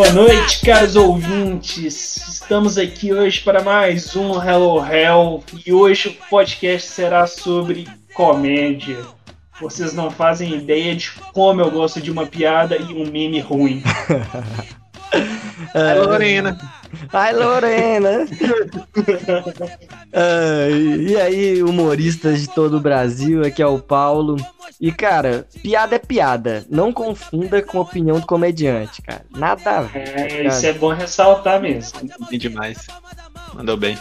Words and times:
Boa 0.00 0.12
noite, 0.14 0.62
caros 0.62 0.96
ouvintes. 0.96 2.16
Estamos 2.26 2.78
aqui 2.78 3.12
hoje 3.12 3.38
para 3.42 3.62
mais 3.62 4.16
um 4.16 4.32
Hello 4.42 4.82
Hell 4.82 5.44
e 5.66 5.74
hoje 5.74 6.08
o 6.08 6.28
podcast 6.30 6.88
será 6.88 7.26
sobre 7.26 7.86
comédia. 8.14 8.96
Vocês 9.60 9.92
não 9.92 10.10
fazem 10.10 10.54
ideia 10.54 10.96
de 10.96 11.10
como 11.34 11.60
eu 11.60 11.70
gosto 11.70 12.00
de 12.00 12.10
uma 12.10 12.24
piada 12.24 12.78
e 12.78 12.94
um 12.94 13.10
meme 13.10 13.40
ruim. 13.40 13.82
Ai, 15.74 15.98
Lorena. 15.98 16.58
Ai, 17.12 17.32
Lorena. 17.32 18.26
Ai, 20.12 20.72
e 20.72 21.16
aí, 21.16 21.62
humoristas 21.62 22.40
de 22.40 22.48
todo 22.48 22.76
o 22.76 22.80
Brasil, 22.80 23.42
aqui 23.44 23.62
é 23.62 23.66
o 23.66 23.78
Paulo. 23.78 24.36
E, 24.80 24.90
cara, 24.90 25.46
piada 25.62 25.96
é 25.96 25.98
piada. 25.98 26.64
Não 26.70 26.92
confunda 26.92 27.60
com 27.62 27.78
opinião 27.78 28.18
do 28.18 28.26
comediante, 28.26 29.02
cara. 29.02 29.24
Nada 29.30 29.78
a 29.78 29.82
ver. 29.82 30.08
É, 30.18 30.46
isso 30.46 30.64
é 30.66 30.72
bom 30.72 30.88
ressaltar 30.92 31.60
mesmo. 31.60 32.00
Bem 32.30 32.38
demais. 32.38 32.86
Mandou 33.54 33.76
bem. 33.76 33.96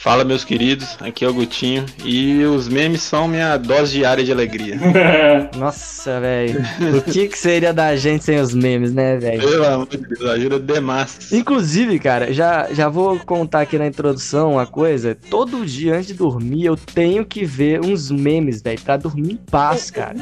Fala, 0.00 0.24
meus 0.24 0.44
queridos. 0.44 0.96
Aqui 1.00 1.24
é 1.24 1.28
o 1.28 1.34
Gutinho. 1.34 1.84
E 2.04 2.44
os 2.44 2.68
memes 2.68 3.02
são 3.02 3.26
minha 3.26 3.56
dose 3.56 3.92
diária 3.92 4.22
de 4.24 4.30
alegria. 4.30 4.78
Nossa, 5.56 6.20
velho. 6.20 6.60
O 6.96 7.02
que, 7.02 7.26
que 7.28 7.36
seria 7.36 7.72
da 7.72 7.96
gente 7.96 8.24
sem 8.24 8.40
os 8.40 8.54
memes, 8.54 8.92
né, 8.94 9.16
velho? 9.16 9.40
Pelo 9.40 9.64
amor 9.66 9.88
de 9.88 9.96
Deus, 9.98 10.22
ajuda 10.22 10.60
demais. 10.60 11.32
Inclusive, 11.32 11.98
cara, 11.98 12.32
já, 12.32 12.68
já 12.72 12.88
vou 12.88 13.18
contar 13.18 13.62
aqui 13.62 13.76
na 13.76 13.88
introdução 13.88 14.52
uma 14.52 14.66
coisa. 14.66 15.16
Todo 15.28 15.66
dia 15.66 15.96
antes 15.96 16.06
de 16.06 16.14
dormir 16.14 16.66
eu 16.66 16.76
tenho 16.76 17.26
que 17.26 17.44
ver 17.44 17.84
uns 17.84 18.10
memes, 18.10 18.62
velho, 18.62 18.80
pra 18.80 18.96
dormir 18.96 19.32
em 19.32 19.36
paz, 19.36 19.90
cara. 19.90 20.16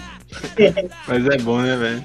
Mas 1.07 1.27
é 1.27 1.37
bom, 1.39 1.61
né, 1.61 1.77
velho? 1.77 2.05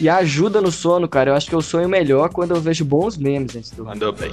E 0.00 0.08
ajuda 0.08 0.60
no 0.60 0.72
sono, 0.72 1.08
cara. 1.08 1.30
Eu 1.30 1.34
acho 1.36 1.48
que 1.48 1.54
eu 1.54 1.62
sonho 1.62 1.88
melhor 1.88 2.28
quando 2.30 2.54
eu 2.54 2.60
vejo 2.60 2.84
bons 2.84 3.16
memes 3.16 3.54
antes 3.54 3.70
de 3.70 3.76
dormir. 3.76 3.92
Mandou 3.92 4.12
bem. 4.12 4.32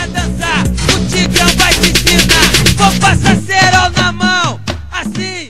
Quer 0.00 0.08
dançar? 0.08 0.64
O 0.94 1.06
Tigrão 1.08 1.46
vai 1.58 1.74
te 1.74 1.90
ensinar. 1.90 2.50
Vou 2.78 3.00
passar 3.00 3.36
cerol 3.36 3.90
na 3.90 4.12
mão. 4.12 4.60
Assim. 4.90 5.49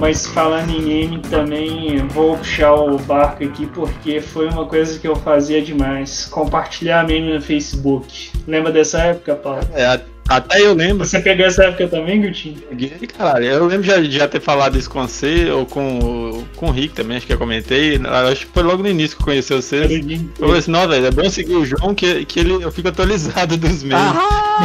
Mas 0.00 0.26
falando 0.26 0.70
em 0.70 0.80
meme 0.82 1.18
também, 1.20 1.98
vou 2.08 2.36
puxar 2.36 2.74
o 2.74 2.98
barco 2.98 3.44
aqui 3.44 3.66
porque 3.66 4.20
foi 4.20 4.48
uma 4.48 4.64
coisa 4.66 4.98
que 4.98 5.06
eu 5.06 5.14
fazia 5.14 5.60
demais. 5.62 6.24
Compartilhar 6.30 7.06
meme 7.06 7.34
no 7.34 7.40
Facebook. 7.40 8.30
Lembra 8.48 8.72
dessa 8.72 8.98
época, 9.02 9.36
Paulo? 9.36 9.60
É, 9.74 10.00
até 10.28 10.60
eu 10.62 10.74
lembro. 10.74 11.04
Você 11.04 11.20
pegou 11.20 11.44
essa 11.44 11.64
época 11.64 11.86
também, 11.88 12.22
Gutinho? 12.22 12.56
Ih, 12.78 13.06
Caralho, 13.06 13.44
eu 13.46 13.66
lembro 13.66 13.84
já, 13.86 13.98
de 14.00 14.10
já 14.10 14.26
ter 14.26 14.40
falado 14.40 14.78
isso 14.78 14.88
com 14.88 15.06
você 15.06 15.50
ou 15.50 15.66
com, 15.66 15.98
o- 15.98 16.44
com 16.56 16.66
o 16.68 16.70
Rick 16.70 16.94
também, 16.94 17.16
acho 17.18 17.26
que 17.26 17.32
eu 17.32 17.38
comentei. 17.38 18.00
Acho 18.30 18.46
que 18.46 18.52
foi 18.52 18.62
logo 18.62 18.82
no 18.82 18.88
início 18.88 19.16
que 19.16 19.22
eu 19.22 19.26
conheci 19.26 19.52
vocês. 19.52 19.90
Eu 20.38 20.46
falei 20.46 20.58
assim, 20.60 20.70
não, 20.70 20.88
velho, 20.88 21.06
é 21.06 21.10
bom 21.10 21.28
seguir 21.28 21.54
o 21.54 21.64
João 21.66 21.94
que, 21.94 22.24
que 22.24 22.40
ele, 22.40 22.52
eu 22.54 22.72
fico 22.72 22.88
atualizado 22.88 23.56
dos 23.56 23.82
memes. 23.82 23.98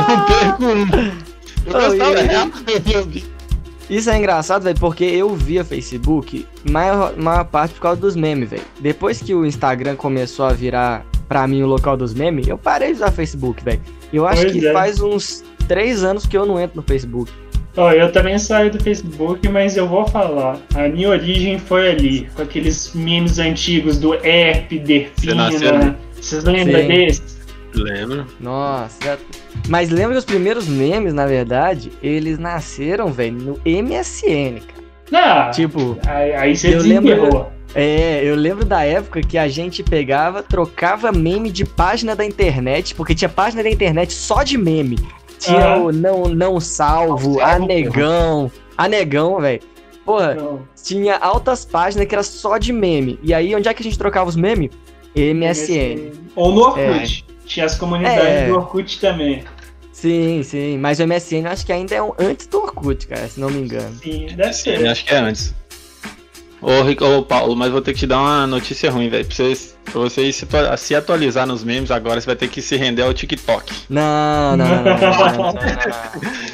Não 0.07 0.25
perco 0.25 0.65
um. 0.65 1.35
Eu 1.65 1.73
Oh, 1.73 1.73
gostava 1.73 3.03
vi. 3.07 3.25
Isso 3.89 4.09
é 4.09 4.17
engraçado, 4.17 4.63
velho, 4.63 4.79
porque 4.79 5.03
eu 5.03 5.35
via 5.35 5.63
Facebook 5.63 6.45
maior, 6.69 7.15
maior 7.17 7.45
parte 7.45 7.73
por 7.75 7.81
causa 7.81 8.01
dos 8.01 8.15
memes, 8.15 8.49
velho. 8.49 8.63
Depois 8.79 9.21
que 9.21 9.33
o 9.33 9.45
Instagram 9.45 9.95
começou 9.95 10.45
a 10.45 10.53
virar 10.53 11.05
pra 11.27 11.47
mim 11.47 11.61
o 11.61 11.67
local 11.67 11.95
dos 11.95 12.13
memes, 12.13 12.47
eu 12.47 12.57
parei 12.57 12.89
de 12.89 12.95
usar 12.95 13.11
Facebook, 13.11 13.63
velho. 13.63 13.81
Eu 14.11 14.25
acho 14.27 14.41
Pois 14.41 14.53
que 14.53 14.67
é. 14.67 14.73
faz 14.73 15.01
uns 15.01 15.43
três 15.67 16.03
anos 16.03 16.25
que 16.25 16.37
eu 16.37 16.45
não 16.45 16.59
entro 16.59 16.77
no 16.77 16.83
Facebook. 16.83 17.31
Ó, 17.77 17.91
eu 17.91 18.11
também 18.11 18.39
saí 18.39 18.69
do 18.69 18.81
Facebook, 18.81 19.47
mas 19.49 19.75
eu 19.75 19.87
vou 19.87 20.07
falar. 20.07 20.57
A 20.73 20.87
minha 20.87 21.09
origem 21.09 21.59
foi 21.59 21.89
ali, 21.89 22.29
com 22.35 22.41
aqueles 22.41 22.93
memes 22.95 23.37
antigos 23.37 23.97
do 23.97 24.13
ali? 24.13 24.79
Derpina. 24.79 25.97
Vocês 26.19 26.43
lembram 26.45 26.81
Sim. 26.81 26.87
desses? 26.87 27.37
Lembro. 27.73 28.25
Nossa. 28.39 29.19
Mas 29.67 29.89
lembra 29.89 30.13
que 30.13 30.19
os 30.19 30.25
primeiros 30.25 30.67
memes, 30.67 31.13
na 31.13 31.25
verdade, 31.25 31.91
eles 32.01 32.37
nasceram, 32.37 33.07
velho, 33.11 33.37
no 33.37 33.59
MSN, 33.65 34.59
cara. 34.61 34.85
Não, 35.11 35.51
Tipo, 35.51 35.97
aí, 36.07 36.33
aí 36.33 36.55
você 36.55 36.75
eu 36.75 36.81
lembro-. 36.81 37.47
É, 37.73 38.23
eu 38.23 38.35
lembro 38.35 38.63
da 38.63 38.83
época 38.85 39.21
que 39.21 39.37
a 39.37 39.47
gente 39.49 39.83
pegava, 39.83 40.41
trocava 40.41 41.11
meme 41.11 41.51
de 41.51 41.65
página 41.65 42.15
da 42.15 42.23
internet, 42.25 42.95
porque 42.95 43.13
tinha 43.13 43.27
página 43.27 43.61
da 43.61 43.69
internet 43.69 44.13
só 44.13 44.43
de 44.43 44.57
meme. 44.57 44.97
Tinha 45.37 45.73
Ah. 45.73 45.77
o 45.77 45.91
não, 45.91 46.23
não 46.23 46.59
salvo, 46.59 47.33
Não 47.35 47.43
a 47.43 47.49
salvo, 47.49 47.65
negão, 47.67 48.51
a 48.77 48.87
negão, 48.87 49.41
velho. 49.41 49.59
Porra, 50.05 50.35
Não. 50.35 50.61
tinha 50.81 51.17
altas 51.17 51.65
páginas 51.65 52.07
que 52.07 52.15
era 52.15 52.23
só 52.23 52.57
de 52.57 52.71
meme. 52.71 53.19
E 53.21 53.33
aí, 53.33 53.53
onde 53.53 53.67
é 53.67 53.73
que 53.73 53.81
a 53.81 53.83
gente 53.83 53.97
trocava 53.97 54.29
os 54.29 54.35
memes? 54.37 54.69
MSN. 55.15 56.11
Ou 56.35 56.51
no 56.53 56.61
Orkut. 56.61 57.25
Tinha 57.45 57.65
as 57.65 57.75
comunidades 57.75 58.23
é. 58.23 58.47
do 58.47 58.55
Orkut 58.55 58.99
também. 58.99 59.43
Sim, 59.91 60.43
sim. 60.43 60.77
Mas 60.77 60.99
o 60.99 61.07
MSN 61.07 61.47
acho 61.47 61.65
que 61.65 61.71
ainda 61.71 61.95
é 61.95 62.01
um 62.01 62.13
antes 62.19 62.47
do 62.47 62.61
Orkut, 62.61 63.07
cara, 63.07 63.27
se 63.27 63.39
não 63.39 63.49
me 63.49 63.61
engano. 63.61 63.95
Sim, 64.03 64.27
deve 64.35 64.53
ser. 64.53 64.87
Acho 64.87 65.05
que 65.05 65.13
é 65.13 65.17
antes. 65.17 65.53
Ô, 66.61 66.81
Rico, 66.81 67.05
ô, 67.05 67.21
Paulo, 67.21 67.55
mas 67.55 67.71
vou 67.71 67.81
ter 67.81 67.93
que 67.93 67.99
te 67.99 68.07
dar 68.07 68.19
uma 68.19 68.47
notícia 68.47 68.89
ruim, 68.89 69.07
velho. 69.07 69.25
Pra 69.25 69.35
vocês, 69.35 69.77
pra 69.83 70.01
vocês 70.01 70.35
se, 70.35 70.47
se, 70.77 70.95
atualizar 70.95 71.45
nos 71.45 71.63
memes 71.63 71.91
agora, 71.91 72.19
você 72.19 72.25
vai 72.25 72.35
ter 72.35 72.47
que 72.47 72.61
se 72.61 72.75
render 72.75 73.03
ao 73.03 73.13
TikTok. 73.13 73.71
Não, 73.89 74.57
não, 74.57 74.67
não, 74.67 74.83
não. 74.83 74.97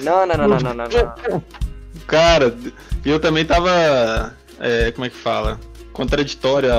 Não, 0.03 0.25
não, 0.25 0.37
não, 0.37 0.47
não, 0.47 0.59
não, 0.59 0.73
não, 0.73 0.73
não, 0.73 1.13
não 1.29 1.43
Cara, 2.05 2.53
eu 3.05 3.19
também 3.19 3.45
tava. 3.45 4.35
É, 4.59 4.91
como 4.91 5.05
é 5.05 5.09
que 5.09 5.15
fala? 5.15 5.59
Contraditório 6.01 6.73
a, 6.73 6.77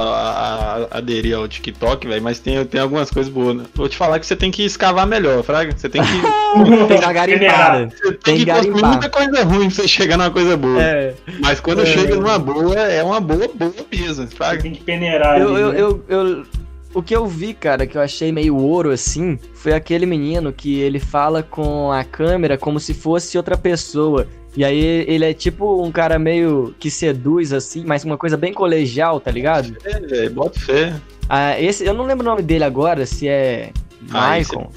a- 0.90 0.98
aderir 0.98 1.36
ao 1.36 1.46
TikTok, 1.46 2.08
velho, 2.08 2.20
mas 2.20 2.40
tem, 2.40 2.64
tem 2.64 2.80
algumas 2.80 3.08
coisas 3.08 3.32
boas. 3.32 3.56
Né? 3.56 3.64
Vou 3.72 3.88
te 3.88 3.96
falar 3.96 4.18
que 4.18 4.26
você 4.26 4.34
tem 4.34 4.50
que 4.50 4.64
escavar 4.64 5.06
melhor, 5.06 5.44
Fraga. 5.44 5.72
Você 5.76 5.88
tem 5.88 6.02
que. 6.02 6.08
Tem 6.88 6.98
que 7.00 7.12
garimpada. 7.14 7.88
Você 7.88 8.02
Tem 8.12 8.18
tem 8.18 8.36
que 8.38 8.44
garimpar. 8.44 8.90
muita 8.90 9.08
coisa 9.08 9.44
ruim 9.44 9.68
pra 9.70 9.70
você 9.70 9.88
chegar 9.88 10.18
numa 10.18 10.30
coisa 10.30 10.56
boa. 10.56 10.82
É. 10.82 11.14
Mas 11.40 11.60
quando 11.60 11.82
É. 11.82 11.86
chega 11.86 12.16
numa 12.16 12.38
boa, 12.38 12.74
é 12.74 13.02
uma 13.02 13.20
boa, 13.20 13.48
boa 13.54 13.72
mesmo, 13.90 14.26
Você 14.26 14.34
Fraga. 14.36 14.60
tem 14.60 14.72
que 14.72 14.82
peneirar 14.82 15.40
Eu, 15.40 15.48
ali, 15.54 15.60
eu, 15.62 15.72
né? 15.72 15.80
eu, 15.80 16.04
eu- 16.08 16.46
o 16.94 17.02
que 17.02 17.14
eu 17.14 17.26
vi, 17.26 17.54
cara, 17.54 17.86
que 17.86 17.96
eu 17.96 18.00
achei 18.02 18.30
meio 18.32 18.56
ouro 18.56 18.90
assim, 18.90 19.38
foi 19.54 19.72
aquele 19.72 20.06
menino 20.06 20.52
que 20.52 20.78
ele 20.80 20.98
fala 20.98 21.42
com 21.42 21.90
a 21.90 22.04
câmera 22.04 22.58
como 22.58 22.78
se 22.78 22.92
fosse 22.94 23.36
outra 23.36 23.56
pessoa. 23.56 24.26
E 24.54 24.64
aí 24.64 25.04
ele 25.08 25.24
é 25.24 25.32
tipo 25.32 25.82
um 25.82 25.90
cara 25.90 26.18
meio 26.18 26.74
que 26.78 26.90
seduz 26.90 27.52
assim, 27.52 27.84
mas 27.86 28.04
uma 28.04 28.18
coisa 28.18 28.36
bem 28.36 28.52
colegial, 28.52 29.18
tá 29.18 29.30
ligado? 29.30 29.74
É, 29.84 29.98
velho, 30.00 30.30
bota 30.30 30.60
fé. 30.60 30.94
Ah, 31.28 31.58
esse, 31.58 31.84
eu 31.86 31.94
não 31.94 32.04
lembro 32.04 32.26
o 32.26 32.28
nome 32.30 32.42
dele 32.42 32.64
agora, 32.64 33.06
se 33.06 33.26
é 33.26 33.70
Ah, 34.10 34.28
Maicon. 34.28 34.70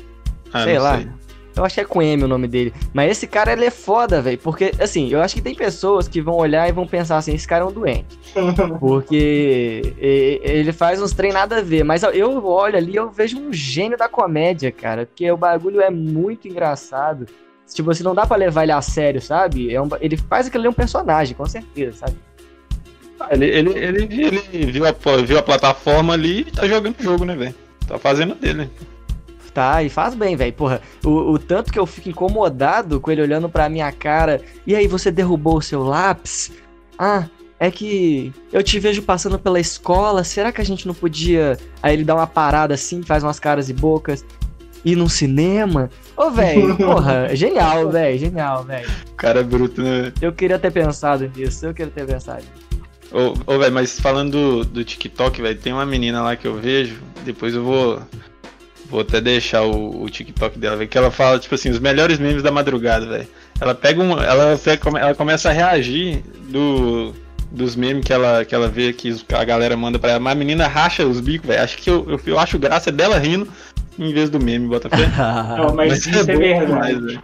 Ah, 0.54 0.64
Sei 0.64 0.80
lá. 0.80 1.04
Eu 1.56 1.64
acho 1.64 1.76
que 1.76 1.82
é 1.82 1.86
com 1.86 2.02
M 2.02 2.24
o 2.24 2.28
nome 2.28 2.48
dele. 2.48 2.74
Mas 2.94 3.12
esse 3.12 3.28
cara, 3.28 3.54
ele 3.54 3.66
é 3.66 3.72
foda, 3.72 4.22
velho. 4.22 4.38
Porque, 4.38 4.72
assim, 4.80 5.10
eu 5.10 5.22
acho 5.22 5.36
que 5.36 5.42
tem 5.42 5.56
pessoas 5.56 6.08
que 6.08 6.22
vão 6.22 6.36
olhar 6.36 6.68
e 6.68 6.72
vão 6.74 6.86
pensar 6.86 7.18
assim, 7.18 7.34
esse 7.34 7.48
cara 7.48 7.64
é 7.64 7.68
um 7.68 7.72
doente. 7.72 8.20
Porque 8.80 9.94
ele 9.98 10.74
faz 10.74 11.02
uns 11.02 11.14
trem 11.14 11.32
nada 11.32 11.60
a 11.60 11.62
ver. 11.62 11.84
Mas 11.84 12.04
eu 12.04 12.46
olho 12.46 12.76
ali 12.76 12.96
eu 12.96 13.10
vejo 13.10 13.40
um 13.40 13.54
gênio 13.54 13.98
da 13.98 14.10
comédia, 14.10 14.72
cara. 14.72 15.06
Porque 15.06 15.32
o 15.32 15.38
bagulho 15.38 15.82
é 15.82 15.90
muito 15.90 16.48
engraçado. 16.48 17.26
Tipo 17.74 17.92
assim, 17.92 18.04
não 18.04 18.14
dá 18.14 18.28
pra 18.28 18.38
levar 18.38 18.64
ele 18.64 18.72
a 18.72 18.82
sério, 18.82 19.22
sabe? 19.22 19.74
É 19.74 19.82
um 19.82 19.88
ele 20.00 20.18
faz 20.18 20.48
aquilo 20.48 20.64
ali 20.64 20.70
um 20.70 20.74
personagem, 20.74 21.36
com 21.36 21.46
certeza, 21.46 21.98
sabe? 22.00 22.16
Ah, 23.20 23.30
Ele, 23.32 23.46
ele, 23.46 23.70
ele, 23.72 24.04
ele 24.54 24.72
viu, 24.72 24.86
a, 24.86 24.92
viu 25.26 25.40
a 25.40 25.42
plataforma 25.42 26.14
ali 26.14 26.42
e 26.42 26.52
tá 26.52 26.68
jogando 26.68 27.00
o 27.00 27.04
jogo, 27.04 27.26
né, 27.26 27.36
velho? 27.36 27.56
Tá 27.88 27.98
fazendo 27.98 28.36
dele. 28.36 28.70
Tá, 29.56 29.82
e 29.82 29.90
faz 29.90 30.14
bem, 30.14 30.36
velho. 30.36 30.52
Porra, 30.52 30.82
o, 31.02 31.32
o 31.32 31.40
tanto 31.40 31.72
que 31.72 31.80
eu 31.80 31.86
fico 31.86 32.10
incomodado 32.10 33.00
com 33.00 33.10
ele 33.10 33.22
olhando 33.22 33.48
pra 33.48 33.70
minha 33.70 33.90
cara. 33.90 34.42
E 34.68 34.76
aí, 34.76 34.86
você 34.86 35.10
derrubou 35.10 35.60
o 35.60 35.62
seu 35.62 35.82
lápis? 35.82 36.52
Ah, 37.00 37.24
é 37.58 37.72
que 37.72 38.34
eu 38.52 38.62
te 38.62 38.78
vejo 38.80 39.02
passando 39.02 39.40
pela 39.40 39.58
escola. 39.58 40.26
Será 40.26 40.52
que 40.52 40.60
a 40.60 40.66
gente 40.66 40.86
não 40.86 40.94
podia. 40.94 41.58
Aí 41.82 41.94
ele 41.94 42.04
dá 42.04 42.16
uma 42.16 42.28
parada 42.28 42.74
assim, 42.74 43.02
faz 43.02 43.24
umas 43.24 43.40
caras 43.40 43.70
e 43.70 43.74
bocas. 43.74 44.26
ir 44.84 44.98
num 44.98 45.08
cinema. 45.08 45.90
Ô, 46.18 46.30
velho, 46.32 46.76
porra, 46.78 47.34
genial, 47.34 47.90
velho, 47.90 48.20
genial, 48.20 48.66
velho. 48.66 48.90
Cara 49.16 49.40
é 49.40 49.44
bruto, 49.44 49.82
né? 49.82 50.12
Eu 50.22 50.34
queria 50.34 50.60
ter 50.60 50.72
pensado 50.72 51.32
nisso, 51.34 51.66
eu 51.66 51.74
queria 51.74 51.94
ter 51.94 52.06
pensado. 52.06 52.44
Ô, 53.10 53.54
ô 53.54 53.58
velho, 53.58 53.74
mas 53.74 53.98
falando 54.02 54.32
do, 54.32 54.66
do 54.66 54.84
TikTok, 54.84 55.42
velho, 55.42 55.58
tem 55.58 55.72
uma 55.72 55.86
menina 55.86 56.22
lá 56.22 56.36
que 56.36 56.46
eu 56.46 56.56
vejo, 56.56 57.00
depois 57.24 57.56
eu 57.56 57.64
vou. 57.64 58.02
Vou 58.90 59.02
até 59.02 59.20
deixar 59.20 59.64
o, 59.64 60.04
o 60.04 60.10
TikTok 60.10 60.60
dela, 60.60 60.78
velho, 60.78 60.90
que 60.90 60.98
ela 60.98 61.12
fala, 61.12 61.40
tipo 61.40 61.56
assim, 61.56 61.70
os 61.70 61.80
melhores 61.80 62.20
memes 62.20 62.44
da 62.44 62.52
madrugada, 62.52 63.06
velho. 63.06 63.28
Ela 63.60 63.74
pega 63.74 64.02
um. 64.02 64.12
Ela, 64.22 64.60
ela 65.00 65.16
começa 65.16 65.50
a 65.50 65.52
reagir 65.52 66.24
do, 66.50 67.14
dos 67.52 67.76
memes 67.76 68.06
que 68.06 68.14
ela, 68.14 68.46
que 68.46 68.54
ela 68.54 68.68
vê 68.68 68.94
que 68.94 69.16
a 69.34 69.44
galera 69.44 69.76
manda 69.76 69.98
pra 69.98 70.12
ela. 70.12 70.20
Mas 70.20 70.34
a 70.34 70.36
menina 70.36 70.68
racha 70.68 71.06
os 71.06 71.20
bicos, 71.20 71.48
velho. 71.48 71.64
Acho 71.64 71.78
que 71.78 71.90
eu, 71.90 72.06
eu, 72.10 72.20
eu, 72.26 72.40
acho 72.40 72.60
graça 72.60 72.92
dela 72.92 73.18
rindo 73.18 73.48
em 73.98 74.14
vez 74.14 74.30
do 74.30 74.40
meme, 74.40 74.68
bota 74.68 74.90
fé. 74.90 75.08
Não, 75.58 75.74
mas, 75.74 75.90
mas 75.90 76.06
isso 76.06 76.18
é, 76.18 76.34
é 76.34 76.38
verdade. 76.38 76.98
Demais, 76.98 77.20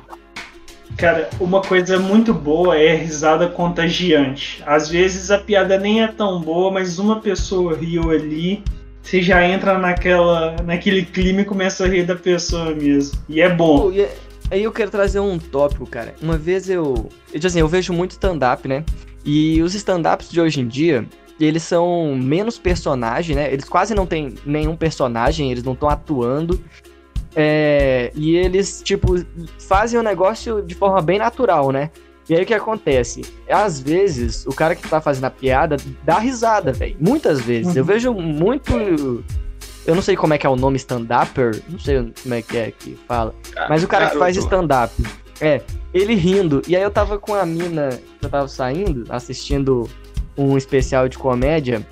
Cara, 0.97 1.29
uma 1.39 1.61
coisa 1.61 1.97
muito 1.97 2.33
boa 2.33 2.77
é 2.77 2.91
a 2.91 2.95
risada 2.95 3.47
contagiante. 3.47 4.61
Às 4.65 4.89
vezes 4.89 5.31
a 5.31 5.37
piada 5.37 5.77
nem 5.77 6.03
é 6.03 6.07
tão 6.07 6.39
boa, 6.41 6.71
mas 6.71 6.99
uma 6.99 7.19
pessoa 7.19 7.75
riu 7.75 8.11
ali, 8.11 8.63
você 9.01 9.21
já 9.21 9.45
entra 9.45 9.77
naquela, 9.77 10.55
naquele 10.63 11.03
clima 11.03 11.41
e 11.41 11.45
começa 11.45 11.85
a 11.85 11.87
rir 11.87 12.05
da 12.05 12.15
pessoa 12.15 12.73
mesmo. 12.73 13.19
E 13.27 13.41
é 13.41 13.49
bom. 13.49 13.91
É, 13.91 14.09
aí 14.49 14.63
eu 14.63 14.71
quero 14.71 14.91
trazer 14.91 15.19
um 15.19 15.37
tópico, 15.37 15.85
cara. 15.85 16.13
Uma 16.21 16.37
vez 16.37 16.69
eu. 16.69 17.09
Eu, 17.33 17.39
assim, 17.43 17.59
eu 17.59 17.67
vejo 17.67 17.93
muito 17.93 18.11
stand-up, 18.11 18.67
né? 18.67 18.83
E 19.25 19.61
os 19.61 19.75
stand-ups 19.75 20.29
de 20.29 20.39
hoje 20.39 20.61
em 20.61 20.67
dia, 20.67 21.05
eles 21.39 21.63
são 21.63 22.15
menos 22.15 22.57
personagem, 22.57 23.35
né? 23.35 23.51
Eles 23.51 23.65
quase 23.65 23.93
não 23.93 24.05
tem 24.05 24.35
nenhum 24.45 24.75
personagem, 24.75 25.51
eles 25.51 25.63
não 25.63 25.73
estão 25.73 25.89
atuando. 25.89 26.61
É, 27.35 28.11
e 28.13 28.35
eles, 28.35 28.81
tipo, 28.83 29.15
fazem 29.59 29.99
o 29.99 30.03
negócio 30.03 30.61
de 30.61 30.75
forma 30.75 31.01
bem 31.01 31.17
natural, 31.17 31.71
né? 31.71 31.89
E 32.29 32.35
aí 32.35 32.43
o 32.43 32.45
que 32.45 32.53
acontece? 32.53 33.21
Às 33.49 33.79
vezes, 33.79 34.45
o 34.45 34.53
cara 34.53 34.75
que 34.75 34.87
tá 34.87 35.01
fazendo 35.01 35.25
a 35.25 35.29
piada 35.29 35.77
dá 36.03 36.19
risada, 36.19 36.71
velho. 36.71 36.95
Muitas 36.99 37.41
vezes. 37.41 37.73
Uhum. 37.73 37.79
Eu 37.79 37.85
vejo 37.85 38.13
muito. 38.13 39.23
Eu 39.85 39.95
não 39.95 40.01
sei 40.01 40.15
como 40.15 40.33
é 40.33 40.37
que 40.37 40.45
é 40.45 40.49
o 40.49 40.55
nome 40.55 40.77
stand-upper, 40.77 41.61
não 41.67 41.79
sei 41.79 42.13
como 42.21 42.35
é 42.35 42.41
que 42.41 42.57
é 42.57 42.71
que 42.71 42.97
fala. 43.07 43.33
Mas 43.67 43.83
o 43.83 43.87
cara 43.87 44.09
que 44.09 44.17
faz 44.17 44.37
stand-up, 44.37 44.93
é, 45.39 45.61
ele 45.93 46.13
rindo. 46.13 46.61
E 46.67 46.75
aí 46.75 46.83
eu 46.83 46.91
tava 46.91 47.17
com 47.17 47.33
a 47.33 47.45
mina 47.45 47.89
que 48.19 48.25
eu 48.25 48.29
tava 48.29 48.47
saindo, 48.47 49.05
assistindo 49.09 49.89
um 50.37 50.55
especial 50.55 51.09
de 51.09 51.17
comédia. 51.17 51.85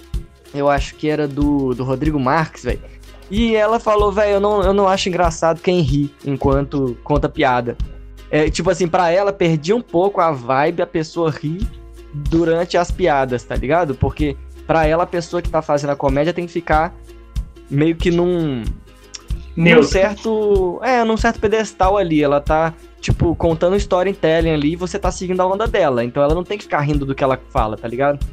Eu 0.54 0.70
acho 0.70 0.96
que 0.96 1.10
era 1.10 1.28
do, 1.28 1.74
do 1.74 1.84
Rodrigo 1.84 2.20
Marques, 2.20 2.64
velho. 2.64 2.80
E 3.30 3.56
ela 3.56 3.80
falou, 3.80 4.12
velho, 4.12 4.34
eu 4.34 4.40
não, 4.40 4.62
eu 4.64 4.74
não 4.74 4.88
acho 4.88 5.10
engraçado 5.10 5.62
quem 5.62 5.82
ri 5.82 6.14
enquanto 6.26 6.98
conta 7.04 7.30
piada. 7.30 7.78
É, 8.32 8.50
tipo 8.50 8.70
assim, 8.70 8.88
para 8.88 9.12
ela 9.12 9.34
perdi 9.34 9.74
um 9.74 9.82
pouco 9.82 10.22
a 10.22 10.32
vibe 10.32 10.82
a 10.82 10.88
pessoa 10.88 11.32
rir 11.32 11.68
durante 12.14 12.78
as 12.78 12.92
piadas, 12.92 13.44
tá 13.44 13.56
ligado? 13.56 13.96
Porque 13.96 14.38
para 14.68 14.86
ela 14.86 15.04
a 15.04 15.08
pessoa 15.08 15.42
que 15.42 15.50
tá 15.50 15.62
fazendo 15.62 15.92
a 15.92 15.96
comédia 15.96 16.34
tem 16.34 16.46
que 16.46 16.52
ficar 16.52 16.94
meio 17.70 17.96
que 17.96 18.12
num 18.12 18.64
num 19.56 19.84
certo, 19.84 20.80
é, 20.82 21.04
num 21.04 21.18
certo 21.18 21.40
pedestal 21.40 21.98
ali, 21.98 22.24
ela 22.24 22.40
tá 22.40 22.74
tipo 23.02 23.36
contando 23.36 23.76
storytelling 23.76 24.52
ali 24.52 24.74
e 24.74 24.76
você 24.76 24.98
tá 24.98 25.12
seguindo 25.12 25.42
a 25.42 25.48
onda 25.48 25.68
dela, 25.68 26.04
então 26.04 26.24
ela 26.24 26.34
não 26.34 26.44
tem 26.44 26.58
que 26.58 26.64
ficar 26.64 26.80
rindo 26.82 27.06
do 27.06 27.14
que 27.14 27.24
ela 27.24 27.40
fala, 27.50 27.76
tá 27.76 27.88
ligado? 27.88 28.26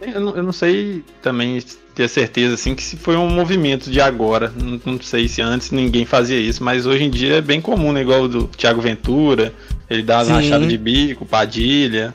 Eu 0.00 0.20
não, 0.20 0.36
eu 0.36 0.42
não 0.42 0.52
sei 0.52 1.04
também 1.20 1.62
ter 1.94 2.08
certeza 2.08 2.54
assim 2.54 2.74
que 2.74 2.82
se 2.82 2.96
foi 2.96 3.16
um 3.16 3.28
movimento 3.28 3.90
de 3.90 4.00
agora. 4.00 4.52
Não, 4.56 4.80
não, 4.84 5.00
sei 5.00 5.28
se 5.28 5.42
antes 5.42 5.70
ninguém 5.70 6.06
fazia 6.06 6.38
isso, 6.38 6.64
mas 6.64 6.86
hoje 6.86 7.04
em 7.04 7.10
dia 7.10 7.36
é 7.36 7.40
bem 7.40 7.60
comum, 7.60 7.92
né? 7.92 8.00
Igual 8.00 8.22
o 8.22 8.28
do 8.28 8.44
Thiago 8.48 8.80
Ventura, 8.80 9.52
ele 9.88 10.02
dá 10.02 10.22
uma 10.22 10.36
rachada 10.36 10.66
de 10.66 10.78
bico, 10.78 11.26
Padilha. 11.26 12.14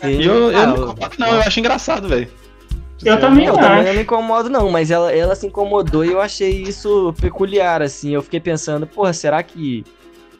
Sim. 0.00 0.20
E 0.20 0.24
eu, 0.24 0.52
eu 0.52 0.58
ah, 0.58 0.66
não, 0.66 0.94
não, 1.18 1.34
eu 1.34 1.40
acho 1.40 1.58
engraçado, 1.58 2.08
velho. 2.08 2.28
Eu 3.04 3.20
também 3.20 3.46
não, 3.46 3.58
acho. 3.58 3.68
Também 3.68 3.84
não 3.84 3.94
me 3.94 4.02
incomodo, 4.02 4.48
não, 4.48 4.70
mas 4.70 4.90
ela, 4.90 5.12
ela 5.12 5.34
se 5.34 5.46
incomodou 5.46 6.04
e 6.04 6.12
eu 6.12 6.20
achei 6.20 6.62
isso 6.62 7.12
peculiar, 7.20 7.82
assim. 7.82 8.14
Eu 8.14 8.22
fiquei 8.22 8.40
pensando, 8.40 8.86
porra, 8.86 9.12
será 9.12 9.42
que 9.42 9.84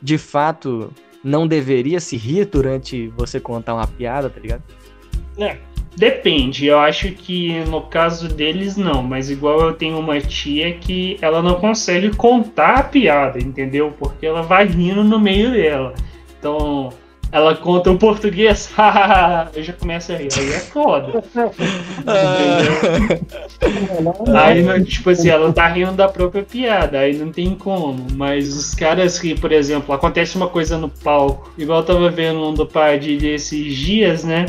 de 0.00 0.18
fato 0.18 0.92
não 1.22 1.46
deveria 1.46 1.98
se 1.98 2.16
rir 2.16 2.44
durante 2.46 3.08
você 3.16 3.40
contar 3.40 3.74
uma 3.74 3.86
piada, 3.86 4.30
tá 4.30 4.40
ligado? 4.40 4.62
É, 5.38 5.58
Depende, 5.96 6.66
eu 6.66 6.78
acho 6.78 7.10
que 7.12 7.60
no 7.70 7.80
caso 7.80 8.28
deles 8.28 8.76
não, 8.76 9.02
mas 9.02 9.30
igual 9.30 9.60
eu 9.62 9.72
tenho 9.72 9.98
uma 9.98 10.20
tia 10.20 10.74
que 10.74 11.16
ela 11.22 11.42
não 11.42 11.54
consegue 11.54 12.14
contar 12.14 12.74
a 12.74 12.82
piada, 12.82 13.38
entendeu? 13.38 13.94
Porque 13.98 14.26
ela 14.26 14.42
vai 14.42 14.66
rindo 14.66 15.02
no 15.02 15.18
meio 15.18 15.52
dela. 15.52 15.94
Então, 16.38 16.90
ela 17.32 17.56
conta 17.56 17.90
o 17.90 17.98
português, 17.98 18.70
eu 19.56 19.62
já 19.62 19.72
começo 19.72 20.12
a 20.12 20.16
rir, 20.16 20.28
aí 20.36 20.52
é 20.52 20.58
foda. 20.58 21.24
aí, 24.34 24.84
tipo 24.84 25.08
assim, 25.10 25.30
ela 25.30 25.50
tá 25.50 25.66
rindo 25.66 25.92
da 25.92 26.08
própria 26.08 26.42
piada, 26.42 26.98
aí 26.98 27.16
não 27.16 27.32
tem 27.32 27.54
como. 27.54 28.06
Mas 28.12 28.54
os 28.54 28.74
caras 28.74 29.18
que, 29.18 29.34
por 29.34 29.50
exemplo, 29.50 29.94
acontece 29.94 30.36
uma 30.36 30.48
coisa 30.48 30.76
no 30.76 30.90
palco, 30.90 31.50
igual 31.56 31.80
eu 31.80 31.86
tava 31.86 32.10
vendo 32.10 32.46
um 32.46 32.52
do 32.52 32.66
Padilha 32.66 33.34
esses 33.34 33.74
dias, 33.74 34.22
né? 34.22 34.44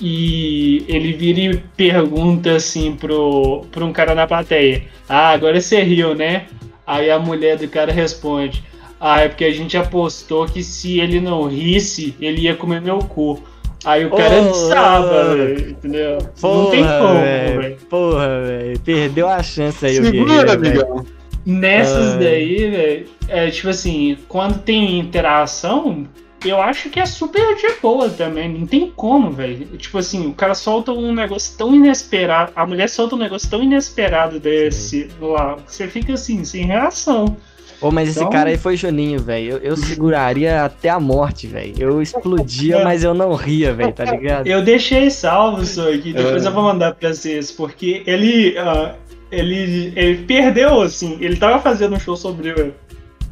E 0.00 0.84
ele 0.88 1.12
vira 1.12 1.40
e 1.40 1.56
pergunta 1.76 2.54
assim 2.54 2.94
pro, 2.94 3.64
pro 3.70 3.86
um 3.86 3.92
cara 3.92 4.14
na 4.14 4.26
plateia: 4.26 4.84
Ah, 5.08 5.30
agora 5.30 5.60
você 5.60 5.82
riu, 5.82 6.14
né? 6.14 6.46
Aí 6.86 7.10
a 7.10 7.18
mulher 7.18 7.56
do 7.56 7.66
cara 7.68 7.92
responde: 7.92 8.62
Ah, 9.00 9.20
é 9.20 9.28
porque 9.28 9.44
a 9.44 9.52
gente 9.52 9.76
apostou 9.76 10.46
que 10.46 10.62
se 10.62 11.00
ele 11.00 11.20
não 11.20 11.48
risse, 11.48 12.14
ele 12.20 12.42
ia 12.42 12.54
comer 12.54 12.80
meu 12.80 12.98
cu. 12.98 13.42
Aí 13.84 14.04
o 14.04 14.10
cara 14.10 14.42
oh, 14.42 14.50
estava, 14.50 15.34
velho, 15.36 15.70
entendeu? 15.70 16.18
Porra, 16.40 16.56
não 16.56 16.70
tem 16.70 16.82
como, 16.82 17.20
velho. 17.20 17.76
Porra, 17.88 18.40
velho. 18.40 18.80
Perdeu 18.80 19.28
a 19.28 19.42
chance 19.42 19.86
aí, 19.86 19.94
Segura, 19.94 20.48
o 20.48 20.52
amigão. 20.52 21.06
Nessas 21.44 22.14
ah. 22.14 22.16
daí, 22.16 22.70
velho, 22.70 23.06
é 23.28 23.50
tipo 23.50 23.68
assim, 23.68 24.18
quando 24.26 24.60
tem 24.62 24.98
interação, 24.98 26.04
eu 26.48 26.60
acho 26.60 26.90
que 26.90 27.00
é 27.00 27.06
super 27.06 27.54
de 27.56 27.80
boa 27.80 28.08
também. 28.08 28.48
Não 28.48 28.66
tem 28.66 28.92
como, 28.94 29.30
velho. 29.30 29.66
Tipo 29.76 29.98
assim, 29.98 30.26
o 30.26 30.34
cara 30.34 30.54
solta 30.54 30.92
um 30.92 31.14
negócio 31.14 31.56
tão 31.56 31.74
inesperado. 31.74 32.52
A 32.54 32.66
mulher 32.66 32.88
solta 32.88 33.14
um 33.14 33.18
negócio 33.18 33.48
tão 33.48 33.62
inesperado 33.62 34.38
desse 34.38 35.08
lá. 35.20 35.56
Você 35.66 35.86
fica 35.88 36.14
assim, 36.14 36.44
sem 36.44 36.64
reação. 36.64 37.36
Pô, 37.80 37.90
mas 37.90 38.10
então... 38.10 38.22
esse 38.22 38.32
cara 38.32 38.50
aí 38.50 38.56
foi 38.56 38.76
Juninho, 38.76 39.20
velho. 39.20 39.52
Eu, 39.52 39.58
eu, 39.58 39.76
seguraria 39.76 40.64
até 40.64 40.88
a 40.88 40.98
morte, 40.98 41.46
velho. 41.46 41.74
Eu 41.78 42.02
explodia, 42.02 42.82
mas 42.82 43.04
eu 43.04 43.14
não 43.14 43.34
ria, 43.34 43.72
velho, 43.72 43.92
tá 43.92 44.04
ligado? 44.04 44.46
Eu 44.46 44.62
deixei 44.62 45.10
salvo 45.10 45.62
isso 45.62 45.80
aqui, 45.82 46.12
depois 46.12 46.44
é. 46.44 46.48
eu 46.48 46.52
vou 46.52 46.62
mandar 46.62 46.94
pra 46.94 47.12
vocês, 47.12 47.52
porque 47.52 48.02
ele, 48.06 48.56
uh, 48.58 48.94
ele, 49.30 49.92
ele 49.94 50.24
perdeu, 50.24 50.80
assim, 50.80 51.18
ele 51.20 51.36
tava 51.36 51.60
fazendo 51.60 51.96
um 51.96 52.00
show 52.00 52.16
sobre 52.16 52.72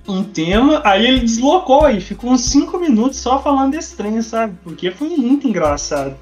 um 0.07 0.23
tema, 0.23 0.83
aí 0.85 1.07
ele 1.07 1.21
deslocou 1.21 1.89
e 1.89 2.01
ficou 2.01 2.31
uns 2.31 2.43
5 2.43 2.79
minutos 2.79 3.19
só 3.19 3.43
falando 3.43 3.73
desse 3.73 3.97
trem, 3.97 4.21
sabe? 4.21 4.55
Porque 4.63 4.91
foi 4.91 5.09
muito 5.09 5.49
engraçado. 5.49 6.17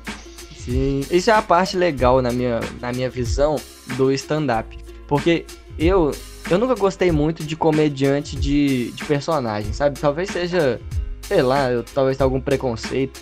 Sim, 0.56 1.00
isso 1.10 1.30
é 1.30 1.32
a 1.32 1.42
parte 1.42 1.76
legal 1.76 2.22
na 2.22 2.30
minha, 2.30 2.60
na 2.80 2.92
minha 2.92 3.10
visão 3.10 3.56
do 3.96 4.12
stand-up. 4.12 4.78
Porque 5.08 5.44
eu, 5.76 6.12
eu 6.48 6.58
nunca 6.58 6.74
gostei 6.74 7.10
muito 7.10 7.42
de 7.44 7.56
comediante 7.56 8.36
de, 8.36 8.92
de 8.92 9.04
personagem, 9.04 9.72
sabe? 9.72 9.98
Talvez 9.98 10.30
seja, 10.30 10.80
sei 11.22 11.42
lá, 11.42 11.70
eu, 11.70 11.82
talvez 11.82 12.16
tenha 12.16 12.26
algum 12.26 12.40
preconceito. 12.40 13.20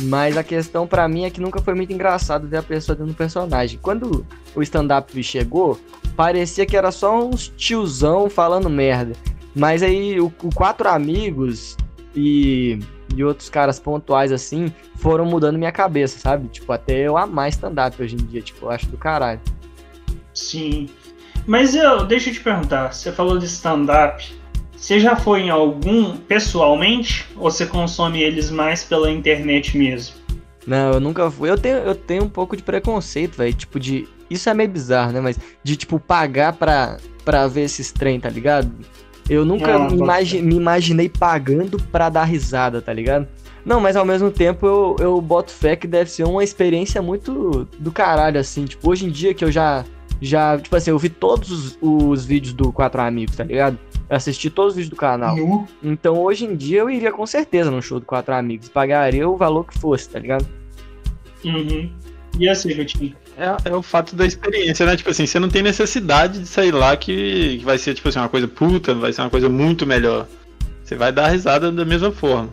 Mas 0.00 0.36
a 0.36 0.42
questão 0.42 0.86
para 0.86 1.06
mim 1.06 1.24
é 1.24 1.30
que 1.30 1.40
nunca 1.40 1.60
foi 1.60 1.74
muito 1.74 1.92
engraçado 1.92 2.48
ver 2.48 2.56
a 2.56 2.62
pessoa 2.62 2.96
dentro 2.96 3.12
do 3.12 3.16
personagem. 3.16 3.78
Quando 3.80 4.26
o 4.52 4.62
stand-up 4.62 5.22
chegou, 5.22 5.78
parecia 6.16 6.66
que 6.66 6.76
era 6.76 6.90
só 6.90 7.24
uns 7.24 7.52
tiozão 7.56 8.28
falando 8.28 8.68
merda. 8.68 9.12
Mas 9.54 9.82
aí 9.82 10.20
o, 10.20 10.32
o 10.42 10.54
quatro 10.54 10.88
amigos 10.88 11.76
e, 12.14 12.78
e 13.14 13.22
outros 13.22 13.48
caras 13.48 13.78
pontuais 13.78 14.32
assim 14.32 14.72
foram 14.96 15.24
mudando 15.24 15.58
minha 15.58 15.72
cabeça, 15.72 16.18
sabe? 16.18 16.48
Tipo, 16.48 16.72
até 16.72 17.06
eu 17.06 17.16
amar 17.16 17.48
stand-up 17.48 18.00
hoje 18.00 18.14
em 18.14 18.24
dia, 18.24 18.40
tipo, 18.40 18.66
eu 18.66 18.70
acho 18.70 18.86
do 18.86 18.96
caralho. 18.96 19.40
Sim. 20.34 20.88
Mas 21.46 21.74
eu, 21.74 22.04
deixa 22.06 22.30
eu 22.30 22.34
te 22.34 22.40
perguntar, 22.40 22.92
você 22.92 23.12
falou 23.12 23.38
de 23.38 23.46
stand-up. 23.46 24.42
Você 24.76 24.98
já 24.98 25.14
foi 25.14 25.42
em 25.42 25.50
algum 25.50 26.16
pessoalmente 26.16 27.24
ou 27.36 27.50
você 27.50 27.64
consome 27.66 28.20
eles 28.20 28.50
mais 28.50 28.82
pela 28.82 29.10
internet 29.10 29.76
mesmo? 29.76 30.16
Não, 30.66 30.92
eu 30.92 31.00
nunca 31.00 31.30
fui. 31.30 31.50
Eu 31.50 31.58
tenho, 31.58 31.76
eu 31.78 31.94
tenho 31.94 32.24
um 32.24 32.28
pouco 32.28 32.56
de 32.56 32.62
preconceito, 32.62 33.36
velho. 33.36 33.54
Tipo, 33.54 33.78
de. 33.78 34.08
Isso 34.28 34.48
é 34.48 34.54
meio 34.54 34.68
bizarro, 34.68 35.12
né? 35.12 35.20
Mas 35.20 35.38
de, 35.62 35.76
tipo, 35.76 36.00
pagar 36.00 36.54
pra, 36.54 36.96
pra 37.24 37.46
ver 37.46 37.62
esses 37.62 37.92
trem, 37.92 38.18
tá 38.18 38.28
ligado? 38.28 38.72
Eu 39.28 39.44
nunca 39.44 39.74
ah, 39.74 39.90
me, 39.90 39.96
imagi 39.96 40.42
me, 40.42 40.56
imaginei 40.56 41.08
pagando 41.08 41.80
pra 41.90 42.08
dar 42.08 42.24
risada, 42.24 42.82
tá 42.82 42.92
ligado? 42.92 43.26
Não, 43.64 43.80
mas 43.80 43.96
ao 43.96 44.04
mesmo 44.04 44.30
tempo 44.30 44.66
eu, 44.66 44.96
eu 44.98 45.20
boto 45.20 45.52
fé 45.52 45.76
que 45.76 45.86
deve 45.86 46.10
ser 46.10 46.24
uma 46.24 46.42
experiência 46.42 47.00
muito 47.00 47.66
do 47.78 47.92
caralho, 47.92 48.38
assim. 48.38 48.64
Tipo, 48.64 48.90
hoje 48.90 49.06
em 49.06 49.10
dia 49.10 49.32
que 49.34 49.44
eu 49.44 49.52
já. 49.52 49.84
Já, 50.20 50.56
tipo 50.56 50.76
assim, 50.76 50.90
eu 50.90 50.98
vi 51.00 51.08
todos 51.08 51.50
os, 51.50 51.78
os 51.80 52.24
vídeos 52.24 52.54
do 52.54 52.72
Quatro 52.72 53.00
Amigos, 53.00 53.34
tá 53.34 53.42
ligado? 53.42 53.76
Eu 54.08 54.16
assisti 54.16 54.48
todos 54.50 54.72
os 54.72 54.76
vídeos 54.76 54.90
do 54.90 54.96
canal. 54.96 55.36
Nu. 55.36 55.66
Então 55.82 56.16
hoje 56.20 56.44
em 56.44 56.54
dia 56.54 56.80
eu 56.80 56.88
iria 56.88 57.10
com 57.10 57.26
certeza 57.26 57.72
num 57.72 57.82
show 57.82 57.98
do 57.98 58.06
Quatro 58.06 58.32
Amigos. 58.32 58.68
Pagaria 58.68 59.28
o 59.28 59.36
valor 59.36 59.64
que 59.64 59.76
fosse, 59.76 60.08
tá 60.08 60.20
ligado? 60.20 60.46
Uhum. 61.44 61.90
E 62.38 62.48
assim, 62.48 62.74
Coutinho? 62.74 63.16
É, 63.42 63.70
é 63.70 63.74
o 63.74 63.82
fato 63.82 64.14
da 64.14 64.24
experiência, 64.24 64.86
né? 64.86 64.96
Tipo 64.96 65.10
assim, 65.10 65.26
você 65.26 65.38
não 65.40 65.48
tem 65.48 65.62
necessidade 65.62 66.38
de 66.40 66.46
sair 66.46 66.70
lá 66.72 66.96
que, 66.96 67.58
que 67.58 67.64
vai 67.64 67.76
ser, 67.78 67.94
tipo 67.94 68.08
assim, 68.08 68.18
uma 68.18 68.28
coisa 68.28 68.46
puta, 68.46 68.94
vai 68.94 69.12
ser 69.12 69.22
uma 69.22 69.30
coisa 69.30 69.48
muito 69.48 69.86
melhor. 69.86 70.26
Você 70.84 70.94
vai 70.94 71.10
dar 71.12 71.28
risada 71.28 71.72
da 71.72 71.84
mesma 71.84 72.12
forma. 72.12 72.48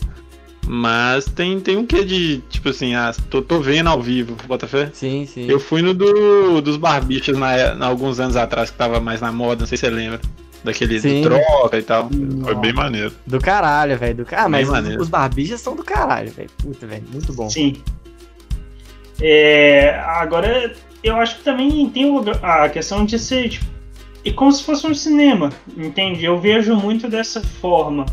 Mas 0.67 1.25
tem, 1.25 1.59
tem 1.59 1.77
um 1.77 1.85
quê 1.85 2.03
de, 2.03 2.39
tipo 2.49 2.69
assim, 2.69 2.93
ah, 2.93 3.13
tô, 3.29 3.41
tô 3.41 3.59
vendo 3.59 3.87
ao 3.87 4.01
vivo, 4.01 4.35
bota 4.47 4.67
fé? 4.67 4.89
Sim, 4.93 5.25
sim. 5.25 5.45
Eu 5.49 5.59
fui 5.59 5.81
no 5.81 5.93
do, 5.93 6.61
dos 6.61 6.77
barbichas 6.77 7.37
na, 7.37 7.73
na- 7.75 7.85
alguns 7.87 8.19
anos 8.19 8.35
atrás, 8.35 8.69
que 8.69 8.77
tava 8.77 8.99
mais 8.99 9.19
na 9.21 9.31
moda, 9.31 9.61
não 9.61 9.67
sei 9.67 9.77
se 9.77 9.85
você 9.85 9.89
lembra. 9.91 10.19
Daquele 10.61 10.99
Sim. 10.99 11.21
do 11.21 11.29
troca 11.29 11.77
e 11.77 11.81
tal. 11.81 12.09
Foi 12.09 12.19
Nossa. 12.19 12.55
bem 12.55 12.73
maneiro. 12.73 13.13
Do 13.25 13.39
caralho, 13.39 13.97
velho. 13.97 14.15
Do... 14.15 14.27
Ah, 14.33 14.49
mas 14.49 14.63
Bem 14.67 14.71
maneiro. 14.75 15.01
os 15.01 15.07
barbijas 15.07 15.61
são 15.61 15.73
do 15.73 15.85
caralho, 15.85 16.29
velho. 16.33 16.49
Puta, 16.61 16.85
velho. 16.85 17.03
Muito 17.13 17.31
bom. 17.31 17.49
Sim. 17.49 17.77
É, 19.21 19.99
agora, 20.05 20.73
eu 21.03 21.15
acho 21.17 21.37
que 21.37 21.43
também 21.43 21.89
tem 21.89 22.05
a 22.41 22.69
questão 22.69 23.05
de 23.05 23.17
ser 23.19 23.49
tipo, 23.49 23.65
é 24.25 24.31
como 24.31 24.51
se 24.51 24.63
fosse 24.63 24.85
um 24.85 24.93
cinema, 24.93 25.51
entende? 25.77 26.25
Eu 26.25 26.39
vejo 26.39 26.75
muito 26.75 27.07
dessa 27.07 27.41
forma. 27.41 28.05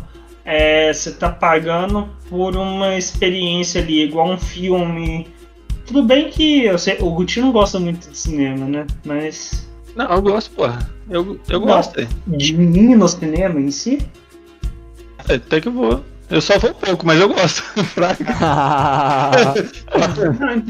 É, 0.45 0.93
você 0.93 1.11
tá 1.11 1.29
pagando 1.29 2.07
por 2.29 2.55
uma 2.55 2.95
experiência 2.95 3.81
ali, 3.81 4.03
igual 4.03 4.31
um 4.31 4.37
filme. 4.37 5.27
Tudo 5.85 6.03
bem 6.03 6.29
que 6.29 6.63
eu 6.63 6.77
sei, 6.77 6.97
o 7.01 7.11
Guti 7.11 7.41
não 7.41 7.51
gosta 7.51 7.79
muito 7.79 8.09
de 8.09 8.17
cinema, 8.17 8.65
né? 8.65 8.87
Mas 9.05 9.67
Não, 9.95 10.09
eu 10.09 10.21
gosto, 10.21 10.51
porra. 10.51 10.89
Eu, 11.09 11.39
eu 11.49 11.59
Não. 11.59 11.67
gosto. 11.67 11.99
é. 11.99 12.07
de 12.27 12.53
mim 12.53 12.95
no 12.95 13.07
cinema 13.07 13.59
em 13.59 13.71
si, 13.71 13.99
Até 15.29 15.59
que 15.59 15.67
eu 15.67 15.73
vou. 15.73 16.03
Eu 16.29 16.41
só 16.41 16.59
vou 16.59 16.73
pouco, 16.73 17.05
mas 17.05 17.19
eu 17.19 17.29
gosto. 17.29 17.63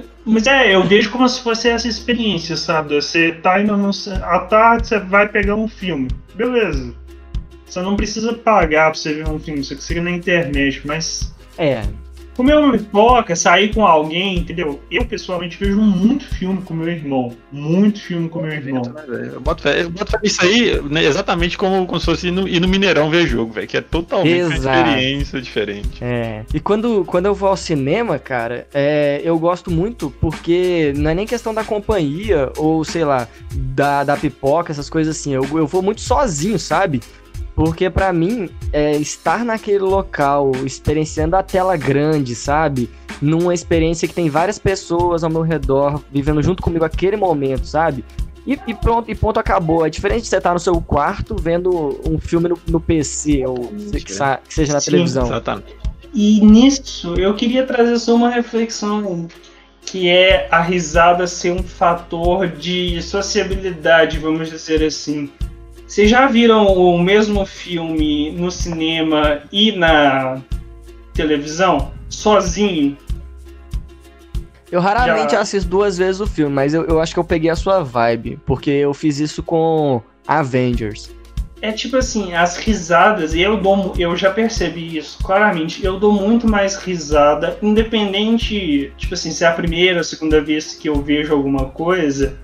Mas 0.29 0.45
é, 0.45 0.75
eu 0.75 0.83
vejo 0.83 1.09
como 1.09 1.27
se 1.27 1.41
fosse 1.41 1.69
essa 1.69 1.87
experiência, 1.87 2.57
sabe? 2.57 2.95
Você 2.95 3.31
tá 3.31 3.61
indo 3.61 3.77
no. 3.77 3.91
À 4.21 4.39
tarde 4.39 4.87
você 4.87 4.99
vai 4.99 5.27
pegar 5.27 5.55
um 5.55 5.69
filme. 5.69 6.09
Beleza. 6.35 6.93
Você 7.65 7.81
não 7.81 7.95
precisa 7.95 8.33
pagar 8.33 8.91
pra 8.91 8.99
você 8.99 9.13
ver 9.13 9.29
um 9.29 9.39
filme, 9.39 9.63
você 9.63 9.75
consegue 9.75 10.01
na 10.01 10.11
internet, 10.11 10.81
mas. 10.85 11.33
é, 11.57 11.81
Comer 12.37 12.55
uma 12.55 12.77
pipoca, 12.77 13.35
sair 13.35 13.73
com 13.73 13.83
alguém, 13.83 14.37
entendeu? 14.37 14.79
Eu 14.91 15.03
pessoalmente 15.03 15.57
vejo 15.57 15.81
muito 15.81 16.23
filme 16.35 16.61
com 16.61 16.75
meu 16.75 16.87
irmão. 16.87 17.33
Muito 17.51 17.99
filme 17.99 18.29
com 18.29 18.43
meu 18.43 18.51
irmão. 18.51 18.83
Eu 19.33 19.41
boto 19.41 19.63
fé, 19.63 19.81
eu 19.81 19.89
boto 19.89 20.11
fé 20.11 20.19
nisso 20.21 20.45
aí 20.45 20.79
né, 20.83 21.03
exatamente 21.03 21.57
como, 21.57 21.87
como 21.87 21.99
se 21.99 22.05
fosse 22.05 22.27
ir 22.27 22.31
no, 22.31 22.47
ir 22.47 22.59
no 22.59 22.67
Mineirão 22.67 23.09
ver 23.09 23.25
jogo, 23.25 23.53
velho. 23.53 23.67
Que 23.67 23.77
é 23.77 23.81
totalmente 23.81 24.43
uma 24.43 24.55
Exato. 24.55 24.77
experiência 24.77 25.41
diferente. 25.41 26.03
é. 26.03 26.45
E 26.53 26.59
quando, 26.59 27.03
quando 27.05 27.25
eu 27.25 27.33
vou 27.33 27.49
ao 27.49 27.57
cinema, 27.57 28.19
cara, 28.19 28.67
é, 28.71 29.19
eu 29.23 29.39
gosto 29.39 29.71
muito 29.71 30.11
porque 30.21 30.93
não 30.95 31.09
é 31.09 31.15
nem 31.15 31.25
questão 31.25 31.55
da 31.55 31.63
companhia 31.63 32.51
ou, 32.55 32.83
sei 32.83 33.03
lá, 33.03 33.27
da, 33.51 34.03
da 34.03 34.15
pipoca, 34.15 34.71
essas 34.71 34.91
coisas 34.91 35.17
assim. 35.17 35.33
Eu, 35.33 35.43
eu 35.57 35.65
vou 35.65 35.81
muito 35.81 36.01
sozinho, 36.01 36.59
sabe? 36.59 37.01
Porque 37.57 37.89
pra 37.89 38.13
mim, 38.13 38.51
é, 38.71 38.91
estar 38.97 39.43
naquele 39.43 39.79
local, 39.79 40.51
experienciando 40.63 41.35
a 41.35 41.41
tela 41.41 41.75
grande, 41.75 42.35
sabe? 42.35 42.87
Numa 43.19 43.51
experiência 43.51 44.07
que 44.07 44.13
tem 44.13 44.29
várias 44.29 44.59
pessoas 44.59 45.23
ao 45.23 45.29
meu 45.31 45.41
redor, 45.41 46.03
vivendo 46.11 46.43
junto 46.43 46.61
comigo 46.61 46.85
aquele 46.85 47.17
momento, 47.17 47.65
sabe? 47.65 48.05
E, 48.45 48.59
e 48.67 48.75
pronto, 48.75 49.09
e 49.09 49.15
ponto, 49.15 49.39
acabou. 49.39 49.83
É 49.83 49.89
diferente 49.89 50.21
de 50.21 50.27
você 50.27 50.37
estar 50.37 50.53
no 50.53 50.59
seu 50.59 50.79
quarto 50.79 51.35
vendo 51.35 51.99
um 52.07 52.19
filme 52.19 52.47
no, 52.47 52.59
no 52.67 52.79
PC, 52.79 53.43
ou 53.47 53.73
se- 53.75 54.01
que, 54.01 54.13
que 54.13 54.53
seja 54.53 54.73
na 54.73 54.79
Sim, 54.79 54.91
televisão. 54.91 55.25
Exatamente. 55.25 55.75
E 56.13 56.39
nisso, 56.45 57.15
eu 57.15 57.33
queria 57.33 57.65
trazer 57.65 57.97
só 57.97 58.13
uma 58.13 58.29
reflexão 58.29 59.27
que 59.81 60.07
é 60.09 60.47
a 60.51 60.61
risada 60.61 61.25
ser 61.25 61.53
um 61.53 61.63
fator 61.63 62.47
de 62.47 63.01
sociabilidade, 63.01 64.19
vamos 64.19 64.47
dizer 64.47 64.83
assim. 64.83 65.31
Vocês 65.87 66.09
já 66.09 66.27
viram 66.27 66.67
o 66.67 67.01
mesmo 67.01 67.45
filme 67.45 68.29
no 68.31 68.51
cinema 68.51 69.41
e 69.51 69.71
na 69.71 70.41
televisão? 71.13 71.91
Sozinho? 72.09 72.97
Eu 74.69 74.81
raramente 74.81 75.31
Já- 75.31 75.39
assisto 75.39 75.69
duas 75.69 75.97
vezes 75.97 76.19
o 76.19 76.27
filme, 76.27 76.53
mas 76.53 76.73
eu, 76.73 76.83
eu 76.85 76.99
acho 76.99 77.13
que 77.13 77.19
eu 77.19 77.23
peguei 77.23 77.49
a 77.49 77.55
sua 77.55 77.83
vibe, 77.83 78.37
porque 78.45 78.69
eu 78.69 78.93
fiz 78.93 79.17
isso 79.19 79.41
com 79.41 80.01
Avengers. 80.27 81.09
É 81.61 81.71
tipo 81.71 81.95
assim, 81.97 82.33
as 82.33 82.57
risadas, 82.57 83.33
e 83.33 83.41
eu 83.41 83.57
dou, 83.57 83.93
eu 83.97 84.15
já 84.15 84.29
percebi 84.29 84.97
isso 84.97 85.17
claramente, 85.23 85.83
eu 85.83 85.97
dou 85.97 86.11
muito 86.11 86.47
mais 86.47 86.75
risada, 86.75 87.57
independente, 87.63 88.91
tipo 88.97 89.13
assim, 89.13 89.31
se 89.31 89.43
é 89.43 89.47
a 89.47 89.53
primeira 89.53 89.95
ou 89.95 90.01
a 90.01 90.03
segunda 90.03 90.39
vez 90.41 90.75
que 90.75 90.89
eu 90.89 91.01
vejo 91.01 91.33
alguma 91.33 91.65
coisa, 91.69 92.37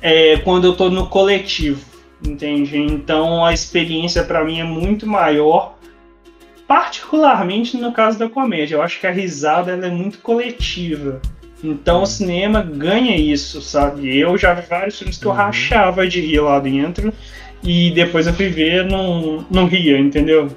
é 0.00 0.38
quando 0.38 0.66
eu 0.68 0.74
tô 0.74 0.88
no 0.88 1.08
coletivo, 1.08 1.84
entende? 2.26 2.76
Então 2.78 3.44
a 3.44 3.52
experiência 3.52 4.22
pra 4.24 4.44
mim 4.44 4.60
é 4.60 4.64
muito 4.64 5.06
maior, 5.06 5.76
particularmente 6.66 7.76
no 7.76 7.92
caso 7.92 8.18
da 8.18 8.28
comédia. 8.28 8.76
Eu 8.76 8.82
acho 8.82 9.00
que 9.00 9.06
a 9.06 9.10
risada 9.10 9.72
ela 9.72 9.86
é 9.86 9.90
muito 9.90 10.18
coletiva. 10.18 11.20
Então 11.62 12.02
o 12.02 12.06
cinema 12.06 12.62
ganha 12.62 13.16
isso, 13.16 13.60
sabe? 13.60 14.16
Eu 14.18 14.38
já 14.38 14.54
vi 14.54 14.66
vários 14.66 14.98
filmes 14.98 15.18
que 15.18 15.26
eu 15.26 15.30
Uhum. 15.30 15.36
rachava 15.36 16.06
de 16.08 16.20
rir 16.20 16.40
lá 16.40 16.58
dentro. 16.58 17.12
E 17.62 17.90
depois 17.90 18.26
eu 18.26 18.32
fui 18.32 18.48
ver, 18.48 18.86
não, 18.86 19.44
não 19.50 19.66
ria, 19.66 19.98
entendeu? 19.98 20.48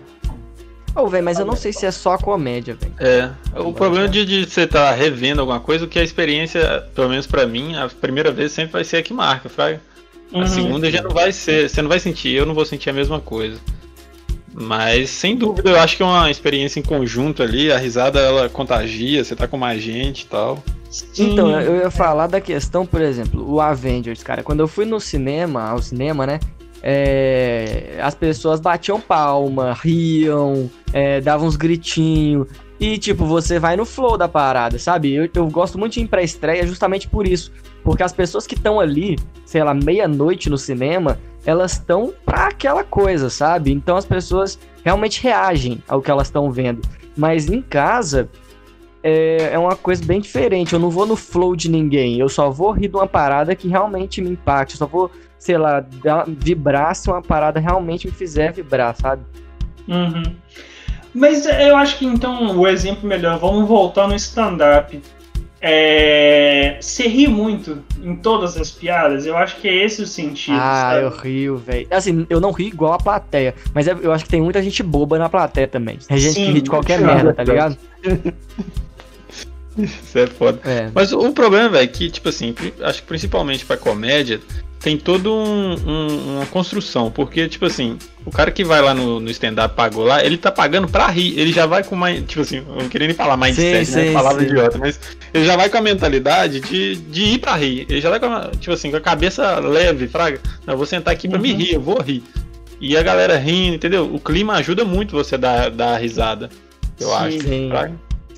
Ô, 0.96 1.08
velho, 1.08 1.26
mas 1.26 1.40
eu 1.40 1.46
não 1.46 1.56
sei 1.56 1.74
se 1.74 1.86
é 1.86 1.92
só 1.92 2.18
comédia, 2.18 2.78
velho. 2.80 2.94
É. 3.00 3.30
O 3.60 3.74
problema 3.74 4.08
de, 4.08 4.24
de 4.26 4.46
você 4.46 4.62
estar 4.62 4.92
revendo 4.94 5.42
alguma 5.42 5.60
coisa, 5.60 5.88
que 5.88 5.98
a 6.00 6.04
experiência, 6.04 6.86
pelo 6.96 7.10
menos 7.10 7.26
pra 7.28 7.46
mim, 7.48 7.76
a 7.76 7.90
primeira 7.90 8.32
vez 8.32 8.52
sempre 8.54 8.74
vai 8.74 8.84
ser 8.86 8.98
a 8.98 9.02
que 9.04 9.12
marca, 9.12 9.50
fraga. 9.50 9.82
A 10.34 10.40
Uhum. 10.40 10.48
segunda 10.48 10.92
já 10.92 11.02
não 11.02 11.12
vai 11.12 11.32
ser, 11.32 11.70
você 11.70 11.82
não 11.82 11.90
vai 11.90 12.00
sentir, 12.00 12.30
eu 12.30 12.46
não 12.46 12.54
vou 12.54 12.66
sentir 12.66 12.90
a 12.90 12.94
mesma 12.94 13.20
coisa. 13.20 13.60
Mas 14.54 15.10
sem 15.10 15.36
dúvida, 15.36 15.72
eu 15.72 15.80
acho 15.80 15.98
que 15.98 16.04
é 16.04 16.06
uma 16.06 16.30
experiência 16.30 16.80
em 16.80 16.84
conjunto 16.84 17.42
ali, 17.42 17.72
a 17.72 17.78
risada 17.78 18.20
ela 18.20 18.50
contagia, 18.50 19.24
você 19.24 19.36
tá 19.36 19.48
com 19.48 19.58
mais 19.58 19.82
gente 19.82 20.22
e 20.22 20.26
tal. 20.26 20.64
Sim. 20.90 21.34
Então, 21.34 21.60
eu 21.60 21.78
ia 21.78 21.90
falar 21.90 22.28
da 22.28 22.40
questão, 22.40 22.86
por 22.86 23.02
exemplo, 23.02 23.52
o 23.52 23.60
Avengers, 23.60 24.22
cara. 24.22 24.44
Quando 24.44 24.60
eu 24.60 24.68
fui 24.68 24.86
no 24.86 25.00
cinema, 25.00 25.70
ao 25.70 25.82
cinema, 25.82 26.28
né? 26.28 26.40
é, 26.86 27.98
as 28.02 28.14
pessoas 28.14 28.60
batiam 28.60 29.00
palma, 29.00 29.74
riam, 29.82 30.70
é, 30.92 31.22
davam 31.22 31.48
uns 31.48 31.56
gritinhos. 31.56 32.48
E, 32.78 32.98
tipo, 32.98 33.26
você 33.26 33.58
vai 33.58 33.78
no 33.78 33.86
flow 33.86 34.18
da 34.18 34.28
parada, 34.28 34.78
sabe? 34.78 35.14
Eu, 35.14 35.30
eu 35.34 35.48
gosto 35.48 35.80
muito 35.80 35.94
de 35.94 36.02
ir 36.02 36.08
pra 36.10 36.22
estreia 36.22 36.68
justamente 36.68 37.08
por 37.08 37.26
isso. 37.26 37.50
Porque 37.84 38.04
as 38.04 38.14
pessoas 38.14 38.48
que 38.48 38.56
estão 38.56 38.80
ali, 38.80 39.18
sei 39.46 39.64
lá, 39.64 39.74
meia-noite 39.74 40.50
no 40.50 40.58
cinema, 40.58 41.20
elas 41.46 41.74
estão 41.74 42.14
pra 42.26 42.48
aquela 42.48 42.84
coisa, 42.84 43.30
sabe? 43.30 43.72
Então 43.72 43.98
as 43.98 44.06
pessoas 44.06 44.58
realmente 44.84 45.22
reagem 45.22 45.84
ao 45.88 46.02
que 46.02 46.10
elas 46.10 46.28
estão 46.28 46.52
vendo. 46.52 46.82
Mas 47.16 47.50
em 47.50 47.62
casa, 47.62 48.30
é, 49.04 49.50
é 49.52 49.60
uma 49.60 49.76
coisa 49.76 50.04
bem 50.04 50.22
diferente. 50.22 50.74
Eu 50.74 50.80
não 50.80 50.90
vou 50.90 51.06
no 51.06 51.16
flow 51.16 51.56
de 51.56 51.70
ninguém. 51.70 52.18
Eu 52.18 52.30
só 52.30 52.50
vou 52.50 52.72
rir 52.72 52.88
de 52.88 52.96
uma 52.96 53.08
parada 53.08 53.56
que 53.56 53.68
realmente 53.68 54.22
me 54.22 54.32
impacte. 54.32 54.76
Eu 54.76 54.80
só 54.80 54.88
vou, 54.88 55.12
sei 55.38 55.58
lá, 55.58 55.86
vibrar 56.28 56.96
se 56.96 57.10
uma 57.10 57.22
parada 57.22 57.60
realmente 57.60 58.08
me 58.08 58.14
fizer 58.14 58.54
vibrar, 58.54 58.96
sabe? 58.96 59.24
Uhum. 59.88 60.24
Mas 61.14 61.46
eu 61.46 61.76
acho 61.76 62.00
que 62.00 62.06
então 62.06 62.58
o 62.58 62.68
exemplo 62.68 63.08
melhor, 63.08 63.38
vamos 63.38 63.68
voltar 63.68 64.08
no 64.08 64.16
stand-up. 64.16 65.00
É, 65.66 66.76
você 66.82 67.08
ri 67.08 67.26
muito 67.26 67.82
em 68.04 68.18
todas 68.18 68.58
as 68.58 68.70
piadas, 68.70 69.26
eu 69.26 69.38
acho 69.38 69.56
que 69.62 69.68
é 69.70 69.86
esse 69.86 70.02
o 70.02 70.06
sentido. 70.06 70.58
ah, 70.60 70.90
sabe? 70.92 71.06
eu 71.06 71.10
rio, 71.10 71.58
velho. 71.58 71.88
Assim, 71.90 72.28
eu 72.30 72.42
não 72.42 72.52
rio 72.52 72.68
igual 72.68 72.92
a 72.92 72.98
plateia. 72.98 73.56
Mas 73.74 73.88
é- 73.88 73.96
eu 74.02 74.12
acho 74.12 74.26
que 74.26 74.30
tem 74.30 74.42
muita 74.42 74.62
gente 74.62 74.84
boba 74.84 75.18
na 75.18 75.30
plateia 75.30 75.66
também. 75.66 75.98
Tem 76.06 76.18
gente 76.18 76.36
que 76.36 76.46
Sim, 76.48 76.52
ri 76.52 76.62
de 76.62 76.70
qualquer 76.70 77.00
claro. 77.00 77.16
merda, 77.16 77.34
tá 77.34 77.44
ligado? 77.46 77.78
Isso 79.78 80.20
é 80.20 80.28
foda. 80.28 80.60
É. 80.70 80.92
Mas 80.94 81.14
o 81.14 81.32
problema, 81.32 81.70
velho, 81.70 81.84
é 81.84 81.88
que, 81.88 82.10
tipo 82.10 82.28
assim, 82.28 82.54
acho 82.82 83.02
que 83.02 83.08
principalmente 83.08 83.66
pra 83.66 83.78
comédia, 83.78 84.42
tem 84.84 84.98
toda 84.98 85.30
um, 85.30 85.74
um- 85.88 86.36
uma 86.38 86.46
construção. 86.46 87.10
Porque, 87.10 87.48
tipo 87.48 87.66
assim, 87.66 87.98
o 88.26 88.30
cara 88.30 88.52
que 88.52 88.64
vai 88.64 88.82
lá 88.82 88.94
no, 88.94 89.20
no 89.20 89.30
stand-up 89.32 89.74
pagou 89.76 90.04
lá, 90.04 90.24
ele 90.24 90.38
tá 90.38 90.52
pagando 90.52 90.88
pra 90.90 91.08
rir. 91.08 91.40
Ele 91.40 91.52
já 91.54 91.66
vai 91.66 91.84
com 91.84 91.96
uma. 91.96 92.12
Tipo 92.14 92.42
assim, 92.42 92.58
eu 92.58 92.76
não 92.84 92.90
queria 92.90 93.08
nem 93.08 93.16
falar 93.16 93.38
mindset, 93.38 93.86
Sim, 93.86 93.96
né? 93.96 94.08
sim, 94.08 94.14
Palavra 94.14 94.42
sim. 94.44 94.50
idiota, 94.50 94.78
mas 94.78 95.00
ele 95.34 95.46
já 95.46 95.56
vai 95.56 95.70
com 95.70 95.78
a 95.78 95.82
mentalidade 95.82 96.60
de, 96.60 96.96
de 96.98 97.24
ir 97.24 97.38
pra 97.40 97.56
rir. 97.56 97.86
Ele 97.90 98.02
já 98.02 98.10
vai 98.10 98.20
com 98.20 98.26
a, 98.26 98.52
tipo 98.60 98.74
assim, 98.74 98.92
com 98.92 98.98
a 98.98 99.02
cabeça 99.02 99.58
leve, 99.60 100.08
fraga. 100.08 100.40
Eu 100.68 100.76
vou 100.78 100.86
sentar 100.86 101.14
aqui 101.14 101.28
pra 101.30 101.40
me 101.40 101.52
Uhum. 101.54 101.58
rir, 101.58 101.74
eu 101.76 101.82
vou 101.82 102.02
rir. 102.02 102.22
E 102.82 102.98
a 102.98 103.02
galera 103.02 103.38
rindo, 103.38 103.76
entendeu? 103.76 104.14
O 104.14 104.20
clima 104.20 104.54
ajuda 104.56 104.84
muito 104.84 105.14
você 105.16 105.36
a 105.36 105.38
dar, 105.38 105.72
dar 105.72 105.94
a 105.94 105.98
risada. 105.98 106.50
Eu 107.00 107.16
acho. 107.16 107.40
Sim. 107.42 107.70
fraga. 107.70 107.94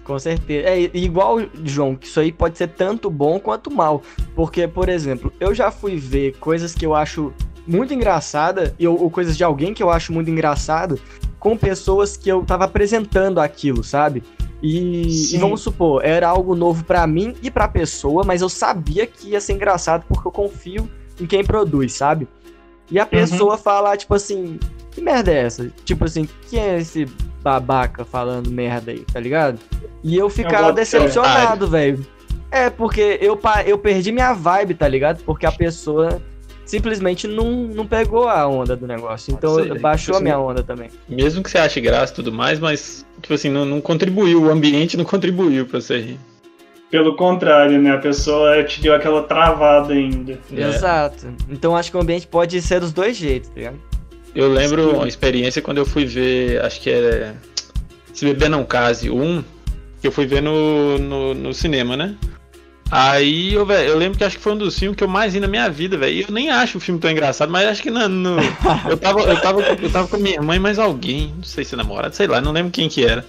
Com 0.05 0.19
certeza. 0.19 0.69
É 0.69 0.79
igual, 0.93 1.39
João, 1.63 1.95
que 1.95 2.05
isso 2.05 2.19
aí 2.19 2.31
pode 2.31 2.57
ser 2.57 2.67
tanto 2.67 3.09
bom 3.09 3.39
quanto 3.39 3.71
mal. 3.71 4.03
Porque, 4.35 4.67
por 4.67 4.87
exemplo, 4.87 5.33
eu 5.39 5.53
já 5.53 5.71
fui 5.71 5.97
ver 5.97 6.37
coisas 6.37 6.73
que 6.73 6.85
eu 6.85 6.93
acho 6.93 7.33
muito 7.67 7.93
engraçada, 7.93 8.75
e, 8.77 8.87
ou, 8.87 9.01
ou 9.01 9.09
coisas 9.09 9.35
de 9.35 9.43
alguém 9.43 9.73
que 9.73 9.81
eu 9.81 9.89
acho 9.89 10.13
muito 10.13 10.29
engraçado, 10.29 10.99
com 11.39 11.57
pessoas 11.57 12.15
que 12.15 12.29
eu 12.29 12.45
tava 12.45 12.65
apresentando 12.65 13.39
aquilo, 13.39 13.83
sabe? 13.83 14.23
E, 14.61 15.35
e 15.35 15.37
vamos 15.37 15.61
supor, 15.61 16.05
era 16.05 16.27
algo 16.27 16.55
novo 16.55 16.83
pra 16.83 17.05
mim 17.05 17.35
e 17.41 17.51
pra 17.51 17.67
pessoa, 17.67 18.23
mas 18.23 18.41
eu 18.41 18.49
sabia 18.49 19.05
que 19.05 19.29
ia 19.29 19.41
ser 19.41 19.53
engraçado 19.53 20.05
porque 20.07 20.27
eu 20.27 20.31
confio 20.31 20.89
em 21.19 21.25
quem 21.25 21.43
produz, 21.43 21.93
sabe? 21.93 22.27
E 22.89 22.99
a 22.99 23.05
pessoa 23.05 23.57
fala, 23.57 23.97
tipo 23.97 24.13
assim, 24.13 24.59
que 24.95 25.01
merda 25.01 25.31
é 25.31 25.39
essa? 25.43 25.69
Tipo 25.83 26.05
assim, 26.05 26.27
quem 26.49 26.59
é 26.59 26.79
esse 26.79 27.05
babaca 27.43 28.03
falando 28.05 28.49
merda 28.49 28.91
aí, 28.91 29.01
tá 29.11 29.19
ligado? 29.19 29.59
E 30.03 30.15
eu 30.17 30.29
ficava 30.29 30.71
decepcionado, 30.73 31.67
velho. 31.67 32.05
É, 32.49 32.69
porque 32.69 33.19
eu, 33.21 33.35
pa- 33.35 33.63
eu 33.63 33.77
perdi 33.77 34.11
minha 34.11 34.31
vibe, 34.33 34.73
tá 34.75 34.87
ligado? 34.87 35.21
Porque 35.23 35.45
a 35.45 35.51
pessoa 35.51 36.21
simplesmente 36.65 37.27
não, 37.27 37.51
não 37.51 37.85
pegou 37.85 38.27
a 38.29 38.47
onda 38.47 38.75
do 38.75 38.87
negócio. 38.87 39.33
Então 39.33 39.55
ser, 39.55 39.79
baixou 39.79 40.15
tipo 40.15 40.17
a 40.17 40.21
minha 40.21 40.35
assim. 40.35 40.43
onda 40.45 40.63
também. 40.63 40.89
Mesmo 41.07 41.43
que 41.43 41.51
você 41.51 41.57
ache 41.57 41.81
graça 41.81 42.13
e 42.13 42.15
tudo 42.15 42.31
mais, 42.31 42.57
mas, 42.59 43.05
tipo 43.21 43.33
assim, 43.33 43.49
não, 43.49 43.65
não 43.65 43.81
contribuiu, 43.81 44.43
o 44.43 44.49
ambiente 44.49 44.95
não 44.95 45.03
contribuiu 45.05 45.65
pra 45.65 45.81
você 45.81 45.99
rir. 45.99 46.19
Pelo 46.89 47.15
contrário, 47.17 47.81
né? 47.81 47.91
A 47.91 47.97
pessoa 47.97 48.63
te 48.63 48.81
deu 48.81 48.95
aquela 48.95 49.21
travada 49.23 49.93
ainda. 49.93 50.39
É. 50.55 50.61
Exato. 50.61 51.27
Então 51.49 51.75
acho 51.75 51.91
que 51.91 51.97
o 51.97 51.99
ambiente 51.99 52.25
pode 52.25 52.61
ser 52.61 52.79
dos 52.79 52.93
dois 52.93 53.17
jeitos, 53.17 53.49
tá 53.49 53.55
ligado? 53.57 53.77
Eu 54.35 54.51
lembro 54.51 54.89
Sim. 54.89 54.95
uma 54.97 55.07
experiência 55.07 55.61
quando 55.61 55.77
eu 55.77 55.85
fui 55.85 56.05
ver, 56.05 56.61
acho 56.63 56.81
que 56.81 56.89
é. 56.89 57.33
Se 58.13 58.25
Beber 58.25 58.49
Não 58.49 58.63
Case, 58.65 59.09
um, 59.09 59.43
que 60.01 60.07
eu 60.07 60.11
fui 60.11 60.25
ver 60.25 60.41
no, 60.41 60.97
no, 60.97 61.33
no 61.33 61.53
cinema, 61.53 61.95
né? 61.97 62.15
Aí 62.91 63.53
eu, 63.53 63.65
velho, 63.65 63.89
eu 63.89 63.97
lembro 63.97 64.17
que 64.17 64.23
acho 64.23 64.37
que 64.37 64.43
foi 64.43 64.53
um 64.53 64.57
dos 64.57 64.77
filmes 64.77 64.95
que 64.95 65.03
eu 65.03 65.07
mais 65.07 65.33
vi 65.33 65.39
na 65.39 65.47
minha 65.47 65.67
vida, 65.69 65.97
velho. 65.97 66.13
E 66.13 66.21
eu 66.21 66.27
nem 66.31 66.49
acho 66.51 66.77
o 66.77 66.81
filme 66.81 66.99
tão 66.99 67.09
engraçado, 67.09 67.51
mas 67.51 67.67
acho 67.67 67.81
que 67.81 67.89
no- 67.89 67.99
eu, 68.89 68.97
tava, 68.97 69.21
eu, 69.21 69.41
tava, 69.41 69.61
eu 69.61 69.89
tava 69.89 70.07
com 70.07 70.17
minha 70.17 70.35
irmã 70.35 70.55
e 70.55 70.59
mais 70.59 70.77
alguém, 70.77 71.33
não 71.35 71.43
sei 71.43 71.65
se 71.65 71.75
namorado, 71.75 72.15
sei 72.15 72.27
lá, 72.27 72.39
não 72.39 72.51
lembro 72.51 72.71
quem 72.71 72.87
que 72.87 73.03
era. 73.03 73.25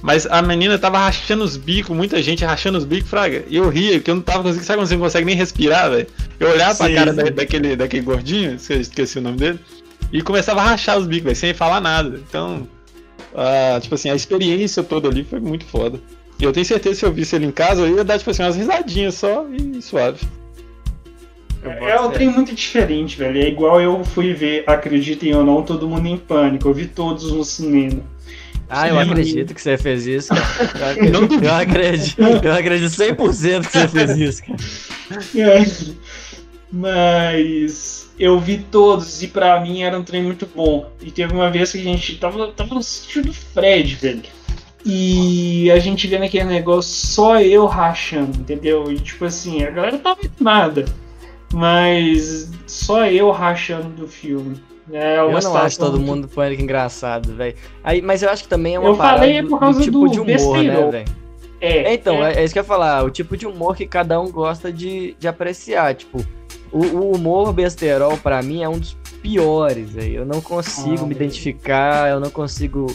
Mas 0.00 0.26
a 0.26 0.40
menina 0.42 0.78
tava 0.78 0.98
rachando 0.98 1.42
os 1.44 1.56
bicos, 1.56 1.96
muita 1.96 2.22
gente 2.22 2.44
rachando 2.44 2.76
os 2.78 2.84
bicos, 2.84 3.08
fraga. 3.10 3.42
E 3.48 3.56
eu 3.56 3.68
ria, 3.70 3.98
que 4.00 4.10
eu 4.10 4.14
não 4.14 4.22
tava 4.22 4.42
conseguindo. 4.42 4.66
Sabe 4.66 4.78
quando 4.78 4.88
você 4.88 4.94
não 4.94 5.02
consegue 5.02 5.24
nem 5.26 5.34
respirar, 5.34 5.90
velho? 5.90 6.06
Eu 6.38 6.50
olhava 6.50 6.74
pra 6.76 6.86
Sim, 6.88 6.94
cara 6.94 7.10
sim. 7.10 7.16
da- 7.16 7.30
daquele, 7.30 7.74
daquele 7.74 8.02
gordinho, 8.02 8.54
esqueci 8.54 9.18
o 9.18 9.22
nome 9.22 9.38
dele, 9.38 9.58
e 10.14 10.22
começava 10.22 10.60
a 10.60 10.64
rachar 10.64 10.96
os 10.96 11.08
bicos, 11.08 11.24
velho, 11.24 11.36
sem 11.36 11.52
falar 11.52 11.80
nada. 11.80 12.22
Então, 12.28 12.68
tipo 13.80 13.96
assim, 13.96 14.08
a 14.08 14.14
experiência 14.14 14.80
toda 14.80 15.08
ali 15.08 15.24
foi 15.24 15.40
muito 15.40 15.64
foda. 15.64 16.00
E 16.38 16.44
eu 16.44 16.52
tenho 16.52 16.64
certeza 16.64 16.94
que 16.94 17.00
se 17.00 17.04
eu 17.04 17.12
visse 17.12 17.34
ele 17.34 17.46
em 17.46 17.50
casa, 17.50 17.82
eu 17.82 17.96
ia 17.96 18.04
dar, 18.04 18.16
tipo 18.16 18.30
assim, 18.30 18.44
umas 18.44 18.54
risadinhas 18.54 19.16
só 19.16 19.44
e 19.50 19.82
suave. 19.82 20.24
É 21.64 22.00
um 22.00 22.10
trem 22.10 22.28
muito 22.30 22.54
diferente, 22.54 23.18
velho. 23.18 23.40
É 23.40 23.48
igual 23.48 23.80
eu 23.80 24.04
fui 24.04 24.32
ver, 24.32 24.62
acreditem 24.68 25.34
ou 25.34 25.44
não, 25.44 25.62
todo 25.62 25.88
mundo 25.88 26.06
em 26.06 26.16
pânico. 26.16 26.68
Eu 26.68 26.74
vi 26.74 26.86
todos 26.86 27.32
no 27.32 27.42
cinema. 27.42 28.00
Ah, 28.68 28.88
eu 28.88 28.98
acredito 28.98 29.52
que 29.52 29.60
você 29.60 29.76
fez 29.76 30.06
isso, 30.06 30.28
cara. 30.28 30.96
Eu 30.96 31.24
acredito, 31.24 31.44
eu 31.44 31.54
acredito, 31.54 32.20
eu 32.20 32.52
acredito 32.52 32.90
100% 32.90 33.66
que 33.66 33.72
você 33.72 33.88
fez 33.88 34.16
isso, 34.16 34.42
cara. 34.44 34.58
É. 35.36 35.94
Mas 36.72 38.03
eu 38.18 38.38
vi 38.38 38.58
todos 38.58 39.22
e 39.22 39.28
pra 39.28 39.58
mim 39.60 39.82
era 39.82 39.98
um 39.98 40.02
trem 40.04 40.22
muito 40.22 40.46
bom. 40.46 40.90
E 41.02 41.10
teve 41.10 41.32
uma 41.34 41.50
vez 41.50 41.72
que 41.72 41.78
a 41.78 41.82
gente 41.82 42.16
tava, 42.18 42.48
tava 42.52 42.74
no 42.74 42.82
sítio 42.82 43.22
do 43.22 43.32
Fred, 43.32 43.94
velho. 43.96 44.22
E 44.86 45.70
a 45.70 45.78
gente 45.78 46.06
vendo 46.06 46.24
aquele 46.24 46.44
negócio, 46.44 46.92
só 47.06 47.40
eu 47.40 47.64
rachando, 47.66 48.38
entendeu? 48.38 48.92
E 48.92 48.98
tipo 48.98 49.24
assim, 49.24 49.62
a 49.64 49.70
galera 49.70 49.98
tava 49.98 50.20
animada. 50.22 50.84
Mas 51.52 52.50
só 52.66 53.06
eu 53.06 53.30
rachando 53.30 53.88
do 53.88 54.06
filme. 54.08 54.60
É 54.92 55.18
Eu 55.18 55.30
não 55.32 55.56
acho 55.56 55.78
todo 55.78 55.98
muito- 55.98 56.06
mundo 56.06 56.28
pânico 56.28 56.60
engraçado, 56.62 57.34
velho. 57.34 57.54
Mas 58.02 58.22
eu 58.22 58.28
acho 58.28 58.42
que 58.42 58.48
também 58.48 58.74
é 58.74 58.78
uma 58.78 58.90
Eu 58.90 58.96
parada 58.96 59.20
falei 59.20 59.40
do, 59.40 59.48
por 59.48 59.58
causa 59.60 59.78
do 59.78 59.84
tipo 59.84 60.00
do 60.00 60.08
de 60.08 60.20
humor, 60.20 60.26
né, 60.26 60.32
besteirol. 60.34 60.90
velho? 60.90 61.04
É, 61.60 61.78
É, 61.78 61.94
então, 61.94 62.22
é, 62.22 62.34
é, 62.34 62.40
é 62.40 62.44
isso 62.44 62.52
que 62.52 62.58
eu 62.58 62.62
ia 62.62 62.66
falar. 62.68 63.02
O 63.04 63.10
tipo 63.10 63.36
de 63.36 63.46
humor 63.46 63.74
que 63.74 63.86
cada 63.86 64.20
um 64.20 64.30
gosta 64.30 64.70
de, 64.70 65.16
de 65.18 65.26
apreciar. 65.26 65.94
Tipo, 65.94 66.22
o, 66.72 66.84
o 66.84 67.16
humor 67.16 67.52
besterol, 67.52 68.16
pra 68.16 68.42
mim, 68.42 68.62
é 68.62 68.68
um 68.68 68.78
dos 68.78 68.96
piores, 69.22 69.90
velho. 69.90 70.16
Eu 70.16 70.26
não 70.26 70.40
consigo 70.40 71.04
Ah, 71.04 71.06
me 71.06 71.14
identificar, 71.14 72.10
eu 72.10 72.20
não 72.20 72.30
consigo 72.30 72.86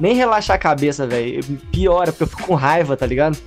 nem 0.00 0.14
relaxar 0.14 0.56
a 0.56 0.58
cabeça, 0.58 1.06
velho. 1.06 1.42
Piora, 1.70 2.12
porque 2.12 2.24
eu 2.24 2.28
fico 2.28 2.42
com 2.44 2.54
raiva, 2.54 2.96
tá 2.96 3.06
ligado? 3.06 3.38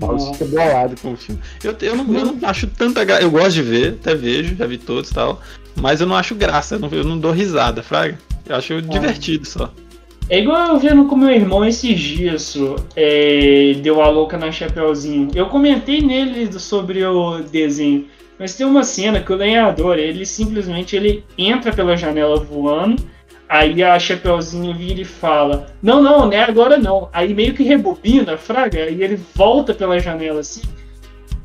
Nossa, 0.00 0.32
fica 0.32 0.44
bolado 0.44 0.94
com 1.00 1.12
o 1.12 1.16
filme. 1.16 1.40
Eu, 1.62 1.74
eu, 1.80 1.96
não, 1.96 2.14
eu 2.14 2.26
não 2.26 2.48
acho 2.48 2.66
tanta 2.68 3.04
graça. 3.04 3.22
Eu 3.22 3.30
gosto 3.30 3.54
de 3.54 3.62
ver, 3.62 3.98
até 4.00 4.14
vejo, 4.14 4.54
já 4.54 4.66
vi 4.66 4.78
todos 4.78 5.10
e 5.10 5.14
tal. 5.14 5.40
Mas 5.74 6.00
eu 6.00 6.06
não 6.06 6.16
acho 6.16 6.34
graça, 6.34 6.76
eu 6.76 6.78
não, 6.78 6.88
eu 6.90 7.04
não 7.04 7.18
dou 7.18 7.32
risada, 7.32 7.82
Fraga. 7.82 8.18
Eu 8.48 8.56
acho 8.56 8.80
divertido 8.82 9.46
só. 9.46 9.72
É 10.30 10.40
igual 10.40 10.74
eu 10.74 10.78
vendo 10.78 11.06
com 11.06 11.16
meu 11.16 11.30
irmão 11.30 11.64
esses 11.64 11.98
dias, 11.98 12.54
é, 12.94 13.72
deu 13.82 14.02
a 14.02 14.10
louca 14.10 14.36
na 14.36 14.52
Chapeuzinho. 14.52 15.30
Eu 15.34 15.46
comentei 15.46 16.02
nele 16.02 16.52
sobre 16.58 17.02
o 17.02 17.38
desenho, 17.40 18.04
mas 18.38 18.54
tem 18.54 18.66
uma 18.66 18.84
cena 18.84 19.20
que 19.20 19.32
o 19.32 19.36
lenhador, 19.36 19.98
ele 19.98 20.24
simplesmente 20.24 20.94
ele 20.94 21.24
entra 21.36 21.72
pela 21.72 21.96
janela 21.96 22.36
voando, 22.36 23.02
aí 23.48 23.82
a 23.82 23.98
Chapeuzinho 23.98 24.74
vira 24.74 25.00
e 25.00 25.04
fala, 25.04 25.66
não, 25.82 26.02
não, 26.02 26.26
não 26.26 26.32
é 26.32 26.42
agora 26.42 26.76
não. 26.76 27.08
Aí 27.12 27.34
meio 27.34 27.54
que 27.54 27.64
rebobina, 27.64 28.36
fraga, 28.36 28.84
aí 28.84 29.02
ele 29.02 29.20
volta 29.34 29.74
pela 29.74 29.98
janela 29.98 30.40
assim. 30.40 30.62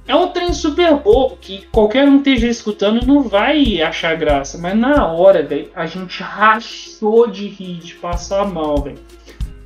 É 0.06 0.14
um 0.14 0.28
trem 0.28 0.52
super 0.52 0.96
bobo 0.98 1.38
que 1.40 1.66
qualquer 1.72 2.06
um 2.06 2.18
esteja 2.18 2.48
escutando 2.48 3.08
não 3.08 3.24
vai 3.24 3.82
achar 3.82 4.18
graça, 4.18 4.58
mas 4.58 4.78
na 4.78 5.08
hora, 5.08 5.42
velho, 5.42 5.70
a 5.74 5.86
gente 5.86 6.22
rachou 6.22 7.26
de 7.28 7.48
rir, 7.48 7.78
de 7.78 7.94
passar 7.96 8.46
mal, 8.46 8.82
velho. 8.82 9.00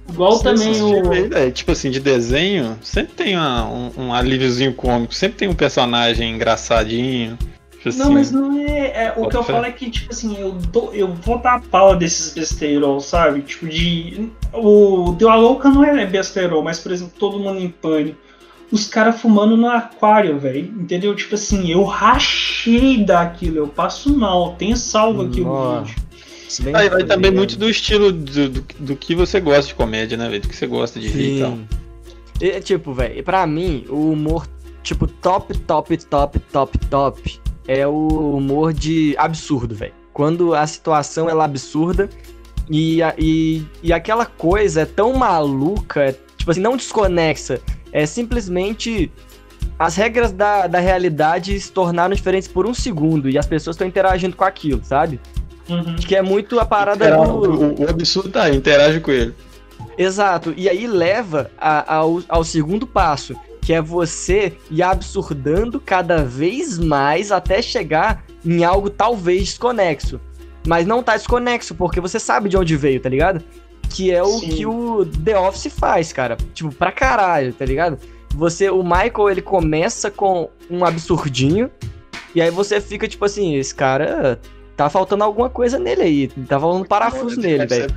Igual 0.09 0.39
também 0.39 0.81
o. 0.81 1.03
velho, 1.29 1.51
tipo 1.51 1.71
assim, 1.71 1.91
de 1.91 1.99
desenho, 1.99 2.77
sempre 2.81 3.13
tem 3.13 3.35
uma- 3.35 3.67
um, 3.69 3.91
um 3.97 4.13
alíviozinho 4.13 4.73
cômico, 4.73 5.13
sempre 5.13 5.37
tem 5.37 5.47
um 5.47 5.53
personagem 5.53 6.33
engraçadinho. 6.33 7.37
Tipo 7.71 7.89
assim, 7.89 7.99
Não, 7.99 8.11
mas 8.11 8.31
não 8.31 8.57
é. 8.59 9.05
é, 9.05 9.13
o 9.15 9.27
que 9.29 9.35
eu 9.37 9.43
fé. 9.43 9.53
falo 9.53 9.65
é 9.65 9.71
que, 9.71 9.89
tipo 9.89 10.11
assim, 10.11 10.35
eu, 10.39 10.51
dou, 10.51 10.93
eu 10.93 11.13
vou 11.13 11.37
dar 11.37 11.61
pau 11.61 11.95
desses 11.95 12.33
besterol, 12.33 12.99
sabe? 12.99 13.41
Tipo, 13.41 13.67
de. 13.67 14.29
O 14.53 15.11
Deu 15.17 15.29
a 15.29 15.35
Louca 15.35 15.69
não 15.69 15.83
é 15.83 16.05
besterol, 16.05 16.63
mas, 16.63 16.79
por 16.79 16.91
exemplo, 16.91 17.13
todo 17.19 17.39
mundo 17.39 17.59
em 17.59 17.69
pânico. 17.69 18.17
Os 18.71 18.85
caras 18.87 19.21
fumando 19.21 19.55
no 19.55 19.69
aquário, 19.69 20.37
velho. 20.39 20.73
Entendeu? 20.77 21.15
Tipo 21.15 21.35
assim, 21.35 21.69
eu 21.71 21.83
rachei 21.83 22.97
daquilo, 23.03 23.57
eu 23.57 23.67
passo 23.67 24.15
mal. 24.17 24.55
Tem 24.55 24.75
salvo 24.75 25.21
aqui 25.21 25.41
o 25.41 25.45
Nossa. 25.45 25.93
Vídeo. 26.61 26.73
Bem 26.73 26.81
Aí 26.81 26.89
vai 26.89 27.03
também 27.03 27.31
muito 27.31 27.57
do 27.57 27.69
estilo 27.69 28.11
do, 28.11 28.49
do, 28.49 28.65
do 28.79 28.95
que 28.95 29.15
você 29.15 29.39
gosta 29.39 29.67
de 29.67 29.75
comédia, 29.75 30.17
né, 30.17 30.29
velho? 30.29 30.41
Do 30.41 30.47
que 30.47 30.55
você 30.55 30.67
gosta 30.67 30.99
de 30.99 31.07
rir 31.07 31.37
e 31.37 31.39
tal. 31.41 31.51
Sim. 31.51 31.67
E, 32.39 32.59
tipo, 32.61 32.93
velho, 32.93 33.23
pra 33.23 33.47
mim, 33.47 33.85
o 33.89 34.11
humor, 34.11 34.47
tipo, 34.83 35.07
top, 35.07 35.57
top, 35.59 35.97
top, 36.05 36.39
top, 36.39 36.77
top, 36.85 37.39
é 37.67 37.87
o 37.87 38.35
humor 38.37 38.73
de 38.73 39.15
absurdo, 39.17 39.75
velho. 39.75 39.93
Quando 40.13 40.53
a 40.53 40.65
situação 40.65 41.29
ela 41.29 41.43
é 41.43 41.45
absurda 41.45 42.09
e, 42.69 42.99
e, 43.17 43.63
e 43.83 43.93
aquela 43.93 44.25
coisa 44.25 44.81
é 44.81 44.85
tão 44.85 45.13
maluca, 45.13 46.01
é, 46.01 46.15
tipo 46.37 46.51
assim, 46.51 46.61
não 46.61 46.77
desconexa. 46.77 47.59
É 47.91 48.05
simplesmente 48.05 49.11
as 49.79 49.95
regras 49.95 50.31
da, 50.31 50.67
da 50.67 50.79
realidade 50.79 51.59
se 51.59 51.71
tornaram 51.71 52.15
diferentes 52.15 52.47
por 52.47 52.65
um 52.65 52.73
segundo 52.73 53.29
e 53.29 53.37
as 53.37 53.45
pessoas 53.45 53.75
estão 53.75 53.87
interagindo 53.87 54.35
com 54.35 54.43
aquilo, 54.43 54.81
sabe? 54.83 55.19
Uhum. 55.69 55.95
Que 55.95 56.15
é 56.15 56.21
muito 56.21 56.60
a 56.60 56.65
parada 56.65 57.06
Era- 57.06 57.17
do. 57.17 57.23
o, 57.23 57.82
o 57.86 57.89
absurdo 57.89 58.30
tá 58.30 58.43
aí, 58.43 58.56
interage 58.56 58.99
com 58.99 59.12
ele. 59.12 59.34
Exato, 59.97 60.53
e 60.56 60.69
aí 60.69 60.88
leva 60.88 61.49
a- 61.58 61.95
ao, 61.95 62.21
ao 62.30 62.43
segundo 62.43 62.86
passo, 62.88 63.36
que 63.62 63.73
é 63.73 63.82
você 63.82 64.53
ir 64.71 64.82
absurdando 64.84 65.80
cada 65.80 66.23
vez 66.23 66.77
mais 66.77 67.32
até 67.32 67.62
chegar 67.62 68.23
em 68.45 68.63
algo 68.63 68.89
talvez 68.89 69.43
desconexo. 69.45 70.19
Mas 70.65 70.86
não 70.86 71.01
tá 71.03 71.15
desconexo, 71.17 71.73
porque 71.75 71.99
você 71.99 72.19
sabe 72.19 72.47
de 72.49 72.58
onde 72.58 72.75
veio, 72.77 72.99
tá 72.99 73.10
ligado? 73.10 73.43
Que 73.89 74.12
é 74.12 74.21
o 74.21 74.39
Sim. 74.39 74.49
que 74.49 74.65
o 74.65 75.06
The 75.06 75.38
Office 75.39 75.73
faz, 75.73 76.12
cara. 76.13 76.38
Tipo, 76.53 76.71
pra 76.73 76.91
caralho, 76.91 77.53
tá 77.53 77.65
ligado? 77.65 77.97
Você, 78.36 78.69
o 78.69 78.84
Michael, 78.84 79.30
ele 79.32 79.41
começa 79.41 80.12
com 80.12 80.49
um 80.69 80.84
absurdinho, 80.86 81.71
e 82.36 82.41
aí 82.41 82.51
você 82.51 82.80
fica 82.82 83.08
tipo 83.08 83.23
assim, 83.25 83.56
esse 83.56 83.73
cara 83.73 84.39
tá 84.77 84.89
faltando 84.89 85.23
alguma 85.23 85.49
coisa 85.49 85.79
nele 85.79 86.03
aí, 86.03 86.27
tá 86.47 86.59
faltando 86.59 86.85
parafuso 86.85 87.41
nele, 87.41 87.65
velho. 87.65 87.87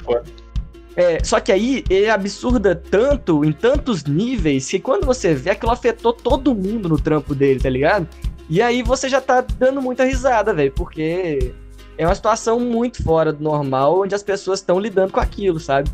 É, 0.97 1.23
só 1.23 1.39
que 1.39 1.53
aí 1.53 1.85
ele 1.89 2.09
absurda 2.09 2.75
tanto, 2.75 3.45
em 3.45 3.53
tantos 3.53 4.05
níveis, 4.05 4.69
que 4.69 4.81
quando 4.81 5.07
você 5.07 5.35
vê 5.35 5.51
aquilo 5.51 5.71
afetou 5.71 6.13
todo 6.13 6.55
mundo 6.55 6.89
no 6.89 6.99
trampo 6.99 7.35
dele, 7.35 7.61
tá 7.61 7.71
ligado? 7.71 8.09
E 8.49 8.61
aí 8.61 8.83
você 8.83 9.09
já 9.09 9.21
tá 9.21 9.41
dando 9.41 9.81
muita 9.81 10.05
risada, 10.05 10.53
velho, 10.53 10.73
porque 10.73 11.53
é 11.97 12.07
uma 12.07 12.15
situação 12.15 12.59
muito 12.59 13.03
fora 13.05 13.33
do 13.33 13.45
normal, 13.45 14.01
onde 14.01 14.15
as 14.15 14.23
pessoas 14.23 14.59
estão 14.59 14.81
lidando 14.81 15.13
com 15.13 15.21
aquilo, 15.21 15.61
sabe? 15.61 15.89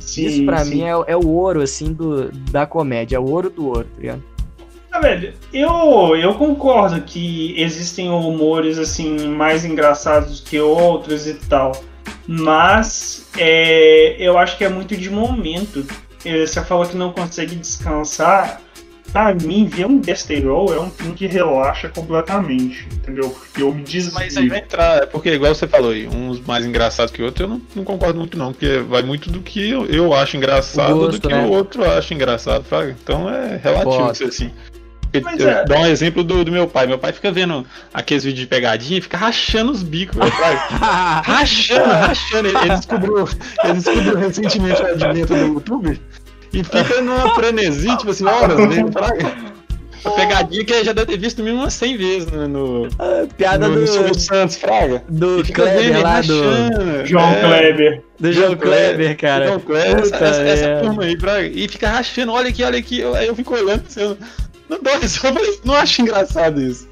Sim, 0.00 0.26
Isso 0.26 0.44
pra 0.46 0.64
sim. 0.64 0.76
mim 0.76 0.82
é, 0.82 0.92
é 1.08 1.16
o 1.16 1.28
ouro, 1.28 1.60
assim, 1.60 1.92
do, 1.92 2.30
da 2.50 2.64
comédia, 2.64 3.16
é 3.16 3.18
o 3.18 3.28
ouro 3.28 3.50
do 3.50 3.66
ouro, 3.66 3.84
tá 3.84 4.00
ligado? 4.00 4.22
Ah, 4.92 5.00
velho, 5.00 5.32
eu, 5.54 6.14
eu 6.16 6.34
concordo 6.34 7.00
que 7.00 7.54
existem 7.58 8.10
humores 8.10 8.78
assim 8.78 9.26
mais 9.26 9.64
engraçados 9.64 10.40
que 10.40 10.60
outros 10.60 11.26
e 11.26 11.32
tal. 11.32 11.72
Mas 12.26 13.26
é, 13.38 14.16
eu 14.18 14.36
acho 14.36 14.58
que 14.58 14.64
é 14.64 14.68
muito 14.68 14.94
de 14.94 15.08
momento. 15.08 15.84
É, 16.24 16.46
você 16.46 16.62
falou 16.62 16.86
que 16.86 16.96
não 16.96 17.10
consegue 17.10 17.56
descansar. 17.56 18.60
Pra 19.10 19.34
mim, 19.34 19.66
ver 19.66 19.84
um 19.84 19.98
Destiny 19.98 20.40
Roll 20.40 20.72
é 20.72 20.80
um 20.80 20.88
filme 20.88 21.12
que 21.12 21.26
relaxa 21.26 21.90
completamente, 21.90 22.88
entendeu? 22.94 23.28
Porque 23.28 23.62
eu 23.62 23.74
me 23.74 23.82
desligo. 23.82 24.14
Mas 24.14 24.38
aí 24.38 24.48
vai 24.48 24.60
entrar, 24.60 25.02
é 25.02 25.06
porque 25.06 25.34
igual 25.34 25.54
você 25.54 25.68
falou 25.68 25.90
aí, 25.90 26.08
uns 26.08 26.40
mais 26.40 26.64
engraçados 26.64 27.12
que 27.12 27.22
outros, 27.22 27.42
eu 27.42 27.48
não, 27.48 27.60
não 27.76 27.84
concordo 27.84 28.18
muito 28.18 28.38
não, 28.38 28.52
porque 28.52 28.78
vai 28.78 29.02
muito 29.02 29.30
do 29.30 29.42
que 29.42 29.68
eu, 29.68 29.84
eu 29.84 30.14
acho 30.14 30.38
engraçado 30.38 30.94
gosto, 30.94 31.20
do 31.20 31.28
que 31.28 31.34
né? 31.34 31.44
o 31.44 31.50
outro 31.50 31.84
acha 31.84 32.14
engraçado, 32.14 32.64
fraga. 32.64 32.96
Então 33.02 33.28
é 33.28 33.60
relativo 33.62 33.98
Pode. 33.98 34.12
isso 34.12 34.24
assim. 34.24 34.50
Eu 35.12 35.48
é. 35.48 35.64
Dá 35.64 35.78
um 35.80 35.86
exemplo 35.86 36.24
do, 36.24 36.44
do 36.44 36.50
meu 36.52 36.66
pai. 36.66 36.86
Meu 36.86 36.98
pai 36.98 37.12
fica 37.12 37.30
vendo 37.30 37.66
aqueles 37.92 38.24
vídeos 38.24 38.40
de 38.40 38.46
pegadinha 38.46 38.98
e 38.98 39.02
fica 39.02 39.16
rachando 39.16 39.70
os 39.72 39.82
bicos, 39.82 40.16
velho, 40.16 40.30
fraga. 40.32 41.22
Rachando, 41.24 41.84
rachando. 41.90 42.48
Ele, 42.48 42.58
ele 42.58 42.68
descobriu, 42.76 43.28
ele 43.64 43.72
descobriu 43.74 44.16
recentemente 44.16 44.82
o 44.82 44.86
advento 44.86 45.34
do 45.34 45.46
YouTube 45.54 46.00
e 46.52 46.64
fica 46.64 47.00
numa 47.02 47.34
frenesi, 47.34 47.96
tipo 47.96 48.10
assim, 48.10 48.24
horas 48.26 48.56
dele, 48.68 48.90
fraga. 48.92 49.52
A 50.04 50.10
pegadinha 50.10 50.64
que 50.64 50.72
ele 50.72 50.84
já 50.84 50.92
deve 50.92 51.12
ter 51.12 51.16
visto 51.18 51.44
mil 51.44 51.54
umas 51.54 51.74
100 51.74 51.96
vezes 51.96 52.32
no, 52.32 52.48
no, 52.48 52.88
Piada 53.36 53.68
no, 53.68 53.74
do, 53.76 53.80
no 53.82 53.86
Silvio 53.86 54.14
Santos, 54.18 54.56
fraga. 54.56 55.04
do 55.08 55.36
vendo 55.44 55.52
Kleber 55.52 56.02
lá, 56.02 56.20
do, 56.20 56.42
rachando. 56.42 57.06
João 57.06 57.30
É, 57.30 57.40
Kleber. 57.40 58.02
do 58.18 58.32
João 58.32 58.56
Kleber, 58.56 59.16
cara. 59.16 59.46
João 59.46 59.60
Kleber, 59.60 59.98
essa, 59.98 60.02
Puta 60.02 60.16
essa, 60.24 60.42
essa 60.42 60.66
merda. 60.66 60.80
turma 60.88 61.04
aí, 61.04 61.20
fraga. 61.20 61.46
E 61.46 61.68
fica 61.68 61.88
rachando, 61.88 62.32
olha 62.32 62.48
aqui, 62.48 62.64
olha 62.64 62.78
aqui. 62.80 62.98
Eu- 62.98 63.14
Aí 63.14 63.28
eu 63.28 63.36
fico 63.36 63.54
olhando, 63.54 63.84
assim, 63.86 64.00
eu 64.00 64.18
não 64.72 64.82
dou 64.82 64.98
risada, 64.98 65.28
eu 65.40 65.44
falei, 65.44 65.60
não 65.64 65.74
acho 65.74 66.02
engraçado 66.02 66.60
isso. 66.60 66.88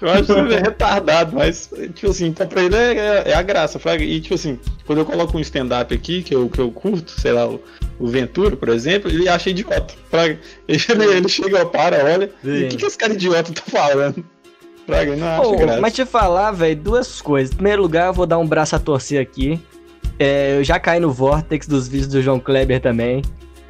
Eu 0.00 0.08
acho 0.10 0.24
que 0.24 0.54
é 0.54 0.60
retardado, 0.60 1.36
mas, 1.36 1.70
tipo 1.94 2.10
assim, 2.10 2.28
então 2.28 2.46
pra 2.46 2.62
ele 2.62 2.74
é, 2.74 2.94
é- 2.96 3.22
é 3.32 3.34
a 3.34 3.42
graça, 3.42 3.78
fraga. 3.78 4.02
E, 4.02 4.18
tipo 4.18 4.34
assim, 4.34 4.58
quando 4.86 5.00
eu 5.00 5.04
coloco 5.04 5.36
um 5.36 5.40
stand-up 5.40 5.92
aqui, 5.94 6.22
que 6.22 6.34
eu, 6.34 6.48
que 6.48 6.58
eu 6.58 6.70
curto, 6.70 7.10
sei 7.20 7.32
lá, 7.32 7.46
o, 7.46 7.60
o 7.98 8.06
Ventura, 8.08 8.56
por 8.56 8.70
exemplo, 8.70 9.10
ele 9.10 9.28
acha 9.28 9.50
idiota. 9.50 9.92
Fraga. 10.08 10.38
Ele, 10.66 11.04
ele 11.04 11.28
chega, 11.28 11.66
para, 11.66 12.02
olha, 12.02 12.30
e 12.42 12.64
o 12.64 12.68
que, 12.68 12.76
que 12.78 12.86
esse 12.86 12.96
cara 12.96 13.12
idiota 13.12 13.52
tá 13.52 13.62
falando? 13.66 14.24
Fraga, 14.86 15.12
ele 15.12 15.20
não 15.20 15.28
acha 15.28 15.42
Pô, 15.42 15.56
graça. 15.56 15.80
mas 15.82 15.92
te 15.92 16.06
falar, 16.06 16.50
velho, 16.52 16.76
duas 16.76 17.20
coisas. 17.20 17.52
Em 17.52 17.56
primeiro 17.56 17.82
lugar, 17.82 18.06
eu 18.06 18.14
vou 18.14 18.24
dar 18.26 18.38
um 18.38 18.46
braço 18.46 18.74
a 18.74 18.78
torcer 18.78 19.20
aqui. 19.20 19.60
É, 20.18 20.56
eu 20.58 20.64
já 20.64 20.78
caí 20.80 20.98
no 20.98 21.12
vortex 21.12 21.66
dos 21.66 21.86
vídeos 21.86 22.08
do 22.08 22.22
João 22.22 22.40
Kleber 22.40 22.80
também. 22.80 23.20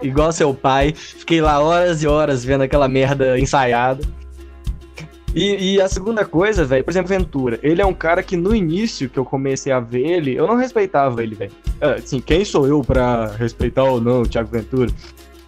Igual 0.02 0.32
seu 0.32 0.54
pai. 0.54 0.92
Fiquei 0.94 1.40
lá 1.40 1.60
horas 1.60 2.02
e 2.02 2.06
horas 2.06 2.44
vendo 2.44 2.62
aquela 2.62 2.88
merda 2.88 3.38
ensaiada. 3.38 4.02
E, 5.34 5.74
e 5.74 5.80
a 5.80 5.88
segunda 5.88 6.24
coisa, 6.24 6.64
velho, 6.64 6.82
por 6.82 6.90
exemplo, 6.90 7.08
Ventura. 7.08 7.58
Ele 7.62 7.80
é 7.80 7.86
um 7.86 7.94
cara 7.94 8.22
que 8.22 8.36
no 8.36 8.54
início 8.54 9.08
que 9.08 9.18
eu 9.18 9.24
comecei 9.24 9.72
a 9.72 9.78
ver 9.78 10.04
ele, 10.04 10.34
eu 10.34 10.46
não 10.46 10.56
respeitava 10.56 11.22
ele, 11.22 11.34
velho. 11.34 11.52
Ah, 11.80 11.92
Assim, 11.92 12.20
quem 12.20 12.44
sou 12.44 12.66
eu 12.66 12.82
pra 12.82 13.26
respeitar 13.38 13.84
ou 13.84 14.00
não 14.00 14.22
o 14.22 14.26
Thiago 14.26 14.50
Ventura? 14.50 14.90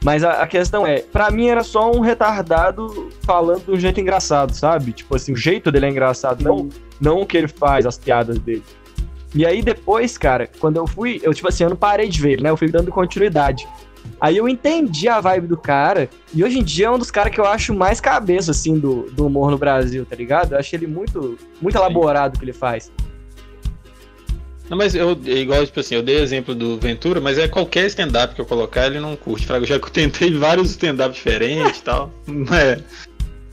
Mas 0.05 0.25
a, 0.25 0.43
a 0.43 0.47
questão 0.47 0.87
é, 0.87 1.01
pra 1.01 1.31
mim 1.31 1.47
era 1.47 1.63
só 1.63 1.91
um 1.91 2.01
retardado 2.01 3.09
falando 3.23 3.65
de 3.67 3.71
um 3.73 3.79
jeito 3.79 4.01
engraçado, 4.01 4.53
sabe? 4.53 4.93
Tipo 4.93 5.15
assim, 5.15 5.33
o 5.33 5.37
jeito 5.37 5.71
dele 5.71 5.87
é 5.87 5.91
engraçado, 5.91 6.43
não, 6.43 6.69
não 7.01 7.21
o 7.21 7.27
que 7.27 7.37
ele 7.37 7.49
faz, 7.49 7.87
as 7.87 7.99
piadas 7.99 8.39
dele. 8.39 8.65
E 9.35 9.47
aí 9.47 9.63
depois, 9.63 10.19
cara, 10.19 10.49
quando 10.59 10.77
eu 10.77 10.87
fui, 10.87 11.21
eu 11.23 11.33
tipo 11.33 11.49
assim, 11.49 11.65
eu 11.65 11.71
não 11.71 11.77
parei 11.77 12.09
de 12.09 12.21
ver, 12.21 12.41
né? 12.41 12.51
Eu 12.51 12.57
fui 12.57 12.69
dando 12.69 12.91
continuidade. 12.91 13.67
Aí 14.23 14.37
eu 14.37 14.49
entendi 14.49 15.09
a 15.09 15.21
vibe 15.21 15.49
do 15.49 15.57
cara, 15.57 16.09
e 16.33 16.45
hoje 16.45 16.61
em 16.61 16.63
dia 16.63 16.87
é 16.87 16.91
um 16.93 16.97
dos 16.97 17.11
caras 17.11 17.35
que 17.35 17.41
eu 17.41 17.45
acho 17.45 17.75
mais 17.75 18.01
cabeça, 18.01 18.53
assim, 18.53 18.79
do, 18.79 19.11
do 19.11 19.27
humor 19.27 19.51
no 19.51 19.59
Brasil, 19.59 20.07
tá 20.07 20.15
ligado? 20.15 20.53
Eu 20.53 20.59
acho 20.61 20.77
ele 20.77 20.87
muito, 20.87 21.37
muito 21.61 21.77
elaborado 21.77 22.37
o 22.37 22.39
que 22.39 22.45
ele 22.45 22.53
faz. 22.53 22.93
Não, 24.71 24.79
mas 24.79 24.95
eu, 24.95 25.19
igual, 25.25 25.67
tipo 25.67 25.81
assim, 25.81 25.97
eu 25.97 26.05
dei 26.05 26.21
exemplo 26.21 26.55
do 26.55 26.79
Ventura, 26.79 27.21
mas 27.21 27.37
é 27.37 27.49
qualquer 27.49 27.87
stand-up 27.87 28.33
que 28.33 28.41
eu 28.41 28.47
colocar, 28.47 28.87
ele 28.87 29.01
não 29.01 29.17
curte. 29.17 29.45
Fraga. 29.45 29.65
Eu 29.65 29.67
já 29.67 29.81
tentei 29.91 30.33
vários 30.33 30.71
stand-up 30.71 31.13
diferentes 31.13 31.81
e 31.81 31.83
tal. 31.83 32.09
É, 32.55 32.81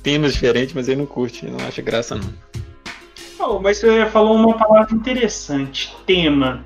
temas 0.03 0.33
diferentes, 0.33 0.75
mas 0.75 0.87
ele 0.87 0.99
não 0.99 1.07
curte, 1.07 1.47
não 1.47 1.65
acha 1.67 1.81
graça 1.81 2.13
não. 2.13 2.31
Oh, 3.39 3.57
mas 3.57 3.79
você 3.79 4.05
falou 4.05 4.35
uma 4.35 4.55
palavra 4.55 4.93
interessante, 4.93 5.95
tema. 6.05 6.63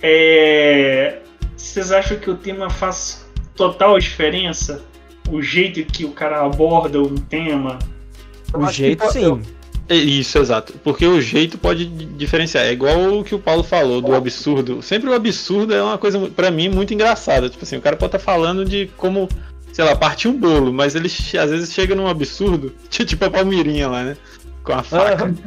É, 0.00 1.18
Vocês 1.56 1.90
acham 1.90 2.16
que 2.16 2.30
o 2.30 2.36
tema 2.36 2.70
faz 2.70 3.28
total 3.68 3.98
diferença? 3.98 4.82
O 5.30 5.42
jeito 5.42 5.84
que 5.84 6.04
o 6.04 6.10
cara 6.12 6.44
aborda 6.44 7.00
um 7.00 7.14
tema? 7.14 7.78
O 8.54 8.62
acho 8.64 8.76
que 8.76 8.82
jeito, 8.84 8.98
pode- 9.00 9.12
sim. 9.12 9.40
É 9.88 9.94
Isso, 9.96 10.38
exato. 10.38 10.72
Porque 10.84 11.04
o 11.04 11.20
jeito 11.20 11.58
pode 11.58 11.84
di- 11.84 12.04
diferenciar. 12.06 12.64
É 12.64 12.72
igual 12.72 13.18
o 13.18 13.24
que 13.24 13.34
o 13.34 13.38
Paulo 13.40 13.64
falou 13.64 14.00
do 14.00 14.14
absurdo. 14.14 14.80
Sempre 14.82 15.10
o 15.10 15.14
absurdo 15.14 15.74
é 15.74 15.82
uma 15.82 15.98
coisa, 15.98 16.18
pra 16.34 16.48
mim, 16.50 16.68
muito 16.68 16.94
engraçada. 16.94 17.50
Tipo 17.50 17.64
assim, 17.64 17.76
o 17.76 17.80
cara 17.82 17.96
pode 17.96 18.14
estar 18.16 18.24
falando 18.24 18.64
de 18.64 18.88
como, 18.96 19.28
sei 19.72 19.84
lá, 19.84 19.96
partir 19.96 20.28
um 20.28 20.38
bolo, 20.38 20.72
mas 20.72 20.94
ele 20.94 21.06
às 21.08 21.50
vezes 21.50 21.72
chega 21.72 21.94
num 21.96 22.06
absurdo, 22.06 22.72
ti- 22.88 23.04
tipo 23.04 23.24
a 23.24 23.30
Palmeirinha 23.30 23.88
lá, 23.88 24.04
né? 24.04 24.16
Com 24.62 24.72
a 24.74 24.82
faca. 24.82 25.34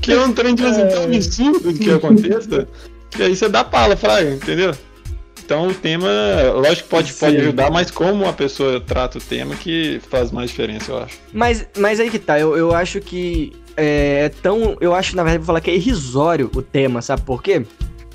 que 0.00 0.12
é 0.12 0.20
um 0.20 0.32
trem, 0.32 0.54
tipo 0.54 0.68
assim, 0.68 0.86
tão 0.88 1.04
absurdo 1.04 1.72
que 1.74 1.90
aconteça, 1.90 2.68
que 3.14 3.22
aí 3.22 3.36
você 3.36 3.48
dá 3.48 3.64
pala, 3.64 3.96
fraga, 3.96 4.30
entendeu? 4.30 4.74
Então 5.44 5.68
o 5.68 5.74
tema, 5.74 6.08
lógico 6.54 6.84
que 6.84 6.88
pode, 6.88 7.12
pode 7.12 7.36
ajudar, 7.36 7.70
mas 7.70 7.90
como 7.90 8.26
a 8.26 8.32
pessoa 8.32 8.80
trata 8.80 9.18
o 9.18 9.20
tema 9.20 9.54
que 9.54 10.00
faz 10.08 10.30
mais 10.30 10.50
diferença, 10.50 10.90
eu 10.90 10.98
acho. 10.98 11.18
Mas, 11.32 11.66
mas 11.76 12.00
aí 12.00 12.10
que 12.10 12.18
tá, 12.18 12.40
eu, 12.40 12.56
eu 12.56 12.74
acho 12.74 12.98
que 13.00 13.52
é, 13.76 14.24
é 14.24 14.28
tão. 14.28 14.76
Eu 14.80 14.94
acho, 14.94 15.14
na 15.14 15.22
verdade, 15.22 15.38
vou 15.38 15.46
falar 15.46 15.60
que 15.60 15.70
é 15.70 15.74
irrisório 15.74 16.50
o 16.54 16.62
tema, 16.62 17.02
sabe 17.02 17.22
por 17.22 17.42
quê? 17.42 17.64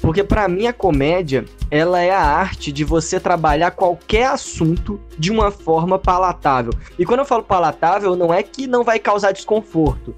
Porque 0.01 0.23
pra 0.23 0.47
mim 0.47 0.65
a 0.65 0.73
comédia, 0.73 1.45
ela 1.69 2.01
é 2.01 2.09
a 2.09 2.21
arte 2.21 2.71
de 2.71 2.83
você 2.83 3.19
trabalhar 3.19 3.71
qualquer 3.71 4.27
assunto 4.27 4.99
de 5.17 5.29
uma 5.29 5.51
forma 5.51 5.99
palatável. 5.99 6.73
E 6.97 7.05
quando 7.05 7.19
eu 7.19 7.25
falo 7.25 7.43
palatável, 7.43 8.15
não 8.15 8.33
é 8.33 8.41
que 8.41 8.65
não 8.65 8.83
vai 8.83 8.97
causar 8.97 9.33
desconforto, 9.33 10.15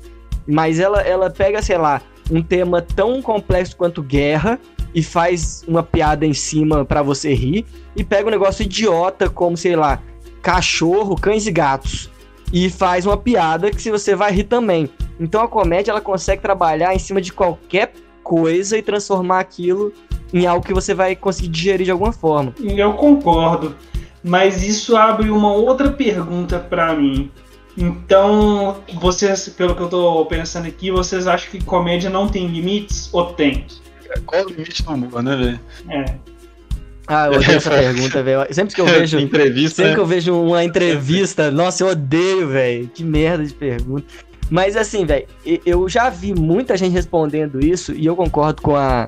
mas 0.48 0.80
ela, 0.80 1.02
ela 1.02 1.30
pega, 1.30 1.62
sei 1.62 1.78
lá, 1.78 2.02
um 2.30 2.42
tema 2.42 2.82
tão 2.82 3.22
complexo 3.22 3.76
quanto 3.76 4.02
guerra 4.02 4.60
e 4.94 5.02
faz 5.02 5.64
uma 5.68 5.84
piada 5.84 6.26
em 6.26 6.34
cima 6.34 6.84
pra 6.86 7.02
você 7.02 7.34
rir, 7.34 7.66
e 7.96 8.04
pega 8.04 8.28
um 8.28 8.32
negócio 8.32 8.64
idiota 8.64 9.30
como, 9.30 9.56
sei 9.56 9.76
lá, 9.76 10.02
cachorro, 10.42 11.16
cães 11.16 11.46
e 11.46 11.52
gatos 11.52 12.10
e 12.52 12.70
faz 12.70 13.06
uma 13.06 13.18
piada 13.18 13.72
que 13.72 13.82
se 13.82 13.90
você 13.90 14.16
vai 14.16 14.32
rir 14.32 14.44
também. 14.44 14.90
Então 15.20 15.42
a 15.42 15.48
comédia 15.48 15.92
ela 15.92 16.02
consegue 16.02 16.42
trabalhar 16.42 16.94
em 16.94 17.00
cima 17.00 17.22
de 17.22 17.32
qualquer 17.32 17.94
coisa 18.24 18.78
e 18.78 18.82
transformar 18.82 19.40
aquilo 19.40 19.94
em 20.34 20.46
algo 20.46 20.66
que 20.66 20.74
você 20.74 20.94
vai 20.94 21.16
conseguir 21.16 21.50
digerir 21.50 21.86
de 21.86 21.92
alguma 21.92 22.12
forma. 22.12 22.54
Eu 22.60 22.94
concordo, 22.94 23.76
mas 24.24 24.64
isso 24.64 24.96
abre 24.96 25.30
uma 25.30 25.54
outra 25.54 25.92
pergunta 25.92 26.60
pra 26.60 26.94
mim. 26.94 27.32
Então, 27.78 28.78
vocês, 29.00 29.48
pelo 29.50 29.76
que 29.76 29.82
eu 29.82 29.88
tô 29.88 30.26
pensando 30.26 30.68
aqui, 30.68 30.92
vocês 30.92 31.26
acham 31.26 31.50
que 31.50 31.64
comédia 31.64 32.10
não 32.10 32.28
tem 32.28 32.48
limites 32.48 33.10
ou 33.14 33.34
tem? 33.34 33.66
Qual 34.26 34.46
o 34.46 34.50
limite 34.50 34.84
do 34.84 34.92
humor, 34.92 35.24
né, 35.24 35.36
velho? 35.36 35.60
É. 35.90 36.06
Ah, 37.08 37.28
eu 37.28 37.34
odeio 37.34 37.58
essa 37.58 37.70
pergunta, 37.72 38.24
velho. 38.24 38.48
Sempre 38.54 38.76
que 38.76 38.82
eu 38.82 38.86
vejo, 38.88 39.20
entrevista, 39.20 39.76
sempre 39.78 39.90
né? 39.90 39.96
que 39.96 40.02
eu 40.02 40.06
vejo 40.06 40.34
uma 40.42 40.64
entrevista, 40.64 41.52
nossa, 41.52 41.84
eu 41.84 41.88
odeio, 41.90 42.48
velho. 42.48 42.88
Que 42.94 43.04
merda 43.04 43.44
de 43.44 43.54
pergunta. 43.54 44.06
Mas 44.50 44.76
assim, 44.76 45.06
velho, 45.06 45.26
eu 45.66 45.88
já 45.88 46.10
vi 46.10 46.34
muita 46.34 46.76
gente 46.78 46.92
respondendo 46.94 47.64
isso 47.64 47.94
e 47.94 48.06
eu 48.06 48.16
concordo 48.16 48.62
com 48.62 48.76
a, 48.76 49.08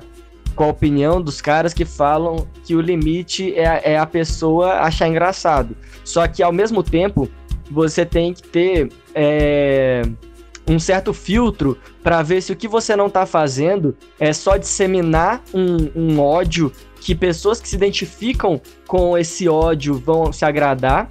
com 0.56 0.64
a 0.64 0.68
opinião 0.68 1.20
dos 1.20 1.40
caras 1.42 1.74
que 1.74 1.84
falam 1.84 2.46
que 2.64 2.74
o 2.74 2.80
limite 2.80 3.54
é, 3.54 3.66
a- 3.66 3.80
é 3.84 3.98
a 3.98 4.06
pessoa 4.06 4.80
achar 4.80 5.06
engraçado. 5.06 5.76
Só 6.02 6.26
que 6.26 6.42
ao 6.42 6.52
mesmo 6.52 6.82
tempo, 6.82 7.28
você 7.70 8.06
tem 8.06 8.32
que 8.32 8.42
ter 8.42 8.88
é, 9.14 10.02
um 10.66 10.78
certo 10.78 11.12
filtro 11.12 11.78
pra 12.02 12.22
ver 12.22 12.40
se 12.40 12.52
o 12.52 12.56
que 12.56 12.66
você 12.66 12.96
não 12.96 13.10
tá 13.10 13.26
fazendo 13.26 13.96
é 14.18 14.32
só 14.32 14.56
disseminar 14.56 15.42
um, 15.52 15.90
um 15.94 16.20
ódio 16.20 16.72
que 17.00 17.14
pessoas 17.14 17.60
que 17.60 17.68
se 17.68 17.76
identificam 17.76 18.60
com 18.86 19.16
esse 19.18 19.48
ódio 19.48 19.98
vão 19.98 20.32
se 20.32 20.44
agradar, 20.44 21.10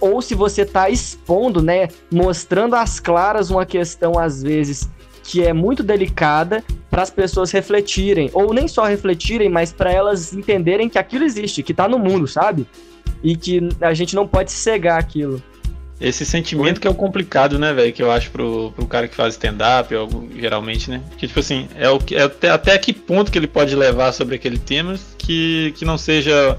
ou 0.00 0.22
se 0.22 0.34
você 0.34 0.64
tá 0.64 0.88
expondo, 0.90 1.62
né, 1.62 1.88
mostrando 2.10 2.74
às 2.74 3.00
claras 3.00 3.50
uma 3.50 3.66
questão 3.66 4.18
às 4.18 4.42
vezes 4.42 4.88
que 5.24 5.44
é 5.44 5.52
muito 5.52 5.82
delicada 5.82 6.64
para 6.88 7.02
as 7.02 7.10
pessoas 7.10 7.50
refletirem, 7.50 8.30
ou 8.32 8.54
nem 8.54 8.66
só 8.66 8.84
refletirem, 8.84 9.48
mas 9.48 9.72
para 9.72 9.92
elas 9.92 10.32
entenderem 10.32 10.88
que 10.88 10.98
aquilo 10.98 11.24
existe, 11.24 11.62
que 11.62 11.74
tá 11.74 11.86
no 11.88 11.98
mundo, 11.98 12.26
sabe? 12.26 12.66
E 13.22 13.36
que 13.36 13.68
a 13.80 13.92
gente 13.92 14.14
não 14.14 14.26
pode 14.26 14.50
cegar 14.52 14.98
aquilo. 14.98 15.42
Esse 16.00 16.24
sentimento 16.24 16.80
que 16.80 16.86
é 16.86 16.90
o 16.90 16.94
complicado, 16.94 17.58
né, 17.58 17.72
velho? 17.72 17.92
Que 17.92 18.02
eu 18.02 18.10
acho 18.10 18.30
pro, 18.30 18.72
pro 18.72 18.86
cara 18.86 19.08
que 19.08 19.16
faz 19.16 19.34
stand-up, 19.34 19.92
geralmente, 20.36 20.90
né? 20.90 21.02
Que, 21.16 21.26
tipo 21.26 21.40
assim, 21.40 21.68
é, 21.74 21.90
o, 21.90 21.98
é 22.12 22.22
até, 22.22 22.50
até 22.50 22.78
que 22.78 22.92
ponto 22.92 23.32
que 23.32 23.38
ele 23.38 23.48
pode 23.48 23.74
levar 23.74 24.12
sobre 24.12 24.36
aquele 24.36 24.58
tema 24.58 24.94
que, 25.16 25.74
que 25.76 25.84
não 25.84 25.98
seja 25.98 26.58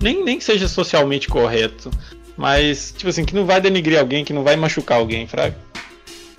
Nem, 0.00 0.24
nem 0.24 0.38
que 0.38 0.44
seja 0.44 0.66
socialmente 0.68 1.28
correto. 1.28 1.90
Mas, 2.36 2.94
tipo 2.96 3.10
assim, 3.10 3.24
que 3.24 3.34
não 3.34 3.44
vai 3.44 3.60
denigrir 3.60 3.98
alguém, 3.98 4.24
que 4.24 4.32
não 4.32 4.44
vai 4.44 4.56
machucar 4.56 4.98
alguém, 4.98 5.26
fraga. 5.26 5.56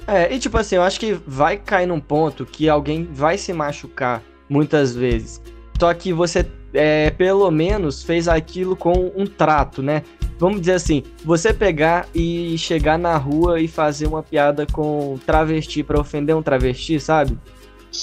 É, 0.08 0.34
e 0.34 0.40
tipo 0.40 0.58
assim, 0.58 0.76
eu 0.76 0.82
acho 0.82 1.00
que 1.00 1.20
vai 1.28 1.58
cair 1.58 1.86
num 1.86 2.00
ponto 2.00 2.46
que 2.46 2.68
alguém 2.68 3.08
vai 3.12 3.38
se 3.38 3.54
machucar 3.54 4.24
muitas 4.50 4.96
vezes. 4.96 5.40
Só 5.80 5.94
que 5.94 6.12
você, 6.12 6.44
é, 6.74 7.10
pelo 7.12 7.50
menos, 7.52 8.04
fez 8.04 8.28
aquilo 8.28 8.76
com 8.76 9.12
um 9.16 9.26
trato, 9.26 9.82
né? 9.82 10.04
Vamos 10.38 10.62
dizer 10.62 10.74
assim, 10.74 11.04
você 11.26 11.54
pegar 11.54 12.08
e 12.16 12.58
chegar 12.58 12.98
na 12.98 13.18
rua 13.18 13.60
e 13.60 13.68
fazer 13.68 14.08
uma 14.08 14.24
piada 14.24 14.66
com 14.72 15.20
travesti 15.26 15.84
para 15.84 16.00
ofender 16.00 16.36
um 16.36 16.42
travesti, 16.42 17.00
sabe? 17.00 17.38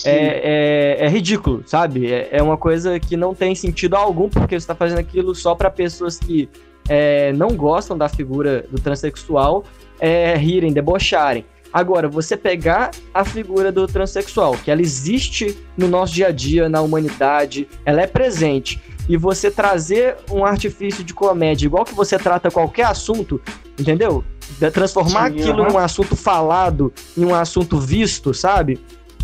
É, 0.05 0.97
é, 1.01 1.07
é, 1.07 1.09
ridículo, 1.09 1.63
sabe? 1.65 2.13
É, 2.13 2.29
é, 2.33 2.43
uma 2.43 2.57
coisa 2.57 2.99
que 2.99 3.17
não 3.17 3.35
tem 3.35 3.55
sentido 3.55 3.95
algum, 3.95 4.29
porque 4.29 4.55
você 4.55 4.65
está 4.65 4.75
fazendo 4.75 4.99
aquilo 4.99 5.35
só 5.35 5.55
para 5.55 5.71
pessoas 5.71 6.19
que 6.19 6.49
é, 6.89 7.33
não 7.33 7.57
gostam 7.57 7.97
da 7.97 8.09
figura 8.09 8.65
do 8.71 8.81
transexual 8.81 9.65
é, 10.01 10.37
rirem, 10.37 10.73
debocharem. 10.73 11.45
Agora, 11.77 12.09
você 12.09 12.39
pegar 12.39 12.91
a 13.13 13.23
figura 13.23 13.71
do 13.71 13.87
transexual, 13.87 14.53
que 14.53 14.71
ela 14.71 14.81
existe 14.81 15.59
no 15.77 15.87
nosso 15.87 16.15
dia 16.15 16.29
a 16.29 16.31
dia, 16.31 16.71
na 16.71 16.81
humanidade, 16.81 17.69
ela 17.85 18.01
é 18.01 18.07
presente, 18.07 18.83
e 19.07 19.15
você 19.15 19.51
trazer 19.51 20.17
um 20.31 20.43
artifício 20.43 21.05
de 21.05 21.13
comédia 21.13 21.67
igual 21.67 21.85
que 21.85 21.95
você 21.95 22.17
trata 22.17 22.51
qualquer 22.51 22.87
assunto, 22.87 23.39
entendeu? 23.79 24.25
De 24.59 24.71
transformar 24.71 25.31
sim, 25.31 25.41
aquilo 25.41 25.65
uhum. 25.65 25.73
num 25.73 25.79
assunto 25.79 26.17
falado, 26.17 26.91
em 27.15 27.27
um 27.27 27.35
assunto 27.35 27.79
visto, 27.79 28.33
sabe? 28.33 28.81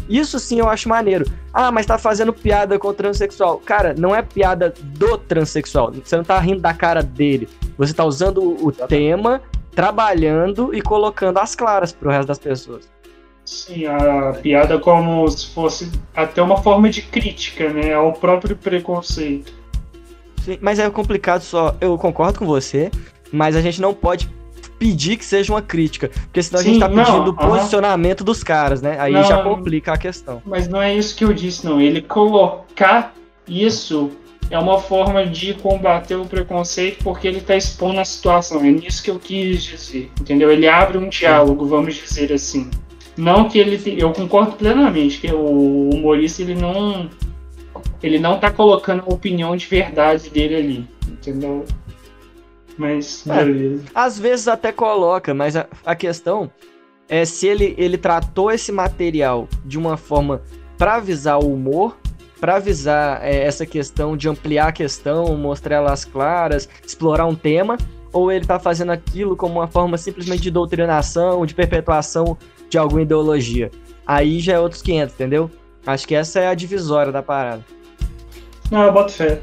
Isso 0.06 0.38
sim 0.38 0.58
eu 0.58 0.68
acho 0.68 0.90
maneiro. 0.90 1.24
Ah, 1.54 1.72
mas 1.72 1.86
tá 1.86 1.96
fazendo 1.96 2.34
piada 2.34 2.78
com 2.78 2.88
o 2.88 2.92
transexual. 2.92 3.62
Cara, 3.64 3.94
não 3.96 4.14
é 4.14 4.20
piada 4.20 4.74
do 4.78 5.16
transexual. 5.16 5.90
Você 6.04 6.18
não 6.18 6.24
tá 6.24 6.38
rindo 6.38 6.60
da 6.60 6.74
cara 6.74 7.02
dele. 7.02 7.48
Você 7.78 7.94
tá 7.94 8.04
usando 8.04 8.42
o 8.62 8.70
tema, 8.70 9.40
trabalhando 9.74 10.74
e 10.74 10.80
colocando 10.80 11.38
as 11.38 11.54
claras 11.54 11.92
pro 11.92 12.10
resto 12.10 12.28
das 12.28 12.38
pessoas. 12.38 12.90
Sim, 13.44 13.86
a 13.86 14.32
piada 14.40 14.78
como 14.78 15.28
se 15.28 15.52
fosse 15.52 15.90
até 16.14 16.40
uma 16.40 16.58
forma 16.58 16.88
de 16.88 17.02
crítica, 17.02 17.68
né? 17.70 17.92
Ao 17.92 18.12
próprio 18.12 18.56
preconceito. 18.56 19.52
Sim, 20.42 20.58
mas 20.60 20.78
é 20.78 20.88
complicado 20.90 21.42
só. 21.42 21.76
Eu 21.80 21.98
concordo 21.98 22.38
com 22.38 22.46
você, 22.46 22.90
mas 23.32 23.56
a 23.56 23.60
gente 23.60 23.80
não 23.80 23.92
pode 23.92 24.30
pedir 24.78 25.16
que 25.16 25.24
seja 25.24 25.52
uma 25.52 25.62
crítica. 25.62 26.08
Porque 26.08 26.42
senão 26.42 26.60
Sim, 26.60 26.70
a 26.70 26.72
gente 26.72 26.80
tá 26.80 26.88
pedindo 26.88 27.30
o 27.30 27.34
posicionamento 27.34 28.24
dos 28.24 28.42
caras, 28.42 28.80
né? 28.82 28.96
Aí 28.98 29.12
não, 29.12 29.24
já 29.24 29.42
complica 29.42 29.92
a 29.92 29.98
questão. 29.98 30.42
Mas 30.44 30.68
não 30.68 30.80
é 30.80 30.94
isso 30.94 31.16
que 31.16 31.24
eu 31.24 31.32
disse, 31.32 31.64
não. 31.64 31.80
Ele 31.80 32.00
colocar 32.00 33.14
isso 33.46 34.10
é 34.52 34.58
uma 34.58 34.78
forma 34.78 35.24
de 35.24 35.54
combater 35.54 36.14
o 36.14 36.26
preconceito 36.26 37.02
porque 37.02 37.26
ele 37.26 37.38
está 37.38 37.56
expondo 37.56 37.98
a 37.98 38.04
situação. 38.04 38.62
É 38.62 38.70
nisso 38.70 39.02
que 39.02 39.10
eu 39.10 39.18
quis 39.18 39.64
dizer, 39.64 40.10
entendeu? 40.20 40.52
Ele 40.52 40.68
abre 40.68 40.98
um 40.98 41.08
diálogo, 41.08 41.64
vamos 41.64 41.94
dizer 41.94 42.30
assim. 42.30 42.70
Não 43.16 43.48
que 43.48 43.58
ele, 43.58 43.80
eu 43.98 44.12
concordo 44.12 44.52
plenamente 44.52 45.20
que 45.20 45.32
o 45.32 45.88
humorista 45.88 46.42
ele 46.42 46.54
não, 46.54 47.08
ele 48.02 48.18
não 48.18 48.34
está 48.34 48.50
colocando 48.50 49.02
a 49.06 49.12
opinião 49.12 49.56
de 49.56 49.66
verdade 49.66 50.28
dele 50.28 50.54
ali, 50.54 50.88
entendeu? 51.08 51.64
Mas, 52.76 53.26
é, 53.26 53.44
beleza. 53.44 53.84
Às 53.94 54.18
vezes 54.18 54.48
até 54.48 54.70
coloca, 54.70 55.32
mas 55.32 55.56
a, 55.56 55.66
a 55.84 55.94
questão 55.94 56.50
é 57.08 57.24
se 57.24 57.46
ele, 57.46 57.74
ele 57.78 57.96
tratou 57.96 58.50
esse 58.50 58.70
material 58.70 59.48
de 59.64 59.78
uma 59.78 59.96
forma 59.96 60.42
para 60.76 60.96
avisar 60.96 61.38
o 61.38 61.54
humor, 61.54 61.96
para 62.42 62.56
avisar 62.56 63.20
é, 63.22 63.44
essa 63.44 63.64
questão 63.64 64.16
de 64.16 64.28
ampliar 64.28 64.66
a 64.66 64.72
questão, 64.72 65.36
mostrar 65.36 65.76
elas 65.76 66.04
claras, 66.04 66.68
explorar 66.84 67.24
um 67.24 67.36
tema, 67.36 67.78
ou 68.12 68.32
ele 68.32 68.44
tá 68.44 68.58
fazendo 68.58 68.90
aquilo 68.90 69.36
como 69.36 69.60
uma 69.60 69.68
forma 69.68 69.96
simplesmente 69.96 70.42
de 70.42 70.50
doutrinação, 70.50 71.46
de 71.46 71.54
perpetuação 71.54 72.36
de 72.68 72.76
alguma 72.76 73.02
ideologia. 73.02 73.70
Aí 74.04 74.40
já 74.40 74.54
é 74.54 74.58
outros 74.58 74.82
500, 74.82 75.14
entendeu? 75.14 75.48
Acho 75.86 76.04
que 76.04 76.16
essa 76.16 76.40
é 76.40 76.48
a 76.48 76.54
divisória 76.54 77.12
da 77.12 77.22
parada. 77.22 77.64
Não, 78.72 78.82
eu 78.82 78.92
boto 78.92 79.12
fé. 79.12 79.40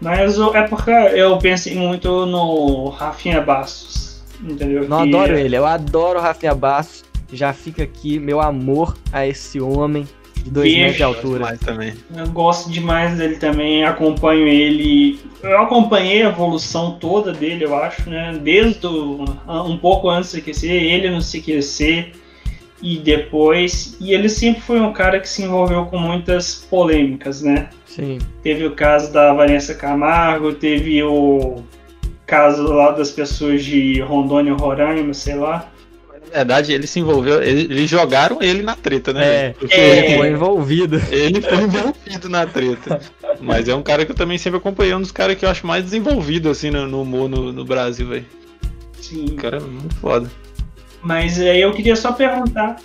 Mas 0.00 0.38
é 0.38 0.62
porque 0.68 0.92
eu 0.92 1.36
pensei 1.38 1.74
muito 1.74 2.26
no 2.26 2.90
Rafinha 2.90 3.40
Bastos, 3.40 4.22
entendeu? 4.40 4.88
Não 4.88 5.02
que... 5.02 5.16
adoro 5.16 5.36
ele, 5.36 5.56
eu 5.56 5.66
adoro 5.66 6.20
o 6.20 6.22
Rafinha 6.22 6.54
Bastos. 6.54 7.04
Já 7.32 7.52
fica 7.52 7.82
aqui 7.82 8.20
meu 8.20 8.40
amor 8.40 8.96
a 9.12 9.26
esse 9.26 9.60
homem 9.60 10.06
de 10.42 10.50
dois 10.50 10.74
metros 10.74 10.96
de 10.96 11.02
altura. 11.02 11.58
Também. 11.58 11.94
Eu 12.14 12.28
gosto 12.28 12.70
demais 12.70 13.16
dele 13.16 13.36
também, 13.36 13.84
acompanho 13.84 14.46
ele. 14.46 15.18
Eu 15.42 15.60
acompanhei 15.62 16.22
a 16.22 16.28
evolução 16.28 16.98
toda 17.00 17.32
dele, 17.32 17.64
eu 17.64 17.74
acho, 17.74 18.08
né? 18.08 18.38
Desde 18.42 18.86
o, 18.86 19.24
um 19.66 19.76
pouco 19.76 20.08
antes 20.08 20.32
do 20.32 20.40
CQC, 20.40 20.66
ele 20.66 21.10
no 21.10 21.20
CQC 21.20 22.12
e 22.82 22.98
depois. 22.98 23.96
E 24.00 24.12
ele 24.12 24.28
sempre 24.28 24.60
foi 24.62 24.80
um 24.80 24.92
cara 24.92 25.20
que 25.20 25.28
se 25.28 25.42
envolveu 25.42 25.86
com 25.86 25.98
muitas 25.98 26.54
polêmicas, 26.54 27.42
né? 27.42 27.70
Sim. 27.86 28.18
Teve 28.42 28.66
o 28.66 28.72
caso 28.72 29.12
da 29.12 29.32
Vanessa 29.32 29.74
Camargo, 29.74 30.52
teve 30.52 31.02
o 31.02 31.62
caso 32.26 32.62
lá 32.64 32.90
das 32.92 33.10
pessoas 33.10 33.64
de 33.64 34.00
Rondônia, 34.00 34.54
Roraima, 34.54 35.14
sei 35.14 35.34
lá. 35.34 35.70
Na 36.30 36.38
verdade, 36.38 36.72
ele 36.72 36.86
se 36.86 37.00
envolveu, 37.00 37.42
ele, 37.42 37.62
eles 37.62 37.88
jogaram 37.88 38.42
ele 38.42 38.62
na 38.62 38.74
treta, 38.74 39.12
né? 39.12 39.24
É, 39.24 39.54
ele 39.70 40.16
foi 40.16 40.30
envolvido. 40.30 41.00
Ele 41.10 41.40
foi 41.40 41.62
envolvido 41.62 42.28
na 42.28 42.46
treta. 42.46 43.00
Mas 43.40 43.68
é 43.68 43.74
um 43.74 43.82
cara 43.82 44.04
que 44.04 44.12
eu 44.12 44.16
também 44.16 44.38
sempre 44.38 44.58
acompanhei, 44.58 44.94
um 44.94 45.00
dos 45.00 45.12
caras 45.12 45.36
que 45.36 45.44
eu 45.44 45.50
acho 45.50 45.66
mais 45.66 45.84
desenvolvido, 45.84 46.50
assim, 46.50 46.70
no, 46.70 46.86
no 46.86 47.02
humor 47.02 47.28
no, 47.28 47.52
no 47.52 47.64
Brasil, 47.64 48.08
velho. 48.08 48.26
Sim. 49.00 49.26
O 49.32 49.36
cara 49.36 49.58
é 49.58 49.60
muito 49.60 49.94
foda. 49.96 50.30
Mas 51.02 51.40
aí 51.40 51.60
eu 51.60 51.72
queria 51.72 51.96
só 51.96 52.12
perguntar 52.12 52.76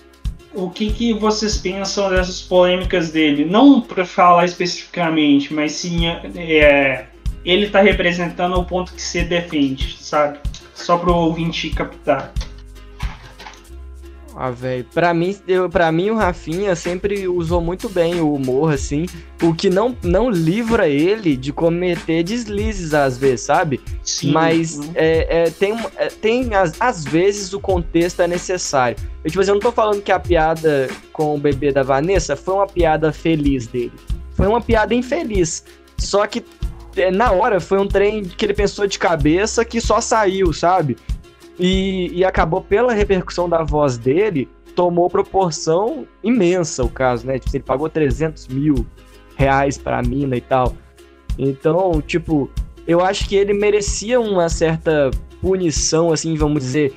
o 0.53 0.69
que, 0.69 0.91
que 0.91 1.13
vocês 1.13 1.57
pensam 1.57 2.09
dessas 2.09 2.41
polêmicas 2.41 3.11
dele? 3.11 3.43
Não 3.43 3.81
para 3.81 4.05
falar 4.05 4.45
especificamente, 4.45 5.53
mas 5.53 5.71
sim 5.71 6.07
é, 6.07 7.05
ele 7.43 7.65
está 7.65 7.81
representando 7.81 8.55
o 8.55 8.63
ponto 8.63 8.93
que 8.93 9.01
você 9.01 9.23
defende, 9.23 9.97
sabe? 9.99 10.39
Só 10.75 10.97
para 10.97 11.11
o 11.11 11.15
ouvinte 11.15 11.69
captar. 11.71 12.31
Ah, 14.35 14.49
velho. 14.49 14.85
Pra 14.93 15.13
mim, 15.13 15.37
eu, 15.47 15.69
pra 15.69 15.91
mim, 15.91 16.09
o 16.09 16.15
Rafinha 16.15 16.75
sempre 16.75 17.27
usou 17.27 17.61
muito 17.61 17.87
bem 17.87 18.19
o 18.19 18.33
humor, 18.33 18.73
assim. 18.73 19.05
O 19.41 19.53
que 19.53 19.69
não, 19.69 19.95
não 20.03 20.29
livra 20.29 20.87
ele 20.87 21.37
de 21.37 21.53
cometer 21.53 22.23
deslizes 22.23 22.93
às 22.93 23.17
vezes, 23.17 23.41
sabe? 23.41 23.79
Sim. 24.03 24.31
Mas 24.31 24.79
é, 24.95 25.43
é, 25.43 25.49
tem, 25.49 25.75
é, 25.97 26.07
tem 26.07 26.55
às, 26.55 26.79
às 26.79 27.03
vezes 27.03 27.53
o 27.53 27.59
contexto 27.59 28.21
é 28.21 28.27
necessário. 28.27 28.97
Eu, 29.23 29.29
tipo 29.29 29.41
assim, 29.41 29.51
eu 29.51 29.55
não 29.55 29.61
tô 29.61 29.71
falando 29.71 30.01
que 30.01 30.11
a 30.11 30.19
piada 30.19 30.89
com 31.11 31.35
o 31.35 31.37
bebê 31.37 31.71
da 31.71 31.83
Vanessa 31.83 32.35
foi 32.35 32.55
uma 32.55 32.67
piada 32.67 33.11
feliz 33.11 33.67
dele. 33.67 33.93
Foi 34.33 34.47
uma 34.47 34.61
piada 34.61 34.95
infeliz. 34.95 35.63
Só 35.97 36.25
que 36.25 36.43
é, 36.95 37.11
na 37.11 37.31
hora 37.31 37.59
foi 37.59 37.79
um 37.79 37.87
trem 37.87 38.23
que 38.23 38.45
ele 38.45 38.53
pensou 38.53 38.87
de 38.87 38.99
cabeça 38.99 39.63
que 39.63 39.79
só 39.79 40.01
saiu, 40.01 40.51
sabe? 40.53 40.97
E, 41.59 42.11
e 42.13 42.25
acabou 42.25 42.61
pela 42.61 42.93
repercussão 42.93 43.47
da 43.47 43.63
voz 43.63 43.97
dele, 43.97 44.49
tomou 44.75 45.09
proporção 45.09 46.07
imensa 46.23 46.83
o 46.83 46.89
caso, 46.89 47.27
né? 47.27 47.37
Tipo, 47.37 47.57
ele 47.57 47.63
pagou 47.63 47.89
300 47.89 48.47
mil 48.47 48.85
reais 49.35 49.77
pra 49.77 50.01
mina 50.01 50.35
e 50.35 50.41
tal. 50.41 50.75
Então, 51.37 52.01
tipo, 52.01 52.49
eu 52.87 53.03
acho 53.03 53.27
que 53.27 53.35
ele 53.35 53.53
merecia 53.53 54.19
uma 54.19 54.49
certa 54.49 55.11
punição, 55.41 56.11
assim, 56.11 56.35
vamos 56.35 56.63
dizer, 56.63 56.93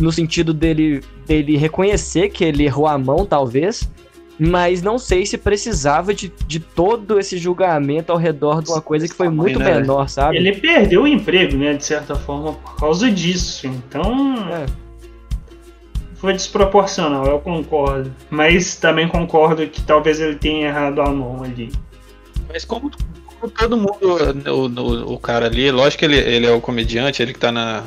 no 0.00 0.12
sentido 0.12 0.54
dele, 0.54 1.02
dele 1.26 1.56
reconhecer 1.56 2.28
que 2.30 2.44
ele 2.44 2.64
errou 2.64 2.86
a 2.86 2.96
mão, 2.96 3.26
talvez, 3.26 3.90
mas 4.38 4.82
não 4.82 4.98
sei 4.98 5.24
se 5.24 5.38
precisava 5.38 6.12
de, 6.12 6.32
de 6.46 6.58
todo 6.58 7.18
esse 7.18 7.38
julgamento 7.38 8.10
ao 8.10 8.18
redor 8.18 8.62
de 8.62 8.70
uma 8.70 8.80
coisa 8.80 9.06
que 9.06 9.14
foi 9.14 9.28
muito 9.28 9.58
né? 9.58 9.74
menor, 9.74 10.08
sabe? 10.08 10.36
Ele 10.36 10.52
perdeu 10.52 11.02
o 11.02 11.06
emprego, 11.06 11.56
né, 11.56 11.74
de 11.74 11.84
certa 11.84 12.14
forma, 12.16 12.52
por 12.54 12.76
causa 12.76 13.10
disso. 13.10 13.66
Então. 13.66 14.34
É. 14.52 14.66
Foi 16.16 16.32
desproporcional, 16.32 17.26
eu 17.26 17.38
concordo. 17.38 18.10
Mas 18.30 18.76
também 18.76 19.06
concordo 19.06 19.66
que 19.66 19.82
talvez 19.82 20.20
ele 20.20 20.36
tenha 20.36 20.68
errado 20.68 21.00
a 21.02 21.10
mão 21.10 21.44
ali. 21.44 21.70
Mas 22.48 22.64
como, 22.64 22.90
como 23.26 23.52
todo 23.52 23.76
mundo, 23.76 23.98
o, 24.46 24.80
o, 24.80 25.14
o, 25.14 25.18
cara 25.18 25.46
ali, 25.46 25.70
lógico 25.70 26.00
que 26.00 26.04
ele, 26.06 26.16
ele 26.16 26.46
é 26.46 26.50
o 26.50 26.60
comediante, 26.60 27.22
ele 27.22 27.34
que 27.34 27.38
tá 27.38 27.52
na, 27.52 27.84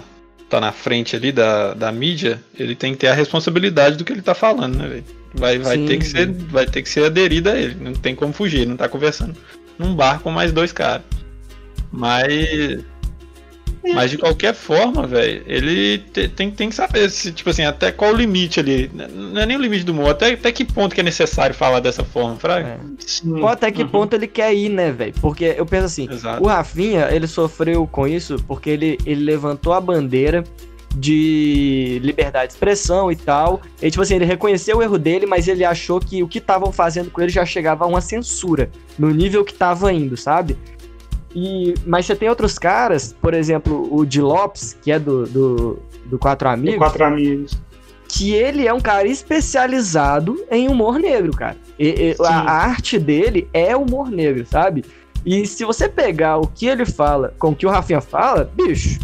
tá 0.50 0.62
na 0.62 0.72
frente 0.72 1.16
ali 1.16 1.32
da, 1.32 1.74
da 1.74 1.92
mídia, 1.92 2.42
ele 2.58 2.76
tem 2.76 2.94
que 2.94 3.00
ter 3.00 3.08
a 3.08 3.14
responsabilidade 3.14 3.98
do 3.98 4.06
que 4.06 4.14
ele 4.14 4.22
tá 4.22 4.36
falando, 4.36 4.78
né, 4.78 4.88
velho? 4.88 5.04
Vai, 5.38 5.58
vai, 5.60 5.78
ter 5.78 5.98
que 5.98 6.06
ser, 6.06 6.32
vai 6.32 6.66
ter 6.66 6.82
que 6.82 6.90
ser 6.90 7.06
aderido 7.06 7.50
a 7.50 7.58
ele. 7.58 7.76
Não 7.80 7.94
tem 7.94 8.16
como 8.16 8.34
fugir, 8.34 8.68
não 8.68 8.76
tá 8.76 8.90
conversando 8.90 9.36
num 9.78 9.96
bar 9.96 10.20
com 10.20 10.32
mais 10.32 10.52
dois 10.52 10.72
caras. 10.72 11.04
Mas. 11.92 12.80
Mas 13.94 14.12
de 14.12 14.18
qualquer 14.18 14.54
forma, 14.54 15.08
velho, 15.08 15.44
ele 15.48 16.00
te, 16.00 16.28
tem, 16.28 16.52
tem 16.52 16.68
que 16.68 16.76
saber 16.76 17.10
se, 17.10 17.32
tipo 17.32 17.50
assim, 17.50 17.64
até 17.64 17.90
qual 17.90 18.12
o 18.12 18.18
limite 18.18 18.60
ali. 18.60 18.92
Não 18.94 19.40
é 19.40 19.46
nem 19.46 19.56
o 19.56 19.62
limite 19.62 19.86
do 19.86 19.94
humor, 19.94 20.10
até, 20.10 20.34
até 20.34 20.52
que 20.52 20.66
ponto 20.66 20.94
que 20.94 21.00
é 21.00 21.04
necessário 21.04 21.56
falar 21.56 21.80
dessa 21.80 22.04
forma, 22.04 22.36
Fraga? 22.36 22.68
É. 22.68 23.30
Ou 23.30 23.48
até 23.48 23.72
que 23.72 23.84
uhum. 23.84 23.88
ponto 23.88 24.14
ele 24.14 24.28
quer 24.28 24.54
ir, 24.54 24.68
né, 24.68 24.92
velho? 24.92 25.14
Porque 25.22 25.56
eu 25.58 25.66
penso 25.66 25.86
assim, 25.86 26.10
Exato. 26.12 26.44
o 26.44 26.48
Rafinha, 26.48 27.08
ele 27.12 27.28
sofreu 27.28 27.88
com 27.88 28.06
isso 28.06 28.36
porque 28.46 28.72
ele, 28.72 28.98
ele 29.06 29.24
levantou 29.24 29.72
a 29.72 29.80
bandeira 29.80 30.44
de 30.98 32.00
liberdade 32.02 32.48
de 32.48 32.54
expressão 32.54 33.12
e 33.12 33.16
tal. 33.16 33.62
E, 33.82 33.90
tipo 33.90 34.02
assim, 34.02 34.16
ele 34.16 34.26
reconheceu 34.26 34.78
o 34.78 34.82
erro 34.82 34.98
dele, 34.98 35.26
mas 35.26 35.48
ele 35.48 35.64
achou 35.64 36.00
que 36.00 36.24
o 36.24 36.28
que 36.28 36.40
estavam 36.40 36.72
fazendo 36.72 37.12
com 37.12 37.22
ele 37.22 37.32
já 37.32 37.46
chegava 37.46 37.86
a 37.86 37.88
uma 37.88 38.02
censura, 38.02 38.70
no 38.98 39.10
nível 39.10 39.46
que 39.46 39.54
tava 39.54 39.94
indo, 39.94 40.18
sabe? 40.18 40.58
E, 41.36 41.76
mas 41.86 42.06
você 42.06 42.16
tem 42.16 42.30
outros 42.30 42.58
caras, 42.58 43.16
por 43.22 43.34
exemplo, 43.34 43.88
o 43.92 44.06
de 44.06 44.22
Lopes, 44.22 44.78
que 44.82 44.92
é 44.92 44.98
do, 44.98 45.26
do, 45.28 45.80
do 46.06 46.18
Quatro 46.18 46.50
Amigos. 46.50 46.76
Do 46.76 46.80
Quatro 46.80 47.04
Amigos. 47.06 47.58
Que 48.08 48.34
ele 48.34 48.66
é 48.66 48.74
um 48.74 48.80
cara 48.80 49.08
especializado 49.08 50.44
em 50.50 50.68
humor 50.70 50.98
negro, 50.98 51.34
cara. 51.34 51.58
E, 51.78 51.88
e, 51.88 52.16
a, 52.24 52.40
a 52.40 52.52
arte 52.52 52.98
dele 52.98 53.48
é 53.54 53.76
humor 53.76 54.10
negro, 54.10 54.46
sabe? 54.46 54.84
E 55.26 55.46
se 55.46 55.66
você 55.66 55.90
pegar 55.90 56.38
o 56.38 56.48
que 56.48 56.68
ele 56.68 56.86
fala 56.86 57.34
com 57.38 57.50
o 57.50 57.56
que 57.56 57.68
o 57.68 57.70
Rafinha 57.70 58.00
fala, 58.00 58.50
bicho, 58.56 58.98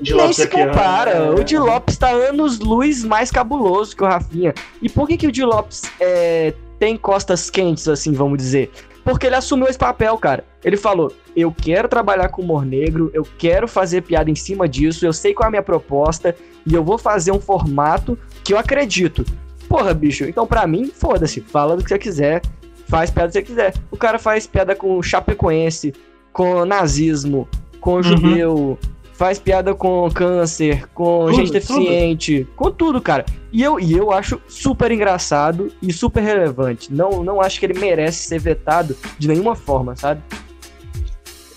de 0.00 0.14
nem 0.14 0.32
se 0.32 0.46
compara. 0.46 1.10
É... 1.10 1.30
O 1.30 1.44
Di 1.44 1.58
Lopes 1.58 1.96
tá 1.96 2.10
anos 2.10 2.58
luz 2.58 3.04
mais 3.04 3.30
cabuloso 3.30 3.96
que 3.96 4.02
o 4.02 4.06
Rafinha. 4.06 4.54
E 4.82 4.88
por 4.88 5.06
que, 5.06 5.16
que 5.16 5.26
o 5.26 5.32
Di 5.32 5.44
Lopes 5.44 5.82
é, 6.00 6.52
tem 6.78 6.96
costas 6.96 7.50
quentes, 7.50 7.88
assim, 7.88 8.12
vamos 8.12 8.38
dizer? 8.38 8.70
Porque 9.04 9.26
ele 9.26 9.36
assumiu 9.36 9.68
esse 9.68 9.78
papel, 9.78 10.16
cara. 10.16 10.44
Ele 10.64 10.76
falou: 10.76 11.12
eu 11.36 11.52
quero 11.52 11.88
trabalhar 11.88 12.28
com 12.28 12.42
humor 12.42 12.64
negro, 12.64 13.10
eu 13.12 13.26
quero 13.38 13.68
fazer 13.68 14.02
piada 14.02 14.30
em 14.30 14.34
cima 14.34 14.68
disso, 14.68 15.04
eu 15.04 15.12
sei 15.12 15.34
qual 15.34 15.44
é 15.44 15.48
a 15.48 15.50
minha 15.50 15.62
proposta, 15.62 16.34
e 16.66 16.74
eu 16.74 16.82
vou 16.82 16.96
fazer 16.96 17.30
um 17.30 17.40
formato 17.40 18.18
que 18.42 18.54
eu 18.54 18.58
acredito. 18.58 19.24
Porra, 19.68 19.92
bicho, 19.92 20.24
então 20.24 20.46
pra 20.46 20.66
mim, 20.66 20.90
foda-se, 20.94 21.40
fala 21.40 21.76
do 21.76 21.82
que 21.82 21.88
você 21.88 21.98
quiser, 21.98 22.42
faz 22.88 23.10
piada 23.10 23.28
que 23.28 23.34
você 23.34 23.42
quiser. 23.42 23.74
O 23.90 23.96
cara 23.96 24.18
faz 24.18 24.46
piada 24.46 24.74
com 24.74 25.02
chapecoense, 25.02 25.92
com 26.32 26.64
nazismo, 26.64 27.48
com 27.80 27.96
uhum. 27.96 28.78
Faz 29.14 29.38
piada 29.38 29.74
com 29.74 30.10
câncer, 30.10 30.88
com 30.92 31.26
tudo, 31.26 31.36
gente 31.36 31.52
deficiente, 31.52 32.44
tudo. 32.44 32.56
com 32.56 32.70
tudo, 32.70 33.00
cara. 33.00 33.24
E 33.52 33.62
eu, 33.62 33.78
e 33.78 33.92
eu 33.92 34.12
acho 34.12 34.40
super 34.48 34.90
engraçado 34.90 35.72
e 35.80 35.92
super 35.92 36.20
relevante. 36.20 36.92
Não, 36.92 37.22
não 37.22 37.40
acho 37.40 37.58
que 37.58 37.66
ele 37.66 37.78
merece 37.78 38.26
ser 38.26 38.40
vetado 38.40 38.96
de 39.18 39.28
nenhuma 39.28 39.54
forma, 39.54 39.94
sabe? 39.94 40.20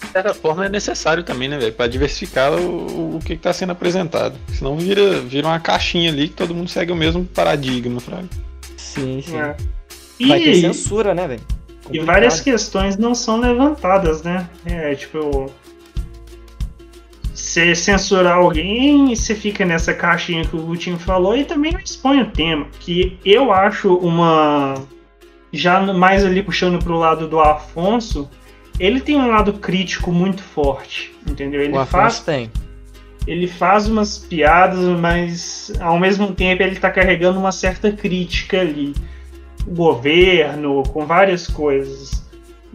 De 0.03 0.11
certa 0.11 0.33
forma 0.33 0.67
é 0.67 0.69
necessário 0.69 1.23
também, 1.23 1.49
né, 1.49 1.57
velho? 1.57 1.73
Pra 1.73 1.87
diversificar 1.87 2.53
o, 2.53 3.17
o 3.17 3.19
que, 3.19 3.35
que 3.35 3.41
tá 3.41 3.51
sendo 3.51 3.71
apresentado. 3.71 4.37
Senão 4.53 4.77
vira, 4.77 5.19
vira 5.19 5.47
uma 5.47 5.59
caixinha 5.59 6.11
ali 6.11 6.29
que 6.29 6.35
todo 6.35 6.53
mundo 6.53 6.69
segue 6.69 6.91
o 6.91 6.95
mesmo 6.95 7.25
paradigma, 7.25 7.99
Fraga. 7.99 8.27
Sim, 8.77 9.21
sim. 9.25 9.37
É. 9.37 9.55
Vai 10.27 10.39
ter 10.39 10.55
censura, 10.55 11.13
né, 11.13 11.27
velho? 11.27 11.41
E 11.91 11.99
várias 11.99 12.41
questões 12.41 12.97
não 12.97 13.15
são 13.15 13.39
levantadas, 13.39 14.21
né? 14.21 14.49
É, 14.65 14.93
tipo, 14.93 15.51
você 17.57 17.73
censurar 17.75 18.37
alguém, 18.37 19.15
você 19.15 19.33
fica 19.33 19.65
nessa 19.65 19.93
caixinha 19.93 20.45
que 20.45 20.55
o 20.55 20.61
Gutinho 20.61 20.99
falou 20.99 21.35
e 21.35 21.43
também 21.43 21.71
não 21.71 21.79
expõe 21.79 22.21
o 22.21 22.29
tema. 22.29 22.67
Que 22.79 23.17
eu 23.25 23.51
acho 23.51 23.95
uma. 23.95 24.75
Já 25.51 25.81
mais 25.93 26.23
ali 26.23 26.43
puxando 26.43 26.77
pro 26.83 26.97
lado 26.97 27.27
do 27.27 27.39
Afonso, 27.39 28.29
ele 28.79 28.99
tem 28.99 29.15
um 29.15 29.27
lado 29.27 29.53
crítico 29.53 30.11
muito 30.11 30.43
forte, 30.43 31.15
entendeu? 31.27 31.61
Ele 31.61 31.75
o 31.75 31.85
faz. 31.85 32.19
tem. 32.19 32.51
Ele 33.25 33.47
faz 33.47 33.87
umas 33.87 34.17
piadas, 34.17 34.79
mas 34.99 35.71
ao 35.79 35.99
mesmo 35.99 36.33
tempo 36.33 36.61
ele 36.61 36.75
tá 36.75 36.91
carregando 36.91 37.39
uma 37.39 37.51
certa 37.51 37.91
crítica 37.91 38.61
ali. 38.61 38.93
O 39.65 39.73
governo, 39.73 40.83
com 40.83 41.05
várias 41.05 41.47
coisas. 41.47 42.26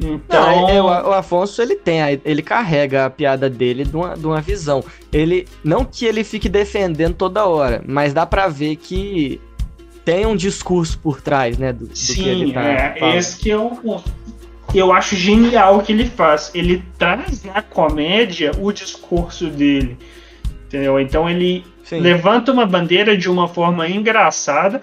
Então, 0.03 0.41
não, 0.41 0.69
é, 0.69 0.77
é, 0.77 0.83
o, 0.83 0.87
o, 0.87 1.13
Afonso 1.13 1.63
ele 1.63 1.77
tem, 1.77 2.01
ele 2.25 2.43
carrega 2.43 3.07
a 3.07 3.11
piada 3.11 3.49
dele 3.49 3.85
de 3.85 3.97
uma, 3.97 4.17
de 4.17 4.27
uma 4.27 4.41
visão. 4.41 4.85
Ele 5.13 5.47
não 5.63 5.85
que 5.85 6.05
ele 6.05 6.25
fique 6.25 6.49
defendendo 6.49 7.15
toda 7.15 7.47
hora, 7.47 7.83
mas 7.87 8.13
dá 8.13 8.27
para 8.27 8.49
ver 8.49 8.77
que 8.77 9.41
tem 10.05 10.27
um 10.27 10.35
discurso 10.35 10.99
por 10.99 11.21
trás, 11.21 11.57
né, 11.57 11.73
do, 11.73 11.87
do 11.87 11.97
Sim, 11.97 12.15
que 12.15 12.29
ele 12.29 12.53
tá 12.53 12.63
é, 12.63 12.99
falando. 12.99 13.17
esse 13.17 13.39
que 13.39 13.51
é 13.51 13.57
o 13.57 14.03
eu 14.75 14.91
acho 14.93 15.15
genial 15.15 15.79
o 15.79 15.83
que 15.83 15.93
ele 15.93 16.07
faz. 16.07 16.51
Ele 16.55 16.83
traz 16.99 17.45
na 17.45 17.61
comédia 17.61 18.53
o 18.59 18.73
discurso 18.73 19.49
dele, 19.49 19.99
entendeu? 20.67 20.99
Então 20.99 21.29
ele 21.29 21.65
Sim. 21.85 22.01
levanta 22.01 22.53
uma 22.53 22.65
bandeira 22.65 23.17
de 23.17 23.29
uma 23.29 23.47
forma 23.47 23.89
engraçada 23.89 24.83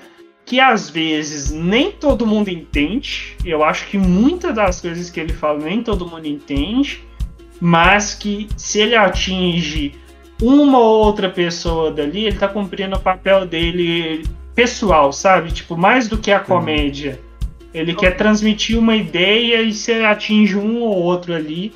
que 0.50 0.60
às 0.60 0.90
vezes 0.90 1.52
nem 1.52 1.92
todo 1.92 2.26
mundo 2.26 2.50
entende. 2.50 3.38
Eu 3.46 3.64
acho 3.64 3.86
que 3.86 4.00
muitas 4.00 4.56
das 4.56 4.82
coisas 4.82 5.08
que 5.08 5.20
ele 5.20 5.32
fala 5.32 5.60
nem 5.60 5.84
todo 5.84 6.08
mundo 6.08 6.26
entende, 6.26 7.04
mas 7.62 8.16
que 8.16 8.48
se 8.58 8.80
ele 8.80 8.96
atinge 8.96 9.94
uma 10.42 10.80
ou 10.80 11.06
outra 11.06 11.30
pessoa 11.30 11.92
dali, 11.92 12.26
ele 12.26 12.38
tá 12.38 12.48
cumprindo 12.48 12.96
o 12.96 13.00
papel 13.00 13.46
dele 13.46 14.24
pessoal, 14.56 15.14
sabe? 15.14 15.52
Tipo, 15.52 15.78
mais 15.78 16.08
do 16.08 16.18
que 16.18 16.32
a 16.32 16.40
comédia. 16.40 17.20
Ele 17.72 17.94
quer 17.94 18.18
transmitir 18.18 18.76
uma 18.76 18.96
ideia 18.96 19.62
e 19.62 19.72
se 19.72 20.04
atinge 20.04 20.58
um 20.58 20.82
ou 20.82 20.98
outro 20.98 21.32
ali, 21.32 21.72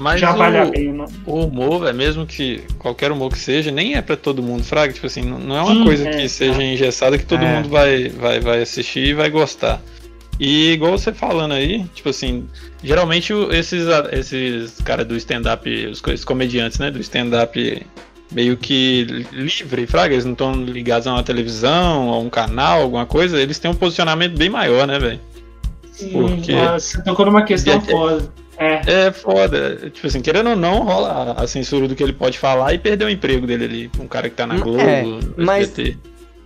mas 0.00 0.20
já 0.20 0.32
o, 0.32 0.36
vale 0.36 0.58
a 0.58 0.66
pena. 0.66 1.04
O 1.26 1.44
humor, 1.44 1.86
é 1.86 1.92
mesmo 1.92 2.26
que 2.26 2.62
qualquer 2.78 3.10
humor 3.10 3.30
que 3.30 3.38
seja, 3.38 3.70
nem 3.70 3.94
é 3.94 4.02
para 4.02 4.16
todo 4.16 4.42
mundo, 4.42 4.64
Fraga. 4.64 4.92
Tipo 4.92 5.06
assim, 5.06 5.22
não, 5.22 5.56
é 5.56 5.62
uma 5.62 5.74
Sim, 5.74 5.84
coisa 5.84 6.08
é, 6.08 6.12
que 6.12 6.28
seja 6.28 6.62
engessada 6.62 7.18
que 7.18 7.24
todo 7.24 7.44
é. 7.44 7.54
mundo 7.54 7.68
vai, 7.68 8.08
vai, 8.08 8.40
vai 8.40 8.62
assistir 8.62 9.08
e 9.08 9.14
vai 9.14 9.30
gostar. 9.30 9.80
E 10.40 10.72
igual 10.72 10.96
você 10.96 11.12
falando 11.12 11.52
aí, 11.52 11.84
tipo 11.94 12.10
assim, 12.10 12.46
geralmente 12.82 13.32
esses, 13.50 13.86
esses 14.12 14.80
caras 14.82 15.06
do 15.06 15.16
stand-up, 15.16 15.68
os, 15.86 16.00
os, 16.00 16.24
comediantes, 16.24 16.78
né, 16.78 16.90
do 16.92 17.00
stand-up 17.00 17.86
meio 18.30 18.56
que 18.56 19.26
livre, 19.32 19.86
fraga, 19.86 20.14
eles 20.14 20.24
não 20.24 20.32
estão 20.32 20.52
ligados 20.52 21.08
a 21.08 21.14
uma 21.14 21.22
televisão, 21.24 22.10
a 22.10 22.18
um 22.20 22.30
canal, 22.30 22.82
alguma 22.82 23.04
coisa, 23.04 23.40
eles 23.40 23.58
têm 23.58 23.70
um 23.70 23.74
posicionamento 23.74 24.36
bem 24.36 24.48
maior, 24.48 24.86
né, 24.86 24.98
velho? 24.98 25.20
Sim, 25.90 26.10
Porque... 26.10 26.52
você 26.52 27.02
tocou 27.02 27.26
numa 27.26 27.42
questão 27.42 27.80
foda. 27.80 28.30
É. 28.58 29.06
é 29.06 29.12
foda. 29.12 29.90
Tipo 29.90 30.06
assim, 30.06 30.20
querendo 30.20 30.50
ou 30.50 30.56
não, 30.56 30.82
rola 30.84 31.32
a 31.32 31.46
censura 31.46 31.86
do 31.86 31.94
que 31.94 32.02
ele 32.02 32.12
pode 32.12 32.38
falar 32.38 32.74
e 32.74 32.78
perder 32.78 33.04
o 33.04 33.10
emprego 33.10 33.46
dele 33.46 33.64
ali. 33.64 33.90
Um 34.00 34.08
cara 34.08 34.28
que 34.28 34.34
tá 34.34 34.46
na 34.46 34.56
hum, 34.56 34.60
Globo, 34.60 34.80
é, 34.80 35.04
mas... 35.36 35.72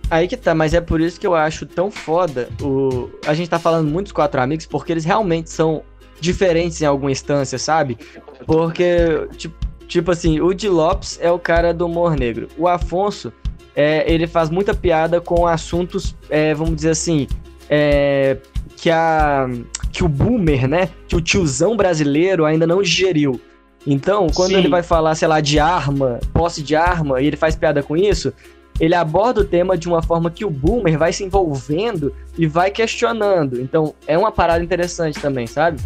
Aí 0.09 0.27
que 0.27 0.37
tá, 0.37 0.53
mas 0.53 0.73
é 0.73 0.81
por 0.81 1.01
isso 1.01 1.19
que 1.19 1.25
eu 1.25 1.33
acho 1.33 1.65
tão 1.65 1.89
foda 1.89 2.47
o. 2.61 3.09
A 3.25 3.33
gente 3.33 3.49
tá 3.49 3.57
falando 3.57 3.89
muito 3.89 4.07
dos 4.07 4.11
quatro 4.11 4.39
amigos, 4.39 4.65
porque 4.65 4.91
eles 4.91 5.05
realmente 5.05 5.49
são 5.49 5.81
diferentes 6.19 6.81
em 6.81 6.85
alguma 6.85 7.11
instância, 7.11 7.57
sabe? 7.57 7.97
Porque, 8.45 9.27
tipo, 9.37 9.55
tipo 9.87 10.11
assim, 10.11 10.39
o 10.39 10.53
Di 10.53 10.69
Lopes 10.69 11.17
é 11.21 11.31
o 11.31 11.39
cara 11.39 11.73
do 11.73 11.85
humor 11.85 12.15
negro. 12.15 12.47
O 12.57 12.67
Afonso, 12.67 13.33
é, 13.75 14.11
ele 14.11 14.27
faz 14.27 14.49
muita 14.49 14.73
piada 14.73 15.19
com 15.19 15.47
assuntos, 15.47 16.15
é, 16.29 16.53
vamos 16.53 16.75
dizer 16.75 16.91
assim, 16.91 17.27
é, 17.69 18.37
que 18.77 18.91
a 18.91 19.47
que 19.93 20.03
o 20.03 20.09
boomer, 20.09 20.67
né, 20.67 20.89
que 21.07 21.15
o 21.15 21.21
tiozão 21.21 21.77
brasileiro 21.77 22.43
ainda 22.43 22.65
não 22.65 22.81
digeriu. 22.81 23.39
Então, 23.85 24.27
quando 24.33 24.51
Sim. 24.51 24.57
ele 24.57 24.67
vai 24.67 24.81
falar, 24.81 25.13
sei 25.13 25.27
lá, 25.27 25.39
de 25.39 25.59
arma, 25.59 26.19
posse 26.33 26.63
de 26.63 26.75
arma, 26.75 27.21
e 27.21 27.27
ele 27.27 27.37
faz 27.37 27.55
piada 27.55 27.83
com 27.83 27.95
isso, 27.95 28.33
ele 28.79 28.95
aborda 28.95 29.41
o 29.41 29.43
tema 29.43 29.77
de 29.77 29.87
uma 29.87 30.01
forma 30.01 30.31
que 30.31 30.43
o 30.43 30.49
boomer 30.49 30.97
vai 30.97 31.13
se 31.13 31.23
envolvendo 31.23 32.13
e 32.37 32.47
vai 32.47 32.71
questionando. 32.71 33.61
Então, 33.61 33.93
é 34.07 34.17
uma 34.17 34.31
parada 34.31 34.63
interessante 34.63 35.19
também, 35.19 35.45
sabe? 35.45 35.79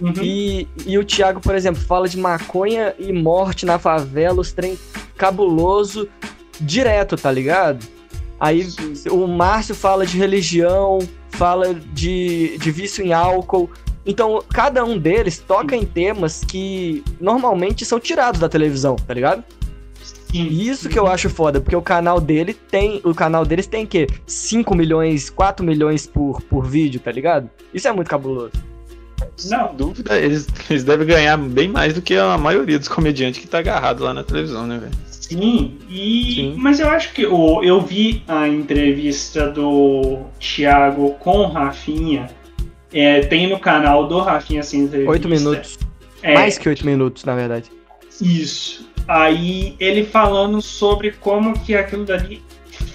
Uhum. 0.00 0.12
E, 0.22 0.68
e 0.86 0.96
o 0.96 1.04
Thiago, 1.04 1.40
por 1.40 1.54
exemplo, 1.54 1.80
fala 1.80 2.08
de 2.08 2.18
maconha 2.18 2.94
e 2.98 3.12
morte 3.12 3.66
na 3.66 3.78
favela, 3.78 4.40
os 4.40 4.52
trem 4.52 4.78
cabuloso 5.16 6.08
direto, 6.60 7.16
tá 7.16 7.32
ligado? 7.32 7.84
Aí 8.44 8.68
o 9.10 9.26
Márcio 9.26 9.74
fala 9.74 10.04
de 10.04 10.18
religião, 10.18 10.98
fala 11.30 11.72
de, 11.72 12.58
de 12.58 12.70
vício 12.70 13.02
em 13.02 13.10
álcool. 13.10 13.70
Então, 14.04 14.44
cada 14.52 14.84
um 14.84 14.98
deles 14.98 15.38
toca 15.38 15.74
em 15.74 15.86
temas 15.86 16.44
que 16.44 17.02
normalmente 17.18 17.86
são 17.86 17.98
tirados 17.98 18.38
da 18.38 18.46
televisão, 18.46 18.96
tá 18.96 19.14
ligado? 19.14 19.42
E 20.30 20.68
isso 20.68 20.90
que 20.90 20.98
eu 20.98 21.06
acho 21.06 21.30
foda, 21.30 21.58
porque 21.58 21.74
o 21.74 21.80
canal 21.80 22.20
dele 22.20 22.52
tem. 22.52 23.00
O 23.02 23.14
canal 23.14 23.46
deles 23.46 23.66
tem 23.66 23.86
que 23.86 24.08
5 24.26 24.74
milhões, 24.74 25.30
4 25.30 25.64
milhões 25.64 26.06
por, 26.06 26.42
por 26.42 26.66
vídeo, 26.66 27.00
tá 27.00 27.10
ligado? 27.10 27.48
Isso 27.72 27.88
é 27.88 27.92
muito 27.92 28.10
cabuloso. 28.10 28.52
Sem 29.38 29.58
dúvida, 29.74 30.18
eles, 30.20 30.46
eles 30.68 30.84
devem 30.84 31.06
ganhar 31.06 31.38
bem 31.38 31.68
mais 31.68 31.94
do 31.94 32.02
que 32.02 32.14
a 32.14 32.36
maioria 32.36 32.78
dos 32.78 32.88
comediantes 32.88 33.40
que 33.40 33.46
tá 33.46 33.60
agarrado 33.60 34.04
lá 34.04 34.12
na 34.12 34.22
televisão, 34.22 34.66
né, 34.66 34.76
velho? 34.76 35.13
Sim, 35.28 35.78
e 35.88 36.34
Sim. 36.34 36.54
mas 36.58 36.80
eu 36.80 36.88
acho 36.88 37.12
que 37.12 37.22
eu, 37.22 37.60
eu 37.62 37.80
vi 37.80 38.22
a 38.28 38.46
entrevista 38.46 39.48
do 39.48 40.20
Thiago 40.38 41.14
com 41.14 41.46
Rafinha. 41.46 42.28
É, 42.92 43.20
tem 43.20 43.48
no 43.48 43.58
canal 43.58 44.06
do 44.06 44.20
Rafinha 44.20 44.60
essa 44.60 44.76
entrevista. 44.76 45.10
Oito 45.10 45.28
minutos. 45.28 45.78
É, 46.22 46.34
Mais 46.34 46.58
que 46.58 46.68
oito 46.68 46.84
minutos, 46.86 47.24
na 47.24 47.34
verdade. 47.34 47.70
Isso. 48.20 48.88
Aí 49.08 49.74
ele 49.80 50.04
falando 50.04 50.60
sobre 50.60 51.12
como 51.12 51.58
que 51.58 51.74
aquilo 51.74 52.04
dali 52.04 52.42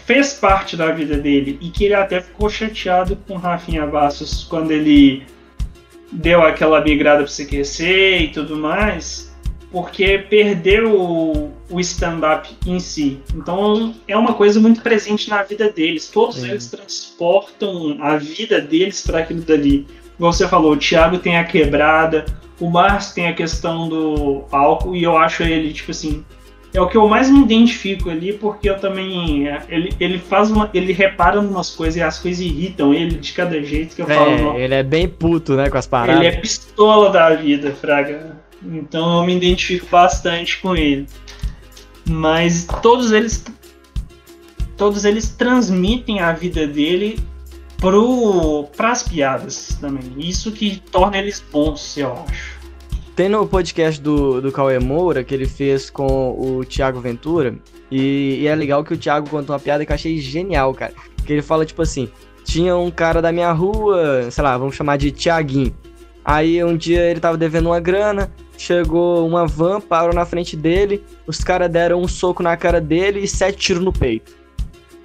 fez 0.05 0.33
parte 0.33 0.77
da 0.77 0.91
vida 0.91 1.17
dele 1.17 1.57
e 1.61 1.69
que 1.69 1.85
ele 1.85 1.93
até 1.93 2.21
ficou 2.21 2.49
chateado 2.49 3.15
com 3.27 3.35
Rafinha 3.35 3.85
Bastos 3.85 4.43
quando 4.43 4.71
ele 4.71 5.23
deu 6.11 6.41
aquela 6.41 6.81
migrada 6.81 7.23
para 7.23 7.31
CQC 7.31 8.17
e 8.19 8.27
tudo 8.29 8.55
mais, 8.55 9.28
porque 9.71 10.17
perdeu 10.17 10.99
o, 11.69 11.79
stand-up 11.79 12.49
em 12.65 12.79
si. 12.79 13.19
Então 13.35 13.93
é 14.07 14.17
uma 14.17 14.33
coisa 14.33 14.59
muito 14.59 14.81
presente 14.81 15.29
na 15.29 15.43
vida 15.43 15.69
deles. 15.69 16.09
Todos 16.09 16.43
eles 16.43 16.67
transportam 16.67 17.97
a 18.01 18.17
vida 18.17 18.59
deles 18.59 19.01
para 19.05 19.19
aquilo 19.19 19.41
dali. 19.41 19.85
Como 20.17 20.33
você 20.33 20.47
falou, 20.47 20.73
o 20.73 20.77
Thiago 20.77 21.19
tem 21.19 21.37
a 21.37 21.43
quebrada, 21.43 22.25
o 22.59 22.69
Márcio 22.69 23.15
tem 23.15 23.27
a 23.27 23.33
questão 23.33 23.87
do 23.87 24.43
álcool 24.51 24.95
e 24.95 25.03
eu 25.03 25.15
acho 25.15 25.43
ele, 25.43 25.71
tipo 25.71 25.91
assim, 25.91 26.25
é 26.73 26.79
o 26.79 26.87
que 26.87 26.97
eu 26.97 27.07
mais 27.07 27.29
me 27.29 27.41
identifico 27.41 28.09
ali, 28.09 28.33
porque 28.33 28.69
eu 28.69 28.77
também. 28.77 29.47
É, 29.47 29.61
ele, 29.69 29.93
ele 29.99 30.19
faz 30.19 30.51
uma. 30.51 30.69
Ele 30.73 30.93
repara 30.93 31.39
umas 31.39 31.71
coisas 31.71 31.95
e 31.95 32.01
as 32.01 32.19
coisas 32.19 32.41
irritam 32.41 32.93
ele 32.93 33.15
de 33.15 33.33
cada 33.33 33.61
jeito 33.63 33.95
que 33.95 34.01
eu 34.01 34.09
É, 34.09 34.15
falo. 34.15 34.57
ele 34.57 34.75
é 34.75 34.83
bem 34.83 35.07
puto, 35.07 35.55
né, 35.55 35.69
com 35.69 35.77
as 35.77 35.87
paradas. 35.87 36.17
Ele 36.17 36.27
é 36.27 36.39
pistola 36.39 37.09
da 37.09 37.31
vida, 37.31 37.71
Fraga. 37.71 38.38
Então 38.63 39.19
eu 39.19 39.25
me 39.25 39.35
identifico 39.35 39.87
bastante 39.89 40.59
com 40.61 40.75
ele. 40.75 41.07
Mas 42.07 42.67
todos 42.81 43.11
eles. 43.11 43.45
Todos 44.75 45.03
eles 45.03 45.29
transmitem 45.29 46.21
a 46.21 46.31
vida 46.31 46.65
dele 46.65 47.19
pro, 47.77 48.65
pras 48.75 49.03
piadas 49.03 49.77
também. 49.79 50.13
Isso 50.17 50.51
que 50.51 50.81
torna 50.91 51.17
eles 51.17 51.43
bons, 51.51 51.97
eu 51.97 52.13
acho. 52.13 52.59
Tem 53.15 53.27
no 53.27 53.45
podcast 53.45 54.01
do, 54.01 54.39
do 54.39 54.51
Cauê 54.51 54.79
Moura, 54.79 55.23
que 55.25 55.33
ele 55.33 55.45
fez 55.45 55.89
com 55.89 56.31
o 56.39 56.63
Thiago 56.63 57.01
Ventura, 57.01 57.53
e, 57.91 58.39
e 58.39 58.47
é 58.47 58.55
legal 58.55 58.81
que 58.81 58.93
o 58.93 58.97
Thiago 58.97 59.29
contou 59.29 59.53
uma 59.53 59.59
piada 59.59 59.85
que 59.85 59.91
eu 59.91 59.95
achei 59.95 60.17
genial, 60.19 60.73
cara. 60.73 60.93
Que 61.25 61.33
ele 61.33 61.41
fala, 61.41 61.65
tipo 61.65 61.81
assim, 61.81 62.09
tinha 62.45 62.77
um 62.77 62.89
cara 62.89 63.21
da 63.21 63.31
minha 63.31 63.51
rua, 63.51 64.31
sei 64.31 64.43
lá, 64.43 64.57
vamos 64.57 64.75
chamar 64.75 64.97
de 64.97 65.11
Tiaguinho. 65.11 65.75
Aí 66.23 66.63
um 66.63 66.77
dia 66.77 67.01
ele 67.09 67.19
tava 67.19 67.37
devendo 67.37 67.67
uma 67.67 67.79
grana, 67.79 68.31
chegou 68.59 69.25
uma 69.25 69.47
van, 69.47 69.79
parou 69.79 70.13
na 70.13 70.25
frente 70.25 70.55
dele, 70.55 71.03
os 71.25 71.39
caras 71.39 71.71
deram 71.71 72.01
um 72.01 72.07
soco 72.07 72.43
na 72.43 72.57
cara 72.57 72.81
dele 72.81 73.21
e 73.21 73.27
sete 73.27 73.57
tiros 73.57 73.83
no 73.83 73.93
peito. 73.93 74.33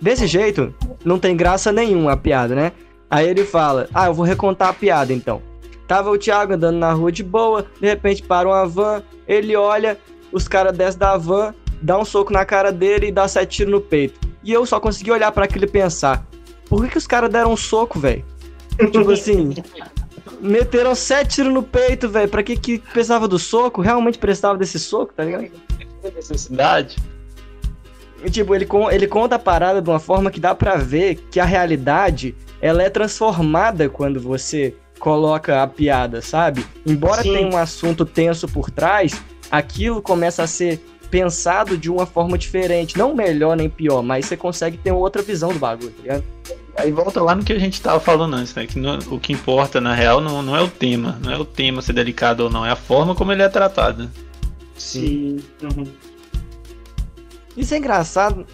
Desse 0.00 0.26
jeito, 0.26 0.74
não 1.05 1.18
tem 1.18 1.36
graça 1.36 1.70
nenhuma 1.70 2.12
a 2.12 2.16
piada, 2.16 2.55
né? 2.55 2.72
Aí 3.09 3.28
ele 3.28 3.44
fala, 3.44 3.88
ah, 3.94 4.07
eu 4.07 4.14
vou 4.14 4.24
recontar 4.24 4.68
a 4.68 4.72
piada 4.72 5.12
então. 5.12 5.40
Tava 5.86 6.11
o 6.11 6.18
Thiago 6.18 6.55
andando 6.55 6.78
na 6.78 6.92
rua 6.92 7.12
de 7.12 7.22
boa, 7.22 7.66
de 7.80 7.86
repente 7.86 8.22
para 8.22 8.48
uma 8.48 8.66
van, 8.66 9.02
ele 9.28 9.55
olha, 9.55 9.96
os 10.32 10.48
caras 10.48 10.76
descem 10.76 10.98
da 10.98 11.16
van, 11.16 11.55
dá 11.80 11.96
um 11.96 12.05
soco 12.05 12.32
na 12.32 12.44
cara 12.44 12.72
dele 12.72 13.07
e 13.09 13.12
dá 13.12 13.28
sete 13.28 13.59
tiros 13.59 13.72
no 13.72 13.80
peito. 13.80 14.18
E 14.42 14.52
eu 14.52 14.66
só 14.66 14.80
consegui 14.80 15.12
olhar 15.12 15.30
para 15.30 15.44
aquilo 15.44 15.64
e 15.64 15.68
pensar, 15.68 16.26
por 16.68 16.82
que, 16.82 16.90
que 16.90 16.98
os 16.98 17.07
caras 17.07 17.30
deram 17.30 17.52
um 17.52 17.57
soco, 17.57 18.00
velho? 18.00 18.24
tipo 18.90 19.11
assim, 19.12 19.55
meteram 20.45 20.95
sete 20.95 21.36
tiros 21.36 21.53
no 21.53 21.62
peito, 21.62 22.09
velho. 22.09 22.28
Pra 22.28 22.42
que 22.42 22.57
que 22.57 22.78
precisava 22.78 23.26
do 23.26 23.38
soco? 23.38 23.80
Realmente 23.80 24.18
precisava 24.18 24.59
desse 24.59 24.78
soco, 24.78 25.12
tá 25.14 25.24
ligado? 25.24 25.51
necessidade. 26.14 26.97
E, 28.22 28.30
tipo, 28.30 28.55
ele, 28.55 28.66
ele 28.92 29.07
conta 29.07 29.36
a 29.36 29.38
parada 29.38 29.80
de 29.80 29.88
uma 29.88 29.99
forma 29.99 30.30
que 30.30 30.38
dá 30.38 30.55
pra 30.55 30.76
ver 30.76 31.16
que 31.30 31.40
a 31.40 31.45
realidade, 31.45 32.34
ela 32.61 32.82
é 32.82 32.90
transformada 32.90 33.88
quando 33.88 34.20
você 34.20 34.74
coloca 34.99 35.62
a 35.62 35.66
piada, 35.66 36.22
sabe? 36.22 36.64
Embora 36.86 37.22
Sim. 37.22 37.32
tenha 37.32 37.55
um 37.55 37.57
assunto 37.57 38.05
tenso 38.05 38.47
por 38.47 38.70
trás, 38.70 39.20
aquilo 39.51 40.01
começa 40.01 40.42
a 40.42 40.47
ser 40.47 40.82
pensado 41.14 41.78
de 41.78 41.88
uma 41.88 42.06
forma 42.06 42.36
diferente. 42.36 42.98
Não 42.98 43.14
melhor 43.14 43.56
nem 43.56 43.70
pior, 43.70 44.02
mas 44.02 44.26
você 44.26 44.36
consegue 44.36 44.76
ter 44.76 44.90
outra 44.90 45.22
visão 45.22 45.52
do 45.52 45.58
bagulho, 45.60 45.92
tá 45.92 46.02
ligado? 46.02 46.24
Aí 46.76 46.90
volta 46.90 47.22
lá 47.22 47.36
no 47.36 47.44
que 47.44 47.52
a 47.52 47.58
gente 47.58 47.80
tava 47.80 48.00
falando 48.00 48.34
antes, 48.34 48.52
né? 48.52 48.66
Que 48.66 48.80
no- 48.80 48.98
o 49.14 49.20
que 49.20 49.32
importa, 49.32 49.80
na 49.80 49.94
real, 49.94 50.20
não, 50.20 50.42
não 50.42 50.56
é 50.56 50.60
o 50.60 50.66
tema. 50.68 51.16
Não 51.22 51.30
é 51.30 51.38
o 51.38 51.44
tema 51.44 51.80
ser 51.82 51.92
delicado 51.92 52.40
ou 52.40 52.50
não, 52.50 52.66
é 52.66 52.70
a 52.70 52.76
forma 52.76 53.14
como 53.14 53.30
ele 53.30 53.42
é 53.42 53.48
tratado. 53.48 54.10
Sim. 54.76 55.36
Uhum. 55.62 55.84
Isso 57.56 57.72
é 57.74 57.78
engraçado. 57.78 58.44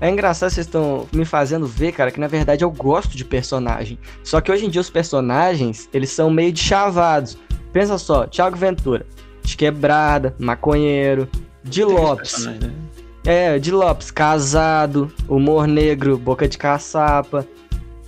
É 0.00 0.10
engraçado 0.10 0.50
vocês 0.50 0.66
estão 0.66 1.06
me 1.12 1.24
fazendo 1.24 1.64
ver, 1.64 1.92
cara, 1.92 2.10
que 2.10 2.18
na 2.18 2.26
verdade 2.26 2.64
eu 2.64 2.70
gosto 2.72 3.16
de 3.16 3.24
personagem. 3.24 4.00
Só 4.24 4.40
que 4.40 4.50
hoje 4.50 4.66
em 4.66 4.70
dia 4.70 4.80
os 4.80 4.90
personagens, 4.90 5.88
eles 5.94 6.10
são 6.10 6.28
meio 6.28 6.50
de 6.50 6.60
chavados. 6.60 7.38
Pensa 7.72 7.98
só, 7.98 8.26
Thiago 8.26 8.56
Ventura, 8.56 9.06
de 9.44 9.56
quebrada, 9.56 10.34
maconheiro, 10.40 11.28
de 11.64 11.84
Lopes. 11.84 12.46
Né? 12.46 12.70
É, 13.24 13.58
de 13.58 13.70
Lopes, 13.70 14.10
casado, 14.10 15.12
humor 15.28 15.66
negro, 15.66 16.16
boca 16.16 16.48
de 16.48 16.56
caçapa. 16.56 17.46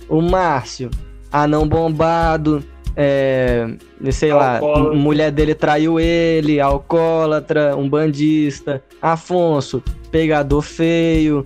O 0.09 0.21
Márcio, 0.21 0.89
anão 1.31 1.67
bombado, 1.67 2.63
é, 2.95 3.67
sei 4.11 4.33
lá, 4.33 4.55
Alcoólatra. 4.55 4.93
m- 4.95 5.01
mulher 5.01 5.31
dele 5.31 5.55
traiu 5.55 5.99
ele, 5.99 6.59
alcoólatra, 6.59 7.75
um 7.75 7.87
bandista. 7.87 8.83
Afonso, 9.01 9.83
pegador 10.11 10.61
feio, 10.61 11.45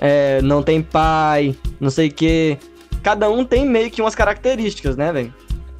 é, 0.00 0.40
não 0.42 0.62
tem 0.62 0.80
pai, 0.82 1.54
não 1.80 1.90
sei 1.90 2.08
o 2.08 2.12
quê. 2.12 2.58
Cada 3.02 3.30
um 3.30 3.44
tem 3.44 3.64
meio 3.66 3.90
que 3.90 4.00
umas 4.02 4.14
características, 4.14 4.96
né, 4.96 5.12
velho? 5.12 5.32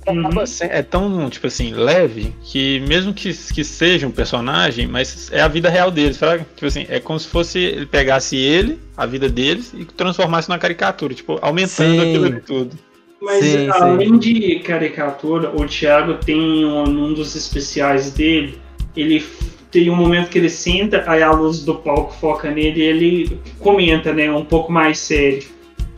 Acaba 0.08 0.46
se- 0.46 0.64
É 0.64 0.82
tão, 0.82 1.28
tipo 1.30 1.46
assim, 1.46 1.72
leve 1.72 2.32
que 2.42 2.80
mesmo 2.80 3.12
que, 3.12 3.32
que 3.32 3.64
seja 3.64 4.06
um 4.06 4.10
personagem, 4.10 4.86
mas 4.86 5.30
é 5.32 5.40
a 5.40 5.48
vida 5.48 5.68
real 5.68 5.90
deles, 5.90 6.16
sabe? 6.16 6.44
Tipo 6.54 6.66
assim, 6.66 6.86
é 6.88 6.98
como 7.00 7.18
se 7.18 7.28
fosse 7.28 7.58
ele 7.58 7.86
pegasse 7.86 8.36
ele, 8.36 8.78
a 8.96 9.06
vida 9.06 9.28
deles, 9.28 9.72
e 9.76 9.84
transformasse 9.84 10.48
numa 10.48 10.58
caricatura, 10.58 11.14
tipo, 11.14 11.38
aumentando 11.42 11.94
Sim. 12.02 12.08
aquilo 12.08 12.40
tudo. 12.40 12.78
Mas 13.20 13.44
Sim, 13.44 13.68
além 13.70 14.16
de 14.18 14.60
caricatura, 14.60 15.50
o 15.50 15.66
Thiago 15.66 16.14
tem 16.14 16.64
um, 16.64 16.84
num 16.84 17.12
dos 17.12 17.34
especiais 17.34 18.10
dele, 18.12 18.58
ele 18.96 19.24
tem 19.70 19.90
um 19.90 19.96
momento 19.96 20.30
que 20.30 20.38
ele 20.38 20.48
senta, 20.48 21.02
aí 21.06 21.22
a 21.22 21.30
luz 21.30 21.64
do 21.64 21.74
palco 21.74 22.14
foca 22.14 22.50
nele 22.50 22.80
e 22.80 22.82
ele 22.84 23.40
comenta, 23.58 24.12
né, 24.12 24.30
um 24.30 24.44
pouco 24.44 24.70
mais 24.72 24.98
sério, 24.98 25.42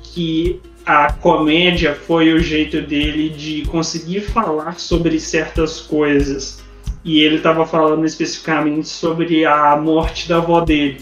que 0.02 0.60
a 0.90 1.12
comédia 1.12 1.94
foi 1.94 2.32
o 2.32 2.40
jeito 2.40 2.82
dele 2.82 3.28
de 3.28 3.62
conseguir 3.66 4.22
falar 4.22 4.80
sobre 4.80 5.20
certas 5.20 5.80
coisas. 5.80 6.64
E 7.04 7.20
ele 7.20 7.36
estava 7.36 7.64
falando 7.64 8.04
especificamente 8.04 8.88
sobre 8.88 9.46
a 9.46 9.76
morte 9.76 10.28
da 10.28 10.38
avó 10.38 10.60
dele 10.60 11.00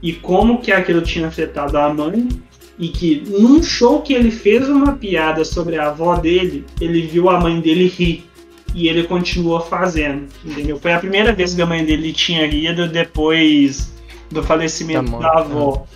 e 0.00 0.12
como 0.12 0.60
que 0.60 0.70
aquilo 0.70 1.02
tinha 1.02 1.26
afetado 1.26 1.76
a 1.76 1.92
mãe 1.92 2.28
e 2.78 2.88
que 2.88 3.24
num 3.26 3.60
show 3.60 4.02
que 4.02 4.14
ele 4.14 4.30
fez 4.30 4.68
uma 4.68 4.92
piada 4.92 5.44
sobre 5.44 5.78
a 5.78 5.88
avó 5.88 6.14
dele, 6.14 6.64
ele 6.80 7.02
viu 7.02 7.28
a 7.28 7.40
mãe 7.40 7.60
dele 7.60 7.88
rir 7.88 8.24
e 8.72 8.88
ele 8.88 9.02
continua 9.02 9.60
fazendo, 9.60 10.26
entendeu? 10.44 10.78
Foi 10.78 10.92
a 10.92 10.98
primeira 11.00 11.32
vez 11.32 11.54
que 11.54 11.62
a 11.62 11.66
mãe 11.66 11.84
dele 11.84 12.12
tinha 12.12 12.46
rido 12.46 12.86
depois 12.88 13.92
do 14.30 14.44
falecimento 14.44 15.10
Da 15.10 15.18
da, 15.18 15.44
morte, 15.44 15.52
avó. 15.52 15.86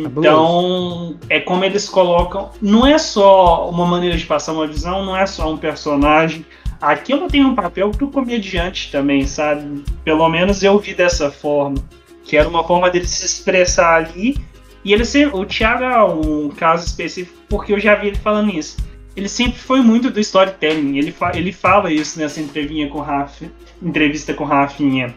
Então, 0.00 1.16
é 1.28 1.40
como 1.40 1.64
eles 1.64 1.88
colocam. 1.88 2.50
Não 2.60 2.86
é 2.86 2.98
só 2.98 3.68
uma 3.68 3.86
maneira 3.86 4.16
de 4.16 4.26
passar 4.26 4.52
uma 4.52 4.66
visão, 4.66 5.04
não 5.04 5.16
é 5.16 5.26
só 5.26 5.50
um 5.50 5.56
personagem. 5.56 6.44
Aquilo 6.80 7.28
tem 7.28 7.44
um 7.44 7.54
papel 7.54 7.90
pro 7.90 8.08
comediante 8.08 8.90
também, 8.90 9.26
sabe? 9.26 9.84
Pelo 10.04 10.28
menos 10.28 10.62
eu 10.62 10.78
vi 10.78 10.94
dessa 10.94 11.30
forma. 11.30 11.76
Que 12.24 12.36
era 12.36 12.48
uma 12.48 12.64
forma 12.64 12.90
dele 12.90 13.06
se 13.06 13.24
expressar 13.24 13.94
ali. 13.94 14.36
E 14.84 14.92
ele 14.92 15.04
sempre, 15.04 15.38
o 15.38 15.46
Thiago 15.46 15.84
é 15.84 16.04
um 16.04 16.50
caso 16.50 16.86
específico 16.86 17.38
porque 17.48 17.72
eu 17.72 17.80
já 17.80 17.94
vi 17.94 18.08
ele 18.08 18.16
falando 18.16 18.50
isso. 18.50 18.76
Ele 19.16 19.28
sempre 19.28 19.58
foi 19.58 19.80
muito 19.80 20.10
do 20.10 20.20
storytelling. 20.20 20.98
Ele, 20.98 21.12
fa 21.12 21.32
ele 21.34 21.52
fala 21.52 21.92
isso 21.92 22.18
nessa 22.18 22.40
entrevinha 22.40 22.88
com 22.88 23.00
Rafa, 23.00 23.46
entrevista 23.82 24.34
com 24.34 24.44
Rafinha. 24.44 25.14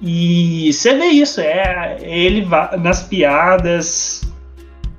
E 0.00 0.70
você 0.72 0.94
vê 0.94 1.06
isso, 1.06 1.40
é 1.40 1.98
ele 2.02 2.42
va- 2.42 2.76
nas 2.76 3.02
piadas, 3.02 4.22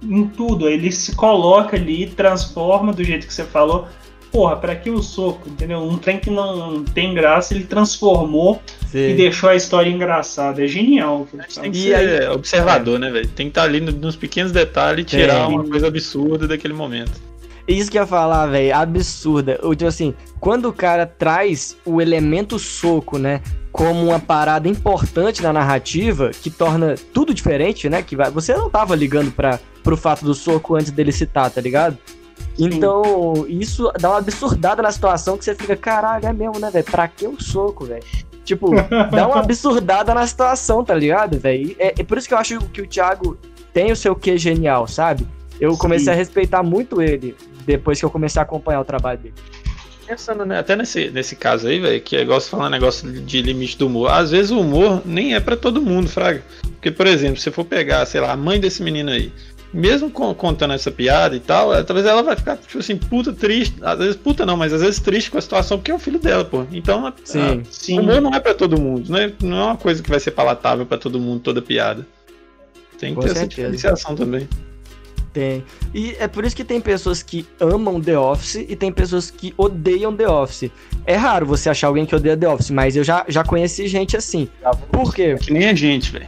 em 0.02 0.26
tudo, 0.26 0.68
ele 0.68 0.92
se 0.92 1.16
coloca 1.16 1.76
ali, 1.76 2.08
transforma 2.08 2.92
do 2.94 3.04
jeito 3.04 3.28
que 3.28 3.34
você 3.34 3.44
falou. 3.44 3.88
Porra, 4.32 4.58
pra 4.58 4.76
que 4.76 4.90
o 4.90 5.02
soco, 5.02 5.48
entendeu? 5.48 5.80
Um 5.80 5.98
trem 5.98 6.20
que 6.20 6.30
não 6.30 6.84
tem 6.84 7.14
graça, 7.14 7.54
ele 7.54 7.64
transformou 7.64 8.62
e 8.94 9.14
deixou 9.14 9.50
a 9.50 9.56
história 9.56 9.90
engraçada. 9.90 10.64
É 10.64 10.68
genial. 10.68 11.28
tem 11.62 11.72
que 11.72 11.78
E 11.78 11.82
ser 11.84 12.30
observador, 12.32 13.00
né, 13.00 13.10
velho? 13.10 13.28
Tem 13.30 13.46
que 13.48 13.52
estar 13.52 13.64
ali 13.64 13.80
no- 13.80 13.92
nos 13.94 14.16
pequenos 14.18 14.52
detalhes 14.52 15.04
e 15.04 15.06
tirar 15.08 15.48
Tem. 15.48 15.56
uma 15.56 15.64
coisa 15.64 15.88
absurda 15.88 16.46
daquele 16.48 16.74
momento. 16.74 17.14
Isso 17.68 17.90
que 17.90 17.98
eu 17.98 18.02
ia 18.04 18.08
falar, 18.08 18.46
velho, 18.48 18.76
absurda. 18.76 19.60
O, 19.64 19.74
tipo 19.74 19.88
assim, 19.88 20.14
quando 20.40 20.66
o 20.70 20.74
cara 20.74 21.06
traz 21.06 21.78
o 21.86 22.02
elemento 22.02 22.60
soco, 22.60 23.18
né, 23.18 23.42
como 23.78 24.08
uma 24.08 24.20
parada 24.20 24.68
importante 24.68 25.44
na 25.44 25.54
narrativa, 25.54 26.32
que 26.32 26.50
torna 26.50 26.96
tudo 27.14 27.32
diferente, 27.32 27.88
né, 27.88 28.02
que 28.02 28.16
vai, 28.16 28.32
você 28.32 28.56
não 28.56 28.72
tava 28.72 28.96
ligando 28.96 29.32
para 29.32 29.60
pro 29.84 29.96
fato 29.96 30.26
do 30.26 30.34
soco 30.34 30.76
antes 30.76 30.90
dele 30.90 31.12
citar, 31.12 31.52
tá 31.52 31.62
ligado? 31.62 31.96
Então, 32.58 33.46
isso 33.48 33.92
dá 34.00 34.10
uma 34.10 34.18
absurdada 34.18 34.82
na 34.82 34.92
situação 34.92 35.38
que 35.38 35.46
você 35.46 35.54
fica, 35.54 35.76
caralho, 35.76 36.26
é 36.26 36.34
mesmo, 36.34 36.60
né, 36.60 36.72
velho? 36.72 36.86
Pra 36.86 37.08
que 37.08 37.28
o 37.28 37.40
soco, 37.40 37.86
velho? 37.86 38.04
Tipo, 38.44 38.72
dá 39.12 39.28
uma 39.28 39.40
absurdada 39.46 40.12
na 40.12 40.26
situação, 40.26 40.84
tá 40.84 40.96
ligado, 40.96 41.38
velho? 41.38 41.76
É, 41.78 41.94
é 42.00 42.04
por 42.04 42.18
isso 42.18 42.28
que 42.28 42.34
eu 42.34 42.40
acho 42.40 42.60
que 42.70 42.82
o 42.82 42.88
Thiago 42.88 43.38
tem 43.72 43.92
o 43.92 43.96
seu 43.96 44.16
quê 44.16 44.40
genial, 44.40 44.88
sabe? 44.88 45.28
Eu 45.62 45.78
comecei 45.78 46.06
Sim. 46.06 46.12
a 46.12 46.16
respeitar 46.16 46.64
muito 46.64 47.00
ele 47.00 47.36
depois 47.64 48.00
que 48.00 48.06
eu 48.06 48.10
comecei 48.10 48.40
a 48.40 48.44
acompanhar 48.44 48.82
o 48.82 48.86
trabalho 48.86 49.20
dele. 49.20 49.36
Pensando 50.08 50.46
né, 50.46 50.60
até 50.60 50.76
nesse, 50.76 51.10
nesse 51.12 51.36
caso 51.36 51.68
aí, 51.68 51.80
velho, 51.80 52.02
que 52.02 52.16
é 52.16 52.22
igual 52.22 52.40
você 52.40 52.50
falar 52.50 52.70
negócio 52.70 53.12
de 53.12 53.42
limite 53.42 53.78
do 53.78 53.88
humor. 53.88 54.10
Às 54.12 54.32
vezes 54.32 54.52
o 54.52 54.60
humor 54.60 55.02
nem 55.06 55.36
é 55.36 55.40
pra 55.40 55.58
todo 55.58 55.82
mundo, 55.82 56.08
Fraga. 56.08 56.42
Porque, 56.74 56.90
por 56.92 57.06
exemplo, 57.08 57.40
se 57.40 57.52
for 57.52 57.66
pegar, 57.66 58.06
sei 58.06 58.22
lá, 58.22 58.32
a 58.32 58.38
mãe 58.38 58.60
desse 58.60 58.82
menino 58.82 59.12
aí, 59.12 59.32
mesmo 59.74 60.10
con- 60.10 60.34
contando 60.34 60.74
essa 60.74 60.90
piada 60.90 61.36
e 61.36 61.40
tal, 61.42 61.74
ela- 61.74 61.84
talvez 61.84 62.06
ela 62.08 62.24
vai 62.24 62.36
ficar, 62.38 62.56
tipo 62.56 62.78
assim, 62.78 62.96
puta 62.96 63.34
triste. 63.34 63.76
Às 63.82 63.98
vezes 64.00 64.16
puta 64.16 64.46
não, 64.46 64.56
mas 64.56 64.72
às 64.72 64.82
vezes 64.82 65.00
triste 65.02 65.30
com 65.30 65.38
a 65.38 65.42
situação, 65.42 65.78
porque 65.78 65.92
é 65.92 65.96
o 65.96 66.00
filho 66.00 66.20
dela, 66.20 66.46
pô. 66.46 66.66
Então, 66.72 67.14
Sim. 67.26 67.42
a- 67.42 67.60
Sim. 67.70 68.00
o 68.00 68.02
humor 68.04 68.22
não 68.22 68.34
é 68.34 68.40
pra 68.40 68.54
todo 68.54 68.80
mundo, 68.80 69.12
né? 69.12 69.34
Não 69.44 69.58
é 69.58 69.64
uma 69.66 69.78
coisa 69.78 70.02
que 70.02 70.10
vai 70.10 70.20
ser 70.22 70.32
palatável 70.32 70.86
pra 70.86 70.98
todo 70.98 71.20
mundo, 71.20 71.42
toda 71.42 71.62
piada. 71.62 72.08
Tem 72.98 73.10
que 73.10 73.16
Com 73.16 73.22
ter 73.22 73.32
essa 73.32 73.40
certeza. 73.42 73.56
diferenciação 73.72 74.16
também. 74.16 74.48
Tem. 75.38 75.64
E 75.94 76.16
é 76.20 76.28
por 76.28 76.44
isso 76.44 76.56
que 76.56 76.64
tem 76.64 76.82
pessoas 76.82 77.22
que 77.22 77.46
amam 77.60 78.02
The 78.02 78.18
Office 78.18 78.56
e 78.56 78.76
tem 78.76 78.92
pessoas 78.92 79.30
que 79.30 79.54
odeiam 79.56 80.16
The 80.16 80.28
Office. 80.28 80.72
É 81.06 81.16
raro 81.16 81.46
você 81.46 81.70
achar 81.70 81.90
alguém 81.90 82.08
que 82.08 82.16
odeia 82.16 82.36
The 82.36 82.50
Office, 82.50 82.72
mas 82.72 82.96
eu 82.96 83.04
já, 83.04 83.24
já 83.28 83.44
conheci 83.44 83.88
gente 83.88 84.18
assim. 84.18 84.50
Por 84.92 85.14
quê? 85.14 85.36
Que 85.36 85.54
nem 85.54 85.70
a 85.70 85.76
gente, 85.76 86.12
velho. 86.12 86.28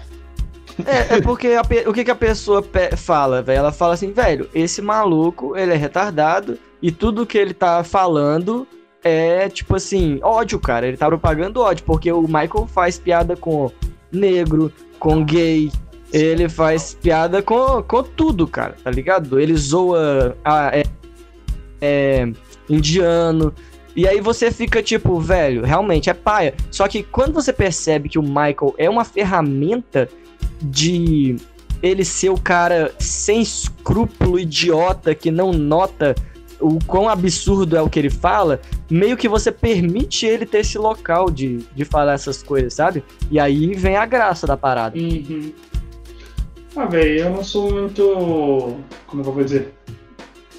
É, 0.85 1.15
é 1.15 1.21
porque 1.21 1.47
a 1.47 1.63
o 1.89 1.91
que, 1.91 2.03
que 2.03 2.11
a 2.11 2.15
pessoa 2.15 2.61
pe- 2.61 2.95
fala, 2.95 3.41
velho? 3.41 3.57
Ela 3.57 3.71
fala 3.71 3.95
assim, 3.95 4.11
velho, 4.11 4.47
esse 4.53 4.79
maluco, 4.79 5.57
ele 5.57 5.73
é 5.73 5.75
retardado 5.75 6.59
e 6.79 6.91
tudo 6.91 7.25
que 7.25 7.37
ele 7.39 7.55
tá 7.55 7.83
falando 7.83 8.67
é, 9.03 9.49
tipo 9.49 9.75
assim, 9.75 10.19
ódio, 10.21 10.59
cara. 10.59 10.87
Ele 10.87 10.97
tá 10.97 11.07
propagando 11.07 11.61
ódio, 11.61 11.83
porque 11.83 12.11
o 12.11 12.21
Michael 12.21 12.67
faz 12.71 12.99
piada 12.99 13.35
com 13.35 13.71
negro, 14.11 14.71
com 14.99 15.25
gay, 15.25 15.71
ele 16.11 16.49
faz 16.49 16.97
piada 16.99 17.41
com, 17.41 17.81
com 17.83 18.03
tudo, 18.03 18.47
cara, 18.47 18.75
tá 18.83 18.89
ligado? 18.89 19.39
Ele 19.39 19.55
zoa 19.55 20.35
a- 20.43 20.71
é, 20.75 20.83
é, 21.81 22.31
indiano. 22.69 23.53
E 23.95 24.07
aí 24.07 24.21
você 24.21 24.51
fica 24.51 24.81
tipo, 24.81 25.19
velho, 25.19 25.63
realmente 25.63 26.09
é 26.09 26.13
paia. 26.13 26.53
Só 26.71 26.87
que 26.87 27.03
quando 27.03 27.33
você 27.33 27.51
percebe 27.51 28.07
que 28.09 28.19
o 28.19 28.23
Michael 28.23 28.73
é 28.77 28.89
uma 28.89 29.03
ferramenta 29.03 30.07
de 30.61 31.35
ele 31.81 32.03
ser 32.03 32.29
o 32.29 32.39
cara 32.39 32.93
sem 32.99 33.41
escrúpulo, 33.41 34.39
idiota, 34.39 35.15
que 35.15 35.31
não 35.31 35.51
nota 35.51 36.15
o 36.59 36.77
quão 36.85 37.07
absurdo 37.07 37.77
é 37.77 37.81
o 37.81 37.89
que 37.89 37.97
ele 37.97 38.09
fala, 38.09 38.59
meio 38.89 39.15
que 39.15 39.29
você 39.29 39.49
permite 39.49 40.25
ele 40.25 40.45
ter 40.45 40.59
esse 40.59 40.77
local 40.77 41.31
de, 41.31 41.59
de 41.73 41.85
falar 41.85 42.13
essas 42.13 42.43
coisas, 42.43 42.73
sabe? 42.73 43.01
E 43.31 43.39
aí 43.39 43.73
vem 43.75 43.95
a 43.95 44.05
graça 44.05 44.45
da 44.45 44.57
parada. 44.57 44.97
Uhum. 44.97 45.53
Ah, 46.79 46.85
velho, 46.85 47.19
eu 47.19 47.29
não 47.29 47.43
sou 47.43 47.69
muito. 47.69 48.77
Como 49.05 49.21
é 49.21 49.23
que 49.23 49.29
eu 49.29 49.33
vou 49.33 49.43
dizer? 49.43 49.73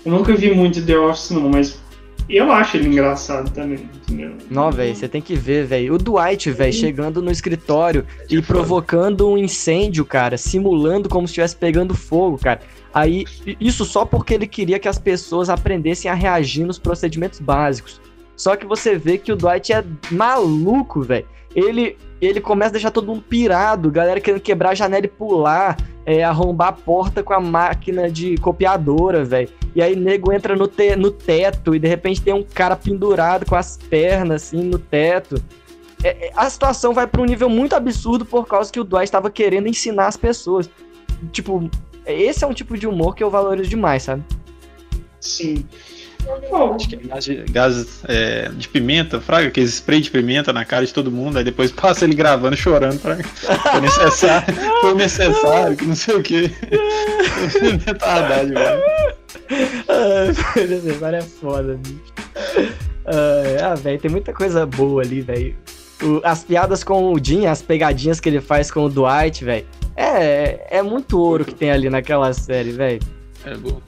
Eu 0.04 0.12
nunca 0.12 0.34
vi 0.34 0.54
muito 0.54 0.84
The 0.84 0.98
Office, 0.98 1.30
não, 1.30 1.48
mas 1.48 1.80
eu 2.28 2.52
acho 2.52 2.76
ele 2.76 2.88
engraçado 2.88 3.50
também, 3.50 3.88
entendeu? 4.06 4.34
Não, 4.50 4.70
velho, 4.70 4.94
você 4.94 5.08
tem 5.08 5.22
que 5.22 5.34
ver, 5.34 5.64
velho. 5.64 5.94
O 5.94 5.98
Dwight, 5.98 6.50
velho, 6.50 6.74
chegando 6.74 7.22
no 7.22 7.30
escritório 7.30 8.04
e 8.28 8.42
provocando 8.42 9.30
um 9.30 9.38
incêndio, 9.38 10.04
cara, 10.04 10.36
simulando 10.36 11.08
como 11.08 11.26
se 11.26 11.32
estivesse 11.32 11.56
pegando 11.56 11.94
fogo, 11.94 12.36
cara. 12.36 12.60
Aí, 12.92 13.24
isso 13.58 13.86
só 13.86 14.04
porque 14.04 14.34
ele 14.34 14.46
queria 14.46 14.78
que 14.78 14.88
as 14.88 14.98
pessoas 14.98 15.48
aprendessem 15.48 16.10
a 16.10 16.14
reagir 16.14 16.66
nos 16.66 16.78
procedimentos 16.78 17.40
básicos. 17.40 17.98
Só 18.36 18.56
que 18.56 18.66
você 18.66 18.98
vê 18.98 19.16
que 19.16 19.32
o 19.32 19.36
Dwight 19.36 19.72
é 19.72 19.82
maluco, 20.10 21.00
velho. 21.00 21.24
Ele, 21.56 21.96
ele 22.20 22.40
começa 22.40 22.70
a 22.70 22.72
deixar 22.72 22.90
todo 22.90 23.06
mundo 23.06 23.22
pirado, 23.28 23.90
galera 23.90 24.20
querendo 24.20 24.40
quebrar 24.40 24.70
a 24.70 24.74
janela 24.74 25.04
e 25.06 25.08
pular, 25.08 25.76
é, 26.04 26.22
arrombar 26.24 26.68
a 26.68 26.72
porta 26.72 27.22
com 27.22 27.32
a 27.32 27.40
máquina 27.40 28.10
de 28.10 28.36
copiadora, 28.38 29.24
velho. 29.24 29.48
E 29.74 29.82
aí 29.82 29.94
nego 29.94 30.32
entra 30.32 30.56
no, 30.56 30.66
te- 30.66 30.96
no 30.96 31.10
teto 31.10 31.74
e 31.74 31.78
de 31.78 31.86
repente 31.86 32.20
tem 32.20 32.34
um 32.34 32.42
cara 32.42 32.74
pendurado 32.76 33.46
com 33.46 33.54
as 33.54 33.76
pernas 33.76 34.42
assim 34.42 34.62
no 34.64 34.78
teto. 34.78 35.42
É- 36.02 36.26
é- 36.28 36.32
a 36.34 36.48
situação 36.50 36.92
vai 36.92 37.06
para 37.06 37.20
um 37.22 37.24
nível 37.26 37.48
muito 37.48 37.74
absurdo 37.76 38.24
por 38.24 38.46
causa 38.46 38.72
que 38.72 38.80
o 38.80 38.84
Dwight 38.84 39.04
estava 39.04 39.30
querendo 39.30 39.68
ensinar 39.68 40.06
as 40.08 40.16
pessoas. 40.16 40.68
Tipo, 41.30 41.70
esse 42.06 42.42
é 42.42 42.46
um 42.46 42.54
tipo 42.54 42.76
de 42.76 42.86
humor 42.86 43.14
que 43.14 43.22
eu 43.22 43.30
valorizo 43.30 43.68
demais, 43.70 44.02
sabe? 44.04 44.22
Sim. 45.20 45.64
Bom, 46.50 46.74
Acho 46.74 46.88
que 46.88 46.96
é 46.96 46.98
gás, 46.98 47.24
de, 47.24 47.34
gás, 47.50 48.02
é, 48.08 48.48
de 48.48 48.68
pimenta, 48.68 49.20
fraga, 49.20 49.48
aquele 49.48 49.66
spray 49.66 50.00
de 50.00 50.10
pimenta 50.10 50.52
na 50.52 50.64
cara 50.64 50.84
de 50.84 50.92
todo 50.92 51.10
mundo, 51.10 51.38
aí 51.38 51.44
depois 51.44 51.70
passa 51.72 52.04
ele 52.04 52.14
gravando, 52.14 52.56
chorando, 52.56 52.98
fraga. 52.98 53.24
Foi 53.24 53.80
necessário, 53.80 54.54
foi 54.80 54.94
necessário, 54.94 55.76
que 55.76 55.86
não 55.86 55.96
sei 55.96 56.14
o 56.14 56.22
que. 56.22 56.50
Retardade, 57.86 58.52
velho. 58.52 58.82
Agora 60.96 61.18
é 61.18 61.22
foda, 61.22 61.78
bicho. 61.82 62.12
Ah, 63.62 63.74
velho, 63.74 63.98
tem 63.98 64.10
muita 64.10 64.32
coisa 64.32 64.66
boa 64.66 65.02
ali, 65.02 65.20
velho. 65.20 65.56
As 66.24 66.44
piadas 66.44 66.82
com 66.82 67.12
o 67.12 67.18
Jim, 67.22 67.46
as 67.46 67.60
pegadinhas 67.60 68.20
que 68.20 68.28
ele 68.28 68.40
faz 68.40 68.70
com 68.70 68.84
o 68.84 68.88
Dwight, 68.88 69.44
velho. 69.44 69.66
É, 69.96 70.78
é 70.78 70.82
muito 70.82 71.18
ouro 71.18 71.44
que 71.44 71.54
tem 71.54 71.70
ali 71.70 71.90
naquela 71.90 72.32
série, 72.32 72.72
velho. 72.72 73.00
É 73.44 73.54
bom. 73.54 73.80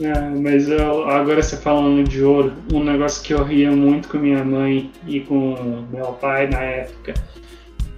É, 0.00 0.20
mas 0.30 0.68
eu- 0.68 1.08
agora 1.08 1.42
você 1.42 1.56
falando 1.56 2.08
de 2.08 2.22
ouro, 2.22 2.52
um 2.72 2.84
negócio 2.84 3.22
que 3.22 3.34
eu 3.34 3.42
ria 3.42 3.70
muito 3.72 4.08
com 4.08 4.18
minha 4.18 4.44
mãe 4.44 4.92
e 5.06 5.20
com 5.20 5.84
meu 5.92 6.12
pai 6.12 6.46
na 6.48 6.60
época. 6.62 7.14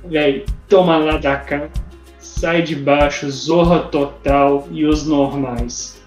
Véi, 0.05 0.47
toma 0.67 0.97
lá 0.97 1.19
da 1.19 1.37
cá, 1.37 1.69
sai 2.19 2.63
de 2.63 2.75
baixo, 2.75 3.31
zorra 3.31 3.81
total 3.81 4.67
e 4.71 4.87
os 4.87 5.07
normais. 5.07 6.01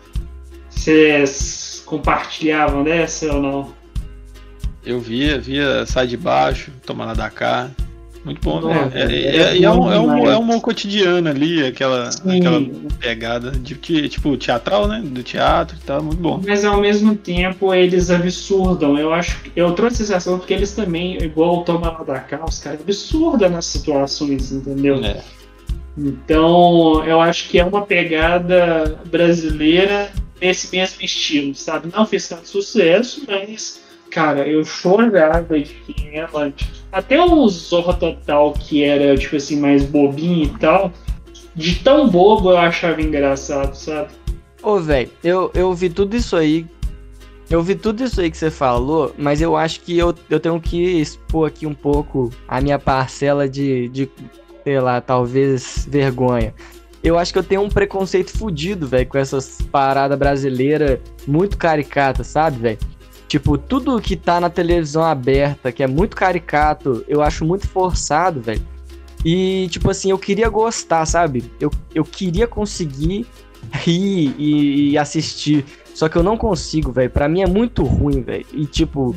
Vocês 0.69 1.83
compartilhavam 1.85 2.83
dessa 2.83 3.31
ou 3.31 3.41
não? 3.41 3.73
Eu 4.83 4.99
via, 4.99 5.39
via 5.39 5.85
sai 5.85 6.07
de 6.07 6.17
baixo, 6.17 6.71
toma 6.85 7.05
lá 7.05 7.13
da 7.13 7.29
cá. 7.29 7.69
Muito 8.23 8.39
bom, 8.41 8.61
velho. 8.61 8.91
É, 8.93 9.01
é 9.01 9.35
é, 9.57 9.61
é, 9.63 9.69
um, 9.69 9.91
é, 9.91 9.99
um, 9.99 10.31
é 10.31 10.37
um 10.37 10.59
cotidiano 10.59 11.29
ali, 11.29 11.65
aquela, 11.65 12.09
Sim. 12.11 12.39
aquela 12.39 12.61
pegada 12.97 13.51
de 13.51 13.75
ti- 13.75 14.07
tipo 14.07 14.37
teatral, 14.37 14.87
né? 14.87 15.01
Do 15.03 15.21
teatro 15.21 15.75
e 15.75 15.85
tal, 15.85 16.01
muito 16.01 16.21
bom. 16.21 16.41
Mas 16.45 16.63
ao 16.63 16.79
mesmo 16.79 17.15
tempo 17.15 17.73
eles 17.73 18.09
absurdam. 18.09 18.97
Eu 18.97 19.13
acho 19.13 19.41
que 19.41 19.51
eu 19.55 19.73
trouxe 19.73 20.03
a 20.03 20.05
sensação 20.05 20.39
porque 20.39 20.53
eles 20.53 20.71
também, 20.73 21.17
igual 21.21 21.59
o 21.59 21.63
Toma 21.63 21.91
da 22.05 22.19
cá, 22.19 22.43
os 22.47 22.59
caras 22.59 22.79
absurdam 22.79 23.49
nas 23.49 23.65
situações, 23.65 24.51
entendeu? 24.53 25.03
É. 25.03 25.21
Então, 25.97 27.03
eu 27.05 27.19
acho 27.21 27.49
que 27.49 27.59
é 27.59 27.65
uma 27.65 27.81
pegada 27.85 28.99
brasileira 29.11 30.11
nesse 30.41 30.75
mesmo 30.75 31.03
estilo, 31.03 31.53
sabe? 31.53 31.89
Não 31.93 32.05
fez 32.05 32.27
tanto 32.27 32.47
sucesso, 32.47 33.23
mas, 33.27 33.81
cara, 34.09 34.47
eu 34.47 34.63
chorava 34.65 35.59
de 35.59 35.75
rir, 35.87 36.09
minha 36.09 36.27
mãe. 36.33 36.53
Até 36.93 37.19
o 37.19 37.49
Zorra 37.49 37.95
Total, 37.95 38.53
que 38.53 38.83
era, 38.83 39.17
tipo 39.17 39.35
assim, 39.35 39.59
mais 39.59 39.83
bobinho 39.83 40.43
e 40.43 40.59
tal, 40.59 40.91
de 41.55 41.75
tão 41.77 42.07
bobo 42.07 42.51
eu 42.51 42.57
achava 42.57 43.01
engraçado, 43.01 43.73
sabe? 43.73 44.09
Ô, 44.61 44.79
velho, 44.79 45.09
eu, 45.23 45.51
eu 45.55 45.73
vi 45.73 45.89
tudo 45.89 46.15
isso 46.15 46.35
aí. 46.35 46.67
Eu 47.49 47.63
vi 47.63 47.73
tudo 47.73 48.03
isso 48.03 48.21
aí 48.21 48.29
que 48.29 48.37
você 48.37 48.51
falou, 48.51 49.13
mas 49.17 49.41
eu 49.41 49.57
acho 49.57 49.81
que 49.81 49.97
eu, 49.97 50.13
eu 50.29 50.39
tenho 50.39 50.61
que 50.61 50.81
expor 51.01 51.47
aqui 51.47 51.65
um 51.65 51.73
pouco 51.73 52.29
a 52.47 52.61
minha 52.61 52.77
parcela 52.77 53.49
de, 53.49 53.89
de 53.89 54.09
sei 54.63 54.79
lá, 54.79 55.01
talvez 55.01 55.87
vergonha. 55.89 56.53
Eu 57.03 57.17
acho 57.17 57.33
que 57.33 57.39
eu 57.39 57.43
tenho 57.43 57.61
um 57.61 57.69
preconceito 57.69 58.37
fudido, 58.37 58.87
velho, 58.87 59.07
com 59.07 59.17
essas 59.17 59.61
paradas 59.71 60.17
brasileiras 60.17 60.99
muito 61.27 61.57
caricatas, 61.57 62.27
sabe, 62.27 62.59
velho? 62.59 62.77
Tipo, 63.33 63.57
tudo 63.57 63.99
que 63.99 64.15
tá 64.15 64.39
na 64.39 64.47
televisão 64.47 65.03
aberta, 65.03 65.71
que 65.71 65.81
é 65.81 65.87
muito 65.87 66.15
caricato, 66.15 67.03
eu 67.07 67.19
acho 67.19 67.43
muito 67.43 67.67
forçado, 67.67 68.39
velho. 68.39 68.61
E, 69.25 69.67
tipo 69.71 69.89
assim, 69.89 70.11
eu 70.11 70.19
queria 70.19 70.47
gostar, 70.49 71.03
sabe? 71.07 71.51
Eu, 71.59 71.71
eu 71.95 72.05
queria 72.05 72.45
conseguir 72.45 73.25
rir 73.71 74.35
e, 74.37 74.91
e 74.91 74.97
assistir. 74.99 75.65
Só 75.95 76.07
que 76.07 76.15
eu 76.15 76.21
não 76.21 76.37
consigo, 76.37 76.91
velho. 76.91 77.09
Pra 77.09 77.27
mim 77.27 77.41
é 77.41 77.47
muito 77.47 77.81
ruim, 77.81 78.21
velho. 78.21 78.45
E, 78.53 78.67
tipo, 78.67 79.15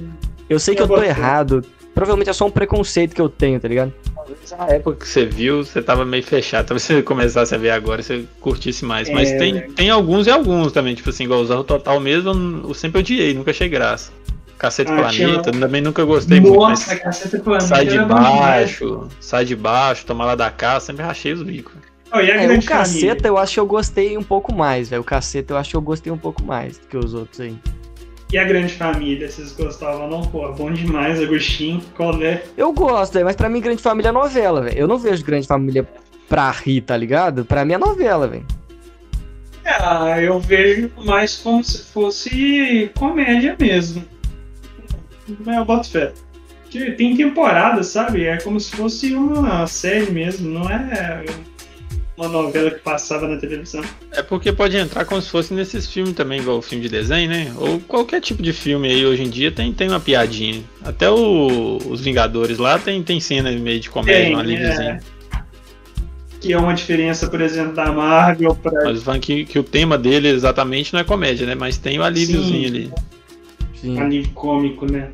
eu 0.49 0.59
sei 0.59 0.75
que 0.75 0.81
eu 0.81 0.89
tô 0.89 1.03
errado. 1.03 1.63
Provavelmente 1.97 2.29
é 2.29 2.33
só 2.35 2.45
um 2.45 2.51
preconceito 2.51 3.15
que 3.15 3.21
eu 3.23 3.29
tenho, 3.31 3.59
tá 3.59 3.67
ligado? 3.67 3.91
Talvez 4.15 4.51
na 4.51 4.67
época 4.67 4.97
que 4.99 5.09
você 5.09 5.25
viu, 5.25 5.65
você 5.65 5.81
tava 5.81 6.05
meio 6.05 6.23
fechado. 6.23 6.67
Talvez 6.67 6.83
você 6.83 7.01
começasse 7.03 7.55
a 7.55 7.59
ver 7.59 7.71
agora, 7.71 8.03
você 8.03 8.27
curtisse 8.39 8.85
mais. 8.85 9.09
Mas 9.09 9.31
É. 9.33 9.39
tem, 9.39 9.71
tem 9.73 9.89
alguns 9.89 10.27
e 10.27 10.31
alguns 10.31 10.73
também, 10.73 10.95
tipo 10.95 11.09
assim, 11.09 11.25
igual 11.25 11.41
o 11.41 11.47
Zorro 11.47 11.65
Total 11.65 11.99
mesmo, 11.99 12.29
eu, 12.33 12.69
eu 12.69 12.75
sempre 12.75 13.01
odiei, 13.01 13.33
nunca 13.33 13.51
achei 13.51 13.67
graça. 13.71 14.13
Cacete 14.59 14.93
Ah, 14.93 15.09
tinha- 15.09 15.29
Planeta, 15.41 15.51
também 15.59 15.81
nunca 15.81 16.05
gostei 16.05 16.39
muito. 16.39 16.55
Nossa, 16.59 16.91
Mas 16.91 17.01
caceta 17.03 17.39
planeta 17.41 17.67
sai 17.67 17.87
de 17.87 17.99
bom 17.99 18.09
baixo, 18.09 19.09
sai 19.19 19.45
de 19.47 19.57
baixo, 19.57 20.05
toma 20.05 20.27
lá 20.27 20.35
da 20.35 20.51
cá, 20.51 20.79
sempre 20.79 21.03
rachei 21.03 21.33
os 21.33 21.43
bicos. 21.43 21.73
Oh, 22.13 22.21
e 22.21 22.31
a 22.31 22.43
É, 22.43 22.47
o 22.59 22.63
caceta 22.63 22.85
família? 22.85 23.17
eu 23.25 23.39
acho 23.39 23.55
que 23.55 23.61
eu 23.61 23.67
gostei 23.67 24.19
um 24.19 24.23
pouco 24.23 24.55
mais, 24.55 24.91
velho. 24.91 25.01
O 25.01 25.05
caceta 25.05 25.55
eu 25.55 25.57
acho 25.57 25.71
que 25.71 25.77
eu 25.77 25.81
gostei 25.83 26.13
um 26.13 26.19
pouco 26.19 26.43
mais 26.45 26.77
do 26.77 26.87
que 26.89 26.97
os 26.99 27.15
outros 27.15 27.41
aí. 27.41 27.57
E 28.33 28.39
a 28.39 28.45
Grande 28.45 28.75
Família, 28.75 29.31
vocês 29.31 29.53
gostavam 29.53 30.11
não? 30.11 30.23
Pô, 30.23 30.51
bom 30.53 30.73
demais, 30.73 31.21
Agostinho, 31.23 31.81
Colé. 31.97 32.43
Eu 32.57 32.73
gosto, 32.73 33.13
velho, 33.13 33.25
mas 33.25 33.37
pra 33.37 33.49
mim 33.49 33.61
Grande 33.61 33.81
Família 33.81 34.09
é 34.09 34.13
novela, 34.13 34.63
velho. 34.63 34.77
Eu 34.77 34.89
não 34.89 34.99
vejo 34.99 35.25
Grande 35.25 35.47
Família 35.47 35.89
pra 36.29 36.51
rir, 36.51 36.81
tá 36.81 36.97
ligado? 36.97 37.45
Pra 37.45 37.65
mim 37.65 37.75
é 37.75 37.79
novela, 37.79 38.27
velho. 38.27 38.45
Ah, 39.65 40.21
eu 40.21 40.41
vejo 40.41 40.91
mais 41.05 41.37
como 41.37 41.63
se 41.63 41.85
fosse 41.85 42.91
comédia 42.99 43.57
mesmo. 43.59 44.05
Mas 45.45 45.57
eu 45.57 45.65
boto 45.65 45.91
fé. 45.91 46.13
Tem 46.97 47.17
temporada, 47.17 47.83
sabe? 47.83 48.25
É 48.25 48.39
como 48.39 48.59
se 48.61 48.75
fosse 48.77 49.15
uma 49.15 49.67
série 49.67 50.11
mesmo, 50.11 50.51
não 50.51 50.69
é 50.69 51.25
uma 52.17 52.29
novela 52.29 52.71
que 52.71 52.79
passava 52.81 53.29
na 53.29 53.37
televisão. 53.37 53.83
É 54.13 54.23
porque 54.23 54.53
pode 54.53 54.77
entrar 54.77 55.05
como 55.05 55.21
se 55.21 55.29
fosse 55.31 55.53
nesses 55.53 55.87
filmes 55.87 56.15
também, 56.15 56.41
igual 56.41 56.59
o 56.59 56.63
filme 56.63 56.83
de 56.83 56.89
desenho, 56.89 57.29
né? 57.31 57.53
Ou 57.59 57.79
qualquer 57.81 58.21
tipo 58.21 58.43
de 58.43 58.53
filme 58.53 58.89
aí 58.89 59.05
hoje 59.05 59.23
em 59.23 59.29
dia 59.31 59.51
tem, 59.53 59.73
tem 59.73 59.89
uma 59.89 60.01
piadinha. 60.01 60.63
Até 60.85 61.11
o, 61.11 61.77
os 61.89 62.01
Vingadores 62.01 62.59
lá 62.59 62.79
tem, 62.79 63.03
tem 63.03 63.21
cena 63.21 63.51
meio 63.53 63.81
de 63.81 63.91
comédia, 63.91 64.25
Tem, 64.25 64.37
um 64.37 64.39
alíviozinho. 64.39 64.89
é. 64.91 65.01
Que 66.41 66.53
é 66.53 66.59
uma 66.59 66.75
diferença, 66.75 67.29
por 67.29 67.41
exemplo, 67.41 67.73
da 67.75 67.91
Marvel 67.91 68.55
pra. 68.55 68.85
Mas 68.85 69.03
falando 69.03 69.21
que, 69.21 69.45
que 69.45 69.59
o 69.59 69.63
tema 69.65 69.99
dele 69.99 70.29
exatamente 70.29 70.93
não 70.93 71.01
é 71.01 71.05
comédia, 71.05 71.47
né? 71.47 71.55
Mas 71.55 71.77
tem 71.79 71.99
o 71.99 72.03
alíviozinho 72.03 72.69
ali. 72.69 72.91
Sim. 73.81 73.99
alívio 73.99 74.31
cômico, 74.33 74.91
né? 74.91 75.11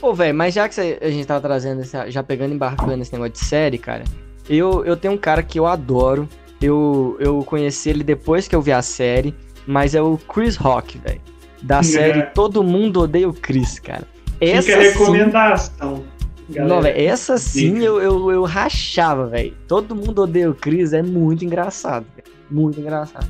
Pô, 0.00 0.12
velho, 0.14 0.34
mas 0.34 0.54
já 0.54 0.68
que 0.68 0.74
cê- 0.74 0.98
a 1.00 1.08
gente 1.10 1.26
tava 1.26 1.40
trazendo, 1.40 1.80
esse- 1.80 2.10
já 2.10 2.22
pegando 2.22 2.52
e 2.52 2.54
embarcando 2.54 2.96
nesse 2.96 3.12
negócio 3.12 3.32
de 3.32 3.38
série, 3.40 3.78
cara, 3.78 4.04
eu, 4.48 4.84
eu 4.84 4.96
tenho 4.96 5.14
um 5.14 5.18
cara 5.18 5.42
que 5.42 5.58
eu 5.58 5.66
adoro. 5.66 6.28
Eu, 6.60 7.16
eu 7.20 7.42
conheci 7.44 7.90
ele 7.90 8.02
depois 8.04 8.48
que 8.48 8.54
eu 8.56 8.62
vi 8.62 8.72
a 8.72 8.80
série, 8.82 9.34
mas 9.66 9.94
é 9.94 10.00
o 10.00 10.16
Chris 10.16 10.56
Rock, 10.56 10.98
velho. 10.98 11.20
Da 11.62 11.78
É. 11.78 11.82
série 11.82 12.22
Todo 12.34 12.62
Mundo 12.62 13.00
Odeia 13.00 13.28
o 13.28 13.32
Chris, 13.34 13.78
cara. 13.78 14.06
Essa 14.40 14.62
Fica 14.72 14.82
sim, 14.82 14.88
recomendação. 14.98 16.04
galera. 16.50 16.74
não, 16.74 16.82
véio, 16.82 17.08
essa 17.08 17.38
sim 17.38 17.78
eu, 17.82 18.00
eu, 18.00 18.30
eu 18.30 18.44
rachava, 18.44 19.26
velho. 19.26 19.54
Todo 19.68 19.94
Mundo 19.94 20.22
Odeia 20.22 20.50
o 20.50 20.54
Chris 20.54 20.92
é 20.92 21.02
muito 21.02 21.44
engraçado, 21.44 22.06
véio. 22.16 22.28
Muito 22.50 22.80
engraçado. 22.80 23.28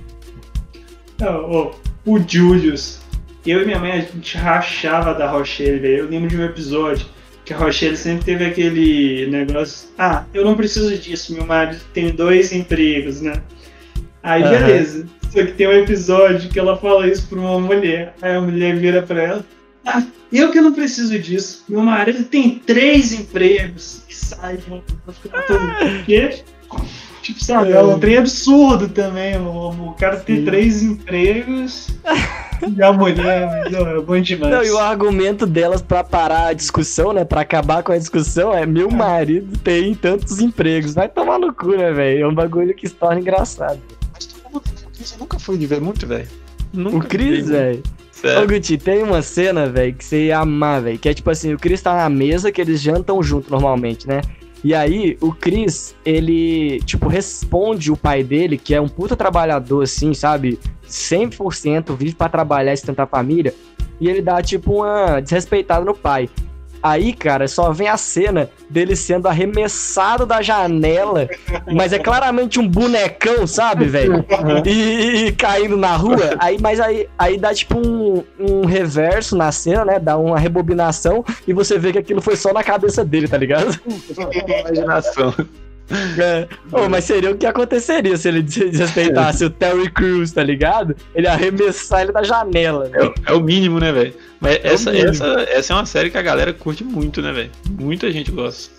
Não, 1.18 1.50
ó, 1.50 1.70
o 2.04 2.18
Julius. 2.18 3.00
Eu 3.46 3.62
e 3.62 3.66
minha 3.66 3.78
mãe, 3.78 3.92
a 3.92 4.00
gente 4.00 4.36
rachava 4.38 5.12
da 5.14 5.30
Rochelle, 5.30 5.78
velho. 5.78 5.96
Eu 5.98 6.08
lembro 6.08 6.28
de 6.28 6.36
um 6.36 6.44
episódio 6.44 7.06
que 7.45 7.53
a 7.53 7.57
Rochelle 7.57 7.97
sempre 7.97 8.24
teve 8.24 8.45
aquele 8.47 9.26
negócio. 9.26 9.88
Ah, 9.99 10.24
eu 10.32 10.45
não 10.45 10.57
preciso 10.57 10.97
disso, 10.97 11.34
meu 11.34 11.45
marido 11.45 11.80
tem 11.92 12.11
dois 12.11 12.53
empregos, 12.53 13.20
né? 13.20 13.34
Aí, 14.22 14.42
Aham. 14.42 14.51
beleza. 14.51 15.07
Só 15.30 15.45
que 15.45 15.53
tem 15.53 15.68
um 15.68 15.72
episódio 15.72 16.49
que 16.49 16.59
ela 16.59 16.76
fala 16.76 17.07
isso 17.07 17.26
pra 17.28 17.38
uma 17.38 17.61
mulher. 17.61 18.14
Aí 18.22 18.34
a 18.34 18.40
mulher 18.40 18.76
vira 18.76 19.03
pra 19.03 19.22
ela. 19.22 19.45
Ah, 19.84 20.03
eu 20.32 20.51
que 20.51 20.61
não 20.61 20.72
preciso 20.72 21.18
disso. 21.18 21.64
Meu 21.68 21.82
marido 21.82 22.24
tem 22.24 22.59
três 22.59 23.12
empregos. 23.12 24.03
E 24.09 24.14
sai, 24.14 24.59
mano. 24.66 24.82
Por 25.05 26.05
quê? 26.07 26.42
Tipo, 27.20 27.42
sabe, 27.42 27.72
é 27.72 27.82
um 27.82 27.99
trem 27.99 28.18
absurdo 28.18 28.88
também. 28.88 29.36
O, 29.36 29.70
o 29.70 29.95
cara 29.95 30.16
ter 30.16 30.36
Sim. 30.36 30.45
três 30.45 30.82
empregos 30.82 31.88
e 32.76 32.82
a 32.82 32.92
mulher, 32.92 33.70
não, 33.70 33.88
é 33.88 34.00
bom 34.00 34.20
demais. 34.20 34.52
Não, 34.52 34.62
e 34.62 34.70
o 34.70 34.78
argumento 34.78 35.46
delas 35.46 35.82
pra 35.82 36.05
parar 36.05 36.48
a 36.48 36.52
discussão, 36.52 37.12
né? 37.12 37.24
Pra 37.24 37.40
acabar 37.42 37.82
com 37.82 37.92
a 37.92 37.98
discussão 37.98 38.52
é: 38.52 38.64
meu 38.66 38.90
marido 38.90 39.59
tem 39.59 39.94
tantos 39.94 40.40
empregos. 40.40 40.94
Vai 40.94 41.09
tomar 41.09 41.38
no 41.38 41.52
cu, 41.52 41.76
né, 41.76 41.92
velho? 41.92 42.24
É 42.24 42.28
um 42.28 42.34
bagulho 42.34 42.74
que 42.74 42.88
se 42.88 42.94
torna 42.94 43.20
engraçado. 43.20 43.80
Mas 44.12 44.26
todo 44.26 44.52
mundo 44.52 44.64
nunca 45.18 45.38
fui 45.38 45.59
de 45.59 45.66
ver 45.66 45.80
muito, 45.80 46.07
velho. 46.07 46.28
O 46.74 47.00
vi. 47.00 47.52
velho. 47.52 47.82
Ô, 47.84 48.26
Sério. 48.26 48.48
Guti, 48.48 48.78
tem 48.78 49.02
uma 49.02 49.20
cena, 49.20 49.68
velho, 49.68 49.92
que 49.92 50.05
você 50.05 50.26
ia 50.26 50.38
amar, 50.38 50.80
velho. 50.80 50.98
Que 50.98 51.09
é 51.09 51.14
tipo 51.14 51.30
assim: 51.30 51.52
o 51.52 51.59
Chris 51.59 51.82
tá 51.82 51.94
na 51.94 52.09
mesa, 52.09 52.50
que 52.50 52.61
eles 52.61 52.80
jantam 52.80 53.22
junto 53.22 53.50
normalmente, 53.50 54.09
né? 54.09 54.22
E 54.64 54.74
aí, 54.74 55.18
o 55.20 55.30
Chris, 55.30 55.94
ele, 56.06 56.80
tipo, 56.86 57.06
responde 57.06 57.92
o 57.92 57.96
pai 57.96 58.24
dele, 58.24 58.56
que 58.56 58.74
é 58.74 58.80
um 58.80 58.88
puta 58.88 59.14
trabalhador, 59.14 59.82
assim, 59.82 60.14
sabe? 60.14 60.58
100% 60.88 61.94
vive 61.94 62.14
pra 62.14 62.30
trabalhar 62.30 62.72
e 62.72 62.76
sustentar 62.78 63.02
a 63.02 63.06
família. 63.06 63.54
E 64.00 64.08
ele 64.08 64.22
dá, 64.22 64.40
tipo, 64.40 64.76
uma 64.76 65.20
desrespeitada 65.20 65.84
no 65.84 65.94
pai. 65.94 66.30
Aí, 66.87 67.14
cara, 67.14 67.49
só 67.49 67.72
vem 67.72 67.89
a 67.89 67.97
cena 67.97 68.51
dele 68.68 68.95
sendo 68.95 69.26
arremessado 69.26 70.26
da 70.26 70.43
janela, 70.43 71.26
mas 71.72 71.95
é 71.95 71.99
claramente 71.99 72.61
um 72.61 72.68
bonecão, 72.68 73.47
sabe, 73.47 73.87
velho? 73.87 74.22
E, 74.66 75.28
e 75.28 75.32
caindo 75.32 75.78
na 75.78 75.97
rua. 75.97 76.37
Aí, 76.39 76.59
mas 76.61 76.78
aí, 76.78 77.09
aí 77.18 77.39
dá 77.39 77.55
tipo 77.55 77.78
um, 77.78 78.22
um 78.39 78.66
reverso 78.66 79.35
na 79.35 79.51
cena, 79.51 79.82
né? 79.82 79.99
Dá 79.99 80.18
uma 80.18 80.39
rebobinação 80.39 81.24
e 81.49 81.55
você 81.55 81.78
vê 81.78 81.91
que 81.91 81.99
aquilo 81.99 82.20
foi 82.20 82.37
só 82.37 82.53
na 82.53 82.62
cabeça 82.62 83.03
dele, 83.03 83.28
tá 83.28 83.39
ligado? 83.39 83.80
Imaginação. 84.61 85.35
É. 86.18 86.49
Ô, 86.72 86.89
mas 86.89 87.05
seria 87.05 87.30
o 87.30 87.37
que 87.37 87.45
aconteceria 87.47 88.16
se 88.16 88.26
ele 88.28 88.43
des- 88.43 88.70
desrespeitasse 88.70 89.45
o 89.45 89.51
Terry 89.51 89.91
Crews, 89.91 90.32
tá 90.32 90.43
ligado? 90.43 90.97
Ele 91.14 91.26
arremessar 91.26 92.03
ele 92.03 92.12
da 92.12 92.22
janela. 92.22 92.91
É, 92.95 93.32
é 93.32 93.35
o 93.35 93.41
mínimo, 93.41 93.78
né, 93.78 93.93
velho? 93.93 94.14
Mas 94.45 94.57
É 94.57 94.61
essa, 94.64 94.97
essa, 94.97 95.26
essa 95.49 95.72
é 95.72 95.76
uma 95.76 95.86
série 95.86 96.11
que 96.11 96.18
a 96.18 96.22
galera 96.22 96.53
curte 96.53 96.84
muito, 96.84 97.20
né, 97.20 97.32
velho? 97.32 97.51
Muita 97.78 98.12
gente 98.12 98.30
gosta. 98.30 98.72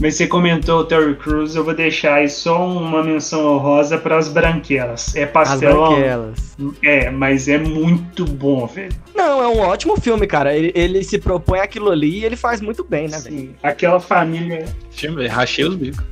Mas 0.00 0.16
você 0.16 0.26
comentou 0.26 0.80
o 0.80 0.84
Terry 0.84 1.14
Crews, 1.14 1.54
eu 1.54 1.62
vou 1.62 1.72
deixar 1.72 2.14
aí 2.14 2.28
só 2.28 2.66
uma 2.66 3.00
menção 3.02 3.46
honrosa 3.46 3.96
para 3.96 4.18
as 4.18 4.26
branquelas. 4.26 5.14
É 5.14 5.22
As 5.22 5.30
pastelão, 5.30 5.94
branquelas. 5.94 6.56
é, 6.82 7.10
mas 7.10 7.46
é 7.46 7.58
muito 7.58 8.24
bom, 8.24 8.66
velho. 8.66 8.92
Não, 9.14 9.40
é 9.40 9.46
um 9.46 9.60
ótimo 9.60 9.96
filme, 10.00 10.26
cara. 10.26 10.52
Ele, 10.56 10.72
ele 10.74 11.04
se 11.04 11.16
propõe 11.18 11.60
aquilo 11.60 11.92
ali 11.92 12.18
e 12.18 12.24
ele 12.24 12.34
faz 12.34 12.60
muito 12.60 12.82
bem, 12.82 13.06
né, 13.06 13.18
velho? 13.20 13.36
Sim, 13.36 13.54
aquela 13.62 14.00
família, 14.00 14.64
Filme, 14.90 15.18
velho. 15.18 15.30
Rachei 15.30 15.64
os 15.64 15.76
bicos. 15.76 16.04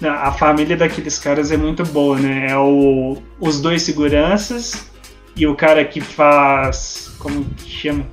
Não, 0.00 0.10
a 0.10 0.32
família 0.32 0.76
daqueles 0.76 1.18
caras 1.20 1.52
é 1.52 1.56
muito 1.56 1.84
boa, 1.84 2.18
né? 2.18 2.48
É 2.50 2.56
o, 2.56 3.16
os 3.38 3.60
dois 3.60 3.82
seguranças 3.82 4.88
e 5.36 5.46
o 5.46 5.54
cara 5.54 5.84
que 5.84 6.00
faz. 6.00 7.12
Como 7.18 7.44
que 7.44 7.68
chama? 7.70 8.06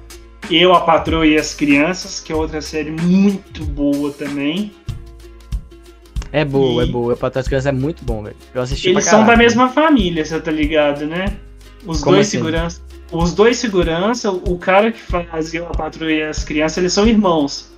Eu, 0.50 0.74
a 0.74 0.82
Patroa 0.82 1.26
e 1.26 1.38
as 1.38 1.54
Crianças, 1.54 2.20
que 2.20 2.32
é 2.32 2.36
outra 2.36 2.62
série 2.62 2.92
muito 2.92 3.66
boa 3.66 4.12
também. 4.12 4.72
É 6.32 6.44
boa, 6.44 6.84
E- 6.84 6.90
é 6.90 6.92
boa. 6.92 7.16
Pra 7.16 7.30
trás 7.30 7.48
crianças 7.48 7.68
é 7.68 7.72
muito 7.72 8.04
bom, 8.04 8.24
velho. 8.24 8.36
Eu 8.54 8.62
assisti 8.62 8.90
Eles 8.90 9.06
são 9.06 9.26
da 9.26 9.36
mesma 9.36 9.70
família, 9.70 10.24
você 10.26 10.40
tá 10.40 10.52
ligado, 10.52 11.06
né? 11.08 11.38
Os 11.86 12.02
Como 12.02 12.16
dois 12.16 12.28
assim? 12.28 12.38
seguranças. 12.38 12.82
Os 13.12 13.34
dois 13.34 13.58
segurança, 13.58 14.32
o 14.32 14.58
cara 14.58 14.92
que 14.92 15.00
faz 15.00 15.54
Eu, 15.54 15.66
a 15.68 15.72
Patroa 15.72 16.12
e 16.12 16.24
as 16.24 16.44
Crianças, 16.44 16.78
eles 16.80 16.94
são 16.94 17.08
irmãos. 17.08 17.74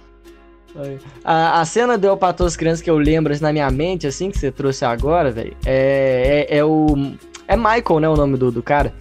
A, 1.24 1.60
a 1.62 1.66
cena 1.66 1.98
deu 1.98 2.16
pra 2.16 2.34
todas 2.34 2.54
as 2.54 2.58
crianças 2.58 2.82
que 2.82 2.90
eu 2.90 2.98
lembro 2.98 3.34
assim, 3.34 3.42
na 3.44 3.52
minha 3.52 3.70
mente, 3.72 4.06
assim, 4.06 4.30
que 4.30 4.38
você 4.38 4.52
trouxe 4.52 4.86
agora, 4.86 5.32
velho, 5.32 5.56
é, 5.66 6.46
é, 6.50 6.58
é 6.58 6.64
o. 6.66 7.14
É 7.48 7.56
Michael, 7.56 8.00
né? 8.00 8.10
O 8.10 8.16
nome 8.16 8.38
do, 8.38 8.52
do 8.52 8.62
cara. 8.62 8.94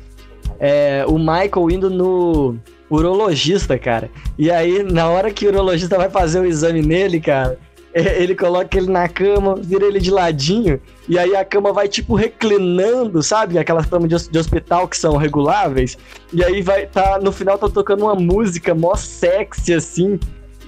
É 0.58 1.04
o 1.08 1.18
Michael 1.18 1.70
indo 1.70 1.90
no 1.90 2.56
urologista, 2.90 3.78
cara. 3.78 4.10
E 4.38 4.50
aí, 4.50 4.82
na 4.82 5.08
hora 5.08 5.30
que 5.30 5.46
o 5.46 5.48
urologista 5.48 5.96
vai 5.96 6.08
fazer 6.10 6.40
o 6.40 6.44
exame 6.46 6.82
nele, 6.82 7.20
cara, 7.20 7.58
é, 7.92 8.22
ele 8.22 8.34
coloca 8.34 8.76
ele 8.76 8.90
na 8.90 9.08
cama, 9.08 9.56
vira 9.56 9.86
ele 9.86 9.98
de 9.98 10.10
ladinho, 10.10 10.80
e 11.08 11.18
aí 11.18 11.34
a 11.34 11.44
cama 11.44 11.72
vai, 11.72 11.88
tipo, 11.88 12.14
reclinando, 12.14 13.22
sabe? 13.22 13.58
Aquelas 13.58 13.86
camas 13.86 14.08
de, 14.08 14.14
hos- 14.14 14.28
de 14.28 14.38
hospital 14.38 14.86
que 14.86 14.96
são 14.96 15.16
reguláveis. 15.16 15.96
E 16.32 16.44
aí 16.44 16.62
vai, 16.62 16.86
tá, 16.86 17.18
no 17.22 17.32
final 17.32 17.56
tá 17.58 17.68
tocando 17.68 18.02
uma 18.04 18.14
música 18.14 18.74
mó 18.74 18.94
sexy, 18.96 19.72
assim. 19.74 20.18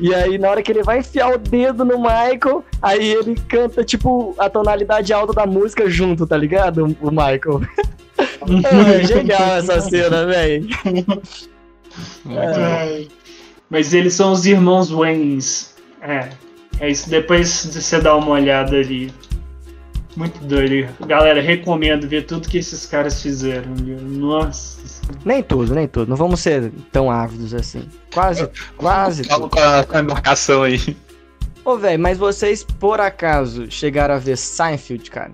E 0.01 0.15
aí, 0.15 0.39
na 0.39 0.51
hora 0.51 0.63
que 0.63 0.71
ele 0.71 0.83
vai 0.83 1.01
enfiar 1.01 1.35
o 1.35 1.39
dedo 1.39 1.85
no 1.85 1.99
Michael, 1.99 2.65
aí 2.81 3.13
ele 3.15 3.35
canta, 3.49 3.83
tipo, 3.85 4.35
a 4.39 4.49
tonalidade 4.49 5.13
alta 5.13 5.33
da 5.33 5.47
música 5.47 5.91
junto, 5.91 6.27
tá 6.27 6.37
ligado? 6.37 6.97
O 7.01 7.11
Michael. 7.11 7.63
é 9.01 9.05
genial 9.05 9.57
essa 9.57 9.81
cena, 9.81 10.27
velho. 10.27 10.69
É. 12.31 13.07
Mas 13.69 13.93
eles 13.93 14.15
são 14.15 14.33
os 14.33 14.47
irmãos 14.47 14.91
Waynes. 14.91 15.75
É. 16.01 16.29
É 16.81 16.91
isso. 16.91 17.11
Depois 17.11 17.67
você 17.67 18.01
dá 18.01 18.15
uma 18.15 18.31
olhada 18.31 18.77
ali. 18.77 19.13
Muito 20.19 20.45
doido. 20.45 20.89
Galera, 21.07 21.41
recomendo 21.41 22.09
ver 22.09 22.27
tudo 22.27 22.49
que 22.49 22.59
esses 22.59 22.85
caras 22.85 23.23
fizeram. 23.23 23.73
viu? 23.77 24.01
Nossa. 24.01 24.81
Nem 25.25 25.45
tudo, 25.45 25.73
nem 25.77 25.87
tudo. 25.87 26.09
Não 26.09 26.17
vamos 26.17 26.41
ser 26.41 26.73
tão 26.91 27.09
ávidos 27.09 27.55
assim. 27.55 27.89
Quase, 28.13 28.51
quase 28.77 29.23
Calma 29.23 29.49
tudo. 29.49 29.57
com 29.57 29.63
a, 29.69 29.85
com 29.85 29.97
a 29.97 30.01
embarcação 30.01 30.63
aí. 30.65 30.97
Ô, 31.65 31.77
velho, 31.77 32.03
mas 32.03 32.19
vocês, 32.19 32.65
por 32.65 32.99
acaso, 33.01 33.71
chegaram 33.71 34.17
a 34.17 34.19
ver 34.19 34.37
Seinfeld, 34.37 35.09
cara? 35.09 35.31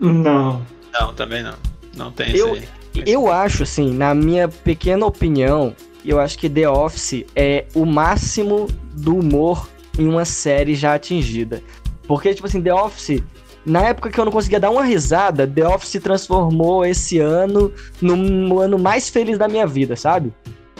Não. 0.00 0.66
Não, 0.92 1.14
também 1.14 1.44
não. 1.44 1.54
Não 1.96 2.10
tem 2.10 2.34
Eu- 2.34 2.56
isso 2.56 2.66
aí. 2.94 3.04
Eu 3.06 3.30
acho, 3.30 3.62
assim, 3.62 3.94
na 3.94 4.14
minha 4.14 4.48
pequena 4.48 5.06
opinião, 5.06 5.74
eu 6.04 6.18
acho 6.18 6.36
que 6.38 6.50
The 6.50 6.68
Office 6.68 7.24
é 7.36 7.64
o 7.74 7.86
máximo 7.86 8.66
do 8.92 9.16
humor 9.16 9.68
em 9.98 10.06
uma 10.08 10.24
série 10.24 10.74
já 10.74 10.92
atingida. 10.94 11.62
Porque, 12.06 12.34
tipo 12.34 12.46
assim, 12.48 12.60
The 12.60 12.74
Office 12.74 13.22
na 13.64 13.82
época 13.82 14.10
que 14.10 14.18
eu 14.18 14.24
não 14.24 14.32
conseguia 14.32 14.58
dar 14.60 14.70
uma 14.70 14.82
risada, 14.84 15.46
The 15.46 15.66
Office 15.66 15.90
se 15.90 16.00
transformou 16.00 16.84
esse 16.84 17.18
ano 17.18 17.72
no 18.00 18.58
ano 18.60 18.78
mais 18.78 19.08
feliz 19.08 19.38
da 19.38 19.48
minha 19.48 19.66
vida, 19.66 19.96
sabe? 19.96 20.32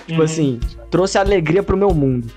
Tipo 0.07 0.19
Uhum. 0.19 0.25
assim, 0.25 0.61
trouxe 0.91 1.17
alegria 1.19 1.63
pro 1.63 1.77
meu 1.77 1.95
mundo. 1.95 2.29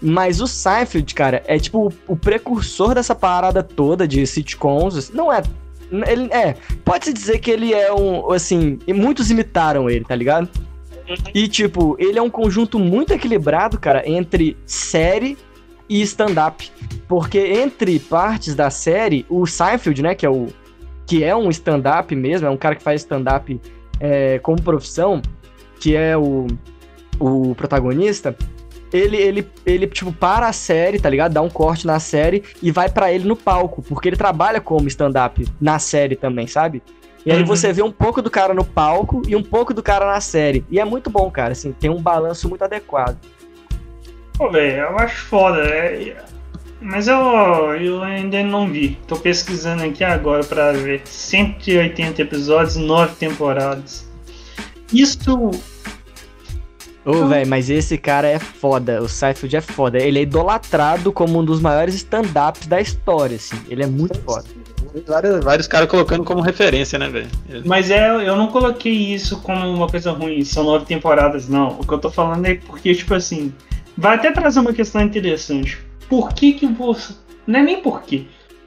Mas 0.00 0.40
o 0.40 0.46
Seinfeld, 0.46 1.14
cara, 1.14 1.42
é 1.46 1.58
tipo 1.58 1.88
o, 1.88 1.92
o 2.12 2.16
precursor 2.16 2.94
dessa 2.94 3.14
parada 3.14 3.62
toda 3.62 4.06
de 4.06 4.26
sitcoms. 4.26 5.10
Não 5.10 5.32
é. 5.32 5.42
Ele 5.90 6.28
é. 6.32 6.54
Pode-se 6.84 7.12
dizer 7.12 7.38
que 7.38 7.50
ele 7.50 7.72
é 7.72 7.92
um. 7.92 8.30
Assim. 8.30 8.78
E 8.86 8.92
muitos 8.92 9.30
imitaram 9.30 9.88
ele, 9.88 10.04
tá 10.04 10.14
ligado? 10.14 10.48
E, 11.32 11.46
tipo, 11.46 11.96
ele 12.00 12.18
é 12.18 12.22
um 12.22 12.28
conjunto 12.28 12.78
muito 12.80 13.12
equilibrado, 13.12 13.78
cara, 13.78 14.02
entre 14.08 14.56
série 14.66 15.38
e 15.88 16.02
stand-up. 16.02 16.70
Porque 17.08 17.38
entre 17.38 17.98
partes 18.00 18.54
da 18.54 18.68
série, 18.70 19.24
o 19.28 19.46
Seinfeld, 19.46 20.02
né, 20.02 20.14
que 20.14 20.26
é 20.26 20.30
o. 20.30 20.46
Que 21.06 21.22
é 21.22 21.36
um 21.36 21.48
stand-up 21.50 22.14
mesmo, 22.16 22.48
é 22.48 22.50
um 22.50 22.56
cara 22.56 22.74
que 22.74 22.82
faz 22.82 23.02
stand-up 23.02 23.60
é, 24.00 24.40
como 24.40 24.60
profissão, 24.60 25.22
que 25.78 25.94
é 25.94 26.16
o, 26.16 26.48
o 27.20 27.54
protagonista. 27.54 28.36
Ele, 28.92 29.16
ele, 29.16 29.48
ele, 29.64 29.86
tipo, 29.86 30.12
para 30.12 30.48
a 30.48 30.52
série, 30.52 30.98
tá 30.98 31.08
ligado? 31.08 31.32
Dá 31.32 31.42
um 31.42 31.48
corte 31.50 31.86
na 31.86 32.00
série 32.00 32.42
e 32.60 32.72
vai 32.72 32.88
pra 32.88 33.12
ele 33.12 33.24
no 33.26 33.36
palco, 33.36 33.82
porque 33.82 34.08
ele 34.08 34.16
trabalha 34.16 34.60
como 34.60 34.88
stand-up 34.88 35.46
na 35.60 35.78
série 35.78 36.16
também, 36.16 36.46
sabe? 36.48 36.82
E 37.24 37.30
aí 37.32 37.40
Uhum. 37.40 37.46
você 37.46 37.72
vê 37.72 37.82
um 37.82 37.90
pouco 37.92 38.20
do 38.22 38.30
cara 38.30 38.54
no 38.54 38.64
palco 38.64 39.22
e 39.28 39.34
um 39.36 39.42
pouco 39.42 39.72
do 39.74 39.82
cara 39.82 40.06
na 40.06 40.20
série. 40.20 40.64
E 40.70 40.78
é 40.80 40.84
muito 40.84 41.08
bom, 41.10 41.30
cara, 41.30 41.52
assim, 41.52 41.72
tem 41.72 41.90
um 41.90 42.00
balanço 42.00 42.48
muito 42.48 42.62
adequado. 42.62 43.16
Pô, 44.38 44.50
velho, 44.50 44.82
eu 44.82 44.98
acho 44.98 45.24
foda. 45.26 45.60
é- 45.62 46.16
Mas 46.86 47.08
eu, 47.08 47.18
eu 47.80 48.00
ainda 48.04 48.40
não 48.44 48.68
vi. 48.68 48.96
Tô 49.08 49.16
pesquisando 49.16 49.82
aqui 49.82 50.04
agora 50.04 50.44
pra 50.44 50.70
ver. 50.70 51.02
180 51.04 52.22
episódios, 52.22 52.76
9 52.76 53.16
temporadas. 53.16 54.08
Isso. 54.92 55.50
Ô, 57.04 57.26
velho, 57.26 57.48
mas 57.48 57.70
esse 57.70 57.98
cara 57.98 58.28
é 58.28 58.38
foda, 58.38 59.02
o 59.02 59.08
Seinfeld 59.08 59.56
é 59.56 59.60
foda. 59.60 59.98
Ele 59.98 60.20
é 60.20 60.22
idolatrado 60.22 61.12
como 61.12 61.40
um 61.40 61.44
dos 61.44 61.60
maiores 61.60 61.96
stand-ups 61.96 62.68
da 62.68 62.80
história, 62.80 63.34
assim. 63.34 63.56
Ele 63.68 63.82
é 63.82 63.86
muito 63.86 64.20
foda. 64.20 64.44
Vários, 65.06 65.44
vários 65.44 65.66
caras 65.66 65.88
colocando 65.88 66.22
como 66.22 66.40
referência, 66.40 67.00
né, 67.00 67.08
velho? 67.08 67.28
Mas 67.64 67.90
é, 67.90 68.08
eu 68.08 68.36
não 68.36 68.46
coloquei 68.46 68.92
isso 68.92 69.40
como 69.40 69.68
uma 69.68 69.88
coisa 69.88 70.12
ruim. 70.12 70.44
São 70.44 70.62
nove 70.62 70.86
temporadas, 70.86 71.48
não. 71.48 71.80
O 71.80 71.86
que 71.86 71.92
eu 71.92 71.98
tô 71.98 72.10
falando 72.10 72.46
é 72.46 72.54
porque, 72.54 72.94
tipo 72.94 73.12
assim. 73.12 73.52
Vai 73.98 74.14
até 74.14 74.30
trazer 74.30 74.60
uma 74.60 74.72
questão 74.72 75.00
interessante. 75.00 75.85
Por 76.08 76.32
que 76.32 76.52
que 76.54 76.66
você. 76.66 77.14
Não 77.46 77.60
é 77.60 77.62
nem 77.62 77.82
por 77.82 78.02
quê. 78.02 78.24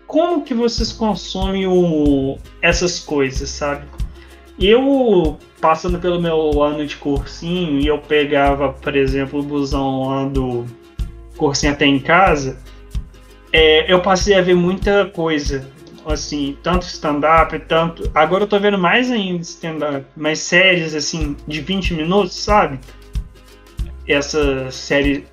Como 0.08 0.44
que 0.44 0.54
vocês 0.54 0.92
consomem 0.92 1.68
o... 1.68 2.38
essas 2.62 3.00
coisas, 3.00 3.50
sabe? 3.50 3.86
Eu, 4.60 5.38
passando 5.62 6.00
pelo 6.00 6.22
meu 6.22 6.62
ano 6.62 6.86
de 6.86 6.98
cursinho, 6.98 7.80
e 7.80 7.88
eu 7.88 8.00
pegava, 8.00 8.74
por 8.74 8.96
exemplo, 8.96 9.40
o 9.40 9.44
busão 9.44 10.10
lá 10.10 10.26
do 10.26 10.66
cursinho 11.38 11.72
até 11.72 11.86
em 11.86 12.00
casa, 12.00 12.60
é, 13.52 13.92
eu 13.92 14.02
passei 14.02 14.36
a 14.36 14.42
ver 14.42 14.56
muita 14.56 15.06
coisa. 15.06 15.68
Assim, 16.06 16.58
tanto 16.64 16.86
stand-up, 16.86 17.58
tanto. 17.68 18.10
Agora 18.16 18.44
eu 18.44 18.48
tô 18.48 18.60
vendo 18.60 18.78
mais 18.78 19.12
ainda 19.12 19.42
stand-up, 19.42 20.06
mas 20.16 20.40
séries 20.40 20.96
assim, 20.96 21.36
de 21.48 21.62
20 21.62 21.94
minutos, 21.94 22.36
sabe? 22.36 22.80
Essa 24.08 24.72
série. 24.72 25.28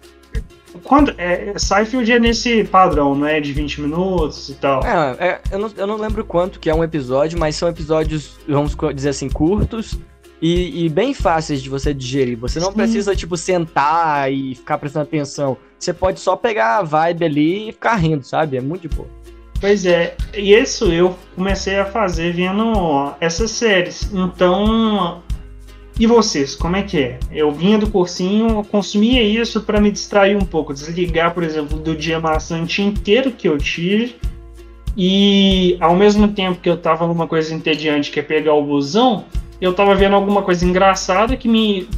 Quando, 0.83 1.14
é, 1.18 1.55
Seinfeld 1.57 2.11
é 2.11 2.18
nesse 2.18 2.64
padrão, 2.64 3.14
não 3.14 3.27
é? 3.27 3.41
De 3.41 3.53
20 3.53 3.83
minutos 3.83 4.49
e 4.49 4.55
tal. 4.55 4.83
É, 4.85 5.27
é, 5.27 5.41
eu, 5.51 5.59
não, 5.59 5.70
eu 5.77 5.87
não 5.87 5.97
lembro 5.97 6.24
quanto 6.24 6.59
que 6.61 6.70
é 6.70 6.74
um 6.74 6.85
episódio, 6.85 7.39
mas 7.39 7.57
são 7.57 7.68
episódios, 7.68 8.39
vamos 8.49 8.77
dizer 8.95 9.11
assim, 9.11 9.29
curtos 9.29 9.99
e, 10.41 10.85
e 10.85 10.89
bem 10.89 11.14
fáceis 11.14 11.62
de 11.62 11.68
você 11.68 11.95
digerir. 11.95 12.39
Você 12.39 12.61
não 12.61 12.70
Sim. 12.70 12.77
precisa, 12.77 13.16
tipo, 13.16 13.37
sentar 13.37 14.33
e 14.33 14.55
ficar 14.55 14.79
prestando 14.79 15.05
atenção. 15.05 15.57
Você 15.79 15.93
pode 15.93 16.20
só 16.20 16.37
pegar 16.37 16.79
a 16.79 16.83
vibe 16.83 17.24
ali 17.24 17.68
e 17.68 17.72
ficar 17.72 17.97
rindo, 17.97 18.24
sabe? 18.24 18.57
É 18.57 18.61
muito 18.61 18.89
de 18.89 18.95
boa. 18.95 19.09
Pois 19.61 19.87
é, 19.87 20.14
e 20.35 20.55
isso 20.55 20.93
eu 20.93 21.16
comecei 21.35 21.79
a 21.79 21.87
fazer 21.87 22.33
vendo 22.35 23.14
essas 23.20 23.51
séries. 23.51 24.11
Então, 24.12 25.22
e 25.99 26.07
vocês, 26.07 26.55
como 26.55 26.76
é 26.76 26.82
que 26.82 26.99
é? 26.99 27.18
Eu 27.32 27.51
vinha 27.51 27.78
do 27.78 27.90
cursinho, 27.90 28.62
consumia 28.64 29.22
isso 29.22 29.62
para 29.62 29.80
me 29.80 29.90
distrair 29.90 30.36
um 30.36 30.44
pouco, 30.44 30.74
desligar, 30.74 31.32
por 31.32 31.42
exemplo, 31.42 31.78
do 31.78 31.97
dia 31.97 32.20
maçante 32.20 32.82
inteiro 32.82 33.30
que 33.30 33.49
eu 33.49 33.57
tive. 33.57 34.16
E 34.94 35.76
ao 35.80 35.97
mesmo 35.97 36.28
tempo 36.28 36.61
que 36.61 36.68
eu 36.68 36.76
tava 36.76 37.07
numa 37.07 37.26
coisa 37.26 37.55
entediante, 37.55 38.11
que 38.11 38.20
é 38.20 38.22
pegar 38.22 38.55
o 38.55 38.62
busão, 38.62 39.24
eu 39.61 39.72
tava 39.72 39.94
vendo 39.94 40.14
alguma 40.14 40.42
coisa 40.42 40.66
engraçada 40.66 41.36
que 41.36 41.49
me 41.49 41.88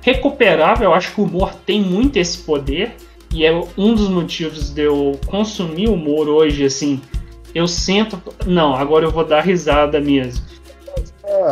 recuperava. 0.00 0.82
Eu 0.82 0.92
acho 0.92 1.14
que 1.14 1.20
o 1.20 1.24
humor 1.24 1.54
tem 1.66 1.80
muito 1.80 2.16
esse 2.16 2.38
poder. 2.38 2.92
E 3.32 3.44
é 3.44 3.52
um 3.76 3.94
dos 3.94 4.08
motivos 4.08 4.70
de 4.70 4.82
eu 4.82 5.18
consumir 5.26 5.88
humor 5.88 6.28
hoje, 6.28 6.64
assim. 6.64 7.00
Eu 7.54 7.66
sento. 7.66 8.20
Não, 8.46 8.74
agora 8.74 9.04
eu 9.04 9.10
vou 9.10 9.24
dar 9.24 9.40
risada 9.40 10.00
mesmo. 10.00 10.44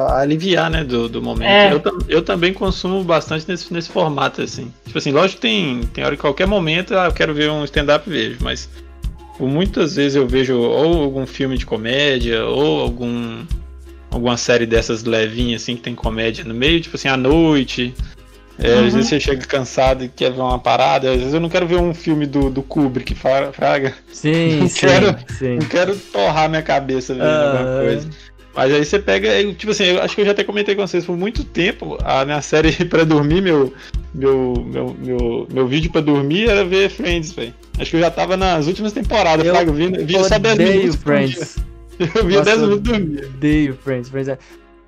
Aliviar, 0.08 0.70
né, 0.70 0.84
do, 0.84 1.08
do 1.08 1.22
momento. 1.22 1.48
É. 1.50 1.72
Eu, 1.72 1.82
eu 2.08 2.22
também 2.22 2.52
consumo 2.52 3.02
bastante 3.02 3.46
nesse, 3.48 3.72
nesse 3.72 3.88
formato, 3.90 4.42
assim. 4.42 4.72
Tipo 4.84 4.98
assim, 4.98 5.12
lógico 5.12 5.36
que 5.40 5.48
tem, 5.48 5.80
tem 5.94 6.04
hora 6.04 6.14
que 6.16 6.20
qualquer 6.20 6.46
momento 6.46 6.96
ah, 6.96 7.06
eu 7.06 7.12
quero 7.12 7.32
ver 7.34 7.50
um 7.50 7.64
stand-up 7.64 8.08
vejo, 8.08 8.38
mas 8.40 8.68
por 9.38 9.48
muitas 9.48 9.96
vezes 9.96 10.14
eu 10.16 10.26
vejo 10.26 10.58
ou 10.58 11.02
algum 11.02 11.26
filme 11.26 11.56
de 11.56 11.64
comédia, 11.66 12.44
ou 12.44 12.80
algum 12.80 13.44
alguma 14.10 14.36
série 14.36 14.66
dessas 14.66 15.04
levinhas, 15.04 15.62
assim, 15.62 15.74
que 15.74 15.80
tem 15.82 15.94
comédia 15.94 16.44
no 16.44 16.52
meio, 16.52 16.80
tipo 16.80 16.96
assim, 16.96 17.08
à 17.08 17.16
noite. 17.16 17.94
É, 18.58 18.74
Uhum. 18.74 18.86
Às 18.86 18.92
vezes 18.94 19.08
você 19.08 19.18
chega 19.18 19.46
cansado 19.46 20.04
e 20.04 20.08
quer 20.10 20.30
ver 20.30 20.40
uma 20.42 20.58
parada, 20.58 21.10
às 21.10 21.16
vezes 21.16 21.32
eu 21.32 21.40
não 21.40 21.48
quero 21.48 21.66
ver 21.66 21.76
um 21.76 21.94
filme 21.94 22.26
do, 22.26 22.50
do 22.50 22.62
Kubrick, 22.62 23.14
fra- 23.14 23.50
fraga. 23.50 23.94
Sim, 24.12 24.56
Não 24.60 24.68
sim, 24.68 24.80
quero- 24.86 25.16
sim. 25.38 25.56
Não 25.58 25.66
quero 25.66 25.96
torrar 25.96 26.50
minha 26.50 26.60
cabeça 26.62 27.14
vendo 27.14 27.24
alguma 27.24 27.80
coisa. 27.80 28.08
Mas 28.54 28.72
aí 28.72 28.84
você 28.84 28.98
pega, 28.98 29.28
tipo 29.54 29.72
assim, 29.72 29.84
eu 29.84 30.02
acho 30.02 30.14
que 30.14 30.20
eu 30.20 30.26
já 30.26 30.32
até 30.32 30.44
comentei 30.44 30.74
com 30.74 30.86
vocês 30.86 31.06
por 31.06 31.16
muito 31.16 31.42
tempo, 31.42 31.96
a 32.04 32.24
minha 32.24 32.42
série 32.42 32.72
pra 32.84 33.04
dormir, 33.04 33.40
meu, 33.40 33.72
meu, 34.14 34.54
meu, 34.66 34.96
meu, 34.98 35.48
meu 35.50 35.66
vídeo 35.66 35.90
pra 35.90 36.00
dormir 36.00 36.48
era 36.48 36.64
ver 36.64 36.90
Friends, 36.90 37.32
velho. 37.32 37.54
Acho 37.78 37.90
que 37.90 37.96
eu 37.96 38.00
já 38.00 38.10
tava 38.10 38.36
nas 38.36 38.66
últimas 38.66 38.92
temporadas, 38.92 39.46
Eu 39.46 39.54
eu 39.54 39.72
vi, 39.72 39.88
vi 40.04 40.24
só 40.24 40.38
10 40.38 40.54
Odeio 40.54 40.70
minutos. 40.70 40.96
Friends. 40.96 41.56
Eu 41.98 42.24
Nossa, 42.24 42.44
10 42.44 42.58
minutos 42.58 42.80
dormia. 42.82 43.26
Odeio 43.26 43.78
Friends. 43.82 44.08
Friends 44.08 44.28
é... 44.28 44.38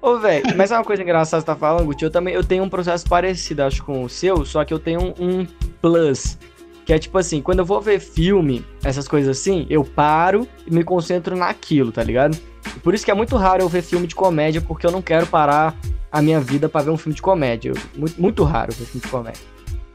Ô, 0.03 0.19
velho, 0.19 0.45
mas 0.55 0.71
é 0.71 0.77
uma 0.77 0.85
coisa 0.85 1.03
engraçada 1.03 1.43
que 1.43 1.47
você 1.47 1.55
tá 1.55 1.57
falando, 1.57 1.87
Guti. 1.87 2.05
Eu 2.05 2.11
também 2.11 2.35
eu 2.35 2.45
tenho 2.45 2.63
um 2.63 2.69
processo 2.69 3.09
parecido, 3.09 3.63
acho, 3.63 3.83
com 3.83 4.05
o 4.05 4.09
seu, 4.09 4.45
só 4.45 4.63
que 4.63 4.75
eu 4.75 4.79
tenho 4.79 5.01
um, 5.01 5.15
um 5.19 5.47
plus. 5.81 6.37
Que 6.85 6.93
é 6.93 6.99
tipo 6.99 7.17
assim, 7.17 7.41
quando 7.41 7.61
eu 7.61 7.65
vou 7.65 7.81
ver 7.81 7.99
filme, 7.99 8.63
essas 8.85 9.09
coisas 9.09 9.39
assim, 9.39 9.65
eu 9.71 9.83
paro 9.83 10.47
e 10.67 10.75
me 10.75 10.85
concentro 10.85 11.35
naquilo, 11.35 11.91
tá 11.91 12.05
ligado? 12.05 12.37
Por 12.83 12.95
isso 12.95 13.05
que 13.05 13.11
é 13.11 13.15
muito 13.15 13.37
raro 13.37 13.63
eu 13.63 13.69
ver 13.69 13.83
filme 13.83 14.07
de 14.07 14.15
comédia, 14.15 14.61
porque 14.61 14.87
eu 14.87 14.91
não 14.91 15.03
quero 15.03 15.27
parar 15.27 15.77
a 16.11 16.23
minha 16.23 16.41
vida 16.41 16.69
pra 16.69 16.83
ver 16.83 16.91
um 16.91 16.97
filme 16.97 17.15
de 17.15 17.23
comédia. 17.23 17.73
Muito, 17.97 18.21
muito 18.21 18.45
raro 18.45 18.73
ver 18.73 18.85
filme 18.85 19.01
de 19.05 19.11
comédia. 19.11 19.43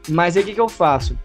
Mas 0.08 0.36
aí 0.36 0.42
o 0.42 0.46
que, 0.46 0.54
que 0.54 0.60
eu 0.60 0.68
faço? 0.68 1.16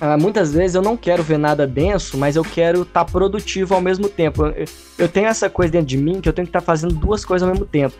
Ah, 0.00 0.16
muitas 0.16 0.52
vezes 0.52 0.74
eu 0.74 0.82
não 0.82 0.96
quero 0.96 1.22
ver 1.22 1.38
nada 1.38 1.66
denso, 1.66 2.18
mas 2.18 2.36
eu 2.36 2.42
quero 2.42 2.82
estar 2.82 3.04
produtivo 3.04 3.74
ao 3.74 3.80
mesmo 3.80 4.08
tempo. 4.08 4.46
Eu, 4.46 4.64
eu 4.98 5.08
tenho 5.08 5.26
essa 5.26 5.48
coisa 5.48 5.72
dentro 5.72 5.86
de 5.86 5.96
mim 5.96 6.20
que 6.20 6.28
eu 6.28 6.32
tenho 6.32 6.46
que 6.46 6.50
estar 6.50 6.60
fazendo 6.60 6.94
duas 6.94 7.24
coisas 7.24 7.46
ao 7.46 7.52
mesmo 7.52 7.66
tempo. 7.66 7.94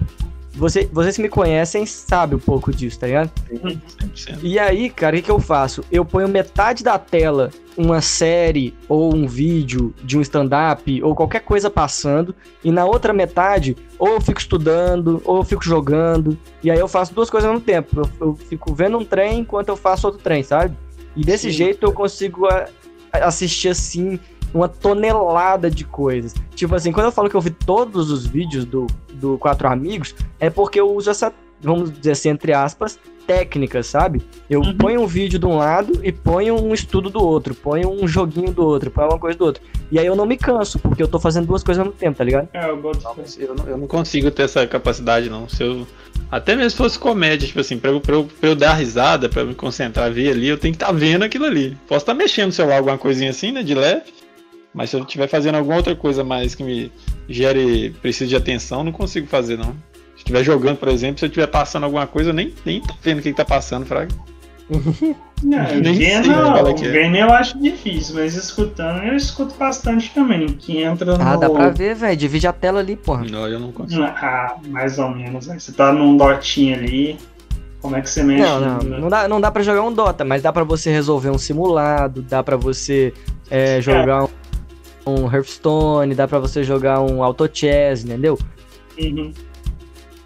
Você, 0.57 0.89
vocês 0.93 1.17
que 1.17 1.23
me 1.23 1.29
conhecem 1.29 1.85
sabem 1.85 2.37
um 2.37 2.41
pouco 2.41 2.73
disso, 2.73 2.99
tá 3.01 3.07
ligado? 3.09 3.31
100%. 3.53 4.39
E 4.43 4.59
aí, 4.59 4.89
cara, 4.89 5.17
o 5.17 5.19
que, 5.19 5.25
que 5.25 5.31
eu 5.31 5.41
faço? 5.41 5.83
Eu 5.91 6.05
ponho 6.05 6.29
metade 6.29 6.85
da 6.85 6.97
tela 6.99 7.51
uma 7.77 8.01
série 8.01 8.73
ou 8.89 9.13
um 9.13 9.27
vídeo 9.27 9.93
de 10.05 10.17
um 10.17 10.21
stand-up 10.21 11.03
ou 11.03 11.13
qualquer 11.15 11.41
coisa 11.41 11.69
passando, 11.69 12.33
e 12.63 12.71
na 12.71 12.85
outra 12.85 13.13
metade, 13.13 13.77
ou 13.99 14.11
eu 14.11 14.21
fico 14.21 14.39
estudando, 14.39 15.21
ou 15.25 15.39
eu 15.39 15.45
fico 15.45 15.65
jogando, 15.65 16.39
e 16.63 16.71
aí 16.71 16.79
eu 16.79 16.87
faço 16.87 17.13
duas 17.13 17.29
coisas 17.29 17.49
ao 17.49 17.55
mesmo 17.55 17.67
tempo. 17.67 18.03
Eu, 18.21 18.29
eu 18.29 18.35
fico 18.37 18.73
vendo 18.73 18.97
um 18.97 19.05
trem 19.05 19.41
enquanto 19.41 19.71
eu 19.71 19.77
faço 19.77 20.07
outro 20.07 20.23
trem, 20.23 20.45
sabe? 20.45 20.77
E 21.17 21.25
desse 21.25 21.51
Sim. 21.51 21.57
jeito 21.57 21.85
eu 21.85 21.93
consigo 21.93 22.47
a- 22.47 22.69
assistir 23.13 23.71
assim 23.71 24.21
uma 24.55 24.69
tonelada 24.69 25.71
de 25.71 25.85
coisas. 25.85 26.33
Tipo 26.55 26.75
assim, 26.75 26.93
quando 26.93 27.07
eu 27.07 27.13
falo 27.13 27.29
que 27.29 27.35
eu 27.37 27.41
vi 27.41 27.51
todos 27.51 28.11
os 28.11 28.25
vídeos 28.27 28.65
do, 28.65 28.87
do 29.15 29.37
Quatro 29.39 29.69
Amigos, 29.69 30.15
é 30.41 30.49
porque 30.49 30.81
eu 30.81 30.91
uso 30.95 31.11
essa, 31.11 31.33
vamos 31.61 31.93
dizer 31.93 32.13
assim, 32.13 32.29
entre 32.31 32.53
aspas, 32.53 32.99
técnica, 33.27 33.83
sabe? 33.83 34.23
Eu 34.51 34.61
Uhum. 34.61 34.77
ponho 34.77 35.01
um 35.01 35.07
vídeo 35.07 35.39
de 35.39 35.47
um 35.47 35.57
lado 35.57 35.99
e 36.03 36.13
ponho 36.13 36.55
um 36.63 36.75
estudo 36.75 37.09
do 37.09 37.23
outro, 37.25 37.55
ponho 37.55 37.91
um 37.91 38.07
joguinho 38.07 38.53
do 38.53 38.63
outro, 38.65 38.91
ponho 38.91 39.09
uma 39.09 39.19
coisa 39.19 39.37
do 39.39 39.47
outro. 39.47 39.63
E 39.91 39.99
aí 39.99 40.05
eu 40.07 40.15
não 40.15 40.27
me 40.27 40.37
canso, 40.37 40.79
porque 40.79 41.03
eu 41.03 41.09
tô 41.09 41.19
fazendo 41.19 41.47
duas 41.47 41.63
coisas 41.65 41.81
ao 41.81 41.87
mesmo 41.87 41.99
tempo, 41.99 42.19
tá 42.19 42.23
ligado? 42.25 42.49
É, 42.53 42.69
eu 42.69 42.77
boto 42.77 43.01
Não, 43.03 43.17
eu, 43.39 43.55
não, 43.55 43.67
eu 43.67 43.79
não 43.79 43.87
consigo 43.87 44.31
ter 44.31 44.43
essa 44.43 44.67
capacidade, 44.67 45.31
não. 45.31 45.49
Se 45.49 45.63
eu, 45.63 45.87
até 46.31 46.55
mesmo 46.55 46.71
se 46.71 46.77
fosse 46.77 46.99
comédia, 46.99 47.49
tipo 47.49 47.61
assim, 47.61 47.79
pra 47.79 47.91
eu, 47.91 48.01
pra 48.01 48.15
eu, 48.15 48.25
pra 48.25 48.51
eu 48.51 48.55
dar 48.55 48.75
risada, 48.75 49.27
pra 49.29 49.41
eu 49.41 49.47
me 49.47 49.55
concentrar, 49.55 50.13
ver 50.13 50.31
ali, 50.31 50.47
eu 50.49 50.59
tenho 50.59 50.75
que 50.75 50.83
estar 50.83 50.93
vendo 50.93 51.23
aquilo 51.25 51.47
ali. 51.47 51.79
Posso 51.89 52.01
estar 52.03 52.13
mexendo 52.15 52.47
no 52.49 52.53
celular, 52.53 52.77
alguma 52.77 52.99
coisinha 52.99 53.31
assim, 53.31 53.53
né, 53.53 53.63
de 53.63 53.75
leve, 53.75 54.03
Mas 54.75 54.91
se 54.91 54.97
eu 54.97 55.01
estiver 55.01 55.29
fazendo 55.29 55.55
alguma 55.55 55.77
outra 55.77 55.95
coisa 55.95 56.25
mais 56.25 56.55
que 56.55 56.65
me 56.65 56.91
gere, 57.29 57.95
precise 58.03 58.29
de 58.29 58.37
atenção, 58.37 58.83
não 58.83 58.93
consigo 58.93 59.27
fazer, 59.27 59.57
não. 59.57 59.73
Se 60.15 60.19
estiver 60.19 60.43
jogando, 60.43 60.79
por 60.79 60.89
exemplo, 60.89 61.19
se 61.19 61.25
eu 61.25 61.29
estiver 61.29 61.47
passando 61.47 61.85
alguma 61.85 62.07
coisa, 62.07 62.31
eu 62.31 62.35
nem, 62.35 62.53
nem 62.65 62.81
tô 62.81 62.95
vendo 63.01 63.19
o 63.21 63.23
que, 63.23 63.31
que 63.31 63.37
tá 63.37 63.45
passando, 63.45 63.87
Fraga. 63.87 64.13
Não, 65.43 65.59
Nem 65.59 66.07
é 66.07 66.23
que 66.75 66.87
é. 66.87 66.91
vendo 66.91 67.17
eu 67.17 67.31
acho 67.31 67.59
difícil, 67.61 68.15
mas 68.15 68.35
escutando 68.35 69.03
eu 69.03 69.15
escuto 69.15 69.55
bastante 69.57 70.11
também. 70.15 70.47
Que 70.47 70.83
entra 70.83 71.19
no. 71.19 71.23
Ah, 71.23 71.37
dá 71.37 71.51
pra 71.51 71.69
ver, 71.69 71.95
velho. 71.95 72.17
Divide 72.17 72.47
a 72.47 72.53
tela 72.53 72.81
ali, 72.81 72.97
porra. 72.97 73.27
Não, 73.31 73.47
eu 73.47 73.61
não 73.61 73.71
consigo. 73.71 74.03
Ah, 74.03 74.57
mais 74.69 74.99
ou 74.99 75.11
menos. 75.11 75.47
Né? 75.47 75.59
Você 75.59 75.71
tá 75.71 75.93
num 75.93 76.17
dotinho 76.17 76.77
ali. 76.77 77.19
Como 77.83 77.95
é 77.95 78.01
que 78.01 78.09
você 78.09 78.23
mexe? 78.23 78.43
Não, 78.43 78.61
não, 78.61 79.01
não 79.01 79.09
dá, 79.11 79.29
não 79.29 79.39
dá 79.39 79.51
pra 79.51 79.63
jogar 79.63 79.83
um 79.83 79.93
Dota, 79.93 80.25
mas 80.25 80.41
dá 80.41 80.51
pra 80.51 80.65
você 80.65 80.91
resolver 80.91 81.29
um 81.29 81.37
simulado, 81.37 82.23
dá 82.23 82.43
pra 82.43 82.57
você 82.57 83.13
é, 83.51 83.79
jogar 83.83 84.25
um, 84.25 84.29
um 85.07 85.31
Hearthstone, 85.33 86.15
dá 86.15 86.27
pra 86.27 86.39
você 86.39 86.63
jogar 86.63 87.01
um 87.01 87.23
Auto 87.23 87.49
Chess, 87.53 88.05
entendeu? 88.05 88.39
Uhum. 88.99 89.33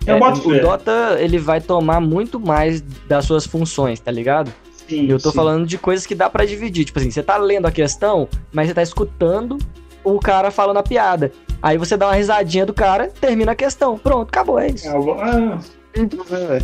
É, 0.06 0.14
o 0.14 0.36
fé. 0.36 0.60
Dota, 0.60 1.16
ele 1.20 1.38
vai 1.38 1.60
tomar 1.60 2.00
muito 2.00 2.40
mais 2.40 2.80
das 2.80 3.26
suas 3.26 3.44
funções, 3.46 4.00
tá 4.00 4.10
ligado? 4.10 4.52
Sim, 4.88 5.06
Eu 5.06 5.18
tô 5.18 5.30
sim. 5.30 5.36
falando 5.36 5.66
de 5.66 5.76
coisas 5.76 6.06
que 6.06 6.14
dá 6.14 6.30
pra 6.30 6.46
dividir. 6.46 6.86
Tipo 6.86 6.98
assim, 6.98 7.10
você 7.10 7.22
tá 7.22 7.36
lendo 7.36 7.66
a 7.66 7.70
questão, 7.70 8.26
mas 8.52 8.68
você 8.68 8.74
tá 8.74 8.82
escutando 8.82 9.58
o 10.02 10.18
cara 10.18 10.50
falando 10.50 10.78
a 10.78 10.82
piada. 10.82 11.30
Aí 11.60 11.76
você 11.76 11.96
dá 11.96 12.06
uma 12.06 12.14
risadinha 12.14 12.64
do 12.64 12.72
cara, 12.72 13.08
termina 13.20 13.52
a 13.52 13.54
questão. 13.54 13.98
Pronto, 13.98 14.28
acabou, 14.28 14.58
é 14.58 14.68
isso. 14.68 14.88
Ah, 14.88 14.94
ah, 15.22 15.58
É. 15.96 16.62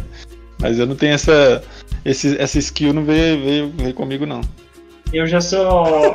Mas 0.60 0.78
eu 0.78 0.86
não 0.86 0.96
tenho 0.96 1.12
essa. 1.14 1.62
Esse, 2.04 2.38
essa 2.38 2.58
skill 2.58 2.92
não 2.94 3.04
veio, 3.04 3.42
veio, 3.44 3.72
veio 3.76 3.94
comigo, 3.94 4.24
não. 4.24 4.40
Eu 5.18 5.26
já 5.26 5.40
sou. 5.40 5.60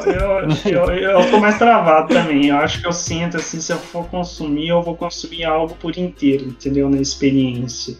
Eu, 0.06 0.72
eu, 0.72 0.94
eu 0.94 1.32
tô 1.32 1.40
mais 1.40 1.58
travado 1.58 2.14
também. 2.14 2.48
Eu 2.48 2.58
acho 2.58 2.82
que 2.82 2.88
eu 2.88 2.94
sinto 2.94 3.38
assim, 3.38 3.60
se 3.60 3.72
eu 3.72 3.78
for 3.78 4.06
consumir, 4.08 4.70
eu 4.70 4.82
vou 4.82 4.96
consumir 4.96 5.44
algo 5.46 5.76
por 5.76 5.98
inteiro, 5.98 6.46
entendeu? 6.46 6.90
Na 6.90 7.02
experiência. 7.02 7.96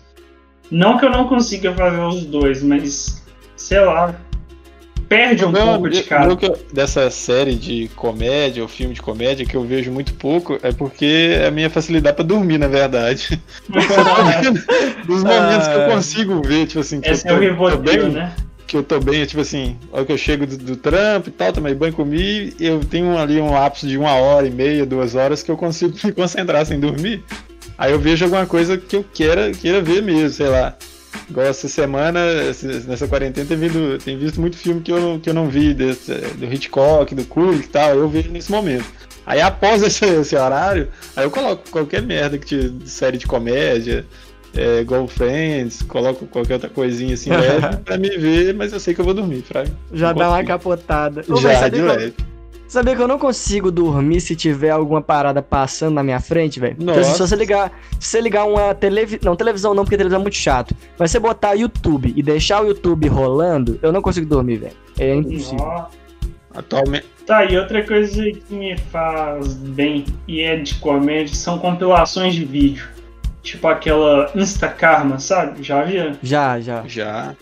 Não 0.72 0.98
que 0.98 1.06
eu 1.06 1.10
não 1.10 1.28
consiga 1.28 1.74
fazer 1.74 2.00
os 2.02 2.24
dois, 2.26 2.62
mas 2.64 3.24
sei 3.56 3.80
lá. 3.80 4.16
Perde 5.08 5.44
um 5.44 5.50
Meu- 5.52 5.66
pouco 5.66 5.90
de 5.90 6.04
eu- 6.46 6.60
dessa 6.72 7.10
série 7.10 7.56
de 7.56 7.90
comédia 7.96 8.62
ou 8.62 8.70
filme 8.70 8.94
de 8.94 9.02
comédia 9.02 9.44
que 9.44 9.56
eu 9.58 9.64
vejo 9.64 9.92
muito 9.92 10.14
pouco 10.14 10.60
é 10.62 10.72
porque 10.72 11.34
é 11.36 11.48
a 11.48 11.52
minha 11.52 11.68
facilidade 11.68 12.16
pra 12.16 12.24
dormir, 12.24 12.60
na 12.60 12.68
verdade. 12.68 13.42
Dos 15.08 15.24
momentos 15.24 15.68
que 15.68 15.74
eu 15.76 15.82
Ah. 15.86 15.90
consigo 15.90 16.42
ver, 16.48 16.68
tipo 16.68 16.82
assim, 16.82 17.02
que 17.02 17.10
Esse 17.10 17.28
eu 17.28 17.42
é 17.42 17.74
o 17.74 17.78
bem, 17.80 18.10
né? 18.10 18.36
Que 18.70 18.78
eu 18.78 18.84
tô 18.84 19.00
bem, 19.00 19.22
é 19.22 19.26
tipo 19.26 19.42
assim, 19.42 19.76
hora 19.92 20.06
que 20.06 20.12
eu 20.12 20.18
chego 20.18 20.46
do, 20.46 20.56
do 20.56 20.76
trampo 20.78 21.30
e 21.30 21.32
tal, 21.32 21.52
tomei 21.52 21.74
banho, 21.74 21.92
comi, 21.92 22.54
eu 22.60 22.80
tenho 22.86 23.18
ali 23.18 23.42
um 23.42 23.52
lapso 23.52 23.88
de 23.88 23.98
uma 23.98 24.14
hora 24.14 24.46
e 24.46 24.52
meia, 24.52 24.86
duas 24.86 25.16
horas 25.16 25.42
que 25.42 25.50
eu 25.50 25.58
consigo 25.58 25.96
me 26.06 26.12
concentrar 26.12 26.64
sem 26.68 26.80
dormir. 26.80 27.24
Aí 27.78 27.92
eu 27.92 28.00
vejo 28.00 28.26
alguma 28.26 28.46
coisa 28.46 28.78
que 28.78 28.96
eu 28.96 29.04
queira, 29.12 29.52
queira 29.52 29.82
ver 29.82 30.04
mesmo, 30.04 30.30
sei 30.30 30.48
lá. 30.48 30.76
Igual 31.28 31.48
essa 31.48 31.68
semana, 31.68 32.20
nessa 32.88 33.08
quarentena, 33.08 33.48
tem, 33.48 33.58
vindo, 33.58 33.98
tem 33.98 34.18
visto 34.18 34.40
muito 34.40 34.56
filme 34.56 34.82
que 34.82 34.92
eu, 34.92 35.00
não- 35.00 35.20
que 35.20 35.30
eu 35.30 35.34
não 35.34 35.48
vi, 35.50 35.74
desse, 35.74 36.14
do 36.14 36.46
Hitchcock, 36.46 37.16
do 37.16 37.26
Kubrick 37.26 37.66
e 37.66 37.70
tal, 37.70 37.96
eu 37.96 38.08
vejo 38.08 38.30
nesse 38.30 38.52
momento. 38.52 38.86
Aí 39.26 39.42
após 39.42 39.82
esse, 39.82 40.06
esse 40.06 40.36
horário, 40.36 40.90
aí 41.16 41.24
eu 41.26 41.32
coloco 41.32 41.70
qualquer 41.72 42.02
merda 42.04 42.38
que 42.38 42.72
série 42.86 43.18
de 43.18 43.26
comédia, 43.26 44.06
é, 44.56 44.82
igual 44.82 45.08
Friends, 45.08 45.82
coloco 45.84 46.26
qualquer 46.28 46.54
outra 46.56 46.70
coisinha 46.70 47.14
assim 47.14 47.30
leve 47.30 47.78
pra 47.86 47.98
me 47.98 48.10
ver, 48.18 48.54
mas 48.54 48.74
eu 48.74 48.80
sei 48.80 48.94
que 48.94 49.02
eu 49.02 49.06
vou 49.06 49.14
dormir, 49.14 49.42
fraga. 49.42 49.72
Já 49.94 50.12
dá 50.14 50.30
uma 50.30 50.44
capotada. 50.44 51.24
Ô, 51.30 51.36
Já, 51.38 51.54
sabia 51.56 51.70
de 51.70 51.76
que 51.76 51.82
eu- 51.82 51.88
leve. 51.88 52.14
Sabia 52.68 52.96
que 52.96 53.02
eu 53.02 53.08
não 53.08 53.18
consigo 53.18 53.72
dormir 53.72 54.22
se 54.22 54.36
tiver 54.36 54.70
alguma 54.70 55.02
parada 55.02 55.42
passando 55.42 55.96
na 55.96 56.04
minha 56.04 56.20
frente, 56.20 56.60
velho? 56.60 56.76
Porque 56.76 57.00
Nossa. 57.00 57.14
Se 57.14 57.20
você 57.20 57.36
ligar, 57.36 57.72
se 58.00 58.10
você 58.10 58.22
ligar 58.22 58.46
uma 58.46 58.76
televisão, 58.76 59.20
não, 59.24 59.36
televisão 59.36 59.74
não, 59.74 59.84
porque 59.84 59.98
televisão 59.98 60.20
é 60.20 60.22
muito 60.22 60.36
chato. 60.38 60.76
Mas 61.00 61.10
você 61.10 61.18
botar 61.18 61.54
YouTube 61.56 62.14
e 62.16 62.22
deixar 62.22 62.62
o 62.62 62.68
YouTube 62.68 63.08
rolando, 63.08 63.80
eu 63.82 63.92
não 63.92 64.04
consigo 64.04 64.28
dormir, 64.28 64.58
velho. 64.58 64.74
É 65.00 65.16
impossível. 65.16 65.66
Ó. 65.66 65.86
Atualmente. 66.54 67.06
Tá, 67.26 67.44
e 67.46 67.58
outra 67.58 67.84
coisa 67.84 68.22
que 68.24 68.54
me 68.54 68.78
faz 68.78 69.54
bem 69.56 70.06
e 70.28 70.42
é 70.42 70.56
de 70.58 70.76
comédia 70.76 71.34
são 71.34 71.58
compilações 71.58 72.36
de 72.36 72.46
vídeo. 72.46 72.88
Tipo 73.50 73.68
aquela 73.68 74.30
Instakarma, 74.36 75.18
sabe? 75.20 75.64
Já 75.64 75.82
viu? 75.84 76.12
Já, 76.22 76.60
já. 76.60 76.84
Já. 76.88 77.36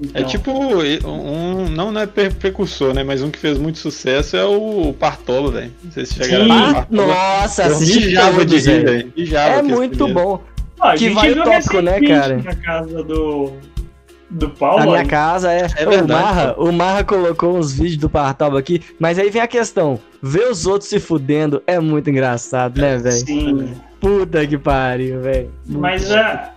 Então, 0.00 0.22
É 0.22 0.24
tipo 0.24 0.52
um. 0.52 1.68
Não, 1.68 1.90
não 1.90 2.00
é 2.00 2.06
precursor, 2.06 2.94
né? 2.94 3.02
Mas 3.02 3.20
um 3.20 3.30
que 3.30 3.38
fez 3.38 3.58
muito 3.58 3.78
sucesso 3.78 4.36
é 4.36 4.44
o 4.44 4.94
Partolo, 4.98 5.50
velho. 5.50 5.72
Não 5.82 5.90
sei 5.90 6.06
se 6.06 6.14
chegaram 6.14 6.44
Sim. 6.44 6.50
a 6.52 6.54
ver 6.54 6.62
o 6.62 6.68
Ah, 6.70 6.74
Partolo. 6.74 7.06
nossa, 7.08 7.64
assisti 7.64 8.06
mijava 8.06 8.44
de 8.46 8.56
rir, 8.58 8.84
velho. 8.84 9.12
É 9.36 9.60
muito 9.62 9.96
primeiro. 10.04 10.14
bom. 10.14 10.42
ó, 10.80 10.88
a 10.88 10.94
que 10.94 11.10
vai 11.10 11.32
o 11.32 11.42
tópico, 11.42 11.80
né, 11.80 12.00
cara? 12.00 12.36
Na 12.36 12.54
casa 12.54 13.02
do. 13.02 13.52
Do 14.30 14.48
Paulo. 14.50 14.78
Na 14.78 14.86
minha 14.86 15.04
casa 15.06 15.50
é. 15.52 15.66
É 15.76 15.84
o, 15.84 15.90
verdade, 15.90 16.12
Marra, 16.22 16.54
o 16.56 16.70
Marra 16.70 17.02
colocou 17.02 17.58
uns 17.58 17.72
vídeos 17.72 17.96
do 17.96 18.08
Partoba 18.08 18.60
aqui, 18.60 18.80
mas 19.00 19.18
aí 19.18 19.28
vem 19.28 19.42
a 19.42 19.48
questão: 19.48 19.98
ver 20.22 20.48
os 20.48 20.64
outros 20.66 20.88
se 20.88 21.00
fudendo 21.00 21.60
é 21.66 21.80
muito 21.80 22.08
engraçado, 22.08 22.80
né, 22.80 22.96
velho? 22.96 23.12
Sim. 23.26 23.74
Puta 24.00 24.46
que 24.46 24.56
pariu, 24.58 25.20
velho. 25.20 25.50
Mas 25.66 26.08
já. 26.08 26.52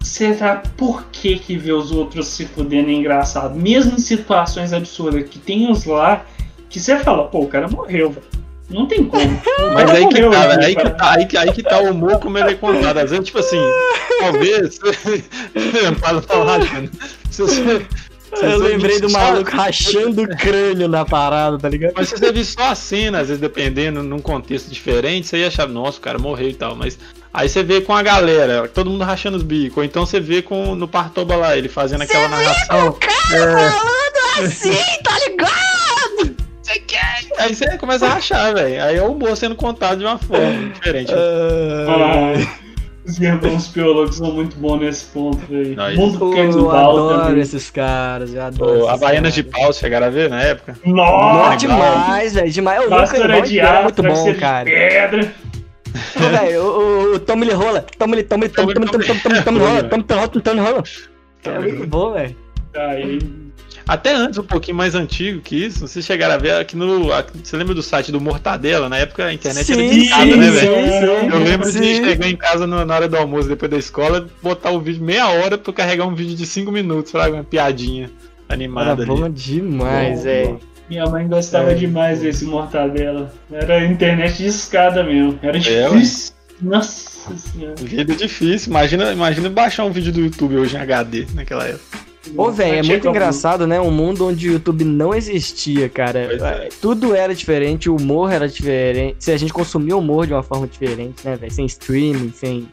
Será 0.00 0.62
por 0.76 1.06
que 1.10 1.38
que 1.38 1.56
ver 1.56 1.72
os 1.72 1.90
outros 1.90 2.28
se 2.28 2.46
fudendo 2.46 2.88
é 2.88 2.92
engraçado? 2.92 3.56
Mesmo 3.56 3.96
em 3.96 3.98
situações 3.98 4.72
absurdas, 4.72 5.28
que 5.28 5.38
tem 5.40 5.68
uns 5.68 5.84
lá 5.84 6.24
que 6.70 6.78
você 6.78 6.98
fala, 7.00 7.24
pô, 7.26 7.40
o 7.40 7.48
cara 7.48 7.66
morreu, 7.68 8.10
velho. 8.10 8.26
Não 8.70 8.86
tem 8.86 9.04
como. 9.04 9.24
Mas 9.74 9.90
aí 9.90 10.06
que 10.08 10.22
tá, 10.30 10.56
né, 10.56 10.66
aí 10.66 10.76
que 10.76 10.90
tá, 10.90 11.12
aí 11.12 11.26
que, 11.26 11.36
aí 11.36 11.52
que 11.52 11.62
tá 11.62 11.80
o 11.80 11.90
humor 11.90 12.20
como 12.20 12.38
ele 12.38 12.50
é 12.50 12.54
contado. 12.54 12.98
Às 12.98 13.10
vezes, 13.10 13.26
tipo 13.26 13.38
assim, 13.38 13.60
talvez. 14.20 14.78
Fala, 16.00 16.22
fala, 16.22 16.58
rachando. 16.58 16.90
Se 17.30 17.42
você- 17.42 17.86
Eu 18.32 18.38
você 18.38 18.56
lembrei 18.68 19.00
do 19.00 19.08
só- 19.08 19.18
maluco 19.18 19.50
rachando 19.50 20.22
o 20.22 20.28
crânio 20.36 20.86
na 20.88 21.04
parada, 21.04 21.58
tá 21.58 21.68
ligado? 21.68 21.92
Mas 21.96 22.10
você 22.10 22.30
vir 22.32 22.44
só 22.44 22.70
a 22.70 22.74
cena, 22.74 23.20
às 23.20 23.28
vezes 23.28 23.40
dependendo, 23.40 24.02
num 24.02 24.18
contexto 24.18 24.68
diferente, 24.68 25.26
você 25.26 25.38
ia 25.38 25.48
achar, 25.48 25.66
nossa, 25.66 25.98
o 25.98 26.00
cara 26.02 26.18
morreu 26.18 26.50
e 26.50 26.54
tal. 26.54 26.74
Mas 26.76 26.98
aí 27.32 27.48
você 27.48 27.62
vê 27.62 27.80
com 27.80 27.94
a 27.94 28.02
galera, 28.02 28.68
todo 28.68 28.90
mundo 28.90 29.02
rachando 29.04 29.36
os 29.38 29.42
bicos. 29.42 29.78
Ou 29.78 29.84
então 29.84 30.04
você 30.04 30.20
vê 30.20 30.42
com, 30.42 30.74
no 30.74 30.86
Partoba 30.86 31.36
lá, 31.36 31.56
ele 31.56 31.68
fazendo 31.68 32.02
aquela 32.02 32.28
narração. 32.28 32.98
É, 33.32 34.42
assim, 34.44 34.76
tá 35.02 35.18
ligado? 35.26 36.36
você 36.62 36.78
quer? 36.80 37.26
Aí 37.38 37.54
você 37.54 37.78
começa 37.78 38.06
a 38.06 38.10
rachar, 38.10 38.52
velho. 38.54 38.82
Aí 38.84 38.96
é 38.96 39.02
o 39.02 39.12
humor 39.12 39.36
sendo 39.36 39.54
contado 39.54 39.98
de 40.00 40.04
uma 40.04 40.18
forma 40.18 40.68
diferente. 40.74 41.12
Ah, 41.14 42.34
os 43.08 43.18
irmãos 43.20 43.68
biólogos 43.68 44.16
são 44.16 44.32
muito 44.32 44.56
bons 44.58 44.80
nesse 44.80 45.06
ponto, 45.06 45.38
velho. 45.46 45.76
Mundo 45.96 46.18
Pô, 46.18 46.34
eu 46.34 46.52
canibal 46.52 46.90
adoro 46.90 47.22
também. 47.26 47.40
esses 47.42 47.70
caras, 47.70 48.34
eu 48.34 48.42
adoro. 48.42 48.70
Ô, 48.70 48.76
esses 48.76 48.88
Havaianas 48.90 49.34
de 49.34 49.42
caras. 49.44 49.60
pau, 49.64 49.72
chegaram 49.72 50.06
a 50.06 50.10
ver 50.10 50.28
na 50.30 50.42
época? 50.42 50.76
Nossa! 50.84 51.38
Nossa, 51.38 51.56
demais, 51.56 52.34
velho, 52.34 52.50
demais. 52.50 52.80
De 53.48 53.58
é 53.60 53.62
aço, 53.62 53.82
muito 53.82 53.96
bom, 53.96 54.08
travesseiro 54.08 54.34
de 54.34 54.40
cara. 54.40 54.64
pedra. 54.64 55.32
Velho, 56.16 56.62
o, 56.62 56.66
o, 56.66 57.14
o 57.14 57.18
Tommy 57.20 57.46
Lee 57.46 57.54
Rola. 57.54 57.84
Tommy 57.98 58.16
Lee, 58.16 58.24
Tommy 58.24 58.46
Lee, 58.46 58.52
Tommy, 58.52 58.74
Tommy, 58.74 58.86
Tommy, 58.90 59.06
Tommy, 59.06 59.20
Tommy, 59.20 59.42
Tommy 59.44 59.58
Rola, 59.58 59.82
Tommy, 59.84 60.02
Tommy, 60.04 60.28
Tommy, 60.28 60.42
Tommy 60.42 60.60
Rola. 60.60 60.82
É 61.44 61.58
muito 61.58 61.86
bom, 61.86 62.12
velho. 62.12 62.36
Aí, 62.76 63.18
Até 63.88 64.14
antes, 64.14 64.38
um 64.38 64.42
pouquinho 64.42 64.76
mais 64.76 64.94
antigo 64.94 65.40
que 65.40 65.56
isso, 65.64 65.88
vocês 65.88 66.04
chegaram 66.04 66.34
a 66.34 66.36
ver 66.36 66.52
aqui 66.56 66.76
no. 66.76 67.10
aqui- 67.12 67.32
você 67.42 67.56
lembra 67.56 67.74
do 67.74 67.82
site 67.82 68.12
do 68.12 68.20
Mortadela? 68.20 68.86
Na 68.88 68.98
época 68.98 69.24
a 69.24 69.32
internet 69.32 69.72
era 69.72 69.80
Sim, 69.80 69.88
discada, 70.00 70.24
sim, 70.30 70.36
né, 70.36 70.50
velho? 70.50 70.72
Eu 71.34 71.38
lembro 71.38 71.66
de 71.72 71.78
Sim. 71.78 72.04
chegar 72.04 72.28
em 72.28 72.36
casa 72.36 72.66
no- 72.66 72.84
na 72.84 72.94
hora 72.94 73.08
do 73.08 73.16
almoço, 73.16 73.48
depois 73.48 73.70
da 73.70 73.78
escola, 73.78 74.28
botar 74.42 74.70
o 74.72 74.80
vídeo 74.80 75.02
meia 75.02 75.28
hora 75.28 75.56
pra 75.56 75.70
eu 75.70 75.74
carregar 75.74 76.06
um 76.06 76.14
vídeo 76.14 76.36
de 76.36 76.44
5 76.44 76.70
minutos, 76.70 77.10
pra 77.12 77.30
uma 77.30 77.42
piadinha 77.42 78.10
animada 78.48 78.90
Era 79.02 79.10
ali. 79.10 79.20
bom 79.22 79.30
demais, 79.30 80.18
Bom, 80.18 80.24
velho. 80.24 80.60
minha 80.90 81.06
mãe 81.06 81.26
gostava 81.26 81.72
É. 81.72 81.74
demais 81.74 82.20
desse 82.20 82.44
mortadela. 82.44 83.32
Era 83.50 83.84
internet 83.86 84.36
de 84.36 84.46
escada 84.48 85.02
mesmo. 85.02 85.38
Era 85.42 85.56
É, 85.56 85.60
difícil. 85.88 86.32
Nossa 86.60 87.36
senhora. 87.36 87.74
Vida 87.80 88.14
difícil, 88.14 88.70
imagina, 88.70 89.12
imagina 89.12 89.48
baixar 89.48 89.84
um 89.84 89.92
vídeo 89.92 90.12
do 90.12 90.20
YouTube 90.20 90.56
hoje 90.56 90.76
em 90.76 90.80
HD 90.80 91.26
naquela 91.34 91.66
época. 91.66 92.07
Ô, 92.36 92.50
velho, 92.50 92.78
é 92.78 92.82
muito 92.82 93.08
engraçado, 93.08 93.66
né? 93.66 93.80
Um 93.80 93.90
mundo 93.90 94.26
onde 94.26 94.48
o 94.48 94.52
YouTube 94.52 94.84
não 94.84 95.14
existia, 95.14 95.88
cara. 95.88 96.18
É. 96.18 96.68
Tudo 96.80 97.14
era 97.14 97.34
diferente, 97.34 97.88
o 97.88 97.96
humor 97.96 98.32
era 98.32 98.48
diferente. 98.48 99.16
Se 99.24 99.32
a 99.32 99.36
gente 99.36 99.52
consumia 99.52 99.96
o 99.96 100.00
humor 100.00 100.26
de 100.26 100.32
uma 100.32 100.42
forma 100.42 100.66
diferente, 100.66 101.24
né, 101.24 101.36
velho? 101.36 101.52
Sem 101.52 101.66
streaming, 101.66 102.32
sem 102.32 102.68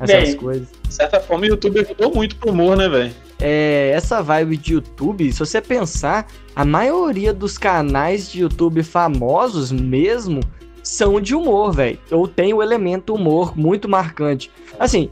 essas 0.00 0.28
Véi. 0.28 0.34
coisas. 0.34 0.68
De 0.86 0.94
certa 0.94 1.20
forma, 1.20 1.44
o 1.44 1.48
YouTube 1.48 1.80
ajudou 1.80 2.14
muito 2.14 2.36
pro 2.36 2.50
humor, 2.50 2.76
né, 2.76 2.88
velho? 2.88 3.12
É, 3.40 3.92
essa 3.94 4.22
vibe 4.22 4.56
de 4.56 4.74
YouTube, 4.74 5.32
se 5.32 5.38
você 5.38 5.60
pensar, 5.60 6.26
a 6.54 6.64
maioria 6.64 7.32
dos 7.32 7.56
canais 7.56 8.30
de 8.30 8.40
YouTube 8.40 8.82
famosos 8.82 9.70
mesmo 9.70 10.40
são 10.82 11.20
de 11.20 11.34
humor, 11.34 11.72
velho. 11.72 11.98
Ou 12.10 12.26
tem 12.26 12.52
o 12.52 12.62
elemento 12.62 13.14
humor 13.14 13.56
muito 13.56 13.88
marcante. 13.88 14.50
Assim, 14.78 15.10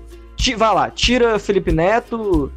vai 0.56 0.74
lá, 0.74 0.90
tira 0.90 1.38
Felipe 1.38 1.72
Neto, 1.72 2.50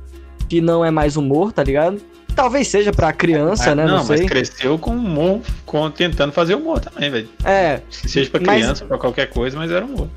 que 0.49 0.59
não 0.59 0.83
é 0.83 0.91
mais 0.91 1.15
humor, 1.15 1.53
tá 1.53 1.63
ligado? 1.63 2.01
talvez 2.35 2.69
seja 2.69 2.93
pra 2.93 3.11
criança, 3.11 3.71
Ah, 3.71 3.75
né? 3.75 3.85
Não, 3.85 3.97
não, 3.97 4.03
sei. 4.05 4.19
mas 4.19 4.27
cresceu 4.29 4.77
com 4.79 4.91
humor, 4.91 5.41
com, 5.65 5.91
tentando 5.91 6.31
fazer 6.31 6.55
humor 6.55 6.79
também, 6.79 7.09
velho. 7.11 7.27
É, 7.43 7.81
Seja 7.89 8.29
pra 8.29 8.39
Mas- 8.39 8.61
criança, 8.61 8.85
pra 8.85 8.97
qualquer 8.97 9.29
coisa, 9.29 9.57
mas 9.57 9.69
era 9.69 9.83
humor. 9.83 10.07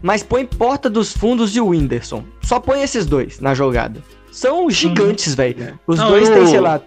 mas 0.00 0.22
põe 0.22 0.46
Porta 0.46 0.88
dos 0.88 1.12
Fundos 1.12 1.54
e 1.54 1.60
o 1.60 1.66
Whindersson. 1.68 2.24
Só 2.42 2.58
põe 2.58 2.80
esses 2.82 3.04
dois 3.04 3.38
na 3.40 3.52
jogada. 3.52 4.02
São 4.30 4.70
gigantes, 4.70 5.34
velho. 5.34 5.78
Os 5.86 5.98
Não, 5.98 6.08
dois 6.08 6.28
eu- 6.30 6.36
têm, 6.36 6.46
sei 6.46 6.60
lá, 6.60 6.80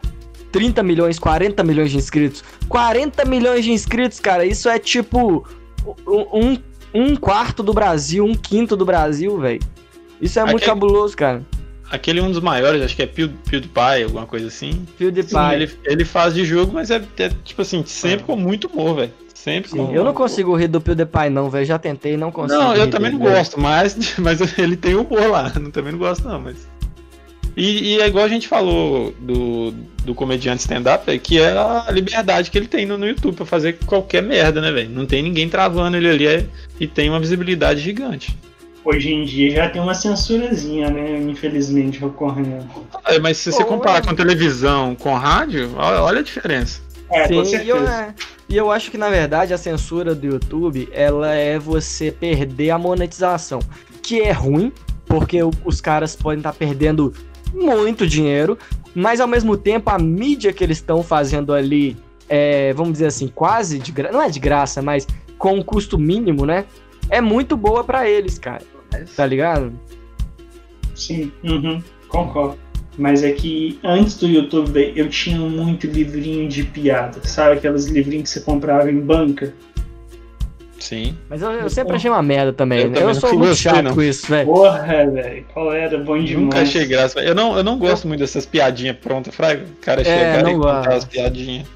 30 0.52 0.82
milhões, 0.82 1.20
40 1.20 1.64
milhões 1.64 1.92
de 1.92 1.98
inscritos. 1.98 2.44
40 2.68 3.24
milhões 3.24 3.64
de 3.64 3.72
inscritos, 3.72 4.20
cara, 4.20 4.46
isso 4.46 4.68
é 4.68 4.80
tipo 4.80 5.46
um, 6.08 6.58
um 6.92 7.16
quarto 7.16 7.62
do 7.62 7.72
Brasil, 7.74 8.26
um 8.26 8.34
quinto 8.34 8.76
do 8.76 8.86
Brasil, 8.86 9.38
velho. 9.38 9.60
Isso 10.20 10.40
é 10.40 10.44
muito 10.44 10.56
Aquele- 10.58 10.72
cabuloso, 10.72 11.16
cara. 11.16 11.44
Aquele 11.92 12.22
um 12.22 12.32
dos 12.32 12.40
maiores, 12.40 12.82
acho 12.82 12.96
que 12.96 13.02
é 13.04 13.06
Pew- 13.06 13.30
PewDiePie, 13.50 14.04
alguma 14.06 14.26
coisa 14.26 14.48
assim. 14.48 14.86
PewDiePie. 14.98 15.30
Sim, 15.30 15.52
ele, 15.54 15.72
ele 15.86 16.06
faz 16.06 16.34
de 16.34 16.46
jogo, 16.46 16.72
mas 16.74 16.90
é, 16.90 17.02
é, 17.18 17.30
tipo 17.44 17.62
assim, 17.62 17.84
sempre 17.86 18.26
com 18.26 18.36
muito 18.38 18.68
humor, 18.68 18.96
velho. 18.96 19.12
Sempre 19.34 19.72
Sim, 19.72 19.78
com 19.88 19.94
eu 19.94 20.04
não 20.04 20.14
consigo 20.14 20.56
rir 20.56 20.68
do 20.68 20.80
PewDiePie, 20.80 21.30
não, 21.30 21.50
velho. 21.50 21.66
Já 21.66 21.78
tentei, 21.80 22.16
não 22.16 22.32
consigo. 22.32 22.62
Não, 22.62 22.74
eu 22.76 22.90
também 22.90 23.12
não 23.12 23.18
dele, 23.20 23.30
velho. 23.32 23.40
gosto, 23.44 23.60
mas, 23.60 23.98
mas 24.20 24.58
ele 24.58 24.78
tem 24.78 24.96
humor 24.96 25.28
lá. 25.30 25.52
Eu 25.56 25.72
também 25.72 25.92
não 25.92 26.00
gosto, 26.00 26.28
não, 26.28 26.40
mas. 26.40 26.68
E, 27.58 27.96
e 27.96 28.00
é 28.00 28.08
igual 28.08 28.24
a 28.24 28.30
gente 28.30 28.48
falou 28.48 29.14
do, 29.20 29.72
do 30.06 30.16
comediante 30.16 30.62
stand-up, 30.62 31.10
é 31.12 31.18
que 31.18 31.38
é 31.40 31.50
a 31.50 31.88
liberdade 31.92 32.50
que 32.50 32.58
ele 32.58 32.68
tem 32.68 32.86
no, 32.86 32.98
no 32.98 33.06
YouTube 33.06 33.36
pra 33.36 33.46
fazer 33.46 33.78
qualquer 33.86 34.24
merda, 34.24 34.62
né, 34.62 34.72
velho? 34.72 34.90
Não 34.90 35.06
tem 35.06 35.22
ninguém 35.22 35.50
travando 35.50 35.98
ele 35.98 36.08
ali 36.08 36.28
é- 36.28 36.46
e 36.80 36.88
tem 36.88 37.10
uma 37.10 37.20
visibilidade 37.20 37.82
gigante. 37.82 38.34
Hoje 38.84 39.14
em 39.14 39.24
dia 39.24 39.52
já 39.52 39.70
tem 39.70 39.82
uma 39.82 39.94
censurazinha, 39.94 40.90
né? 40.90 41.20
Infelizmente 41.22 42.04
ocorrendo. 42.04 42.66
É, 43.06 43.20
mas 43.20 43.38
se 43.38 43.52
você 43.52 43.64
Pô, 43.64 43.70
comparar 43.70 44.00
é. 44.00 44.02
com 44.02 44.16
televisão, 44.16 44.96
com 44.96 45.14
rádio, 45.14 45.72
olha, 45.78 46.20
a 46.20 46.24
diferença. 46.24 46.82
É, 47.12 47.28
com 47.28 47.46
Sim, 47.46 47.58
e 47.58 47.70
eu, 47.70 47.78
certeza. 47.78 47.92
é, 47.94 48.14
e 48.50 48.58
eu 48.58 48.72
acho 48.72 48.90
que 48.90 48.98
na 48.98 49.10
verdade 49.10 49.54
a 49.54 49.58
censura 49.58 50.16
do 50.16 50.26
YouTube 50.26 50.90
ela 50.94 51.34
é 51.34 51.60
você 51.60 52.12
perder 52.12 52.72
a 52.72 52.80
monetização, 52.80 53.60
que 54.02 54.22
é 54.22 54.32
ruim, 54.32 54.72
porque 55.06 55.44
o- 55.44 55.52
os 55.66 55.80
caras 55.82 56.16
podem 56.16 56.40
estar 56.40 56.54
perdendo 56.54 57.14
muito 57.54 58.08
dinheiro, 58.08 58.58
mas 58.96 59.20
ao 59.20 59.28
mesmo 59.28 59.58
tempo 59.58 59.90
a 59.90 60.00
mídia 60.00 60.54
que 60.54 60.64
eles 60.64 60.78
estão 60.78 61.04
fazendo 61.04 61.54
ali, 61.54 61.98
é, 62.30 62.74
vamos 62.74 62.94
dizer 62.94 63.08
assim, 63.08 63.28
quase 63.28 63.78
de 63.78 63.92
graça, 63.92 64.14
não 64.14 64.22
é 64.24 64.30
de 64.30 64.40
graça, 64.40 64.82
mas 64.82 65.06
com 65.38 65.56
um 65.56 65.62
custo 65.62 66.00
mínimo, 66.00 66.46
né? 66.46 66.64
É 67.12 67.22
muito 67.22 67.56
boa 67.58 67.84
pra 67.84 68.10
eles, 68.10 68.40
cara. 68.40 68.64
Tá 69.16 69.26
ligado? 69.26 69.72
Sim, 70.96 71.32
uhum, 71.44 71.82
concordo. 72.08 72.58
Mas 72.98 73.24
é 73.24 73.32
que 73.32 73.80
antes 73.84 74.18
do 74.18 74.28
YouTube 74.28 74.94
eu 74.96 75.10
tinha 75.10 75.38
muito 75.40 75.88
livrinho 75.88 76.48
de 76.50 76.64
piada, 76.64 77.20
sabe? 77.24 77.58
Aqueles 77.58 77.86
livrinhos 77.86 78.24
que 78.24 78.40
você 78.40 78.42
comprava 78.42 78.92
em 78.92 79.00
banca. 79.00 79.54
Sim. 80.78 81.16
Mas 81.30 81.42
eu, 81.42 81.52
eu 81.52 81.70
sempre 81.70 81.96
achei 81.96 82.10
uma 82.10 82.22
merda 82.24 82.52
também. 82.52 82.80
Eu 82.82 82.90
né? 82.90 82.96
também 82.96 83.10
Eu, 83.10 83.14
não 83.14 83.20
sou 83.22 83.38
muito 83.38 83.56
chato 83.56 83.82
não. 83.84 83.94
com 83.96 84.02
isso, 84.02 84.28
velho. 84.28 84.48
Porra, 84.48 85.06
velho, 85.10 85.46
qual 85.54 85.72
era? 85.72 85.98
Bom 85.98 86.18
demais. 86.18 86.44
Nunca 86.44 86.62
achei 86.62 86.86
graça. 86.86 87.20
Eu 87.22 87.34
não, 87.36 87.56
eu 87.56 87.64
não 87.64 87.78
gosto 87.78 88.08
muito 88.08 88.20
dessas 88.20 88.46
piadinhas 88.46 88.98
prontas, 88.98 89.34
Fraga. 89.34 89.64
O 89.64 89.76
cara 89.86 90.02
É, 90.02 90.04
chegar 90.04 90.44
não 90.44 90.52
e 90.52 90.56
contar 90.56 90.74
gosto. 90.86 90.92
as 90.98 91.06
piadinhas. 91.06 91.68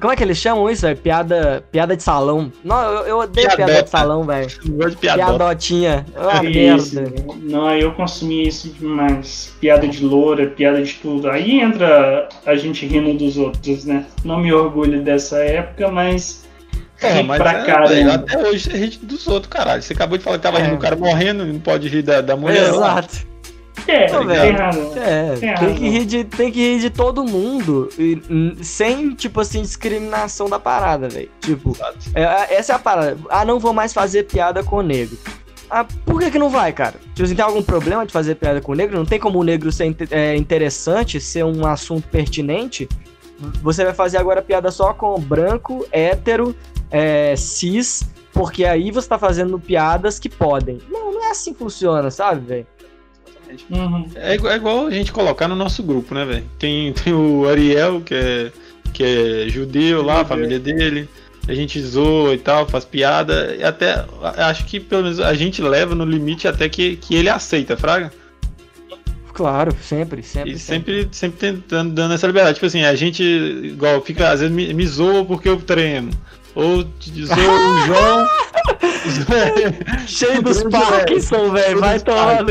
Como 0.00 0.12
é 0.12 0.16
que 0.16 0.22
eles 0.22 0.38
chamam 0.38 0.68
isso, 0.70 0.82
velho? 0.82 0.96
Piada, 0.96 1.62
piada 1.70 1.96
de 1.96 2.02
salão. 2.02 2.52
Não, 2.64 2.82
eu, 2.82 3.02
eu 3.06 3.18
odeio 3.18 3.46
piada 3.46 3.56
Piadota. 3.64 3.82
de 3.84 3.90
salão, 3.90 4.24
velho. 4.24 4.48
Piadotinha. 5.00 6.06
É 6.14 6.20
uma 6.20 6.44
Isso, 6.50 6.94
merda. 6.94 7.24
Não, 7.42 7.70
eu 7.76 7.92
consumi 7.92 8.48
isso 8.48 8.68
demais. 8.70 9.52
Piada 9.60 9.86
de 9.86 10.04
loura, 10.04 10.46
piada 10.48 10.82
de 10.82 10.94
tudo. 10.94 11.30
Aí 11.30 11.60
entra 11.60 12.28
a 12.46 12.54
gente 12.56 12.86
rindo 12.86 13.14
dos 13.14 13.36
outros, 13.36 13.84
né? 13.84 14.06
Não 14.24 14.38
me 14.40 14.52
orgulho 14.52 15.02
dessa 15.02 15.38
época, 15.38 15.88
mas. 15.90 16.42
Ri 16.98 17.22
mas 17.24 17.38
pra 17.42 17.52
é, 17.66 17.88
velho, 17.88 18.12
até 18.12 18.38
hoje 18.38 18.70
você 18.70 18.76
ri 18.78 18.88
dos 19.02 19.26
outros, 19.26 19.52
caralho. 19.52 19.82
Você 19.82 19.92
acabou 19.92 20.16
de 20.16 20.22
falar 20.22 20.36
que 20.38 20.42
tava 20.44 20.58
É. 20.58 20.62
rindo 20.62 20.76
do 20.76 20.80
cara 20.80 20.94
morrendo 20.94 21.42
e 21.44 21.52
não 21.52 21.58
pode 21.58 21.88
rir 21.88 22.02
da, 22.02 22.20
da 22.20 22.36
mulher. 22.36 22.70
lá. 22.70 22.98
Exato. 23.00 23.31
É, 23.86 24.04
Ô, 24.14 24.18
tem 24.18 24.26
velho. 24.26 24.58
É, 24.96 25.36
Tem 25.36 25.54
tem 25.56 25.74
que, 25.74 25.88
rir 25.88 26.04
de, 26.04 26.24
tem 26.24 26.52
que 26.52 26.60
rir 26.60 26.80
de 26.80 26.90
todo 26.90 27.24
mundo. 27.24 27.88
e, 27.98 28.20
sem, 28.62 29.10
tipo 29.14 29.40
assim, 29.40 29.62
discriminação 29.62 30.48
da 30.48 30.58
parada, 30.58 31.08
velho. 31.08 31.30
Tipo, 31.40 31.70
Exato. 31.70 31.98
é, 32.14 32.54
essa 32.54 32.72
é 32.72 32.76
a 32.76 32.78
parada. 32.78 33.16
Ah, 33.28 33.44
não 33.44 33.58
vou 33.58 33.72
mais 33.72 33.92
fazer 33.92 34.24
piada 34.24 34.62
com 34.62 34.76
o 34.76 34.82
negro. 34.82 35.16
Ah, 35.68 35.84
por 36.04 36.20
que 36.20 36.30
que 36.30 36.38
não 36.38 36.50
vai, 36.50 36.70
cara? 36.72 36.96
Tipo 37.14 37.22
assim, 37.22 37.34
tem 37.34 37.44
algum 37.44 37.62
problema 37.62 38.04
de 38.04 38.12
fazer 38.12 38.34
piada 38.34 38.60
com 38.60 38.72
o 38.72 38.74
negro? 38.74 38.96
Não 38.96 39.06
tem 39.06 39.18
como 39.18 39.38
o 39.38 39.42
negro 39.42 39.72
ser 39.72 39.96
é, 40.10 40.36
interessante, 40.36 41.18
ser 41.18 41.44
um 41.44 41.66
assunto 41.66 42.06
pertinente? 42.08 42.86
Você 43.62 43.82
vai 43.84 43.94
fazer 43.94 44.18
agora 44.18 44.42
piada 44.42 44.70
só 44.70 44.92
com 44.92 45.18
branco, 45.18 45.84
hétero, 45.90 46.54
é, 46.90 47.34
cis, 47.36 48.04
porque 48.32 48.64
aí 48.64 48.90
você 48.90 49.08
tá 49.08 49.18
fazendo 49.18 49.58
piadas 49.58 50.18
que 50.18 50.28
podem. 50.28 50.78
Não, 50.90 51.10
não 51.12 51.24
é 51.24 51.30
assim 51.30 51.52
que 51.52 51.58
funciona, 51.58 52.10
sabe, 52.10 52.46
velho? 52.46 52.66
Uhum. 53.70 54.06
É, 54.16 54.34
igual- 54.34 54.52
é 54.52 54.56
igual 54.56 54.86
a 54.86 54.90
gente 54.90 55.12
colocar 55.12 55.48
no 55.48 55.54
nosso 55.56 55.82
grupo, 55.82 56.14
né, 56.14 56.24
velho? 56.24 56.44
Tem, 56.58 56.92
tem 57.04 57.12
o 57.12 57.48
Ariel, 57.48 58.00
que 58.00 58.14
é, 58.14 58.52
que 58.92 59.02
é 59.04 59.48
judeu 59.48 60.02
lá, 60.02 60.20
a 60.20 60.24
família 60.24 60.58
dele. 60.58 61.08
A 61.48 61.54
gente 61.54 61.80
zoa 61.82 62.34
e 62.34 62.38
tal, 62.38 62.68
faz 62.68 62.84
piada. 62.84 63.56
E 63.58 63.64
até 63.64 64.04
acho 64.38 64.64
que 64.64 64.78
pelo 64.78 65.02
menos 65.02 65.18
a 65.18 65.34
gente 65.34 65.60
leva 65.60 65.92
no 65.94 66.04
limite 66.04 66.46
até 66.46 66.68
que, 66.68 66.94
que 66.96 67.16
ele 67.16 67.28
aceita, 67.28 67.76
Fraga. 67.76 68.12
Claro, 69.34 69.74
sempre, 69.82 70.22
sempre. 70.22 70.52
E 70.52 70.58
sempre, 70.58 71.08
sempre 71.10 71.38
tentando, 71.38 71.94
dando 71.94 72.14
essa 72.14 72.26
liberdade. 72.26 72.54
Tipo 72.54 72.66
assim, 72.66 72.84
a 72.84 72.94
gente, 72.94 73.22
igual, 73.24 74.00
fica, 74.02 74.30
às 74.30 74.40
vezes 74.40 74.54
me, 74.54 74.72
me 74.74 74.86
zoa 74.86 75.24
porque 75.24 75.48
eu 75.48 75.56
treino. 75.56 76.10
Ou 76.54 76.84
te- 76.84 77.24
zoa 77.24 77.36
o 77.36 77.86
João. 77.86 78.28
Cheio 80.06 80.42
dos 80.42 80.62
Parkinson, 80.64 81.50
velho. 81.50 81.80
Vai 81.80 81.98
tomar. 82.00 82.44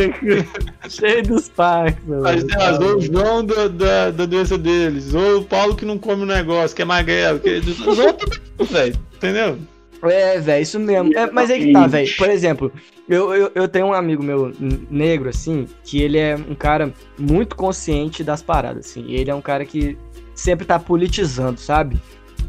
Cheio 0.89 1.23
dos 1.23 1.49
Parkinson. 1.49 2.21
Mas, 2.21 2.43
velho. 2.43 2.61
ah, 2.61 2.73
zoa 2.73 2.95
o 2.97 3.01
João 3.01 3.45
da, 3.45 3.67
da, 3.67 4.11
da 4.11 4.25
doença 4.25 4.57
deles. 4.57 5.13
Ou 5.13 5.39
o 5.39 5.43
Paulo 5.45 5.75
que 5.75 5.85
não 5.85 5.97
come 5.97 6.23
o 6.23 6.25
negócio, 6.25 6.75
que 6.75 6.81
é 6.81 6.85
magrelo. 6.85 7.39
Que... 7.39 7.61
Todo 7.61 7.95
mundo, 7.95 8.65
velho. 8.71 8.95
Entendeu? 9.15 9.57
É, 10.03 10.39
velho, 10.39 10.63
isso 10.63 10.79
mesmo. 10.79 11.15
É, 11.15 11.29
mas 11.29 11.49
é 11.51 11.59
que 11.59 11.71
tá, 11.71 11.85
velho. 11.85 12.09
Por 12.17 12.29
exemplo, 12.29 12.71
eu, 13.07 13.33
eu, 13.35 13.51
eu 13.53 13.67
tenho 13.67 13.85
um 13.87 13.93
amigo 13.93 14.23
meu 14.23 14.51
negro, 14.89 15.29
assim, 15.29 15.67
que 15.83 16.01
ele 16.01 16.17
é 16.17 16.35
um 16.35 16.55
cara 16.55 16.91
muito 17.19 17.55
consciente 17.55 18.23
das 18.23 18.41
paradas, 18.41 18.87
assim. 18.87 19.11
Ele 19.11 19.29
é 19.29 19.35
um 19.35 19.41
cara 19.41 19.63
que 19.63 19.95
sempre 20.33 20.65
tá 20.65 20.79
politizando, 20.79 21.59
sabe? 21.59 21.97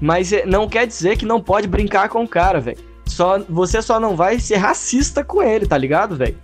Mas 0.04 0.32
é- 0.32 0.44
não 0.44 0.68
quer 0.68 0.84
dizer 0.84 1.16
que 1.16 1.24
não 1.24 1.40
pode 1.40 1.68
brincar 1.68 2.08
com 2.08 2.24
o 2.24 2.28
cara, 2.28 2.58
velho. 2.60 2.76
Só, 3.06 3.38
você 3.48 3.80
só 3.80 4.00
não 4.00 4.16
vai 4.16 4.40
ser 4.40 4.56
racista 4.56 5.22
com 5.22 5.40
ele, 5.40 5.64
tá 5.64 5.78
ligado, 5.78 6.16
velho? 6.16 6.36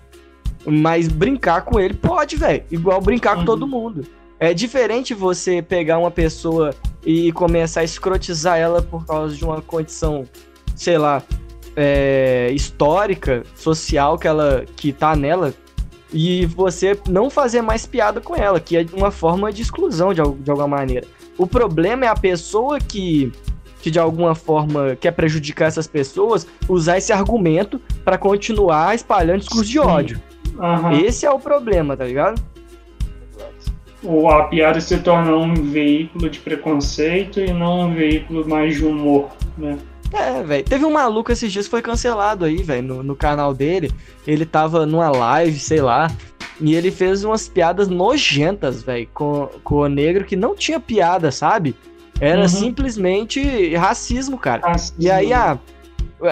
Mas 0.64 1.08
brincar 1.08 1.62
com 1.62 1.80
ele 1.80 1.94
pode, 1.94 2.36
velho. 2.36 2.62
Igual 2.70 3.00
brincar 3.00 3.34
com 3.34 3.40
Uhum. 3.40 3.46
todo 3.46 3.66
mundo. 3.66 4.06
É 4.38 4.54
diferente 4.54 5.12
você 5.12 5.60
pegar 5.60 5.98
uma 5.98 6.10
pessoa 6.10 6.72
e 7.04 7.32
começar 7.32 7.80
a 7.80 7.84
escrotizar 7.84 8.58
ela 8.58 8.80
por 8.80 9.04
causa 9.04 9.34
de 9.34 9.44
uma 9.44 9.60
condição, 9.60 10.24
sei 10.76 10.96
lá, 10.96 11.20
é, 11.74 12.50
histórica, 12.52 13.42
social 13.56 14.16
que 14.16 14.28
ela 14.28 14.64
que 14.76 14.92
tá 14.92 15.16
nela, 15.16 15.52
e 16.12 16.46
você 16.46 16.96
não 17.08 17.28
fazer 17.28 17.60
mais 17.62 17.86
piada 17.86 18.20
com 18.20 18.36
ela, 18.36 18.60
que 18.60 18.76
é 18.76 18.86
uma 18.92 19.10
forma 19.10 19.52
de 19.52 19.62
exclusão 19.62 20.14
de, 20.14 20.22
de 20.22 20.50
alguma 20.50 20.68
maneira. 20.68 21.06
O 21.36 21.46
problema 21.46 22.04
é 22.04 22.08
a 22.08 22.16
pessoa 22.16 22.78
que, 22.80 23.30
que 23.80 23.90
de 23.90 23.98
alguma 23.98 24.34
forma 24.34 24.96
quer 24.96 25.12
prejudicar 25.12 25.68
essas 25.68 25.86
pessoas 25.86 26.46
usar 26.68 26.98
esse 26.98 27.12
argumento 27.12 27.80
pra 28.04 28.18
continuar 28.18 28.94
espalhando 28.94 29.40
discurso 29.40 29.70
de 29.70 29.78
ódio. 29.78 30.20
Aham. 30.58 31.00
Esse 31.00 31.24
é 31.24 31.30
o 31.30 31.38
problema, 31.38 31.96
tá 31.96 32.04
ligado? 32.04 32.42
Ou 34.02 34.30
a 34.30 34.44
piada 34.44 34.80
se 34.80 34.96
torna 34.98 35.34
um 35.36 35.54
veículo 35.54 36.30
de 36.30 36.38
preconceito 36.38 37.40
e 37.40 37.52
não 37.52 37.88
um 37.88 37.94
veículo 37.94 38.48
mais 38.48 38.76
de 38.76 38.84
humor, 38.84 39.30
né? 39.56 39.78
É, 40.12 40.42
velho. 40.42 40.64
Teve 40.64 40.84
um 40.84 40.92
maluco 40.92 41.32
esses 41.32 41.52
dias 41.52 41.66
que 41.66 41.70
foi 41.70 41.82
cancelado 41.82 42.44
aí, 42.44 42.62
velho, 42.62 42.82
no, 42.82 43.02
no 43.02 43.16
canal 43.16 43.52
dele. 43.52 43.90
Ele 44.26 44.46
tava 44.46 44.86
numa 44.86 45.10
live, 45.10 45.58
sei 45.58 45.80
lá. 45.80 46.08
E 46.60 46.74
ele 46.74 46.90
fez 46.90 47.24
umas 47.24 47.48
piadas 47.48 47.88
nojentas, 47.88 48.82
velho, 48.82 49.08
com, 49.12 49.48
com 49.62 49.76
o 49.76 49.88
negro 49.88 50.24
que 50.24 50.34
não 50.34 50.54
tinha 50.54 50.80
piada, 50.80 51.30
sabe? 51.30 51.74
Era 52.20 52.42
Uhum. 52.42 52.48
simplesmente 52.48 53.74
racismo, 53.76 54.38
cara. 54.38 54.62
Assim, 54.66 54.92
E 54.98 55.10
aí, 55.10 55.32
ah, 55.32 55.58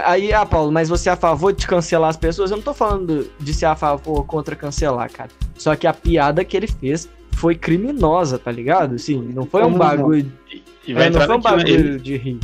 aí, 0.04 0.32
ah, 0.32 0.44
Paulo, 0.44 0.72
mas 0.72 0.88
você 0.88 1.08
é 1.08 1.12
a 1.12 1.16
favor 1.16 1.52
de 1.52 1.66
cancelar 1.66 2.10
as 2.10 2.16
pessoas? 2.16 2.50
Eu 2.50 2.56
não 2.56 2.64
tô 2.64 2.74
falando 2.74 3.30
de 3.38 3.54
ser 3.54 3.66
a 3.66 3.76
favor 3.76 4.18
ou 4.18 4.24
contra 4.24 4.56
cancelar, 4.56 5.10
cara. 5.10 5.30
Só 5.56 5.74
que 5.76 5.86
a 5.86 5.92
piada 5.92 6.44
que 6.44 6.56
ele 6.56 6.66
fez 6.66 7.08
foi 7.32 7.54
criminosa, 7.54 8.38
tá 8.38 8.50
ligado? 8.50 8.94
Assim, 8.96 9.20
não 9.34 9.46
foi 9.46 9.62
um 9.64 9.72
bagulho. 9.74 10.30
E 10.86 10.92
vai 10.94 11.04
é, 11.06 11.10
não 11.10 11.16
entrar 11.16 11.26
foi 11.26 11.36
um 11.36 11.40
bagulho 11.40 11.68
ele, 11.68 11.98
de 12.00 12.16
rir. 12.16 12.38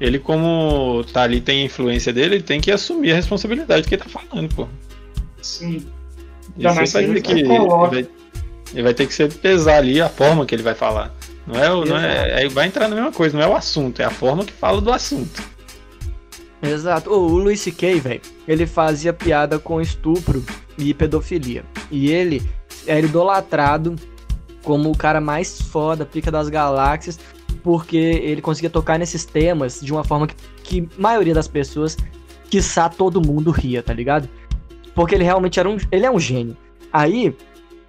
ele, 0.00 0.18
como 0.18 1.04
tá 1.12 1.22
ali, 1.22 1.40
tem 1.40 1.62
a 1.62 1.64
influência 1.66 2.12
dele, 2.12 2.36
ele 2.36 2.42
tem 2.42 2.60
que 2.60 2.70
assumir 2.70 3.12
a 3.12 3.16
responsabilidade 3.16 3.82
do 3.82 3.88
que 3.88 3.94
ele 3.94 4.02
tá 4.02 4.08
falando, 4.08 4.54
pô. 4.54 4.66
Sim. 5.40 5.86
Isso 6.58 6.74
vai 6.92 7.04
ele 7.04 7.20
que. 7.20 7.32
Ele 7.32 7.44
coloca. 7.48 7.90
vai, 7.90 8.08
ele 8.72 8.82
vai 8.82 8.94
ter 8.94 9.06
que 9.06 9.14
ser 9.14 9.32
pesar 9.32 9.78
ali 9.78 10.00
a 10.00 10.08
forma 10.08 10.44
que 10.46 10.54
ele 10.54 10.62
vai 10.62 10.74
falar. 10.74 11.14
Não 11.46 11.62
é, 11.62 11.72
o- 11.72 11.84
não 11.84 11.96
é, 11.98 12.44
é- 12.44 12.48
vai 12.48 12.66
entrar 12.66 12.88
na 12.88 12.94
mesma 12.94 13.12
coisa, 13.12 13.36
não 13.36 13.44
é 13.44 13.48
o 13.48 13.56
assunto, 13.56 14.00
é 14.00 14.04
a 14.04 14.10
forma 14.10 14.44
que 14.44 14.52
fala 14.52 14.80
do 14.80 14.92
assunto. 14.92 15.42
Exato. 16.62 17.10
Ô, 17.10 17.18
o 17.26 17.36
Luis 17.38 17.60
C.K., 17.60 18.00
velho, 18.00 18.20
ele 18.48 18.66
fazia 18.66 19.12
piada 19.12 19.58
com 19.58 19.80
estupro 19.80 20.42
e 20.78 20.94
pedofilia. 20.94 21.64
E 21.90 22.10
ele 22.10 22.42
era 22.86 23.04
idolatrado 23.04 23.94
como 24.62 24.90
o 24.90 24.96
cara 24.96 25.20
mais 25.20 25.60
foda, 25.60 26.06
pica 26.06 26.30
das 26.30 26.48
galáxias, 26.48 27.18
porque 27.62 27.96
ele 27.96 28.40
conseguia 28.40 28.70
tocar 28.70 28.98
nesses 28.98 29.24
temas 29.26 29.80
de 29.82 29.92
uma 29.92 30.02
forma 30.04 30.26
que, 30.26 30.34
que 30.62 30.88
a 30.98 31.00
maioria 31.02 31.34
das 31.34 31.46
pessoas, 31.48 31.98
quiçá 32.48 32.88
todo 32.88 33.20
mundo 33.20 33.50
ria, 33.50 33.82
tá 33.82 33.92
ligado? 33.92 34.26
Porque 34.94 35.14
ele 35.14 35.24
realmente 35.24 35.60
era 35.60 35.68
um, 35.68 35.76
ele 35.92 36.06
é 36.06 36.10
um 36.10 36.18
gênio. 36.20 36.56
Aí, 36.90 37.36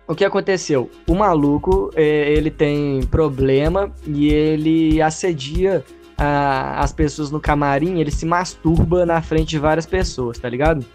o 0.08 0.16
que 0.16 0.24
aconteceu? 0.26 0.90
O 1.08 1.16
maluco, 1.16 1.90
eh, 1.96 2.34
ele 2.36 2.52
tem 2.52 3.02
problema 3.04 3.92
e 4.08 4.30
ele 4.30 5.02
assedia 5.02 5.84
a- 6.18 6.80
as 6.82 6.94
pessoas 6.94 7.32
no 7.32 7.40
camarim, 7.40 8.00
ele 8.00 8.12
se 8.12 8.26
masturba 8.26 9.06
na 9.06 9.22
frente 9.22 9.50
de 9.50 9.60
várias 9.60 9.86
pessoas, 9.86 10.38
tá 10.38 10.48
ligado? 10.48 10.86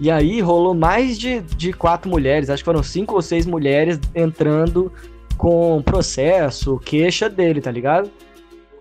E 0.00 0.10
aí 0.10 0.40
rolou 0.40 0.74
mais 0.74 1.18
de, 1.18 1.40
de 1.40 1.72
quatro 1.72 2.10
mulheres, 2.10 2.50
acho 2.50 2.62
que 2.62 2.64
foram 2.64 2.82
cinco 2.82 3.14
ou 3.14 3.22
seis 3.22 3.46
mulheres 3.46 4.00
entrando 4.14 4.90
com 5.36 5.80
processo, 5.82 6.78
queixa 6.84 7.28
dele, 7.28 7.60
tá 7.60 7.70
ligado? 7.70 8.10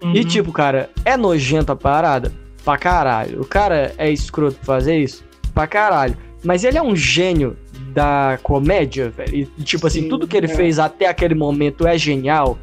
Uhum. 0.01 0.15
E 0.15 0.25
tipo, 0.25 0.51
cara, 0.51 0.89
é 1.05 1.15
nojento 1.15 1.71
a 1.71 1.75
parada? 1.75 2.31
Pra 2.63 2.77
caralho. 2.77 3.41
O 3.41 3.45
cara 3.45 3.93
é 3.97 4.09
escroto 4.11 4.55
pra 4.57 4.65
fazer 4.75 4.97
isso? 4.97 5.23
Pra 5.53 5.67
caralho. 5.67 6.17
Mas 6.43 6.63
ele 6.63 6.77
é 6.77 6.81
um 6.81 6.95
gênio 6.95 7.55
da 7.93 8.39
comédia, 8.43 9.09
velho. 9.09 9.47
E 9.57 9.63
tipo 9.63 9.87
assim, 9.87 10.01
Sim, 10.03 10.09
tudo 10.09 10.27
que 10.27 10.35
ele 10.37 10.47
é. 10.51 10.55
fez 10.55 10.79
até 10.79 11.07
aquele 11.07 11.35
momento 11.35 11.85
é 11.87 11.97
genial. 11.97 12.57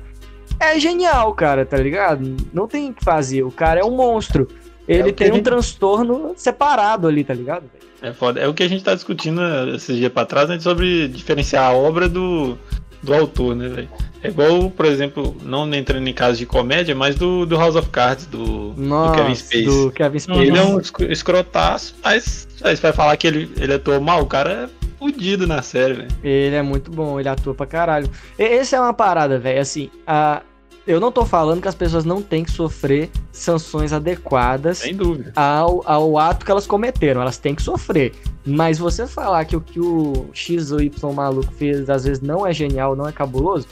É 0.61 0.79
genial, 0.79 1.33
cara, 1.35 1.65
tá 1.65 1.77
ligado? 1.77 2.37
Não 2.53 2.67
tem 2.67 2.91
o 2.91 2.95
que 2.95 3.05
fazer. 3.05 3.43
O 3.43 3.51
cara 3.51 3.81
é 3.81 3.85
um 3.85 3.95
monstro. 3.95 4.49
Ele 4.89 5.13
que 5.13 5.19
tem 5.19 5.29
a 5.29 5.33
um 5.33 5.35
gente- 5.37 5.45
transtorno 5.45 6.33
separado 6.37 7.07
ali, 7.07 7.23
tá 7.23 7.35
ligado? 7.35 7.65
É 8.01 8.13
foda. 8.13 8.41
É 8.41 8.49
o 8.49 8.55
que 8.55 8.63
a 8.63 8.69
gente 8.69 8.83
tá 8.83 8.95
discutindo 8.95 9.41
esses 9.75 9.97
dias 9.97 10.11
pra 10.13 10.25
trás, 10.25 10.49
né? 10.49 10.59
Sobre 10.59 11.09
diferenciar 11.09 11.65
a 11.65 11.73
obra 11.73 12.09
do, 12.09 12.57
do 13.03 13.13
autor, 13.15 13.55
né, 13.55 13.69
velho? 13.69 13.89
É 14.23 14.29
igual, 14.29 14.69
por 14.71 14.87
exemplo, 14.87 15.37
não 15.45 15.73
entrando 15.75 16.09
em 16.09 16.13
casos 16.13 16.39
de 16.39 16.47
comédia, 16.47 16.93
mas 16.95 17.15
do, 17.15 17.45
do 17.47 17.57
House 17.57 17.77
of 17.77 17.89
Cards, 17.91 18.27
do, 18.27 18.71
do 18.71 18.83
Nossa, 18.83 19.15
Kevin 19.17 19.35
Spacey. 19.35 19.65
do 19.65 19.91
Kevin 19.93 20.19
Spacey. 20.19 20.43
Ele 20.47 20.59
é 20.59 20.63
um 20.65 20.81
escro- 20.81 21.13
escrotaço, 21.13 21.95
mas 22.03 22.49
aí 22.65 22.75
você 22.77 22.83
vai 22.83 22.93
falar 22.93 23.17
que 23.17 23.27
ele, 23.29 23.49
ele 23.61 23.75
atuou 23.75 24.01
mal, 24.01 24.23
o 24.23 24.27
cara 24.27 24.51
é 24.51 24.78
fudido 24.99 25.47
na 25.47 25.63
série, 25.63 25.95
velho. 25.95 26.09
Ele 26.23 26.57
é 26.57 26.63
muito 26.63 26.91
bom, 26.91 27.19
ele 27.21 27.29
atua 27.29 27.55
pra 27.55 27.67
caralho. 27.67 28.09
E- 28.39 28.43
Essa 28.43 28.77
é 28.77 28.81
uma 28.81 28.93
parada, 28.95 29.39
velho. 29.39 29.61
Assim, 29.61 29.91
a... 30.07 30.43
eu 30.87 30.99
não 31.01 31.13
tô 31.13 31.25
falando 31.25 31.61
que 31.63 31.69
as 31.69 31.75
pessoas 31.75 32.05
não 32.05 32.21
têm 32.23 32.45
que 32.45 32.51
sofrer 32.51 33.11
sanções 33.33 33.93
adequadas 33.93 34.79
Sem 34.79 34.95
dúvida. 34.97 35.33
ao, 35.37 35.83
ao 35.87 36.19
ato 36.19 36.45
que 36.45 36.51
elas 36.51 36.67
cometeram. 36.67 37.21
Elas 37.23 37.39
têm 37.39 37.55
que 37.55 37.63
sofrer. 37.63 38.13
Mas 38.45 38.79
você 38.79 39.07
falar 39.07 39.45
que 39.45 39.55
o 39.57 39.61
que 39.61 39.79
o 39.79 40.31
X 40.33 40.73
ou 40.73 40.81
Y 40.81 41.13
maluco 41.13 41.53
fez 41.53 41.89
às 41.91 42.05
vezes 42.05 42.23
não 42.23 42.47
é 42.47 42.53
genial, 42.53 42.97
não 42.97 43.07
é 43.07 43.13
cabuloso, 43.13 43.67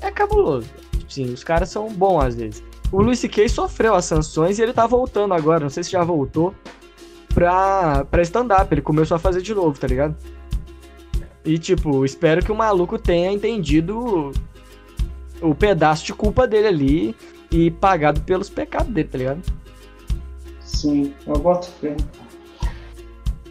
é 0.00 0.10
cabuloso. 0.10 0.66
Sim, 1.08 1.26
os 1.32 1.44
caras 1.44 1.68
são 1.68 1.88
bons 1.92 2.24
às 2.24 2.34
vezes. 2.34 2.62
O 2.90 3.02
Luis 3.02 3.18
C.K. 3.18 3.48
sofreu 3.48 3.94
as 3.94 4.04
sanções 4.04 4.58
e 4.58 4.62
ele 4.62 4.72
tá 4.72 4.86
voltando 4.86 5.34
agora. 5.34 5.60
Não 5.60 5.68
sei 5.70 5.82
se 5.84 5.90
já 5.90 6.02
voltou 6.04 6.54
pra, 7.34 8.04
pra 8.10 8.22
stand-up. 8.22 8.72
Ele 8.72 8.80
começou 8.80 9.16
a 9.16 9.18
fazer 9.18 9.42
de 9.42 9.54
novo, 9.54 9.78
tá 9.78 9.86
ligado? 9.86 10.16
E, 11.46 11.58
tipo, 11.58 12.04
espero 12.04 12.44
que 12.44 12.50
o 12.50 12.56
maluco 12.56 12.98
tenha 12.98 13.30
entendido 13.30 14.32
o 15.40 15.54
pedaço 15.54 16.04
de 16.04 16.12
culpa 16.12 16.46
dele 16.46 16.66
ali 16.66 17.16
e 17.52 17.70
pagado 17.70 18.20
pelos 18.22 18.50
pecados 18.50 18.92
dele, 18.92 19.08
tá 19.08 19.18
ligado? 19.18 19.40
Sim, 20.60 21.12
eu 21.26 21.34
boto 21.38 21.68
fé. 21.80 21.96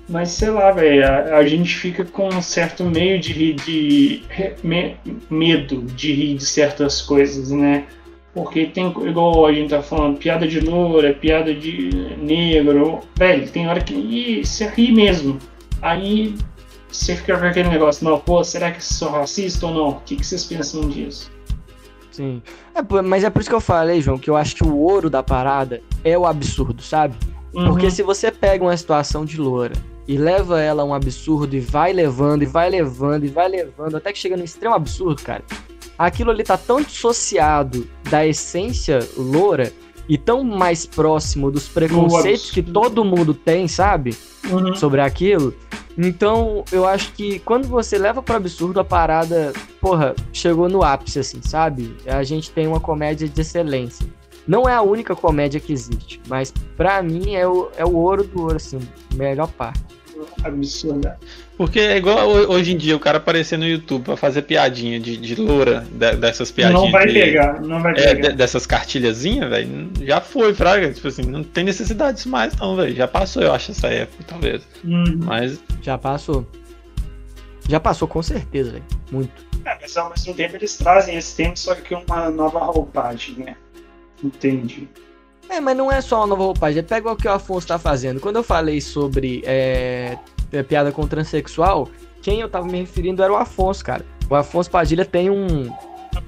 Mas 0.10 0.30
sei 0.32 0.50
lá, 0.50 0.72
velho, 0.72 1.04
a, 1.06 1.38
a 1.38 1.48
gente 1.48 1.74
fica 1.76 2.04
com 2.06 2.28
um 2.28 2.41
certo 2.41 2.84
meio 2.84 3.20
de 3.20 3.32
rir 3.34 3.54
de. 3.56 4.24
me- 4.64 4.98
medo 5.30 5.82
de 5.82 6.12
rir 6.12 6.36
de 6.36 6.46
certas 6.46 7.02
coisas, 7.02 7.50
né? 7.50 7.86
Porque 8.34 8.66
tem, 8.66 8.88
igual 8.88 9.46
a 9.46 9.54
gente 9.54 9.70
tá 9.70 9.82
falando, 9.82 10.18
piada 10.18 10.46
de 10.46 10.60
loura, 10.60 11.14
piada 11.14 11.56
de 11.56 11.89
negro. 12.18 13.00
Velho, 13.18 13.50
tem 13.50 13.68
hora 13.68 13.82
que 13.82 14.41
você 14.43 14.68
ri 14.68 14.91
mesmo. 14.91 15.39
Aí 15.82 16.36
você 16.91 17.15
fica 17.15 17.38
com 17.38 17.45
aquele 17.45 17.69
negócio, 17.69 18.03
não, 18.03 18.19
pô, 18.19 18.43
será 18.43 18.71
que 18.71 18.83
sou 18.83 19.09
racista 19.09 19.65
ou 19.67 19.73
não? 19.73 19.89
O 19.89 20.01
que, 20.01 20.15
que 20.15 20.25
vocês 20.25 20.45
pensam 20.45 20.88
disso? 20.88 21.31
Sim. 22.11 22.41
É, 22.73 23.01
mas 23.01 23.23
é 23.23 23.29
por 23.29 23.41
isso 23.41 23.49
que 23.49 23.55
eu 23.55 23.61
falei, 23.61 24.01
João, 24.01 24.17
que 24.17 24.29
eu 24.29 24.38
acho 24.38 24.55
que 24.55 24.63
o 24.63 24.77
ouro 24.77 25.09
da 25.09 25.21
parada 25.21 25.81
é 26.03 26.17
o 26.17 26.25
absurdo, 26.25 26.81
sabe? 26.81 27.15
Porque 27.51 27.86
Uhum. 27.86 27.91
se 27.91 28.03
você 28.03 28.31
pega 28.31 28.63
uma 28.63 28.75
situação 28.75 29.25
de 29.25 29.38
loura 29.38 29.73
e 30.07 30.17
leva 30.17 30.61
ela 30.61 30.83
a 30.83 30.86
um 30.86 30.93
absurdo 30.93 31.55
e 31.55 31.59
vai 31.59 31.91
levando, 31.91 32.43
e 32.43 32.45
vai 32.45 32.69
levando, 32.69 33.25
e 33.25 33.29
vai 33.29 33.47
levando, 33.47 33.95
até 33.97 34.13
que 34.13 34.19
chega 34.19 34.38
no 34.38 34.43
extremo 34.43 34.75
absurdo, 34.75 35.21
cara, 35.21 35.43
aquilo 35.97 36.31
ali 36.31 36.43
tá 36.43 36.57
tão 36.57 36.81
dissociado 36.81 37.88
da 38.09 38.25
essência 38.25 38.99
loura 39.17 39.73
e 40.08 40.18
tão 40.18 40.43
mais 40.43 40.86
próximo 40.86 41.49
dos 41.49 41.68
preconceitos 41.68 42.51
que 42.51 42.62
todo 42.62 43.03
mundo 43.03 43.34
tem, 43.34 43.68
sabe? 43.68 44.16
Uhum. 44.49 44.76
sobre 44.76 45.01
aquilo. 45.01 45.53
Então, 45.97 46.64
eu 46.72 46.86
acho 46.86 47.14
que 47.14 47.39
quando 47.39 47.68
você 47.68 47.97
leva 47.97 48.22
pro 48.22 48.36
absurdo 48.36 48.80
a 48.80 48.84
parada, 48.84 49.53
porra, 49.80 50.14
chegou 50.34 50.68
no 50.68 50.84
ápice, 50.84 51.20
assim, 51.20 51.41
sabe? 51.41 51.95
A 52.06 52.22
gente 52.24 52.51
tem 52.51 52.68
uma 52.68 52.80
comédia 52.80 53.28
de 53.28 53.41
excelência. 53.41 54.06
Não 54.47 54.70
é 54.70 54.74
a 54.74 54.82
única 54.82 55.16
comédia 55.16 55.60
que 55.60 55.74
existe, 55.74 56.22
mas 56.28 56.53
pra 56.78 57.01
mim 57.01 57.34
é 57.34 57.47
o, 57.47 57.70
é 57.76 57.84
o 57.84 57.95
ouro 57.95 58.24
do 58.24 58.41
ouro, 58.41 58.58
assim, 58.58 58.80
melhor 59.16 59.47
parte. 59.47 59.84
Absurda. 60.43 61.18
Porque 61.57 61.80
é 61.80 61.97
igual 61.97 62.30
ho- 62.30 62.51
hoje 62.53 62.74
em 62.74 62.78
dia 62.78 62.95
o 62.95 62.99
cara 62.99 63.18
aparecer 63.18 63.57
no 63.57 63.66
YouTube 63.68 64.03
pra 64.03 64.18
fazer 64.18 64.41
piadinha 64.43 64.99
de, 64.99 65.16
de 65.18 65.36
loura, 65.36 65.86
de- 65.91 66.16
dessas 66.18 66.51
piadinhas. 66.51 66.82
Não 66.84 66.91
vai 66.91 67.07
de- 67.07 67.13
pegar, 67.13 67.61
não 67.61 67.82
vai 67.82 67.93
É, 67.97 68.16
pegar. 68.16 68.30
dessas 68.34 68.66
cartilhazinhas, 68.66 69.49
velho, 69.49 69.89
já 70.01 70.20
foi, 70.22 70.53
Fraga. 70.53 70.91
Tipo 70.93 71.07
assim, 71.07 71.24
não 71.24 71.43
tem 71.43 71.63
necessidade 71.63 72.18
disso 72.18 72.30
mais, 72.30 72.55
não, 72.57 72.76
velho. 72.76 72.95
Já 72.95 73.07
passou, 73.07 73.41
eu 73.41 73.53
acho, 73.53 73.72
essa 73.72 73.88
época, 73.88 74.24
talvez. 74.28 74.61
Uhum. 74.84 75.20
Mas 75.24 75.59
Já 75.82 75.97
passou. 75.97 76.45
Já 77.68 77.80
passou, 77.80 78.07
com 78.07 78.22
certeza, 78.22 78.72
velho. 78.72 78.84
Muito. 79.11 79.32
É, 79.66 79.78
mas 79.82 79.97
ao 79.97 80.09
mesmo 80.11 80.34
tempo 80.36 80.55
eles 80.55 80.78
trazem 80.78 81.16
esse 81.18 81.36
tempo, 81.36 81.57
só 81.57 81.74
que 81.74 81.95
uma 81.95 82.30
nova 82.30 82.59
roupagem, 82.59 83.36
né? 83.39 83.55
Entendi. 84.24 84.88
É, 85.50 85.60
mas 85.60 85.78
não 85.78 85.91
é 85.91 86.02
só 86.02 86.18
uma 86.18 86.28
nova 86.28 86.43
roupagem. 86.43 86.84
Pega 86.84 87.12
o 87.12 87.16
que 87.16 87.28
o 87.28 87.32
Afonso 87.32 87.68
tá 87.68 87.78
fazendo. 87.78 88.20
Quando 88.20 88.38
eu 88.38 88.43
falei 88.43 88.82
sobre 88.82 89.43
é, 89.46 90.18
é, 90.52 90.64
piada 90.64 90.91
com 90.91 91.08
transexual, 91.08 91.88
quem 92.22 92.41
eu 92.41 92.50
tava 92.50 92.66
me 92.66 92.80
referindo 92.80 93.22
era 93.22 93.32
o 93.32 93.36
Afonso, 93.36 93.84
cara. 93.84 94.06
O 94.30 94.36
Afonso 94.36 94.70
Padilha 94.70 95.06
tem 95.06 95.30
um, 95.30 95.72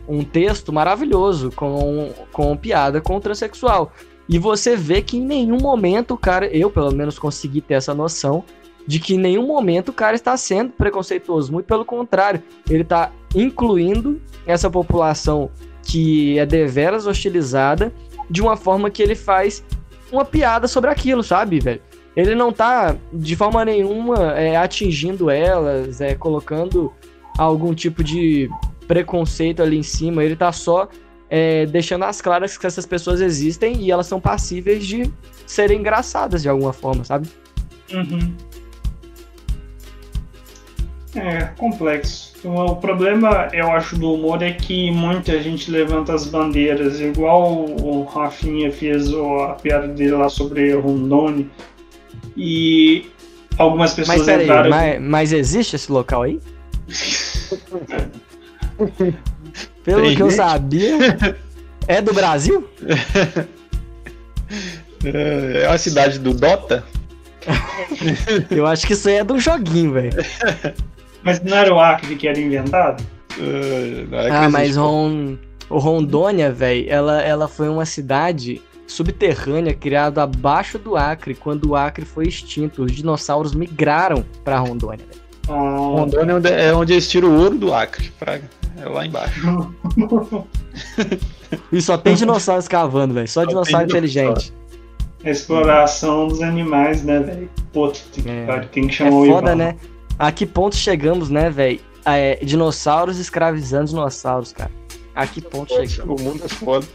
um 0.07 0.24
texto 0.24 0.72
maravilhoso 0.72 1.51
com, 1.55 2.13
com 2.32 2.55
piada 2.55 3.01
com 3.01 3.20
transexual. 3.20 3.91
E 4.30 4.38
você 4.38 4.76
vê 4.76 5.01
que 5.01 5.18
em 5.18 5.22
nenhum 5.22 5.57
momento 5.57 6.18
cara, 6.18 6.47
eu 6.47 6.70
pelo 6.70 6.91
menos 6.91 7.18
consegui 7.18 7.61
ter 7.61 7.76
essa 7.76 7.93
noção, 7.93 8.43
de 8.86 8.99
que 8.99 9.15
em 9.15 9.18
nenhum 9.18 9.45
momento 9.45 9.89
o 9.89 9.93
cara 9.93 10.15
está 10.15 10.36
sendo 10.38 10.72
preconceituoso. 10.72 11.52
Muito 11.52 11.65
pelo 11.65 11.84
contrário, 11.84 12.41
ele 12.69 12.84
tá 12.84 13.11
incluindo 13.35 14.22
essa 14.45 14.69
população 14.69 15.49
que 15.84 16.38
é 16.38 16.45
deveras 16.45 17.06
hostilizada 17.06 17.94
de 18.29 18.41
uma 18.41 18.57
forma 18.57 18.89
que 18.89 19.01
ele 19.01 19.15
faz 19.15 19.63
uma 20.11 20.25
piada 20.25 20.67
sobre 20.67 20.89
aquilo, 20.89 21.23
sabe, 21.23 21.59
velho? 21.59 21.81
Ele 22.15 22.33
não 22.33 22.51
tá 22.51 22.95
de 23.13 23.35
forma 23.35 23.63
nenhuma 23.63 24.33
é, 24.33 24.55
atingindo 24.55 25.29
elas, 25.29 26.01
é, 26.01 26.15
colocando 26.15 26.91
algum 27.37 27.73
tipo 27.73 28.03
de 28.03 28.49
preconceito 28.87 29.61
ali 29.61 29.77
em 29.77 29.83
cima, 29.83 30.23
ele 30.23 30.35
tá 30.35 30.51
só 30.51 30.87
é, 31.29 31.65
deixando 31.65 32.05
as 32.05 32.21
claras 32.21 32.57
que 32.57 32.65
essas 32.65 32.85
pessoas 32.85 33.21
existem 33.21 33.81
e 33.81 33.91
elas 33.91 34.07
são 34.07 34.19
passíveis 34.19 34.85
de 34.85 35.11
serem 35.45 35.79
engraçadas 35.79 36.41
de 36.41 36.49
alguma 36.49 36.73
forma, 36.73 37.03
sabe? 37.03 37.27
Uhum. 37.93 38.33
É 41.18 41.49
complexo. 41.57 42.34
O 42.44 42.76
problema, 42.76 43.48
eu 43.52 43.72
acho, 43.72 43.98
do 43.98 44.14
humor 44.14 44.41
é 44.44 44.52
que 44.52 44.91
muita 44.91 45.41
gente 45.41 45.72
levanta 45.72 46.14
as 46.14 46.26
bandeiras, 46.27 46.99
igual 47.02 47.65
o 47.65 48.03
Rafinha 48.03 48.72
fez 48.72 49.11
o- 49.11 49.39
a 49.39 49.53
piada 49.56 49.88
dele 49.88 50.11
lá 50.11 50.30
sobre 50.30 50.72
Rondônia. 50.76 51.45
E 52.35 53.10
algumas 53.57 53.94
pessoas 53.95 54.26
Mas 54.27 54.41
entraram. 54.44 54.69
mas, 54.69 55.02
mas 55.02 55.34
existe 55.34 55.76
esse 55.76 55.91
local 55.91 56.22
aí? 56.23 56.39
Pelo 59.84 60.02
Tem 60.03 60.15
que 60.15 60.22
eu 60.22 60.30
gente? 60.30 60.35
sabia, 60.38 60.98
é 61.88 62.02
do 62.02 62.14
Brasil? 62.14 62.68
é 65.03 65.64
é 65.64 65.68
uma 65.68 65.77
cidade 65.77 66.19
do 66.19 66.34
Dota. 66.34 66.84
Eu 68.52 68.65
acho 68.68 68.85
que 68.85 68.94
isso 68.94 69.07
aí 69.10 69.15
é 69.15 69.23
do 69.23 69.39
joguinho, 69.39 69.94
velho. 69.94 70.11
Mas 71.27 71.41
não 71.43 71.55
era 71.57 71.73
o 71.73 71.79
Acre 71.79 72.15
que 72.15 72.27
era 72.27 72.39
inventado? 72.39 73.03
É, 73.37 74.05
não 74.09 74.19
é 74.19 74.23
que 74.25 74.31
Ah, 74.31 74.49
mas. 74.49 74.75
Ron... 74.75 75.35
O 75.69 75.77
Rondônia, 75.79 76.49
velho, 76.51 76.85
ela, 76.89 77.21
ela 77.21 77.47
foi 77.49 77.67
uma 77.67 77.85
cidade 77.85 78.61
subterrânea 78.87 79.73
criada 79.73 80.23
abaixo 80.23 80.79
do 80.79 80.95
Acre, 80.95 81.35
quando 81.35 81.71
o 81.71 81.75
Acre 81.75 82.05
foi 82.05 82.25
extinto. 82.27 82.83
Os 82.83 82.91
dinossauros 82.93 83.53
migraram 83.53 84.23
pra 84.45 84.57
Rondônia. 84.59 85.05
Ah, 85.49 85.53
Rondônia 85.53 86.31
é 86.31 86.35
onde, 86.35 86.49
é 86.49 86.73
onde 86.73 86.93
eles 86.93 87.09
tiram 87.09 87.27
o 87.29 87.37
ouro 87.43 87.55
do 87.57 87.73
Acre. 87.73 88.09
Pra, 88.17 88.35
é 88.35 88.85
lá 88.87 89.05
embaixo. 89.05 89.41
E 91.71 91.81
só 91.81 91.97
tem 91.97 92.13
dinossauro 92.13 92.59
escavando, 92.61 93.13
velho. 93.13 93.27
Só 93.27 93.41
Só 93.41 93.47
dinossauro 93.47 93.85
inteligente. 93.85 94.53
a 95.23 95.29
exploração 95.29 96.27
dos 96.27 96.41
animais, 96.41 97.03
né, 97.03 97.19
velho? 97.19 97.49
Pô, 97.73 97.87
tem 97.89 98.23
que, 98.23 98.29
É. 98.29 98.59
tem 98.71 98.83
que 98.87 98.89
É 98.89 98.93
chamar 98.93 99.11
o 99.17 99.25
foda, 99.25 99.47
Ivan. 99.51 99.55
né? 99.55 99.75
A 100.18 100.31
que 100.31 100.45
ponto 100.45 100.76
chegamos, 100.76 101.30
né, 101.30 101.49
velho? 101.49 101.80
É, 102.06 102.35
dinossauros 102.44 103.18
escravizando 103.19 103.85
dinossauros, 103.89 104.53
cara. 104.53 104.72
A 105.14 105.27
que 105.27 105.41
ponto 105.41 105.73
chegamos? 105.73 106.22
O 106.22 106.23
mundo 106.23 106.41
é 106.44 106.48
foda. 106.48 106.88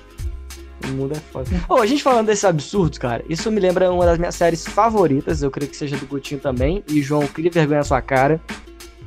O 0.85 0.89
mundo 0.89 1.13
é 1.15 1.21
foda. 1.33 1.49
Ô, 1.69 1.77
a 1.77 1.87
gente 1.87 2.03
falando 2.03 2.27
desses 2.27 2.45
absurdos, 2.45 2.99
cara, 2.99 3.23
isso 3.29 3.51
me 3.53 3.61
lembra 3.61 3.93
uma 3.93 4.05
das 4.07 4.19
minhas 4.19 4.35
séries 4.35 4.67
favoritas, 4.67 5.43
eu 5.43 5.51
creio 5.51 5.71
que 5.71 5.77
seja 5.77 5.97
do 5.97 6.07
Gutinho 6.07 6.41
também, 6.41 6.83
e 6.89 7.01
João, 7.03 7.27
cria 7.27 7.51
vergonha 7.51 7.79
na 7.79 7.85
sua 7.85 8.01
cara. 8.01 8.41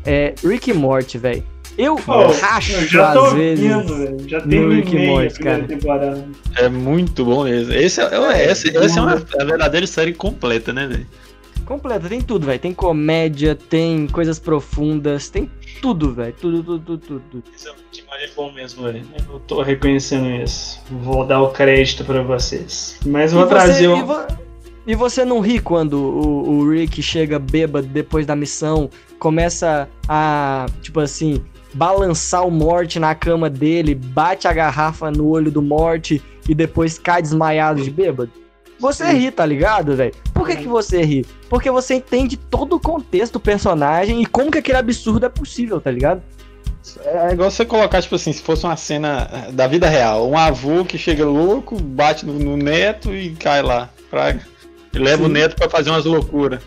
É 0.06 0.36
Rick 0.44 0.70
e 0.70 0.74
Morty, 0.74 1.18
velho. 1.18 1.44
Eu 1.78 1.96
Pô, 1.98 2.28
racho 2.28 2.72
eu 2.72 2.88
já 2.88 3.12
tô 3.12 3.26
às 3.26 3.34
vezes. 3.34 3.76
ouvindo, 3.76 3.96
velho. 3.98 4.30
Já 4.30 4.40
terminei 4.42 4.82
Rick 4.82 4.98
a 4.98 5.08
Morty, 5.08 5.40
cara. 5.40 5.64
temporada. 5.64 6.28
É 6.56 6.70
muito 6.70 7.26
bom 7.26 7.44
mesmo. 7.44 7.74
Esse 7.74 8.00
é, 8.00 8.06
é, 8.06 8.46
essa, 8.46 8.70
essa 8.78 9.00
é 9.00 9.02
uma 9.02 9.16
a 9.16 9.44
verdadeira 9.44 9.86
série 9.88 10.14
completa, 10.14 10.72
né, 10.72 10.88
velho? 10.88 11.08
Completa, 11.66 12.08
tem 12.08 12.22
tudo, 12.22 12.46
velho. 12.46 12.60
Tem 12.60 12.74
comédia, 12.74 13.56
tem 13.56 14.08
coisas 14.08 14.38
profundas, 14.40 15.30
tem 15.30 15.50
tudo, 15.82 16.14
velho. 16.14 16.34
Tudo, 16.40 16.64
tudo, 16.64 16.98
tudo, 16.98 17.22
tudo. 17.32 17.44
Isso 17.56 17.68
é 17.70 18.28
bom 18.36 18.52
mesmo, 18.52 18.84
velho. 18.84 19.04
Eu 19.32 19.40
tô 19.42 19.62
reconhecendo 19.62 20.30
isso. 20.44 20.80
Vou 20.90 21.26
dar 21.26 21.42
o 21.42 21.50
crédito 21.50 22.04
pra 22.06 22.22
vocês. 22.22 22.98
Mas 23.06 23.34
eu 23.34 23.40
vou 23.40 23.48
E 23.48 23.50
você- 23.50 23.56
trazer 23.56 23.84
e, 23.86 23.88
um. 23.88 24.06
vo- 24.06 24.28
e 24.88 24.96
você 24.96 25.26
não 25.26 25.40
ri 25.40 25.60
quando 25.60 25.94
o, 25.96 26.50
o 26.50 26.70
Rick 26.72 27.02
chega 27.02 27.40
bêbado 27.40 27.88
depois 27.88 28.26
da 28.26 28.36
missão, 28.36 28.90
começa 29.20 29.90
a, 30.08 30.68
tipo 30.82 31.00
assim, 31.00 31.44
balançar 31.74 32.46
o 32.48 32.52
Morty 32.52 33.00
na 33.00 33.14
cama 33.16 33.50
dele, 33.50 33.96
bate 33.96 34.48
a 34.48 34.54
garrafa 34.54 35.10
no 35.12 35.28
olho 35.28 35.52
do 35.52 35.62
Morty 35.62 36.22
e 36.48 36.54
depois 36.54 36.98
cai 37.00 37.22
desmaiado 37.22 37.82
de 37.82 37.90
bêbado? 37.90 38.32
Você 38.80 39.10
ri, 39.12 39.32
tá 39.32 39.46
ligado, 39.46 39.96
velho? 39.96 40.14
Por 40.34 40.46
que, 40.48 40.58
que 40.58 40.68
você 40.68 41.02
ri? 41.02 41.26
Porque 41.50 41.72
você 41.72 41.96
entende 41.96 42.36
todo 42.38 42.76
o 42.76 42.80
contexto 42.80 43.34
do 43.34 43.40
personagem 43.40 44.22
e 44.22 44.26
como 44.26 44.52
que 44.52 44.58
aquele 44.58 44.78
absurdo 44.78 45.26
é 45.26 45.30
possível, 45.30 45.80
tá 45.80 45.90
ligado? 45.90 46.22
É 47.04 47.32
igual 47.34 47.50
você 47.50 47.66
colocar, 47.66 48.02
tipo 48.02 48.16
assim, 48.16 48.32
se 48.32 48.44
fosse 48.44 48.64
uma 48.64 48.76
cena 48.78 49.28
eh, 49.32 49.52
da 49.52 49.66
vida 49.66 49.90
real. 49.90 50.30
Um 50.30 50.38
avô 50.38 50.86
que 50.86 50.98
chega 50.98 51.26
louco, 51.26 51.82
bate 51.82 52.26
no, 52.26 52.34
no 52.34 52.56
neto 52.58 53.14
e 53.16 53.32
cai 53.32 53.62
lá. 53.62 53.90
Praga. 54.10 54.42
E 54.94 55.00
leva 55.00 55.24
o 55.24 55.28
Sim. 55.28 55.32
neto 55.34 55.56
pra 55.56 55.70
fazer 55.70 55.90
umas 55.90 56.06
loucuras. 56.06 56.62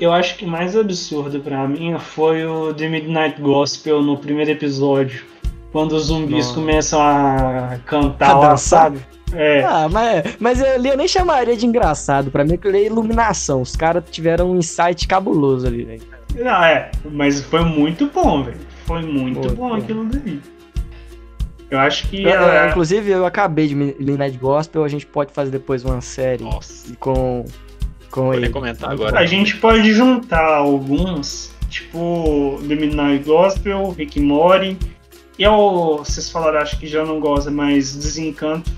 Eu 0.00 0.12
acho 0.12 0.36
que 0.36 0.46
mais 0.46 0.74
absurdo 0.76 1.38
pra 1.40 1.68
mim 1.68 1.96
foi 1.98 2.44
o 2.46 2.72
The 2.72 2.88
Midnight 2.88 3.40
Gospel 3.40 4.02
no 4.02 4.16
primeiro 4.16 4.50
episódio. 4.50 5.24
Quando 5.70 5.92
os 5.92 6.06
zumbis 6.06 6.46
Nossa. 6.46 6.54
começam 6.54 7.00
a 7.00 7.78
cantar 7.86 8.30
A 8.30 8.38
lá, 8.38 8.48
dançar? 8.50 8.80
sabe? 8.84 9.06
É. 9.34 9.62
Ah, 9.64 9.88
mas, 9.90 10.36
mas 10.38 10.62
ali 10.62 10.88
eu 10.88 10.96
nem 10.96 11.08
chamaria 11.08 11.56
de 11.56 11.66
engraçado. 11.66 12.30
Pra 12.30 12.44
mim, 12.44 12.54
aquilo 12.54 12.76
é 12.76 12.84
iluminação. 12.84 13.62
Os 13.62 13.74
caras 13.76 14.04
tiveram 14.10 14.50
um 14.52 14.58
insight 14.58 15.06
cabuloso 15.08 15.66
ali, 15.66 15.84
velho. 15.84 16.02
Não, 16.34 16.64
é. 16.64 16.90
Mas 17.10 17.40
foi 17.42 17.64
muito 17.64 18.06
bom, 18.12 18.42
velho. 18.42 18.58
Foi 18.86 19.02
muito 19.02 19.42
Foi, 19.42 19.54
bom 19.54 19.74
aquilo 19.74 20.04
dali. 20.06 20.40
Eu 21.70 21.78
acho 21.78 22.08
que. 22.08 22.22
Eu- 22.22 22.30
eu- 22.30 22.48
é, 22.52 22.68
inclusive, 22.70 23.10
eu 23.10 23.24
acabei 23.24 23.66
de 23.66 23.74
Midnight 23.74 24.36
Gospel. 24.36 24.84
A 24.84 24.88
gente 24.88 25.06
pode 25.06 25.32
fazer 25.32 25.50
depois 25.50 25.84
uma 25.84 26.00
série 26.02 26.44
Nossa. 26.44 26.94
com, 27.00 27.44
com 28.10 28.22
Vou 28.24 28.34
ele. 28.34 28.50
comentar 28.50 28.90
agora. 28.90 29.18
A 29.18 29.24
gente 29.24 29.56
pode 29.56 29.92
juntar 29.94 30.44
alguns, 30.56 31.50
tipo 31.70 32.60
The 32.68 32.74
Midnight 32.74 33.24
Gospel, 33.24 33.90
Rick 33.96 34.20
Morty. 34.20 34.76
E 35.38 35.46
o, 35.46 35.96
vocês 35.98 36.28
falaram, 36.30 36.58
acho 36.58 36.78
que 36.78 36.86
já 36.86 37.04
não 37.06 37.18
gosta, 37.18 37.50
mas 37.50 37.96
Desencanto. 37.96 38.70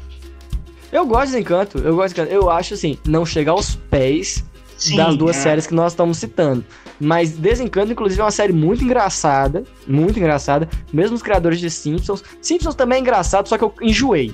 Eu 0.94 1.04
gosto 1.04 1.26
de 1.26 1.32
Desencanto. 1.32 1.78
Eu 1.78 1.96
gosto 1.96 2.14
de 2.14 2.14
Desencanto. 2.14 2.44
Eu 2.44 2.48
acho 2.48 2.74
assim, 2.74 2.96
não 3.04 3.26
chegar 3.26 3.50
aos 3.50 3.74
pés 3.74 4.44
Sim, 4.78 4.96
das 4.96 5.16
duas 5.16 5.36
é. 5.36 5.40
séries 5.40 5.66
que 5.66 5.74
nós 5.74 5.90
estamos 5.90 6.18
citando. 6.18 6.64
Mas 7.00 7.32
Desencanto, 7.32 7.90
inclusive, 7.90 8.20
é 8.20 8.24
uma 8.24 8.30
série 8.30 8.52
muito 8.52 8.84
engraçada. 8.84 9.64
Muito 9.88 10.20
engraçada. 10.20 10.68
Mesmo 10.92 11.16
os 11.16 11.22
criadores 11.22 11.58
de 11.58 11.68
Simpsons. 11.68 12.22
Simpsons 12.40 12.76
também 12.76 12.98
é 12.98 13.00
engraçado, 13.00 13.48
só 13.48 13.58
que 13.58 13.64
eu 13.64 13.74
enjoei. 13.82 14.32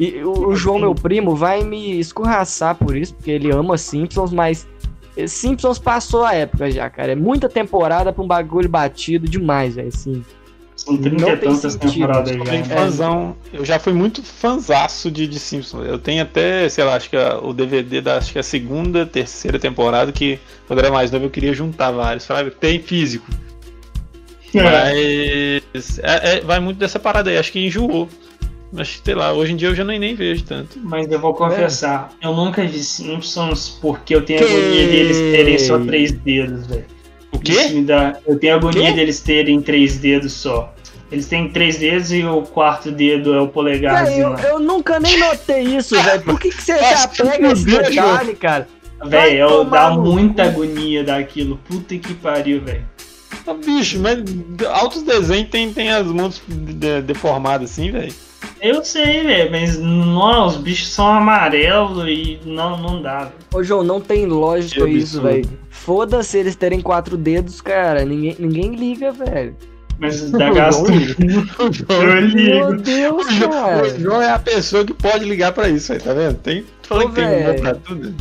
E 0.00 0.20
o, 0.24 0.48
o 0.48 0.56
João, 0.56 0.80
meu 0.80 0.96
primo, 0.96 1.36
vai 1.36 1.62
me 1.62 2.00
escorraçar 2.00 2.74
por 2.74 2.96
isso, 2.96 3.14
porque 3.14 3.30
ele 3.30 3.52
ama 3.52 3.78
Simpsons, 3.78 4.32
mas 4.32 4.66
eh, 5.16 5.28
Simpsons 5.28 5.78
passou 5.78 6.24
a 6.24 6.34
época 6.34 6.68
já, 6.72 6.90
cara. 6.90 7.12
É 7.12 7.16
muita 7.16 7.48
temporada 7.48 8.12
pra 8.12 8.24
um 8.24 8.26
bagulho 8.26 8.68
batido 8.68 9.28
demais, 9.28 9.76
velho. 9.76 9.88
Assim. 9.88 10.24
São 10.84 10.96
30 10.96 11.16
não 11.20 11.28
e 11.28 11.36
tem 11.36 11.50
tantas 11.52 11.76
temporadas 11.76 12.36
já. 12.36 12.44
né? 12.44 12.64
fãzão. 12.64 13.36
Eu 13.52 13.64
já 13.64 13.78
fui 13.78 13.92
muito 13.92 14.22
fanzaço 14.22 15.10
de, 15.10 15.26
de 15.26 15.38
Simpsons. 15.38 15.86
Eu 15.86 15.98
tenho 15.98 16.22
até, 16.22 16.68
sei 16.70 16.84
lá, 16.84 16.94
acho 16.96 17.10
que 17.10 17.16
a- 17.16 17.38
o 17.38 17.52
DVD 17.52 18.00
da 18.00 18.16
acho 18.16 18.32
que 18.32 18.38
a 18.38 18.42
segunda, 18.42 19.04
terceira 19.04 19.58
temporada, 19.58 20.10
que 20.10 20.38
quando 20.66 20.78
era 20.78 20.90
mais 20.90 21.10
novo 21.10 21.26
eu 21.26 21.30
queria 21.30 21.52
juntar 21.52 21.90
vários, 21.90 22.24
sabe? 22.24 22.50
Tem 22.50 22.80
físico. 22.80 23.26
É. 24.54 24.62
Mas 24.62 25.98
é- 25.98 26.38
é- 26.38 26.40
vai 26.40 26.58
muito 26.60 26.78
dessa 26.78 26.98
parada 26.98 27.30
aí, 27.30 27.36
acho 27.38 27.52
que 27.52 27.64
enjoou. 27.64 28.08
Que, 28.74 28.84
sei 29.04 29.14
lá, 29.14 29.32
hoje 29.32 29.52
em 29.52 29.56
dia 29.56 29.68
eu 29.68 29.74
já 29.74 29.84
nem, 29.84 29.98
nem 29.98 30.14
vejo 30.14 30.44
tanto. 30.44 30.78
Mas 30.82 31.10
eu 31.10 31.20
vou 31.20 31.34
confessar, 31.34 32.12
eu 32.22 32.32
nunca 32.34 32.64
vi 32.64 32.78
Simpsons 32.82 33.68
porque 33.82 34.14
eu 34.14 34.22
tenho 34.24 34.38
Que- 34.38 34.44
agonia 34.46 34.86
deles 34.86 35.16
terem 35.18 35.58
só 35.58 35.78
três 35.78 36.12
dedos, 36.12 36.66
velho. 36.66 36.84
Quê? 37.44 37.68
me 37.68 37.82
dá. 37.84 38.16
Eu 38.26 38.38
tenho 38.38 38.54
agonia 38.56 38.92
deles 38.92 39.20
terem 39.20 39.60
três 39.60 39.98
dedos 39.98 40.32
só. 40.32 40.72
Eles 41.10 41.26
têm 41.26 41.48
três 41.48 41.76
dedos 41.78 42.12
e 42.12 42.22
o 42.24 42.42
quarto 42.42 42.90
dedo 42.92 43.34
é 43.34 43.38
o 43.40 43.44
Véi, 43.44 43.52
polegarzinho. 43.52 44.20
eu, 44.22 44.30
lá. 44.30 44.42
eu 44.42 44.60
nunca 44.60 45.00
nem 45.00 45.18
notei 45.18 45.62
isso, 45.62 46.00
velho. 46.00 46.22
Por 46.22 46.38
que, 46.38 46.50
que 46.50 46.62
você 46.62 46.78
já 46.78 47.08
pega 47.08 47.52
esse 47.52 47.64
detalhe, 47.64 48.34
cara? 48.36 48.68
Eu 49.32 49.48
tomar 49.64 49.88
dá 49.88 49.96
muita 49.96 50.44
cu. 50.44 50.48
agonia 50.50 51.02
daquilo. 51.02 51.58
Puta 51.68 51.96
que 51.98 52.14
pariu, 52.14 52.60
velho. 52.60 52.84
Ah, 53.46 53.54
bicho, 53.54 53.98
mas 53.98 54.18
altos 54.68 55.02
desenhos 55.02 55.48
tem, 55.50 55.72
tem 55.72 55.90
as 55.90 56.06
mãos 56.06 56.40
de- 56.46 57.00
deformadas 57.02 57.70
assim, 57.72 57.90
velho. 57.90 58.12
Eu 58.62 58.84
sei, 58.84 59.22
velho, 59.24 59.50
mas 59.50 59.78
não, 59.78 60.46
os 60.46 60.56
bichos 60.56 60.88
são 60.92 61.06
amarelos 61.06 62.04
e 62.06 62.38
não, 62.44 62.76
não 62.78 63.00
dá. 63.02 63.30
Ô, 63.54 63.62
João, 63.62 63.82
não 63.82 64.00
tem 64.00 64.26
lógica 64.26 64.84
Que 64.84 64.90
isso, 64.92 65.22
velho. 65.22 65.48
Foda-se 65.70 66.36
eles 66.38 66.56
terem 66.56 66.80
quatro 66.80 67.16
dedos, 67.16 67.60
cara. 67.60 68.04
Ninguém, 68.04 68.36
ninguém 68.38 68.74
liga, 68.74 69.12
velho. 69.12 69.56
Mas 69.98 70.28
dá 70.32 70.48
Eu 70.48 70.54
gasto. 70.54 70.90
ligo. 70.90 71.22
Eu 71.88 72.34
Meu. 72.34 72.76
Deus, 72.76 73.26
cara. 73.50 73.82
o 73.86 73.98
João 74.00 74.20
é 74.22 74.30
a 74.30 74.38
pessoa 74.38 74.84
que 74.84 74.92
pode 74.92 75.24
ligar 75.24 75.52
pra 75.52 75.68
isso 75.68 75.92
aí, 75.92 75.98
tá 75.98 76.12
vendo? 76.12 76.36
Tem, 76.38 76.64
falei 76.82 77.06
Ô, 77.06 77.10
que 77.10 77.14
tem 77.16 77.38
lugar 77.38 77.54
pra 77.60 77.74
tudo. 77.76 78.14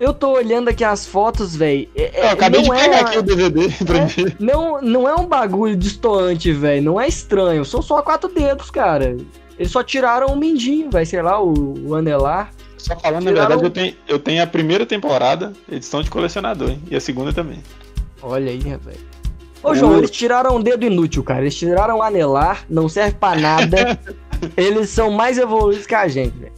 Eu 0.00 0.12
tô 0.12 0.32
olhando 0.32 0.68
aqui 0.68 0.82
as 0.82 1.06
fotos, 1.06 1.54
velho. 1.54 1.88
É, 1.94 2.26
Eu 2.26 2.30
acabei 2.30 2.62
de 2.62 2.68
pegar 2.68 2.84
é, 2.96 3.00
aqui 3.00 3.18
o 3.18 3.22
DVD 3.22 3.68
pra 3.86 3.98
É. 3.98 4.04
mim. 4.04 4.32
não, 4.40 4.82
não 4.82 5.08
é 5.08 5.14
um 5.14 5.24
bagulho 5.26 5.76
distoante, 5.76 6.52
velho. 6.52 6.82
Não 6.82 7.00
é 7.00 7.06
estranho. 7.06 7.64
São 7.64 7.80
só 7.80 8.02
quatro 8.02 8.28
dedos, 8.28 8.70
cara. 8.70 9.16
Eles 9.58 9.70
só 9.70 9.82
tiraram 9.82 10.28
o 10.28 10.36
mindinho, 10.36 10.90
vai, 10.90 11.04
sei 11.06 11.22
lá, 11.22 11.40
o, 11.42 11.88
o 11.88 11.94
anelar. 11.94 12.50
Só 12.76 12.96
falando, 12.96 13.24
na 13.24 13.30
Tiraram- 13.30 13.60
verdade, 13.60 13.64
eu 13.64 13.70
tenho, 13.70 13.96
eu 14.08 14.18
tenho 14.18 14.42
a 14.42 14.46
primeira 14.46 14.84
temporada, 14.84 15.52
edição 15.70 16.02
de 16.02 16.10
colecionador, 16.10 16.70
hein? 16.70 16.82
E 16.90 16.96
a 16.96 17.00
segunda 17.00 17.32
também. 17.32 17.62
Olha 18.20 18.50
aí, 18.50 18.58
velho. 18.58 19.14
Ô, 19.62 19.74
João, 19.74 19.96
eles 19.96 20.10
tiraram 20.10 20.56
um 20.56 20.60
dedo 20.60 20.84
inútil, 20.84 21.22
cara. 21.22 21.40
Eles 21.40 21.54
tiraram 21.54 21.98
o 21.98 22.02
anelar, 22.02 22.64
não 22.68 22.86
serve 22.88 23.16
pra 23.18 23.34
nada. 23.34 23.98
eles 24.56 24.90
são 24.90 25.10
mais 25.10 25.38
evoluídos 25.38 25.86
que 25.86 25.94
a 25.94 26.06
gente, 26.06 26.36
velho. 26.36 26.52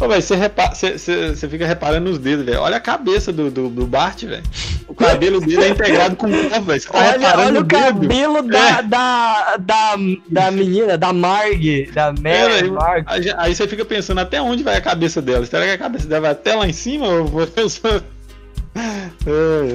Pô, 0.00 0.08
velho, 0.08 0.22
você 0.22 0.34
repa- 0.34 0.74
você- 0.74 0.96
você- 0.96 1.36
você 1.36 1.46
fica 1.46 1.66
reparando 1.66 2.08
nos 2.08 2.18
dedos, 2.18 2.46
velho. 2.46 2.60
Olha 2.60 2.78
a 2.78 2.80
cabeça 2.80 3.30
do, 3.30 3.50
do, 3.50 3.68
do 3.68 3.86
Bart, 3.86 4.22
velho. 4.24 4.42
O 4.88 4.94
cabelo 4.94 5.40
dele 5.42 5.62
é 5.62 5.68
integrado 5.68 6.16
com 6.16 6.26
o 6.26 6.30
corpo, 6.48 6.62
velho. 6.62 6.80
Você 6.80 6.88
tá 6.88 6.98
Olha, 6.98 7.10
reparando 7.12 7.40
olha 7.42 7.52
no 7.52 7.60
o 7.60 7.66
cabelo 7.66 8.42
da, 8.42 8.78
É. 8.78 8.82
da, 8.82 9.56
da, 9.58 9.94
da 10.26 10.50
menina, 10.50 10.96
da 10.96 11.12
Marg, 11.12 11.90
da 11.92 12.06
É, 12.06 12.12
Mary 12.22 12.52
velho. 12.54 12.72
Marg. 12.72 13.04
Aí, 13.06 13.34
aí 13.36 13.54
você 13.54 13.68
fica 13.68 13.84
pensando 13.84 14.20
até 14.22 14.40
onde 14.40 14.62
vai 14.62 14.74
a 14.76 14.80
cabeça 14.80 15.20
dela. 15.20 15.44
Será 15.44 15.64
que 15.66 15.72
a 15.72 15.78
cabeça 15.78 16.08
dela 16.08 16.22
vai 16.22 16.30
até 16.30 16.54
lá 16.54 16.66
em 16.66 16.72
cima? 16.72 17.06
Ou 17.06 17.28
só... 17.68 18.00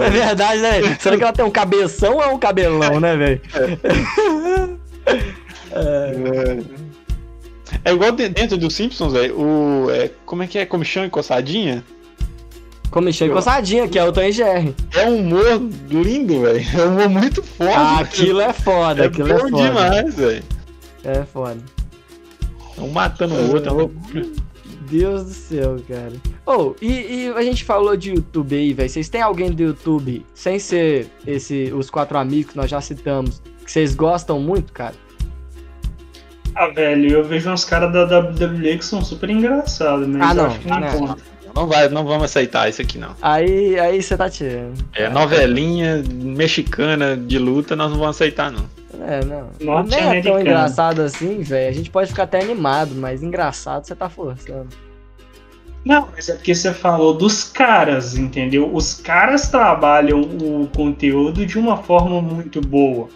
É 0.02 0.10
verdade, 0.10 0.60
né? 0.60 0.98
Será 1.00 1.18
que 1.18 1.24
ela 1.24 1.34
tem 1.34 1.46
um 1.46 1.52
cabeção 1.52 2.16
ou 2.16 2.24
é 2.24 2.28
um 2.30 2.40
cabelão, 2.40 3.00
né, 3.00 3.16
velho? 3.16 3.42
É, 3.54 3.78
é 5.76 6.58
igual 7.94 8.12
de- 8.12 8.30
dentro 8.30 8.58
dos 8.58 8.74
Simpsons, 8.76 9.14
velho. 9.14 9.40
O, 9.40 9.90
é, 9.92 10.10
como 10.26 10.44
é 10.44 10.48
que 10.48 10.58
é? 10.58 10.66
Comichão 10.66 11.06
e 11.06 11.10
coçadinha? 11.10 11.84
Comichão 12.92 13.30
coçadinha, 13.30 13.88
que 13.88 14.00
é 14.00 14.04
o 14.04 14.12
Tom 14.12 14.22
e 14.22 14.32
Jerry. 14.32 14.74
É 14.96 15.06
um 15.10 15.20
humor 15.20 15.62
lindo, 15.90 16.42
velho. 16.42 16.66
É 16.80 16.86
um 16.88 16.92
humor 16.94 17.10
muito 17.10 17.44
forte. 17.44 17.74
Ah, 17.76 18.00
aquilo 18.00 18.40
é 18.42 18.54
foda, 18.54 19.04
é 19.04 19.08
aquilo 19.08 19.32
é 19.34 19.40
foda. 19.40 19.58
demais, 19.64 20.16
velho. 20.16 20.44
É 21.04 21.24
foda. 21.24 21.58
Um 22.78 22.88
matando 22.90 23.36
o 23.36 23.54
outro. 23.54 23.70
é 23.72 24.14
Meu 24.14 24.32
Deus 24.90 25.24
do 25.26 25.32
céu, 25.34 25.78
cara. 25.88 26.14
Oh, 26.46 26.74
e, 26.82 26.88
e 27.26 27.34
a 27.36 27.42
gente 27.42 27.64
falou 27.64 27.98
de 27.98 28.12
YouTube 28.12 28.56
aí, 28.56 28.74
velho. 28.74 28.90
Vocês 28.90 29.10
têm 29.10 29.22
alguém 29.22 29.52
do 29.52 29.62
YouTube, 29.64 30.26
sem 30.34 30.58
ser 30.60 31.08
esse, 31.26 31.74
os 31.74 31.90
quatro 31.90 32.18
amigos 32.18 32.52
que 32.52 32.58
nós 32.58 32.70
já 32.70 32.80
citamos, 32.80 33.42
que 33.66 33.72
vocês 33.72 33.94
gostam 33.96 34.40
muito, 34.40 34.72
cara? 34.72 34.94
Ah, 36.56 36.68
velho, 36.68 37.12
eu 37.12 37.24
vejo 37.24 37.50
uns 37.52 37.66
caras 37.66 37.92
da 37.92 38.04
WWE 38.20 38.78
que 38.78 38.86
são 38.86 39.04
super 39.04 39.30
engraçados, 39.30 40.08
mas 40.08 40.22
Ah, 40.22 40.32
eu 40.32 40.36
não, 40.36 40.46
acho 40.46 40.60
que 40.60 40.68
não 40.70 40.80
não. 40.80 41.00
conta. 41.00 41.22
Não, 41.54 41.68
vai, 41.68 41.88
não 41.88 42.04
vamos 42.06 42.24
aceitar 42.26 42.68
isso 42.70 42.82
aqui, 42.82 42.98
não. 42.98 43.12
Aí 43.22 43.80
aí 43.80 44.02
você 44.02 44.18
tá 44.18 44.30
tirando. 44.30 44.74
É 44.94 45.08
novelinha 45.10 46.04
mexicana 46.12 47.16
de 47.16 47.38
luta, 47.40 47.76
nós 47.76 47.90
não 47.92 47.98
vamos 47.98 48.16
aceitar, 48.16 48.52
não. 48.52 48.66
É, 49.08 49.24
não. 49.24 49.50
Nem 49.60 49.62
é 49.62 49.66
Norte-americano. 49.66 50.22
tão 50.36 50.42
engraçado 50.42 51.02
assim, 51.02 51.42
velho. 51.42 51.70
A 51.70 51.74
gente 51.74 51.90
pode 51.90 52.10
ficar 52.10 52.24
até 52.24 52.42
animado, 52.42 52.94
mas 52.96 53.22
engraçado 53.24 53.86
você 53.86 53.96
tá 53.96 54.10
forçando. 54.10 54.68
Não, 55.86 56.10
mas 56.16 56.28
é 56.30 56.34
porque 56.34 56.56
você 56.56 56.74
falou 56.74 57.14
dos 57.14 57.44
caras, 57.44 58.18
entendeu? 58.18 58.74
Os 58.74 58.96
caras 58.96 59.50
trabalham 59.50 60.20
o 60.22 60.68
conteúdo 60.76 61.46
de 61.46 61.60
uma 61.60 61.78
forma 61.78 62.22
muito 62.22 62.60
boa. 62.60 63.08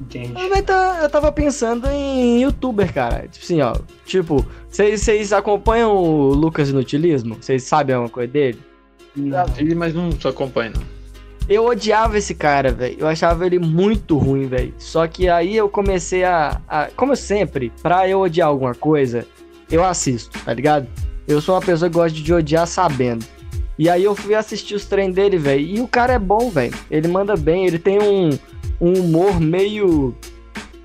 Entende? 0.00 0.32
Ah, 0.36 0.62
tá- 0.62 0.98
eu 1.02 1.08
tava 1.10 1.32
pensando 1.32 1.88
em 1.88 2.42
youtuber, 2.42 2.92
cara. 2.92 3.26
Tipo 3.28 3.44
assim, 3.44 3.60
ó. 3.62 3.74
Tipo, 4.04 4.44
vocês 4.68 5.32
acompanham 5.32 5.94
o 5.96 6.28
Lucas 6.34 6.68
Inutilismo? 6.68 7.36
Vocês 7.40 7.62
sabem 7.62 7.94
alguma 7.94 8.10
coisa 8.10 8.30
dele? 8.30 8.58
Já 9.16 9.44
vi, 9.44 9.74
mas 9.74 9.94
não 9.94 10.12
só 10.12 10.28
acompanho, 10.28 10.72
não. 10.76 10.82
Eu 11.48 11.64
odiava 11.64 12.18
esse 12.18 12.34
cara, 12.34 12.72
velho. 12.72 12.96
Eu 12.98 13.06
achava 13.06 13.46
ele 13.46 13.58
muito 13.58 14.18
ruim, 14.18 14.46
velho. 14.46 14.74
Só 14.78 15.06
que 15.06 15.28
aí 15.28 15.56
eu 15.56 15.68
comecei 15.68 16.24
a, 16.24 16.60
a. 16.68 16.88
Como 16.96 17.14
sempre, 17.16 17.72
pra 17.82 18.08
eu 18.08 18.20
odiar 18.20 18.48
alguma 18.48 18.74
coisa, 18.74 19.24
eu 19.70 19.84
assisto, 19.84 20.36
tá 20.44 20.52
ligado? 20.52 20.86
Eu 21.26 21.40
sou 21.40 21.54
uma 21.54 21.60
pessoa 21.62 21.88
que 21.88 21.94
gosta 21.96 22.18
de 22.18 22.34
odiar 22.34 22.66
sabendo. 22.66 23.24
E 23.78 23.88
aí 23.88 24.02
eu 24.04 24.14
fui 24.14 24.34
assistir 24.34 24.74
os 24.74 24.86
treinos 24.86 25.14
dele, 25.14 25.38
velho. 25.38 25.60
E 25.64 25.80
o 25.80 25.86
cara 25.88 26.14
é 26.14 26.18
bom, 26.18 26.50
velho. 26.50 26.74
Ele 26.90 27.08
manda 27.08 27.36
bem, 27.36 27.66
ele 27.66 27.78
tem 27.78 28.00
um, 28.00 28.30
um 28.80 28.92
humor 28.94 29.40
meio. 29.40 30.14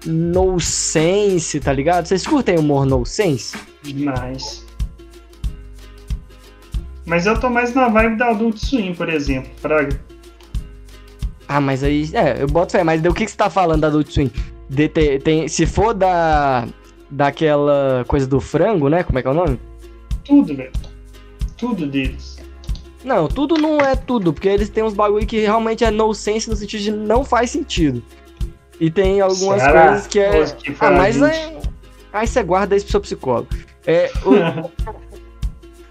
No 0.03 0.59
sense, 0.59 1.59
tá 1.59 1.71
ligado? 1.71 2.07
Vocês 2.07 2.25
curtem 2.25 2.57
humor 2.57 2.87
no 2.87 3.05
sense? 3.05 3.55
Demais. 3.83 4.65
Mas 7.05 7.25
eu 7.27 7.39
tô 7.39 7.49
mais 7.51 7.73
na 7.75 7.87
vibe 7.87 8.17
da 8.17 8.29
Adult 8.29 8.57
Swim, 8.57 8.95
por 8.95 9.09
exemplo, 9.09 9.51
Fraga. 9.57 9.99
Ah, 11.47 11.61
mas 11.61 11.83
aí. 11.83 12.09
É, 12.13 12.41
eu 12.41 12.47
boto 12.47 12.71
fé, 12.71 12.83
mas 12.83 13.01
do 13.01 13.13
que, 13.13 13.25
que 13.25 13.31
você 13.31 13.37
tá 13.37 13.49
falando 13.49 13.81
da 13.81 13.87
Adult 13.87 14.09
Swim? 14.11 14.31
De 14.69 14.87
ter- 14.89 15.21
tem, 15.21 15.47
se 15.47 15.65
for 15.65 15.93
da. 15.93 16.67
Daquela 17.13 18.05
coisa 18.07 18.25
do 18.25 18.39
frango, 18.39 18.87
né? 18.87 19.03
Como 19.03 19.19
é 19.19 19.21
que 19.21 19.27
é 19.27 19.31
o 19.31 19.33
nome? 19.33 19.59
Tudo, 20.23 20.55
velho. 20.55 20.71
Tudo 21.57 21.85
deles. 21.85 22.40
Não, 23.03 23.27
tudo 23.27 23.55
não 23.57 23.79
é 23.79 23.95
tudo, 23.95 24.31
porque 24.31 24.47
eles 24.47 24.69
têm 24.69 24.83
uns 24.83 24.93
bagulho 24.93 25.25
que 25.25 25.39
realmente 25.39 25.83
é 25.83 25.89
no 25.91 26.13
sense 26.13 26.49
no 26.49 26.55
sentido 26.55 26.81
de 26.83 26.91
não 26.91 27.23
faz 27.23 27.49
sentido. 27.49 28.03
E 28.79 28.89
tem 28.91 29.21
algumas 29.21 29.61
Será? 29.61 29.87
coisas 29.87 30.07
que 30.07 30.19
é. 30.19 30.45
Que 30.45 30.75
Ah, 30.79 30.91
mas 30.91 31.21
é. 31.21 31.57
Aí 32.13 32.27
você 32.27 32.43
guarda 32.43 32.75
isso 32.75 32.85
pro 32.85 32.91
seu 32.91 33.01
psicólogo. 33.01 33.47
É. 33.85 34.11
o- 34.25 34.71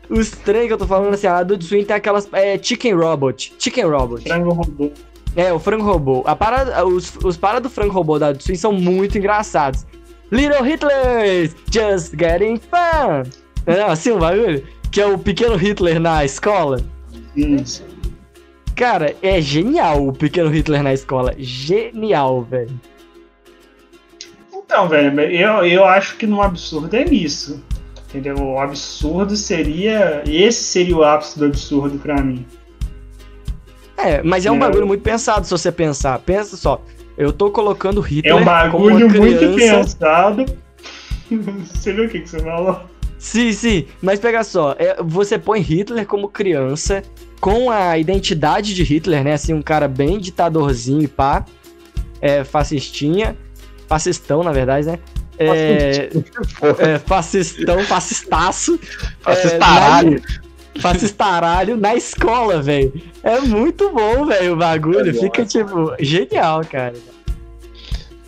Os 0.08 0.30
trem 0.30 0.66
que 0.66 0.72
eu 0.72 0.78
tô 0.78 0.86
falando 0.88 1.14
assim, 1.14 1.28
a 1.28 1.36
Adult 1.38 1.62
Swim 1.62 1.84
tem 1.84 1.94
aquelas. 1.94 2.28
É 2.32 2.58
Chicken 2.60 2.94
Robot. 2.94 3.54
Chicken 3.58 3.84
Robot. 3.84 4.22
Frango 4.28 4.52
robô. 4.52 4.90
É, 5.36 5.52
o 5.52 5.60
frango 5.60 5.84
robô. 5.84 6.22
A 6.26 6.34
parada, 6.34 6.84
os, 6.84 7.14
os 7.22 7.36
paradas 7.36 7.70
do 7.70 7.72
frango 7.72 7.92
robô 7.92 8.18
da 8.18 8.28
Adult 8.28 8.42
Swim 8.44 8.56
são 8.56 8.72
muito 8.72 9.16
engraçados. 9.16 9.86
Little 10.32 10.64
Hitler, 10.64 11.52
just 11.72 12.12
getting 12.18 12.56
fun. 12.56 13.22
Não, 13.66 13.86
assim 13.86 14.10
o 14.10 14.18
bagulho? 14.18 14.66
Que 14.90 15.00
é 15.00 15.06
o 15.06 15.16
pequeno 15.16 15.54
Hitler 15.54 16.00
na 16.00 16.24
escola. 16.24 16.80
Isso. 17.36 17.84
Cara, 18.74 19.14
é 19.22 19.40
genial 19.40 20.06
o 20.06 20.12
pequeno 20.12 20.48
Hitler 20.48 20.82
na 20.82 20.92
escola. 20.92 21.34
Genial, 21.38 22.42
velho. 22.42 22.80
Então, 24.52 24.88
velho, 24.88 25.20
eu, 25.20 25.64
eu 25.66 25.84
acho 25.84 26.16
que 26.16 26.26
no 26.26 26.40
absurdo 26.40 26.94
é 26.94 27.04
isso. 27.04 27.62
Entendeu? 28.08 28.36
O 28.36 28.58
absurdo 28.58 29.36
seria. 29.36 30.22
Esse 30.26 30.62
seria 30.64 30.96
o 30.96 31.04
ápice 31.04 31.38
do 31.38 31.44
absurdo 31.46 31.98
pra 31.98 32.20
mim. 32.22 32.44
É, 33.96 34.22
mas 34.22 34.46
é 34.46 34.50
um 34.50 34.56
É. 34.56 34.60
bagulho 34.60 34.86
muito 34.86 35.02
pensado 35.02 35.44
se 35.44 35.50
você 35.50 35.70
pensar. 35.70 36.18
Pensa 36.20 36.56
só, 36.56 36.82
eu 37.18 37.32
tô 37.32 37.50
colocando 37.50 38.00
Hitler 38.00 38.32
É 38.34 38.36
um 38.36 38.44
bagulho 38.44 39.10
muito 39.10 39.54
pensado. 39.54 40.46
Você 41.30 41.92
viu 41.92 42.06
o 42.06 42.08
que, 42.08 42.18
que 42.22 42.28
você 42.28 42.40
falou? 42.40 42.80
Sim, 43.20 43.52
sim, 43.52 43.86
mas 44.00 44.18
pega 44.18 44.42
só, 44.42 44.74
é, 44.78 44.96
você 45.02 45.38
põe 45.38 45.60
Hitler 45.60 46.06
como 46.06 46.26
criança, 46.26 47.02
com 47.38 47.70
a 47.70 47.98
identidade 47.98 48.74
de 48.74 48.82
Hitler, 48.82 49.22
né? 49.22 49.34
Assim, 49.34 49.52
um 49.52 49.60
cara 49.60 49.86
bem 49.86 50.18
ditadorzinho 50.18 51.02
e 51.02 51.06
pá, 51.06 51.44
é, 52.18 52.44
fascistinha, 52.44 53.36
fascistão, 53.86 54.42
na 54.42 54.52
verdade, 54.52 54.86
né? 54.86 54.98
É, 55.38 56.08
é, 56.78 56.98
fascistão, 56.98 57.78
fascistaço. 57.84 58.80
Fascistaralho. 59.20 60.16
É, 60.16 60.20
na- 60.20 60.50
Fascistaralho 60.80 61.76
na 61.76 61.94
escola, 61.94 62.62
velho. 62.62 62.92
É 63.22 63.38
muito 63.40 63.90
bom, 63.90 64.24
velho, 64.24 64.54
o 64.54 64.56
bagulho. 64.56 65.10
É 65.10 65.12
Fica, 65.12 65.44
tipo, 65.44 65.94
genial, 65.98 66.62
cara. 66.64 66.94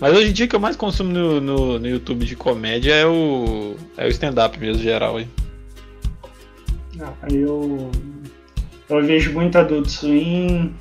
Mas 0.02 0.16
hoje 0.16 0.30
em 0.30 0.32
dia 0.32 0.48
que 0.48 0.56
eu 0.56 0.58
mais 0.58 0.74
consumo 0.74 1.12
no, 1.12 1.40
no, 1.40 1.78
no 1.78 1.86
YouTube 1.86 2.26
de 2.26 2.34
comédia 2.34 2.92
é 2.92 3.06
o, 3.06 3.76
é 3.96 4.04
o 4.04 4.08
stand-up 4.08 4.58
mesmo, 4.58 4.82
geral. 4.82 5.20
Hein? 5.20 5.28
Ah, 7.00 7.14
eu. 7.30 7.88
Eu 8.90 9.04
vejo 9.04 9.32
muito 9.32 9.56
Adult 9.56 9.88
Swim, 9.88 10.74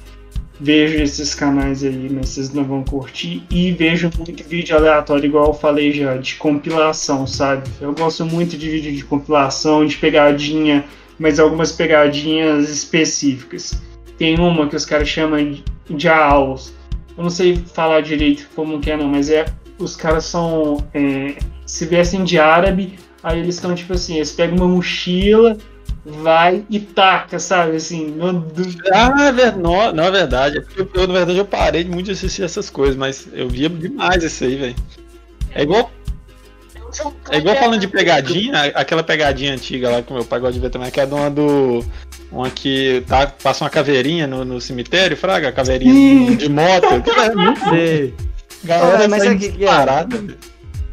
vejo 0.60 1.04
esses 1.04 1.36
canais 1.36 1.84
aí, 1.84 2.10
mas 2.12 2.30
vocês 2.30 2.52
não 2.52 2.64
vão 2.64 2.84
curtir. 2.84 3.44
E 3.52 3.72
vejo 3.72 4.10
muito 4.18 4.44
vídeo 4.44 4.76
aleatório, 4.76 5.26
igual 5.26 5.50
eu 5.50 5.54
falei 5.54 5.94
já, 5.94 6.18
de 6.18 6.34
compilação, 6.38 7.28
sabe? 7.28 7.70
Eu 7.80 7.94
gosto 7.94 8.26
muito 8.26 8.58
de 8.58 8.72
vídeo 8.72 8.92
de 8.92 9.04
compilação, 9.04 9.86
de 9.86 9.98
pegadinha, 9.98 10.84
mas 11.20 11.40
algumas 11.40 11.72
pegadinhas 11.72 12.68
específicas. 12.72 13.80
Tem 14.18 14.40
uma 14.40 14.68
que 14.68 14.76
os 14.76 14.84
caras 14.84 15.08
chamam 15.08 15.58
de- 15.88 16.10
AUS. 16.10 16.81
Eu 17.18 17.24
não 17.24 17.30
sei 17.30 17.58
falar 17.58 18.02
direito 18.02 18.48
como 18.56 18.80
que 18.80 18.90
é 18.92 18.98
não, 18.98 19.08
mas 19.08 19.30
é. 19.30 19.46
Os 19.80 19.96
caras 19.96 20.26
são. 20.26 20.78
é, 20.94 21.36
se 21.66 21.86
vestem 21.86 22.24
de 22.24 22.38
árabe, 22.38 23.00
aí 23.24 23.40
eles 23.40 23.56
estão 23.56 23.74
tipo 23.74 23.94
assim, 23.94 24.16
eles 24.18 24.32
pegam 24.32 24.58
uma 24.58 24.68
mochila, 24.68 25.58
vai 26.06 26.64
e 26.70 26.80
taca, 26.80 27.40
sabe? 27.40 27.76
Assim, 27.78 28.16
Ah, 28.92 29.30
é 29.30 29.52
não, 29.52 29.92
não 29.94 30.04
é 30.04 30.12
verdade. 30.12 30.58
É 30.60 30.64
Eu, 30.94 31.08
na 31.08 31.14
verdade, 31.14 31.38
eu 31.40 31.46
parei 31.46 31.84
muito 31.86 32.08
de 32.08 32.12
assistir 32.12 32.44
essas 32.44 32.70
coisas, 32.70 32.96
mas 32.96 33.28
eu 33.34 33.48
via 33.50 33.70
demais 33.70 34.24
isso 34.24 34.44
aí, 34.44 34.56
velho. 34.56 34.76
É 35.56 35.64
igual. 35.64 35.92
É 37.30 37.38
igual 37.38 37.56
falando 37.56 37.80
de 37.80 37.88
pegadinha, 37.88 38.54
a- 38.58 38.82
aquela 38.82 39.02
pegadinha 39.04 39.54
antiga 39.54 39.90
lá 39.90 40.02
que 40.02 40.12
meu 40.12 40.26
pai 40.26 40.40
gosta 40.40 40.54
de 40.54 40.60
ver 40.60 40.70
também, 40.70 40.92
que 40.92 41.00
é 41.00 41.06
de 41.06 41.14
uma 41.14 41.30
do. 41.30 41.86
Uma 42.32 42.50
que 42.50 43.04
tá, 43.08 43.28
passa 43.28 43.64
uma 43.66 43.70
caveirinha 43.70 44.26
no, 44.26 44.46
no 44.46 44.62
cemitério, 44.62 45.18
fraga, 45.18 45.52
caveirinha 45.52 45.94
Sim. 45.94 46.36
de 46.36 46.50
moto. 46.50 46.88
É 47.22 47.36
muito 47.36 47.70
Sei. 47.70 48.14
Galera, 48.64 49.04
É, 49.04 49.08
mas 49.08 49.26
o 49.26 49.38
que 49.38 49.52
que 49.52 49.66
é? 49.66 50.06
velho. 50.06 50.38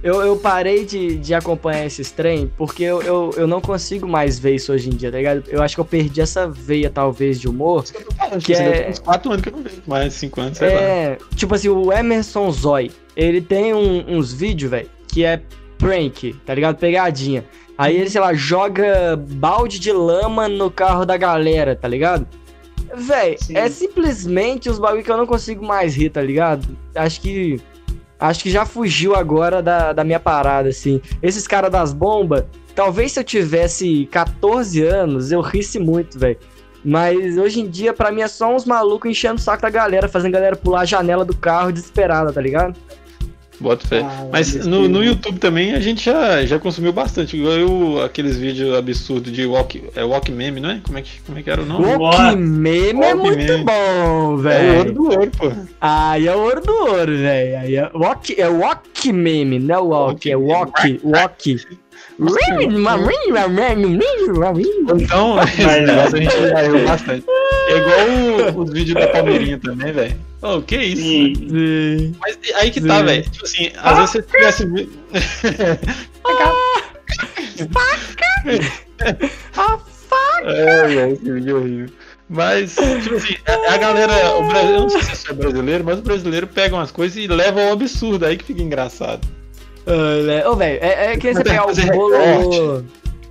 Eu, 0.03 0.21
eu 0.23 0.37
parei 0.37 0.85
de, 0.85 1.17
de 1.19 1.35
acompanhar 1.35 1.85
esses 1.85 2.11
trem 2.13 2.51
porque 2.57 2.85
eu, 2.85 3.03
eu, 3.03 3.35
eu 3.37 3.47
não 3.49 3.61
consigo 3.61 4.07
mais 4.07 4.39
ver 4.39 4.55
isso 4.55 4.73
hoje 4.73 4.89
em 4.89 4.93
dia, 4.93 5.11
tá 5.11 5.19
ligado? 5.19 5.43
Eu 5.49 5.61
acho 5.61 5.75
que 5.75 5.81
eu 5.81 5.85
perdi 5.85 6.21
essa 6.21 6.47
veia, 6.49 6.89
talvez, 6.89 7.41
de 7.41 7.49
humor. 7.49 7.83
Isso 7.83 7.93
que 7.95 8.03
eu 8.03 8.07
tô 8.07 8.15
falando, 8.15 8.43
Que 8.43 8.53
é- 8.55 8.89
uns 8.91 9.01
4 9.01 9.31
anos 9.33 9.43
que 9.43 9.49
eu 9.49 9.53
não 9.57 9.63
vejo, 9.63 9.83
mais 9.89 10.15
5 10.15 10.41
anos, 10.41 10.59
sei 10.59 10.69
lá. 10.73 10.81
É, 10.81 11.19
tipo 11.35 11.53
assim, 11.55 11.69
o 11.69 11.93
Emerson 11.93 12.51
Zoy, 12.53 12.93
ele 13.17 13.41
tem 13.41 13.75
um- 13.75 14.05
uns 14.17 14.33
vídeos, 14.33 14.71
velho, 14.71 14.89
que 15.09 15.25
é 15.25 15.41
prank, 15.77 16.33
tá 16.47 16.55
ligado? 16.55 16.77
Pegadinha. 16.77 17.45
Aí 17.79 17.97
ele, 17.97 18.11
sei 18.11 18.21
lá, 18.21 18.35
joga 18.35 19.17
balde 19.17 19.79
de 19.79 19.93
lama 19.93 20.49
no 20.49 20.69
carro 20.69 21.07
da 21.07 21.17
galera, 21.17 21.77
tá 21.77 21.87
ligado? 21.87 22.27
Véi, 22.93 23.37
Sim. 23.39 23.57
é 23.57 23.69
simplesmente 23.69 24.69
os 24.69 24.81
bagulho 24.81 25.05
que 25.05 25.11
eu 25.11 25.17
não 25.17 25.27
consigo 25.27 25.65
mais 25.65 25.95
rir, 25.95 26.11
tá 26.11 26.21
ligado? 26.21 26.67
Acho 26.93 27.21
que. 27.21 27.61
Acho 28.19 28.43
que 28.43 28.51
já 28.51 28.67
fugiu 28.67 29.15
agora 29.15 29.63
da, 29.63 29.93
da 29.93 30.03
minha 30.03 30.19
parada, 30.19 30.71
assim. 30.71 31.01
Esses 31.23 31.47
caras 31.47 31.71
das 31.71 31.93
bombas, 31.93 32.45
talvez 32.75 33.13
se 33.13 33.21
eu 33.21 33.25
tivesse 33.25 34.09
14 34.11 34.83
anos, 34.83 35.31
eu 35.31 35.41
risse 35.41 35.79
muito, 35.79 36.19
velho. 36.19 36.37
Mas 36.85 37.39
hoje 37.39 37.61
em 37.61 37.69
dia, 37.69 37.93
pra 37.93 38.11
mim, 38.11 38.23
é 38.23 38.29
só 38.29 38.53
uns 38.53 38.65
malucos 38.65 39.09
enchendo 39.09 39.37
o 39.37 39.41
saco 39.41 39.63
da 39.63 39.71
galera, 39.71 40.09
fazendo 40.09 40.35
a 40.35 40.39
galera 40.39 40.57
pular 40.57 40.81
a 40.81 40.85
janela 40.85 41.25
do 41.25 41.37
carro 41.37 41.71
desesperada, 41.71 42.33
tá 42.33 42.41
ligado? 42.41 42.77
Bota 43.61 43.87
fé. 43.87 44.01
Ah, 44.05 44.27
Mas 44.31 44.53
desse 44.53 44.69
no, 44.69 44.89
no. 44.89 45.03
YouTube 45.03 45.39
também 45.41 45.75
a 45.75 45.81
gente 45.81 46.05
já, 46.05 46.45
já 46.47 46.59
consumiu 46.61 46.93
bastante. 46.93 47.37
Igual 47.37 47.55
eu, 47.55 48.03
aqueles 48.05 48.37
vídeos 48.37 48.73
absurdos 48.77 49.33
de 49.33 49.45
walk, 49.47 49.83
é 49.97 50.05
walk 50.05 50.31
meme, 50.31 50.61
não 50.61 50.71
é? 50.71 50.81
Como 50.85 50.97
é 50.97 51.03
que, 51.03 51.21
como 51.27 51.39
é, 51.39 51.43
que 51.43 51.51
era 51.51 51.63
o 51.63 51.67
nome? 51.67 51.85
O 51.97 52.11
que 52.11 52.37
meme 52.37 53.01
é 53.05 53.15
Walk 53.15 53.17
muito 53.17 53.37
meme. 53.53 53.65
bom, 53.65 53.73
É 53.73 54.05
o 54.05 54.21
ouro 54.29 54.39
velho. 54.43 54.93
do 54.95 55.03
ouro, 55.11 55.31
pô. 55.37 55.53
Aí 55.81 56.27
é 56.29 56.35
o 56.35 56.39
ouro 56.39 56.61
do 56.61 56.73
ouro, 56.73 57.17
velho. 57.17 57.59
Aí 57.59 57.77
é 57.77 57.91
walk, 57.95 58.41
é 58.41 58.49
walk 58.49 59.13
meme, 59.13 59.59
não 59.59 59.75
é 59.75 59.79
walk, 59.79 60.31
é 60.31 60.37
walk, 60.37 61.01
walk. 61.03 61.57
Então, 65.03 65.37
esse 65.43 65.63
Mas- 65.63 65.87
negócio 65.87 66.17
a 66.17 66.21
gente 66.21 66.33
já 66.33 66.87
bastante. 66.87 67.25
É 67.69 67.77
igual 67.77 68.55
o- 68.57 68.63
os 68.63 68.73
vídeos 68.73 68.95
da 69.01 69.09
Palmeirinha 69.09 69.59
também, 69.59 69.93
velho. 69.93 70.17
Ô, 70.41 70.63
que 70.63 70.77
isso? 70.77 71.03
Sim. 71.03 71.35
Sim. 71.35 72.15
Mas 72.21 72.39
aí 72.55 72.71
que 72.71 72.81
tá, 72.81 73.03
velho. 73.03 73.23
Tipo 73.29 73.45
assim, 73.45 73.71
às 73.77 73.97
vezes 73.99 74.11
você 74.11 74.23
tivesse 74.23 74.67
vi- 74.67 74.89
É, 80.45 80.87
velho, 80.87 81.13
esse 81.13 81.33
vídeo 81.33 81.57
é 81.57 81.61
horrível. 81.61 81.89
Mas, 82.31 82.75
tipo 83.03 83.15
assim, 83.17 83.37
a, 83.47 83.75
a 83.75 83.77
galera, 83.79 84.37
o 84.37 84.47
Brasil, 84.49 84.71
eu 84.75 84.81
não 84.83 84.89
sei 84.91 85.03
se 85.03 85.11
é 85.11 85.15
só 85.15 85.33
brasileiro, 85.35 85.83
mas 85.85 85.99
o 85.99 86.03
brasileiro 86.03 86.47
pega 86.47 86.77
umas 86.77 86.91
coisas 86.91 87.17
e 87.17 87.27
leva 87.27 87.63
ao 87.63 87.73
absurdo, 87.73 88.25
aí 88.27 88.37
que 88.37 88.45
fica 88.45 88.63
engraçado. 88.63 89.27
Ô, 90.47 90.55
velho, 90.57 90.79
é, 90.83 91.13
é 91.13 91.17
que 91.17 91.33
você 91.33 91.43
pegar 91.43 91.67
que 91.67 91.81
o 91.81 91.87
bololô. 91.87 92.83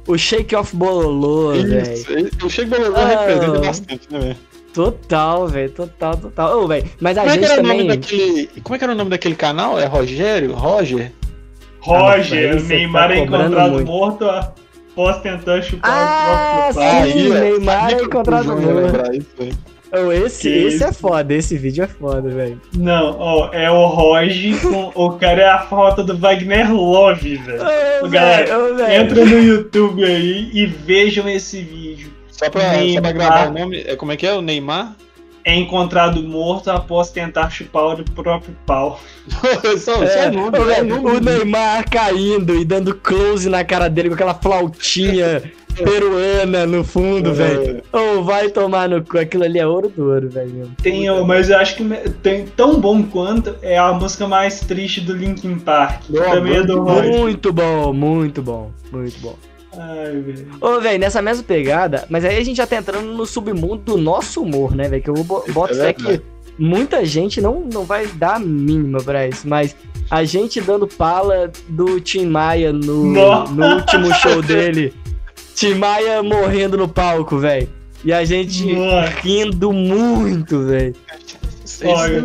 O 0.08 0.18
shake 0.18 0.56
of 0.56 0.76
bololô, 0.76 1.52
velho. 1.52 1.94
Isso, 1.94 2.46
o 2.46 2.50
Chego 2.50 2.70
Bololô 2.72 2.96
Ah. 2.98 3.06
representa 3.08 3.60
bastante, 3.60 4.08
né, 4.10 4.20
velho? 4.20 4.38
Total, 4.74 5.48
velho, 5.48 5.72
total, 5.72 6.18
total. 6.18 6.60
Ô, 6.60 6.68
velho, 6.68 6.86
mas 7.00 7.18
a 7.18 7.22
Como 7.22 7.34
é, 7.34 7.38
que 7.38 7.44
gente 7.44 7.52
era 7.52 7.62
o 7.62 7.64
também. 7.64 7.78
nome 7.86 7.90
daquele, 7.98 8.50
como 8.64 8.76
é 8.76 8.78
que 8.78 8.84
era 8.84 8.94
o 8.94 8.96
nome 8.96 9.10
daquele 9.10 9.36
canal? 9.36 9.80
É 9.80 9.86
Rogério? 9.86 10.54
Roger? 10.54 11.12
Roger, 11.80 12.52
Ah, 12.52 12.56
o 12.56 12.60
você 12.60 12.76
Neymar 12.76 13.08
tá 13.10 13.16
é 13.16 13.20
encontrado 13.20 13.72
muito. 13.74 13.88
morto 13.88 14.26
após 14.30 15.22
tentar 15.22 15.62
chupar 15.62 15.90
Ah, 15.92 16.68
o 16.70 16.74
próprio 16.74 16.92
pai. 16.92 17.12
sim. 17.12 17.30
Neymar 17.30 17.80
sabia 17.82 17.96
é 17.96 17.98
que 18.00 18.04
o 18.04 18.06
encontrado 18.08 18.46
morto. 18.48 19.68
Ô, 19.90 20.12
esse, 20.12 20.42
Que 20.42 20.58
esse 20.66 20.76
isso? 20.76 20.84
é 20.84 20.92
foda, 20.92 21.34
esse 21.34 21.58
vídeo 21.58 21.82
é 21.86 21.88
foda, 21.88 22.28
velho. 22.30 22.60
Não, 22.76 23.16
ó, 23.18 23.50
é 23.54 23.72
o 23.72 23.86
Roger 23.88 24.62
com. 24.62 24.92
O 24.94 25.12
cara 25.14 25.42
é 25.42 25.48
a 25.50 25.60
foto 25.60 26.04
do 26.04 26.18
Wagner 26.18 26.74
Love, 26.74 27.38
velho. 27.38 27.62
Ô, 28.04 28.10
Galera, 28.10 28.74
velho. 28.76 28.92
Entra 29.02 29.26
no 29.26 29.40
YouTube 29.40 30.04
aí 30.04 30.50
e 30.54 30.66
vejam 30.66 31.30
esse 31.30 31.62
vídeo. 31.62 32.12
Só 32.38 32.50
pra, 32.50 32.62
só 32.62 32.68
pra 32.70 32.78
Neymar. 32.78 33.14
gravar 33.14 33.50
o 33.50 33.54
nome, 33.54 33.82
é, 33.82 33.96
como 33.98 34.12
é 34.14 34.16
que 34.18 34.26
é? 34.26 34.34
O 34.34 34.42
Neymar? 34.42 34.96
É 35.44 35.56
encontrado 35.56 36.22
morto 36.22 36.70
após 36.70 37.10
tentar 37.10 37.50
chupar 37.50 38.00
o 38.00 38.04
próprio 38.04 38.56
pau. 38.66 39.00
só, 39.80 39.96
só 39.96 40.04
É, 40.04 40.28
o 40.30 40.34
nome, 40.34 40.58
o 40.60 40.84
nome. 41.02 41.18
o 41.18 41.20
Neymar 41.22 41.90
caindo 41.90 42.54
e 42.56 42.64
dando 42.66 42.94
close 42.96 43.50
na 43.50 43.64
cara 43.64 43.90
dele 43.90 44.10
com 44.10 44.16
aquela 44.16 44.34
flautinha 44.34 45.42
peruana 45.74 46.66
no 46.66 46.84
fundo, 46.84 47.30
É. 47.30 47.34
velho. 47.34 47.84
Ô, 47.94 48.24
vai 48.24 48.50
tomar 48.50 48.90
no 48.90 49.02
cu, 49.04 49.18
aquilo 49.20 49.44
ali 49.46 49.58
é 49.58 49.66
ouro 49.66 49.88
do 49.88 50.10
ouro, 50.12 50.30
velho. 50.30 50.70
Tem, 50.84 51.10
ó, 51.10 51.24
mas 51.24 51.50
eu 51.50 51.58
acho 51.58 51.76
que 51.78 51.84
tem 52.22 52.46
tão 52.46 52.80
bom 52.82 53.04
quanto 53.04 53.56
é 53.62 53.78
a 53.78 53.94
música 53.94 54.28
mais 54.28 54.60
triste 54.60 55.00
do 55.02 55.14
Linkin 55.14 55.58
Park. 55.60 56.02
Não, 56.10 56.24
também 56.30 56.58
é 56.58 56.64
do. 56.64 56.82
Muito 56.84 57.54
bom, 57.54 57.94
muito 57.94 58.42
bom, 58.42 58.72
muito 58.92 59.18
bom. 59.22 59.36
Ai, 59.78 60.20
velho. 60.22 60.48
Ô, 60.60 60.80
velho, 60.80 61.00
nessa 61.00 61.22
mesma 61.22 61.44
pegada, 61.44 62.06
mas 62.10 62.26
aí 62.26 62.38
a 62.38 62.44
gente 62.44 62.58
já 62.58 62.66
tá 62.68 62.76
entrando 62.78 63.06
no 63.14 63.26
submundo 63.26 63.78
do 63.78 63.98
nosso 63.98 64.42
humor, 64.42 64.76
né, 64.76 64.88
velho? 64.90 65.04
Que 65.04 65.10
eu 65.10 65.14
bo- 65.24 65.44
boto 65.50 65.74
É 65.76 65.78
fé 65.78 65.94
que 65.94 66.22
muita 66.58 67.06
gente 67.06 67.40
não, 67.40 67.62
não 67.62 67.84
vai 67.84 68.08
dar 68.08 68.36
a 68.36 68.40
mínima 68.40 69.00
pra 69.04 69.28
isso, 69.28 69.48
mas 69.48 69.76
a 70.10 70.24
gente 70.24 70.60
dando 70.62 70.88
pala 70.88 71.52
do 71.70 72.00
Tim 72.00 72.26
Maia 72.26 72.74
no, 72.74 73.46
no 73.48 73.76
último 73.76 74.14
show 74.16 74.42
dele. 74.42 74.94
Tim 75.54 75.76
Maia 75.76 76.22
morrendo 76.24 76.78
no 76.78 76.88
palco, 76.88 77.38
velho. 77.38 77.70
E 78.06 78.14
a 78.14 78.24
gente 78.24 78.74
Nossa. 78.74 79.10
rindo 79.22 79.72
muito, 79.74 80.64
velho. 80.66 80.96
Olha, 81.84 82.22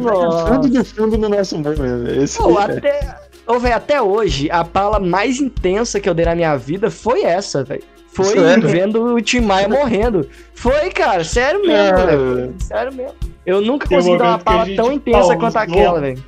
fundo 0.47 0.69
do 0.69 0.85
fundo 0.85 1.19
no 1.19 1.29
nosso 1.29 1.57
humor 1.57 1.77
mesmo. 1.79 2.23
Esse 2.23 2.39
Pô, 2.39 2.59
é. 2.61 2.65
até, 2.65 3.15
ô, 3.47 3.59
véio, 3.59 3.77
até 3.77 4.01
hoje, 4.01 4.51
a 4.51 4.65
pala 4.65 4.99
mais 4.99 5.41
intensa 5.41 6.01
que 6.01 6.09
eu 6.09 6.15
dei 6.15 6.25
na 6.25 6.35
minha 6.35 6.57
vida 6.57 6.91
foi 6.91 7.23
essa, 7.23 7.63
velho. 7.65 7.83
Foi 8.09 8.27
Sério? 8.27 8.69
vendo 8.69 9.15
o 9.15 9.21
Tim 9.23 9.41
Maia 9.41 9.69
morrendo. 9.69 10.29
Foi, 10.55 10.91
cara, 10.91 11.25
sério 11.25 11.61
mesmo, 11.67 11.99
É, 11.99 12.07
velho. 12.07 12.55
Sério 12.59 12.93
mesmo. 12.93 13.15
Eu 13.47 13.61
nunca 13.63 13.89
Tem 13.89 13.97
consegui 13.97 14.19
dar 14.19 14.25
uma 14.29 14.39
pala 14.39 14.67
tão 14.77 14.93
intensa 14.93 15.35
quanto 15.37 15.57
aquela, 15.57 16.01
velho. 16.01 16.23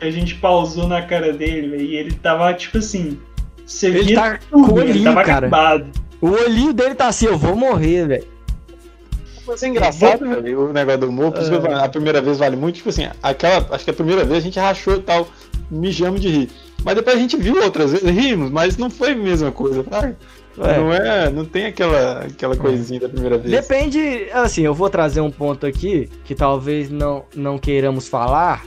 A 0.00 0.10
gente 0.10 0.36
pausou 0.36 0.86
na 0.86 1.02
cara 1.02 1.32
dele, 1.32 1.68
velho, 1.68 1.82
e 1.82 1.96
ele 1.96 2.12
tava 2.14 2.52
tipo 2.54 2.78
assim. 2.78 3.18
Você 3.64 3.88
Ele 3.88 4.14
tá 4.14 4.38
com 4.50 4.60
o 4.60 4.66
tudo, 4.68 4.80
ele 4.80 4.90
olhinho, 4.90 5.04
tava 5.04 5.24
cara. 5.24 5.46
acabado. 5.48 5.86
O 6.20 6.28
olhinho 6.30 6.72
dele 6.72 6.94
tá 6.94 7.08
assim, 7.08 7.26
eu 7.26 7.36
vou 7.36 7.56
morrer, 7.56 8.06
velho. 8.06 8.24
Mas 9.46 9.62
é 9.62 9.68
engraçado, 9.68 10.28
velho, 10.28 10.70
o 10.70 10.72
negócio 10.72 11.00
do 11.00 11.08
humor, 11.08 11.32
falo, 11.32 11.76
a 11.76 11.88
primeira 11.88 12.20
vez 12.20 12.38
vale 12.38 12.56
muito, 12.56 12.76
tipo 12.76 12.88
assim, 12.88 13.08
aquela, 13.22 13.66
acho 13.70 13.84
que 13.84 13.90
a 13.90 13.94
primeira 13.94 14.24
vez 14.24 14.38
a 14.38 14.40
gente 14.40 14.58
rachou 14.58 14.96
e 14.96 15.02
tal, 15.02 15.28
mijamos 15.70 16.20
de 16.20 16.28
rir. 16.28 16.50
Mas 16.84 16.94
depois 16.94 17.16
a 17.16 17.18
gente 17.18 17.36
viu 17.36 17.62
outras 17.62 17.92
vezes, 17.92 18.08
rimos, 18.08 18.50
mas 18.50 18.76
não 18.76 18.90
foi 18.90 19.12
a 19.12 19.16
mesma 19.16 19.50
coisa, 19.52 19.84
sabe? 19.88 20.16
É. 20.58 20.78
Não 20.78 20.92
é, 20.92 21.30
não 21.30 21.44
tem 21.44 21.66
aquela, 21.66 22.20
aquela 22.20 22.56
coisinha 22.56 23.00
da 23.00 23.08
primeira 23.08 23.36
vez. 23.36 23.50
Depende, 23.50 24.28
assim, 24.32 24.62
eu 24.62 24.72
vou 24.72 24.88
trazer 24.88 25.20
um 25.20 25.30
ponto 25.30 25.66
aqui 25.66 26.08
que 26.24 26.34
talvez 26.34 26.88
não, 26.90 27.24
não 27.34 27.58
queiramos 27.58 28.08
falar, 28.08 28.64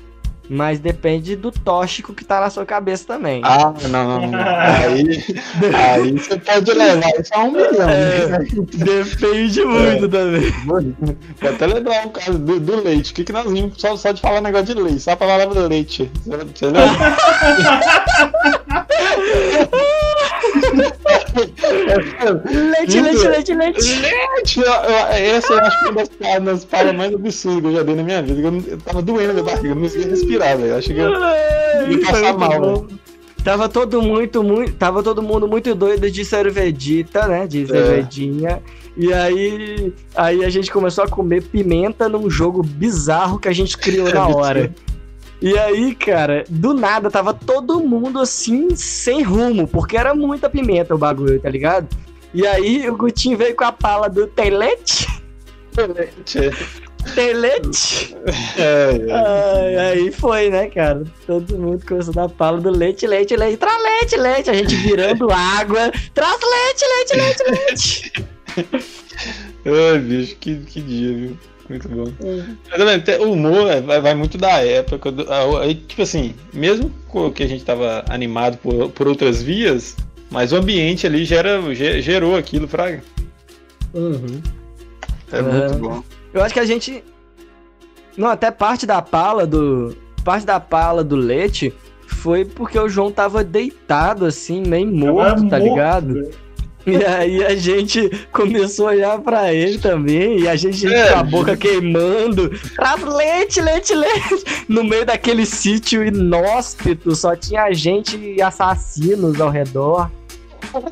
mas 0.49 0.79
depende 0.79 1.35
do 1.35 1.51
tóxico 1.51 2.13
que 2.13 2.25
tá 2.25 2.39
na 2.39 2.49
sua 2.49 2.65
cabeça 2.65 3.05
também. 3.05 3.41
Ah, 3.45 3.71
não, 3.87 4.19
não, 4.19 4.27
não. 4.27 4.39
Aí, 4.39 5.23
aí 5.73 6.11
você 6.13 6.37
pode 6.39 6.71
levar 6.71 7.09
isso 7.19 7.33
a 7.33 7.43
um 7.43 7.51
milhão. 7.51 7.89
É. 7.89 8.27
né? 8.27 8.47
Depende 8.73 9.63
muito 9.63 10.09
também. 10.09 10.51
Vou 10.65 11.49
até 11.49 11.67
lembrar 11.67 12.07
o 12.07 12.09
caso 12.09 12.39
do, 12.39 12.59
do 12.59 12.83
leite. 12.83 13.11
O 13.11 13.15
que, 13.15 13.23
que 13.23 13.31
nós 13.31 13.51
vimos 13.51 13.73
só, 13.77 13.95
só 13.95 14.11
de 14.11 14.21
falar 14.21 14.41
negócio 14.41 14.73
de 14.73 14.81
leite? 14.81 15.01
Só 15.01 15.11
a 15.11 15.17
palavra 15.17 15.67
leite. 15.67 16.09
Você, 16.25 16.37
você 16.37 16.65
lembra? 16.65 16.89
Leite, 22.45 23.01
leite, 23.01 23.27
leite, 23.27 23.53
leite. 23.53 24.01
Leite! 24.01 24.61
Essa 25.11 25.53
eu 25.53 25.59
acho 25.59 25.79
que 25.79 25.85
é 25.85 25.89
uma 25.89 26.01
das 26.01 26.09
palavras, 26.09 26.65
palavras 26.65 26.95
mais 26.95 27.13
absurdas 27.13 27.61
que 27.61 27.67
eu 27.67 27.73
já 27.73 27.83
dei 27.83 27.95
na 27.95 28.03
minha 28.03 28.21
vida. 28.21 28.41
Eu, 28.41 28.63
eu 28.67 28.77
tava 28.77 29.01
doendo 29.01 29.33
minha 29.33 29.43
barriga, 29.43 29.67
eu 29.69 29.75
não 29.75 29.81
conseguia 29.83 30.07
respirar, 30.07 30.57
velho. 30.57 30.69
Eu 30.69 30.77
Achei 30.77 30.95
que 30.95 31.01
eu 31.01 31.91
ia 31.91 32.05
passar 32.05 32.37
mal, 32.37 32.59
bom. 32.59 32.87
Tava 33.43 33.69
todo 33.69 34.01
muito, 34.01 34.43
muito, 34.43 34.73
tava 34.73 35.01
todo 35.01 35.21
mundo 35.21 35.47
muito 35.47 35.73
doido 35.73 36.11
de 36.11 36.25
cervejita, 36.25 37.27
né? 37.27 37.47
De 37.47 37.65
cervejinha. 37.65 38.61
E 38.97 39.13
aí, 39.13 39.93
aí 40.13 40.43
a 40.43 40.49
gente 40.49 40.69
começou 40.69 41.05
a 41.05 41.07
comer 41.07 41.43
pimenta 41.43 42.09
num 42.09 42.29
jogo 42.29 42.61
bizarro 42.61 43.39
que 43.39 43.47
a 43.47 43.53
gente 43.53 43.77
criou 43.77 44.13
na 44.13 44.27
hora. 44.27 44.73
E 45.41 45.57
aí, 45.57 45.95
cara, 45.95 46.43
do 46.49 46.73
nada 46.73 47.09
tava 47.09 47.33
todo 47.33 47.79
mundo 47.79 48.19
assim, 48.19 48.75
sem 48.75 49.21
rumo, 49.21 49.67
porque 49.67 49.95
era 49.95 50.13
muita 50.13 50.49
pimenta 50.49 50.93
o 50.93 50.97
bagulho, 50.97 51.39
tá 51.39 51.49
ligado? 51.49 51.87
E 52.33 52.45
aí 52.45 52.89
o 52.89 52.97
Gutinho 52.97 53.37
veio 53.37 53.55
com 53.55 53.63
a 53.63 53.71
pala 53.71 54.09
do 54.09 54.29
leite. 54.37 55.07
Tem 57.15 57.33
leite? 57.33 58.15
É, 58.57 59.07
é. 59.07 59.13
Ai, 59.13 59.77
aí 59.77 60.11
foi, 60.11 60.49
né, 60.49 60.69
cara? 60.69 61.03
Todo 61.25 61.57
mundo 61.57 61.85
começou 61.85 62.11
a 62.11 62.27
dar 62.27 62.29
pala 62.29 62.59
do 62.59 62.69
leite, 62.69 63.07
leite, 63.07 63.35
leite. 63.35 63.57
Traz 63.57 63.81
leite, 63.81 64.17
leite. 64.17 64.49
A 64.49 64.53
gente 64.53 64.75
virando 64.75 65.31
água. 65.31 65.91
Traz 66.13 66.39
leite, 66.41 66.85
leite, 66.85 67.15
leite, 67.15 67.43
leite. 67.51 68.13
Ai, 69.65 69.99
bicho, 69.99 70.35
que, 70.35 70.57
que 70.57 70.81
dia, 70.81 71.15
viu? 71.15 71.37
Muito 71.69 71.87
bom. 71.87 72.05
Mas 72.69 72.77
também, 72.79 72.95
até 72.95 73.19
o 73.19 73.31
humor 73.31 73.69
é, 73.69 73.79
vai, 73.79 74.01
vai 74.01 74.15
muito 74.15 74.37
da 74.37 74.57
época. 74.63 75.11
do- 75.11 75.31
a- 75.31 75.61
aí, 75.61 75.75
tipo 75.75 76.01
assim, 76.01 76.33
mesmo 76.53 76.91
com 77.07 77.31
que 77.31 77.43
a 77.43 77.47
gente 77.47 77.63
tava 77.63 78.03
animado 78.09 78.57
por, 78.57 78.89
por 78.89 79.07
outras 79.07 79.41
vias, 79.43 79.95
mas 80.31 80.51
o 80.51 80.55
ambiente 80.55 81.05
ali 81.05 81.23
gera, 81.25 81.61
ge- 81.75 82.01
gerou 82.01 82.35
aquilo, 82.35 82.67
Fraga. 82.67 83.03
Uhum. 83.93 84.41
É 85.31 85.41
muito 85.41 85.75
bom. 85.77 86.03
Eu 86.33 86.41
acho 86.43 86.53
que 86.53 86.59
a 86.59 86.65
gente. 86.65 87.03
Não, 88.17 88.27
até 88.27 88.49
parte 88.51 88.85
da 88.85 89.01
pala 89.01 89.45
do. 89.45 89.95
Parte 90.23 90.45
da 90.45 90.59
pala 90.59 91.03
do 91.03 91.15
leite 91.15 91.73
foi 92.07 92.43
porque 92.45 92.77
o 92.77 92.89
João 92.89 93.11
tava 93.11 93.43
deitado 93.43 94.25
assim, 94.25 94.61
meio 94.61 94.87
morto, 94.87 95.47
tá 95.47 95.57
morto, 95.59 95.63
ligado? 95.63 96.13
velho. 96.15 96.31
E 96.89 97.05
aí 97.05 97.43
a 97.43 97.55
gente 97.55 98.09
começou 98.31 98.87
a 98.87 98.91
olhar 98.91 99.19
pra 99.19 99.53
ele 99.53 99.77
também, 99.77 100.39
e 100.39 100.47
a 100.47 100.55
gente 100.55 100.87
É, 100.87 101.11
com 101.11 101.19
a 101.19 101.23
boca 101.23 101.55
queimando. 101.55 102.49
Traz 102.75 103.03
leite, 103.03 103.61
leite, 103.61 103.93
leite! 103.93 104.65
No 104.67 104.83
meio 104.83 105.05
daquele 105.05 105.45
sítio 105.45 106.03
inóspito, 106.03 107.15
só 107.15 107.35
tinha 107.35 107.71
gente 107.73 108.17
e 108.17 108.41
assassinos 108.41 109.39
ao 109.39 109.49
redor. 109.49 110.09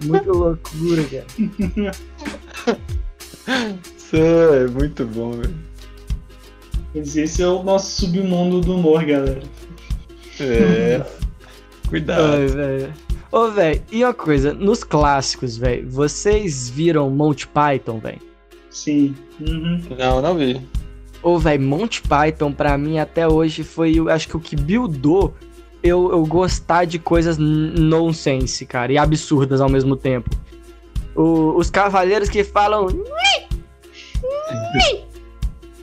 Muita 0.03 0.31
loucura, 0.31 1.03
cara. 1.03 1.25
Isso 3.97 4.15
é 4.15 4.67
muito 4.67 5.05
bom, 5.05 5.31
velho. 5.31 5.55
Mas 6.93 7.15
esse 7.15 7.41
é 7.41 7.47
o 7.47 7.63
nosso 7.63 8.01
submundo 8.01 8.61
do 8.61 8.75
humor, 8.75 9.03
galera. 9.03 9.41
É. 10.39 11.01
Cuidado. 11.87 12.21
Ai, 12.21 12.47
velho. 12.47 12.93
Ô, 13.31 13.49
velho, 13.49 13.81
e 13.91 14.03
uma 14.03 14.13
coisa, 14.13 14.53
nos 14.53 14.83
clássicos, 14.83 15.57
velho, 15.57 15.89
vocês 15.89 16.69
viram 16.69 17.09
Monty 17.09 17.47
Python, 17.47 17.99
velho? 17.99 18.21
Sim. 18.69 19.15
Uhum. 19.39 19.81
Não, 19.97 20.21
não 20.21 20.35
vi. 20.35 20.61
Ô, 21.21 21.37
velho, 21.37 21.61
Monty 21.61 22.01
Python, 22.01 22.53
pra 22.53 22.77
mim, 22.77 22.99
até 22.99 23.27
hoje, 23.27 23.63
foi, 23.63 23.95
eu 23.95 24.09
acho 24.09 24.27
que 24.27 24.37
o 24.37 24.39
que 24.39 24.55
buildou 24.55 25.33
eu, 25.83 26.11
eu 26.11 26.25
gostar 26.25 26.85
de 26.85 26.99
coisas 26.99 27.37
nonsense, 27.37 28.65
cara, 28.65 28.91
e 28.91 28.97
absurdas 28.97 29.61
ao 29.61 29.69
mesmo 29.69 29.95
tempo. 29.95 30.29
O, 31.15 31.55
os 31.57 31.69
cavaleiros 31.69 32.29
que 32.29 32.43
falam. 32.43 32.87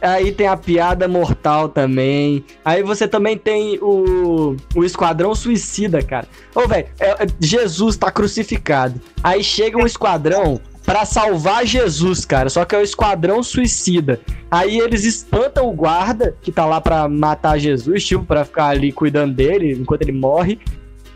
Aí 0.04 0.32
tem 0.32 0.46
a 0.46 0.56
piada 0.56 1.08
mortal 1.08 1.66
também. 1.66 2.44
Aí 2.62 2.82
você 2.82 3.08
também 3.08 3.38
tem 3.38 3.78
o, 3.80 4.54
o 4.74 4.84
Esquadrão 4.84 5.34
Suicida, 5.34 6.02
cara. 6.02 6.28
Ô, 6.54 6.68
velho, 6.68 6.88
é, 7.00 7.10
é, 7.10 7.26
Jesus 7.40 7.96
tá 7.96 8.10
crucificado. 8.10 9.00
Aí 9.22 9.42
chega 9.42 9.78
um 9.78 9.86
esquadrão 9.86 10.60
para 10.84 11.06
salvar 11.06 11.64
Jesus, 11.64 12.26
cara. 12.26 12.50
Só 12.50 12.66
que 12.66 12.74
é 12.74 12.78
o 12.78 12.82
Esquadrão 12.82 13.42
Suicida. 13.42 14.20
Aí 14.50 14.78
eles 14.78 15.04
espantam 15.04 15.66
o 15.68 15.72
guarda, 15.72 16.36
que 16.42 16.52
tá 16.52 16.66
lá 16.66 16.82
pra 16.82 17.08
matar 17.08 17.58
Jesus, 17.58 18.04
tipo, 18.04 18.26
pra 18.26 18.44
ficar 18.44 18.66
ali 18.66 18.92
cuidando 18.92 19.34
dele 19.34 19.72
enquanto 19.72 20.02
ele 20.02 20.12
morre. 20.12 20.60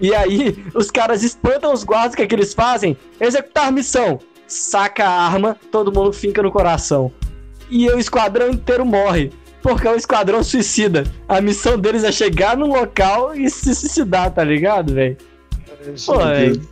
E 0.01 0.15
aí, 0.15 0.65
os 0.75 0.91
caras 0.91 1.23
espantam 1.23 1.75
os 1.75 1.85
guardas, 1.85 2.15
o 2.15 2.17
que, 2.17 2.23
é 2.23 2.27
que 2.27 2.35
eles 2.35 2.55
fazem? 2.55 2.97
Executar 3.21 3.71
missão. 3.71 4.19
Saca 4.47 5.05
a 5.05 5.27
arma, 5.27 5.57
todo 5.71 5.93
mundo 5.93 6.11
finca 6.11 6.43
no 6.43 6.51
coração. 6.51 7.13
E 7.71 7.89
o 7.89 7.99
esquadrão 7.99 8.51
inteiro 8.51 8.85
morre. 8.85 9.31
Porque 9.63 9.87
é 9.87 9.91
um 9.91 9.97
esquadrão 9.97 10.43
suicida. 10.43 11.05
A 11.29 11.41
missão 11.41 11.79
deles 11.79 12.05
é 12.05 12.13
chegar 12.13 12.57
no 12.57 12.67
local 12.67 13.35
e 13.35 13.51
se 13.51 13.75
suicidar, 13.75 14.31
tá 14.33 14.45
ligado, 14.45 14.95
velho? 14.95 15.17
Pô, 16.07 16.19
velho. 16.19 16.63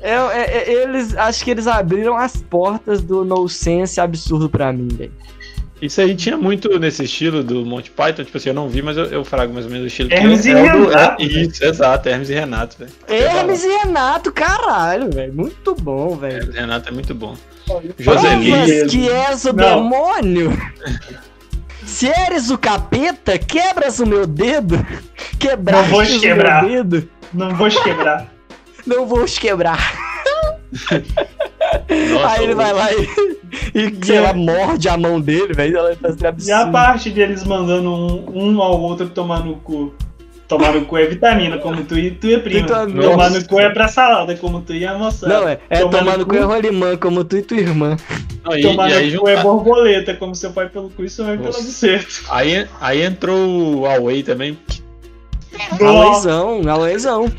É, 0.00 0.12
é, 0.12 0.58
é, 0.58 0.82
eles, 0.82 1.16
acho 1.16 1.42
que 1.42 1.50
eles 1.50 1.66
abriram 1.66 2.14
as 2.14 2.36
portas 2.36 3.00
do 3.00 3.24
nonsense 3.24 4.00
absurdo 4.00 4.50
pra 4.50 4.72
mim, 4.72 4.88
velho. 4.88 5.12
Isso 5.84 6.00
aí 6.00 6.14
tinha 6.14 6.36
muito 6.36 6.78
nesse 6.78 7.04
estilo 7.04 7.42
do 7.42 7.64
Monty 7.64 7.90
Python, 7.90 8.24
tipo 8.24 8.36
assim, 8.36 8.50
eu 8.50 8.54
não 8.54 8.68
vi, 8.68 8.82
mas 8.82 8.96
eu, 8.96 9.04
eu 9.06 9.24
frago 9.24 9.52
mais 9.52 9.66
ou 9.66 9.72
menos 9.72 9.84
o 9.84 9.88
estilo. 9.88 10.12
Hermes 10.12 10.46
é, 10.46 10.50
e 10.50 10.52
é 10.52 10.62
Renato. 10.62 11.16
Do, 11.16 11.22
é, 11.22 11.26
isso, 11.26 11.64
exato, 11.64 12.08
Hermes 12.08 12.30
e 12.30 12.34
Renato, 12.34 12.76
velho. 12.78 12.92
Hermes 13.08 13.64
e 13.64 13.68
Renato, 13.68 14.32
caralho, 14.32 15.10
velho. 15.10 15.32
Muito 15.32 15.74
bom, 15.74 16.16
velho. 16.16 16.36
Hermes 16.36 16.54
e 16.54 16.58
Renato 16.58 16.88
é 16.88 16.92
muito 16.92 17.14
bom. 17.14 17.36
Joselito. 17.98 18.90
que 18.90 19.10
és 19.10 19.44
o 19.44 19.52
não. 19.52 19.82
demônio? 19.82 20.52
Se 21.84 22.06
eres 22.08 22.50
o 22.50 22.56
capeta, 22.56 23.38
quebras 23.38 24.00
o 24.00 24.06
meu 24.06 24.26
dedo. 24.26 24.84
Quebrar 25.38 25.82
não 25.82 25.84
vou 25.84 26.04
te 26.04 26.18
quebrar. 26.18 26.66
dedo. 26.66 27.08
Não 27.32 27.54
vou 27.54 27.68
te 27.68 27.82
quebrar 27.82 28.34
não 28.86 29.06
vou 29.06 29.22
os 29.22 29.38
quebrar. 29.38 29.94
Nossa, 30.72 32.28
aí 32.34 32.44
ele 32.44 32.54
vai 32.54 32.72
lá 32.72 32.92
e, 32.92 33.38
e 33.74 33.92
sei 34.04 34.20
lá, 34.20 34.32
morde 34.32 34.88
a 34.88 34.96
mão 34.96 35.20
dele, 35.20 35.52
velho. 35.52 35.78
Tá 35.96 36.34
e 36.44 36.52
a 36.52 36.66
parte 36.68 37.10
deles 37.10 37.44
mandando 37.44 37.90
um, 37.90 38.24
um 38.32 38.62
ao 38.62 38.80
outro 38.80 39.08
tomar 39.08 39.44
no 39.44 39.56
cu. 39.56 39.92
Tomar 40.46 40.74
no 40.74 40.84
cu 40.84 40.98
é 40.98 41.06
vitamina, 41.06 41.56
como 41.56 41.82
tu 41.84 41.98
e 41.98 42.10
tu 42.10 42.28
e 42.28 42.38
prima. 42.38 42.66
Tomar 42.66 43.30
no 43.30 43.44
cu 43.46 43.58
é 43.58 43.70
pra 43.70 43.88
salada, 43.88 44.36
como 44.36 44.60
tu 44.60 44.74
e 44.74 44.84
a 44.86 44.94
moça. 44.96 45.26
Não, 45.26 45.48
é, 45.48 45.58
é 45.70 45.80
tomar, 45.80 45.98
tomar 45.98 46.18
no 46.18 46.26
cu 46.26 46.36
é 46.36 46.40
rolimã, 46.40 46.96
como 46.96 47.24
tu 47.24 47.38
e 47.38 47.42
tua 47.42 47.56
irmã. 47.56 47.96
Não, 48.44 48.56
e, 48.56 48.62
tomar 48.62 48.90
e 49.02 49.10
no 49.10 49.20
cu 49.20 49.28
é 49.28 49.42
borboleta, 49.42 50.14
como 50.14 50.34
seu 50.34 50.52
pai 50.52 50.68
pelo 50.68 50.90
cu 50.90 51.02
e 51.02 51.08
sua 51.08 51.26
mãe 51.26 51.38
pelo 51.38 51.52
buceto. 51.52 52.24
Aí, 52.28 52.68
aí 52.78 53.02
entrou 53.02 53.38
o 53.38 53.80
Huawei 53.80 54.22
também, 54.22 54.56
Aloizão, 55.80 56.68
Aloizão. 56.68 57.32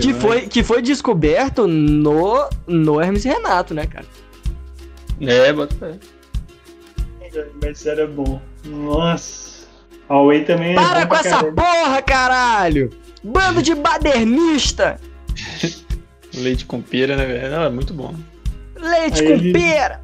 Que 0.00 0.12
foi, 0.12 0.42
que 0.42 0.62
foi 0.62 0.82
descoberto 0.82 1.66
no, 1.66 2.48
no 2.66 3.00
Hermes 3.00 3.24
e 3.24 3.28
Renato, 3.28 3.72
né, 3.72 3.86
cara? 3.86 4.04
É, 5.26 5.52
bota 5.52 5.74
fé. 5.76 5.98
Mas 7.62 7.86
era 7.86 8.06
bom. 8.06 8.40
Nossa. 8.64 9.66
Huawei 10.08 10.44
também 10.44 10.74
Para 10.74 11.00
é 11.00 11.04
bom 11.04 11.08
com 11.08 11.16
essa 11.16 11.30
caralho. 11.30 11.54
porra, 11.54 12.02
caralho! 12.02 12.90
Bando 13.24 13.62
de 13.62 13.74
badernista! 13.74 15.00
Leite 16.34 16.66
com 16.66 16.82
pera, 16.82 17.16
né, 17.16 17.24
velho? 17.24 17.50
Não, 17.50 17.62
é 17.62 17.70
muito 17.70 17.94
bom. 17.94 18.14
Leite 18.76 19.20
aí 19.20 19.26
com 19.26 19.32
ele... 19.32 19.52
pera! 19.52 20.00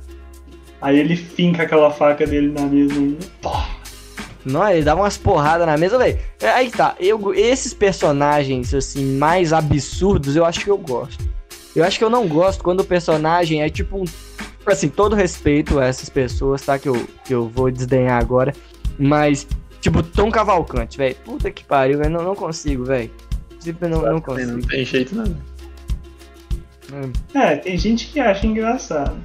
Aí 0.80 0.98
ele 0.98 1.16
finca 1.16 1.64
aquela 1.64 1.90
faca 1.90 2.26
dele 2.26 2.52
na 2.52 2.62
mesa. 2.62 2.94
Pá. 3.42 3.68
Não, 4.44 4.68
ele 4.70 4.84
dava 4.84 5.02
umas 5.02 5.18
porradas 5.18 5.66
na 5.66 5.76
mesa, 5.76 5.98
velho. 5.98 6.18
É, 6.40 6.48
aí 6.50 6.70
tá, 6.70 6.94
eu, 7.00 7.34
esses 7.34 7.74
personagens, 7.74 8.72
assim, 8.72 9.18
mais 9.18 9.52
absurdos, 9.52 10.36
eu 10.36 10.44
acho 10.44 10.60
que 10.60 10.70
eu 10.70 10.78
gosto. 10.78 11.22
Eu 11.74 11.84
acho 11.84 11.98
que 11.98 12.04
eu 12.04 12.10
não 12.10 12.26
gosto 12.26 12.62
quando 12.62 12.80
o 12.80 12.84
personagem 12.84 13.62
é 13.62 13.68
tipo 13.68 13.98
um. 13.98 14.04
Assim, 14.72 14.88
todo 14.88 15.16
respeito 15.16 15.78
a 15.78 15.86
essas 15.86 16.08
pessoas, 16.08 16.62
tá? 16.62 16.78
Que 16.78 16.88
eu, 16.88 17.08
que 17.24 17.34
eu 17.34 17.48
vou 17.48 17.70
desdenhar 17.70 18.20
agora. 18.20 18.52
Mas, 18.98 19.46
tipo, 19.80 20.02
Tom 20.02 20.30
Cavalcante, 20.30 20.98
velho. 20.98 21.16
Puta 21.24 21.50
que 21.50 21.64
pariu, 21.64 21.98
velho. 21.98 22.10
Não, 22.10 22.22
não 22.22 22.34
consigo, 22.34 22.84
velho. 22.84 23.10
Tipo, 23.60 23.88
não, 23.88 24.02
não 24.02 24.20
consigo. 24.20 24.52
Não 24.52 24.60
tem 24.60 24.84
jeito, 24.84 25.14
não. 25.14 25.36
É. 27.34 27.52
é, 27.52 27.56
tem 27.56 27.76
gente 27.76 28.06
que 28.08 28.20
acha 28.20 28.46
engraçado. 28.46 29.16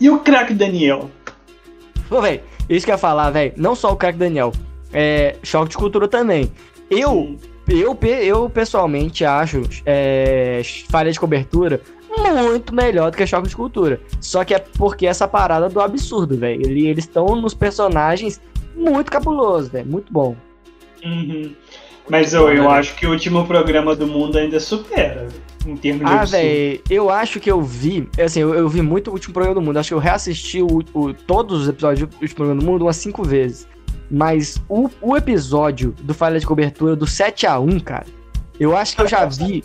E 0.00 0.10
o 0.10 0.20
craque 0.20 0.52
Daniel? 0.52 1.10
Pô, 2.08 2.20
velho. 2.20 2.40
Isso 2.68 2.84
que 2.84 2.90
eu 2.90 2.94
ia 2.94 2.98
falar, 2.98 3.30
velho. 3.30 3.52
Não 3.56 3.74
só 3.74 3.92
o 3.92 3.96
craque 3.96 4.18
Daniel. 4.18 4.52
É, 4.92 5.36
choque 5.42 5.70
de 5.70 5.76
cultura 5.76 6.06
também. 6.06 6.52
Eu, 6.90 7.36
eu, 7.68 7.98
eu 8.22 8.50
pessoalmente 8.50 9.24
acho 9.24 9.62
é, 9.84 10.62
falha 10.88 11.10
de 11.10 11.18
cobertura 11.18 11.80
muito 12.16 12.74
melhor 12.74 13.10
do 13.10 13.16
que 13.16 13.26
choque 13.26 13.48
de 13.48 13.56
cultura. 13.56 14.00
Só 14.20 14.44
que 14.44 14.54
é 14.54 14.58
porque 14.58 15.06
essa 15.06 15.26
parada 15.26 15.68
do 15.68 15.80
absurdo, 15.80 16.36
velho. 16.36 16.66
Eles 16.66 17.04
estão 17.04 17.36
nos 17.36 17.54
personagens 17.54 18.40
muito 18.74 19.10
cabulosos, 19.10 19.70
velho. 19.70 19.86
Muito 19.86 20.12
bom. 20.12 20.36
Uhum. 21.04 21.54
Mas 22.08 22.32
eu, 22.32 22.48
eu 22.48 22.70
acho 22.70 22.94
que 22.94 23.06
o 23.06 23.10
último 23.10 23.44
programa 23.46 23.96
do 23.96 24.06
mundo 24.06 24.38
ainda 24.38 24.60
supera 24.60 25.28
em 25.66 25.76
termos 25.76 26.06
de 26.06 26.12
Ah, 26.12 26.24
velho, 26.24 26.80
eu 26.88 27.10
acho 27.10 27.40
que 27.40 27.50
eu 27.50 27.60
vi, 27.60 28.08
assim, 28.24 28.40
eu, 28.40 28.54
eu, 28.54 28.68
vi 28.68 28.80
muito 28.80 29.08
o 29.08 29.12
último 29.12 29.34
programa 29.34 29.54
do 29.54 29.62
mundo. 29.62 29.78
Acho 29.78 29.88
que 29.88 29.94
eu 29.94 29.98
reassisti 29.98 30.62
o, 30.62 30.82
o, 30.94 31.12
todos 31.12 31.62
os 31.62 31.68
episódios 31.68 32.08
do 32.08 32.14
último 32.14 32.36
programa 32.36 32.60
do 32.60 32.66
mundo 32.66 32.82
umas 32.82 32.96
cinco 32.96 33.24
vezes. 33.24 33.66
Mas 34.08 34.62
o, 34.68 34.88
o 35.02 35.16
episódio 35.16 35.92
do 36.00 36.14
Falha 36.14 36.38
de 36.38 36.46
Cobertura 36.46 36.94
do 36.94 37.06
7 37.06 37.46
a 37.46 37.58
1 37.58 37.80
cara, 37.80 38.06
eu 38.58 38.76
acho 38.76 38.96
que 38.96 39.02
eu 39.02 39.08
já 39.08 39.24
vi 39.26 39.62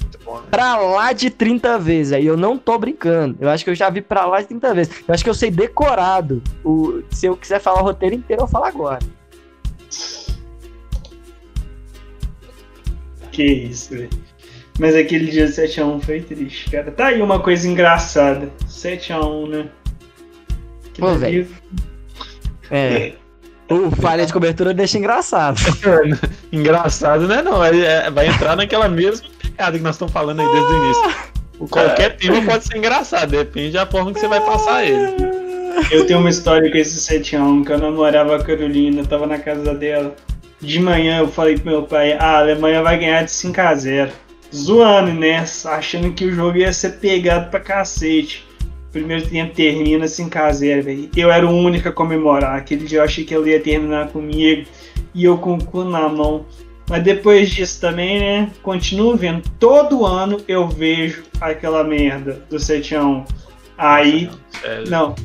pra 0.49 0.77
lá 0.77 1.13
de 1.13 1.29
30 1.29 1.79
vezes. 1.79 2.13
Aí 2.13 2.25
eu 2.25 2.35
não 2.35 2.57
tô 2.57 2.77
brincando. 2.77 3.37
Eu 3.39 3.49
acho 3.49 3.63
que 3.63 3.69
eu 3.69 3.75
já 3.75 3.89
vi 3.89 4.01
pra 4.01 4.25
lá 4.25 4.41
de 4.41 4.47
30 4.47 4.73
vezes. 4.73 5.03
Eu 5.07 5.13
acho 5.13 5.23
que 5.23 5.29
eu 5.29 5.33
sei 5.33 5.49
decorado. 5.49 6.41
O, 6.63 7.01
se 7.09 7.25
eu 7.25 7.37
quiser 7.37 7.59
falar 7.59 7.81
o 7.81 7.85
roteiro 7.85 8.15
inteiro, 8.15 8.43
eu 8.43 8.47
falo 8.47 8.65
agora. 8.65 8.99
Que 13.31 13.43
isso, 13.43 13.95
velho. 13.95 14.09
Mas 14.77 14.95
aquele 14.95 15.31
dia 15.31 15.45
7x1 15.45 16.01
foi 16.01 16.21
triste, 16.21 16.69
cara. 16.69 16.91
Tá 16.91 17.07
aí 17.07 17.21
uma 17.21 17.39
coisa 17.39 17.67
engraçada. 17.67 18.51
7x1, 18.67 19.47
né? 19.47 19.69
Que 20.93 21.01
Pô, 21.01 21.13
velho. 21.15 21.47
É. 22.69 23.13
O 23.71 23.89
falha 23.91 24.25
de 24.25 24.33
cobertura 24.33 24.73
deixa 24.73 24.97
engraçado. 24.97 25.59
engraçado, 26.51 27.27
né? 27.27 27.41
Não, 27.41 27.63
é, 27.63 27.77
é, 27.79 28.11
vai 28.11 28.27
entrar 28.27 28.55
naquela 28.55 28.89
mesma 28.89 29.27
pegada 29.41 29.77
que 29.77 29.83
nós 29.83 29.95
estamos 29.95 30.13
falando 30.13 30.41
aí 30.41 30.47
desde 30.47 30.71
o 30.71 30.83
início. 30.83 31.31
Qualquer 31.69 32.17
tema 32.17 32.41
pode 32.41 32.65
ser 32.65 32.77
engraçado, 32.77 33.29
depende 33.29 33.71
da 33.71 33.85
forma 33.85 34.11
que 34.11 34.19
você 34.19 34.27
vai 34.27 34.41
passar 34.41 34.83
ele. 34.83 35.15
Eu 35.89 36.05
tenho 36.05 36.19
uma 36.19 36.29
história 36.29 36.69
com 36.69 36.77
esse 36.77 36.99
7x1, 36.99 37.65
que 37.65 37.71
eu 37.71 37.77
namorava 37.77 38.35
a 38.35 38.43
Carolina, 38.43 39.05
tava 39.05 39.25
na 39.25 39.39
casa 39.39 39.73
dela. 39.73 40.15
De 40.59 40.79
manhã 40.79 41.19
eu 41.19 41.27
falei 41.29 41.55
pro 41.55 41.71
meu 41.71 41.83
pai, 41.83 42.13
ah, 42.13 42.25
a 42.25 42.39
Alemanha 42.39 42.83
vai 42.83 42.99
ganhar 42.99 43.23
de 43.23 43.31
5x0 43.31 44.11
zoando, 44.53 45.13
né? 45.13 45.45
Achando 45.65 46.11
que 46.11 46.25
o 46.25 46.33
jogo 46.33 46.57
ia 46.57 46.73
ser 46.73 46.99
pegado 46.99 47.49
pra 47.49 47.59
cacete. 47.59 48.45
Primeiro 48.91 49.27
tempo 49.27 49.53
termina 49.53 50.05
5x0, 50.05 50.81
velho. 50.83 51.09
Eu 51.15 51.31
era 51.31 51.47
o 51.47 51.51
único 51.51 51.87
a 51.87 51.91
comemorar. 51.91 52.57
Aquele 52.57 52.85
dia 52.85 52.99
eu 52.99 53.03
achei 53.03 53.23
que 53.23 53.33
ele 53.33 53.51
ia 53.51 53.59
terminar 53.59 54.09
comigo. 54.09 54.67
E 55.13 55.23
eu 55.23 55.37
com 55.37 55.55
o 55.55 55.63
cu 55.63 55.83
na 55.83 56.09
mão. 56.09 56.45
Mas 56.89 57.03
depois 57.03 57.49
disso 57.49 57.79
também, 57.79 58.19
né? 58.19 58.51
Continuo 58.61 59.15
vendo. 59.15 59.43
Todo 59.57 60.05
ano 60.05 60.37
eu 60.47 60.67
vejo 60.67 61.23
aquela 61.39 61.83
merda 61.83 62.43
do 62.49 62.57
7x1. 62.57 63.25
Aí. 63.77 64.29
Não. 64.89 65.15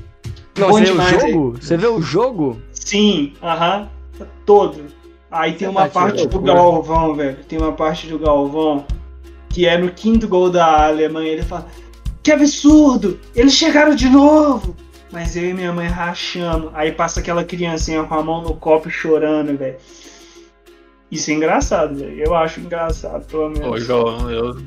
Não, 0.56 0.68
você 0.68 0.84
vê 0.84 0.92
o 0.92 1.20
jogo? 1.20 1.58
Você 1.60 1.76
vê 1.76 1.86
o 1.86 2.00
jogo? 2.00 2.62
Sim, 2.72 3.32
aham. 3.42 3.88
Uh 4.18 4.22
-huh, 4.22 4.26
todo. 4.46 4.84
Aí 5.30 5.52
tem 5.52 5.68
uma 5.68 5.88
parte 5.88 6.26
do 6.26 6.40
Galvão, 6.40 7.14
velho. 7.14 7.36
Tem 7.48 7.58
uma 7.58 7.72
parte 7.72 8.06
do 8.06 8.18
Galvão 8.18 8.86
que 9.56 9.66
é 9.66 9.78
no 9.78 9.90
quinto 9.90 10.28
gol 10.28 10.50
da 10.50 10.86
Alemanha, 10.86 11.32
ele 11.32 11.42
fala: 11.42 11.66
Que 12.26 12.32
absurdo! 12.32 13.20
Eles 13.36 13.54
chegaram 13.54 13.94
de 13.94 14.08
novo! 14.08 14.76
Mas 15.12 15.36
eu 15.36 15.44
e 15.44 15.54
minha 15.54 15.72
mãe 15.72 15.86
rachando. 15.86 16.72
Aí 16.74 16.90
passa 16.90 17.20
aquela 17.20 17.44
criancinha 17.44 18.02
com 18.02 18.14
a 18.16 18.20
mão 18.20 18.42
no 18.42 18.56
copo 18.56 18.90
chorando, 18.90 19.56
velho. 19.56 19.76
Isso 21.08 21.30
é 21.30 21.34
engraçado, 21.34 21.94
velho. 21.94 22.18
Eu 22.18 22.34
acho 22.34 22.58
engraçado, 22.58 23.24
pelo 23.26 23.50
menos. 23.50 23.68
Ô, 23.68 23.78
João, 23.78 24.28
eu. 24.28 24.60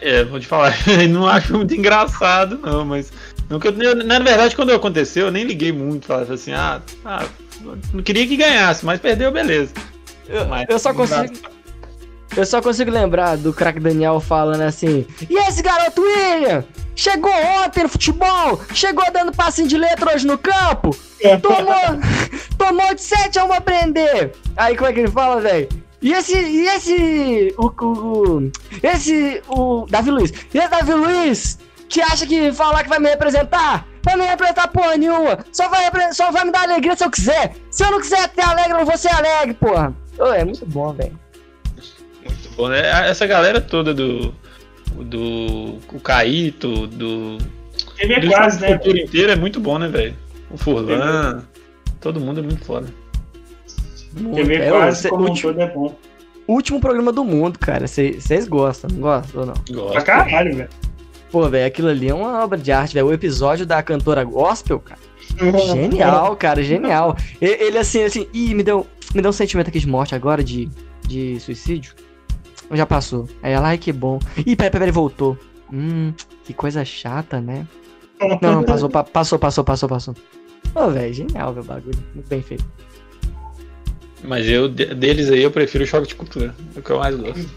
É, 0.00 0.24
vou 0.24 0.40
te 0.40 0.48
falar, 0.48 0.74
não 1.08 1.28
acho 1.28 1.56
muito 1.56 1.72
engraçado, 1.72 2.58
não, 2.58 2.84
mas. 2.84 3.12
Não, 3.48 3.60
eu, 3.62 3.94
na 4.04 4.18
verdade, 4.18 4.56
quando 4.56 4.72
aconteceu, 4.72 5.26
eu 5.26 5.32
nem 5.32 5.44
liguei 5.44 5.70
muito. 5.70 6.06
Falava 6.06 6.34
assim, 6.34 6.50
ah, 6.50 6.82
ah 7.04 7.24
não 7.94 8.02
queria 8.02 8.26
que 8.26 8.36
ganhasse, 8.36 8.84
mas 8.84 8.98
perdeu, 8.98 9.30
beleza. 9.30 9.72
Eu, 10.28 10.46
mas, 10.46 10.66
eu 10.68 10.80
só 10.80 10.92
consigo. 10.92 11.32
Eu 12.36 12.46
só 12.46 12.60
consigo 12.60 12.90
lembrar 12.90 13.36
do 13.36 13.52
craque 13.52 13.80
Daniel 13.80 14.20
falando 14.20 14.62
assim: 14.62 15.06
E 15.28 15.36
esse 15.48 15.62
garoto 15.62 16.02
William? 16.02 16.64
Chegou 16.94 17.32
ontem 17.64 17.84
no 17.84 17.88
futebol, 17.88 18.60
chegou 18.74 19.04
dando 19.12 19.32
passinho 19.32 19.68
de 19.68 19.78
letra 19.78 20.12
hoje 20.12 20.26
no 20.26 20.36
campo, 20.36 20.90
tomou, 21.40 22.00
tomou 22.58 22.92
de 22.92 23.02
7 23.02 23.38
a 23.38 23.44
1 23.44 23.52
aprender. 23.52 24.32
Aí 24.56 24.76
como 24.76 24.90
é 24.90 24.92
que 24.92 25.00
ele 25.00 25.10
fala, 25.10 25.40
velho? 25.40 25.68
E 26.02 26.12
esse, 26.12 26.36
e 26.36 26.66
esse, 26.66 27.54
o, 27.56 27.66
o, 27.66 28.50
esse, 28.82 29.40
o 29.48 29.86
Davi 29.88 30.10
Luiz, 30.10 30.32
e 30.52 30.58
esse 30.58 30.68
Davi 30.68 30.92
Luiz, 30.92 31.58
que 31.88 32.00
acha 32.00 32.26
que 32.26 32.52
falar 32.52 32.82
que 32.82 32.88
vai 32.88 32.98
me 32.98 33.08
representar, 33.08 33.86
vai 34.02 34.16
me 34.16 34.24
representar 34.24 34.66
porra 34.68 34.96
nenhuma, 34.96 35.38
só 35.52 35.68
vai, 35.68 35.88
só 36.12 36.32
vai 36.32 36.44
me 36.44 36.50
dar 36.50 36.62
alegria 36.62 36.96
se 36.96 37.04
eu 37.04 37.10
quiser, 37.10 37.54
se 37.70 37.84
eu 37.84 37.92
não 37.92 38.00
quiser 38.00 38.28
ter 38.28 38.42
alegre, 38.42 38.72
eu 38.72 38.78
não 38.78 38.84
vou 38.84 38.98
ser 38.98 39.12
alegre, 39.12 39.54
porra. 39.54 39.94
Ô, 40.18 40.26
é 40.26 40.44
muito 40.44 40.66
bom, 40.66 40.92
velho. 40.92 41.16
Bom, 42.58 42.68
né? 42.68 42.80
Essa 43.08 43.24
galera 43.24 43.60
toda 43.60 43.94
do, 43.94 44.34
do 44.92 45.78
o 45.92 46.00
Caíto, 46.02 46.88
do. 46.88 47.38
Ele 47.96 48.14
é 48.14 48.26
quase, 48.26 48.60
né? 48.60 48.76
cultura 48.76 49.00
inteira 49.00 49.32
é 49.34 49.36
muito 49.36 49.60
bom, 49.60 49.78
né, 49.78 49.86
velho? 49.86 50.16
O 50.50 50.58
Furlan, 50.58 51.44
todo 52.00 52.18
mundo 52.18 52.40
é 52.40 52.42
muito 52.42 52.64
foda. 52.64 52.88
TV 54.34 54.56
é, 54.56 54.70
quase 54.70 55.08
como 55.08 55.28
último, 55.28 55.52
todo 55.52 55.62
é 55.62 55.72
bom. 55.72 55.94
Último 56.48 56.80
programa 56.80 57.12
do 57.12 57.24
mundo, 57.24 57.60
cara. 57.60 57.86
Vocês 57.86 58.48
gostam, 58.48 58.90
não 58.92 59.00
gostam 59.02 59.40
ou 59.40 59.46
não? 59.46 59.54
Gosto. 59.70 59.92
Pra 59.92 60.02
caralho, 60.02 60.56
velho. 60.56 60.68
Pô, 61.30 61.48
velho, 61.48 61.64
aquilo 61.64 61.88
ali 61.88 62.08
é 62.08 62.14
uma 62.14 62.42
obra 62.42 62.58
de 62.58 62.72
arte, 62.72 62.94
velho. 62.94 63.06
O 63.06 63.12
episódio 63.12 63.64
da 63.64 63.80
cantora 63.84 64.24
gospel, 64.24 64.80
cara. 64.80 65.00
genial, 65.76 66.34
cara, 66.34 66.60
genial. 66.60 67.16
Ele 67.40 67.78
assim, 67.78 68.02
assim, 68.02 68.26
ih, 68.34 68.52
me 68.52 68.64
deu, 68.64 68.84
me 69.14 69.22
deu 69.22 69.28
um 69.28 69.32
sentimento 69.32 69.68
aqui 69.68 69.78
de 69.78 69.86
morte 69.86 70.16
agora, 70.16 70.42
de, 70.42 70.68
de 71.06 71.38
suicídio. 71.38 71.92
Já 72.70 72.86
passou. 72.86 73.28
Aí 73.42 73.52
ela, 73.52 73.68
ai 73.68 73.78
que 73.78 73.92
bom. 73.92 74.18
Ih, 74.46 74.56
peraí, 74.56 74.70
peraí, 74.70 74.90
voltou. 74.90 75.38
Hum, 75.72 76.12
que 76.44 76.52
coisa 76.52 76.84
chata, 76.84 77.40
né? 77.40 77.66
Não, 78.20 78.52
não, 78.52 78.64
passou, 78.64 78.88
pa 78.88 79.04
passou, 79.04 79.38
passou, 79.38 79.64
passou, 79.64 79.88
passou. 79.88 80.14
Ô, 80.74 80.88
velho, 80.90 81.14
genial, 81.14 81.52
o 81.56 81.62
bagulho. 81.62 81.98
Muito 82.14 82.28
bem 82.28 82.42
feito. 82.42 82.64
Mas 84.24 84.48
eu, 84.48 84.68
deles 84.68 85.30
aí, 85.30 85.42
eu 85.42 85.50
prefiro 85.50 85.84
o 85.84 85.86
Choque 85.86 86.08
de 86.08 86.14
Cultura. 86.14 86.54
É 86.74 86.78
o 86.78 86.82
que 86.82 86.90
eu 86.90 86.98
mais 86.98 87.16
gosto. 87.16 87.48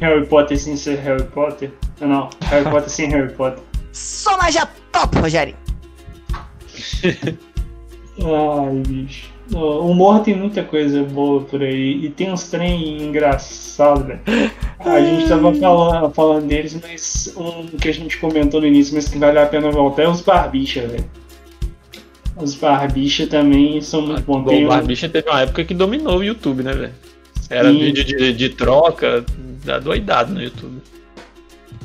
Harry 0.00 0.26
Potter 0.26 0.58
sem 0.58 0.76
ser 0.76 0.98
Harry 0.98 1.24
Potter? 1.24 1.72
Não, 2.00 2.30
Harry 2.42 2.68
Potter 2.70 2.90
sem 2.90 3.08
Harry 3.10 3.32
Potter. 3.32 3.62
Só 3.92 4.36
magia 4.36 4.68
top, 4.92 5.18
Rogério! 5.18 5.56
Ai, 8.20 8.82
bicho. 8.86 9.37
O 9.52 9.90
humor 9.90 10.20
tem 10.20 10.36
muita 10.36 10.62
coisa 10.62 11.02
boa 11.02 11.42
por 11.42 11.62
aí. 11.62 12.04
E 12.04 12.10
tem 12.10 12.30
uns 12.30 12.50
trem 12.50 13.02
engraçados, 13.02 14.06
velho. 14.06 14.20
A 14.78 15.00
gente 15.00 15.28
tava 15.28 15.54
falando, 15.54 16.12
falando 16.12 16.46
deles, 16.46 16.78
mas 16.80 17.34
um 17.36 17.66
que 17.78 17.88
a 17.88 17.94
gente 17.94 18.18
comentou 18.18 18.60
no 18.60 18.66
início, 18.66 18.94
mas 18.94 19.08
que 19.08 19.18
vale 19.18 19.38
a 19.38 19.46
pena 19.46 19.70
voltar 19.70 20.02
é 20.02 20.08
os 20.08 20.20
Barbicha, 20.20 20.86
velho. 20.86 21.04
Os 22.36 22.54
Barbicha 22.54 23.26
também 23.26 23.80
são 23.80 24.02
muito 24.02 24.22
bons. 24.22 24.64
O 24.64 24.68
Barbicha 24.68 25.08
teve 25.08 25.28
uma 25.28 25.40
época 25.40 25.64
que 25.64 25.74
dominou 25.74 26.18
o 26.18 26.24
YouTube, 26.24 26.62
né, 26.62 26.72
velho? 26.72 26.94
Era 27.50 27.70
Sim. 27.70 27.78
vídeo 27.78 28.04
de, 28.04 28.32
de 28.32 28.48
troca, 28.50 29.24
da 29.64 29.78
doidado 29.78 30.34
no 30.34 30.42
YouTube. 30.42 30.82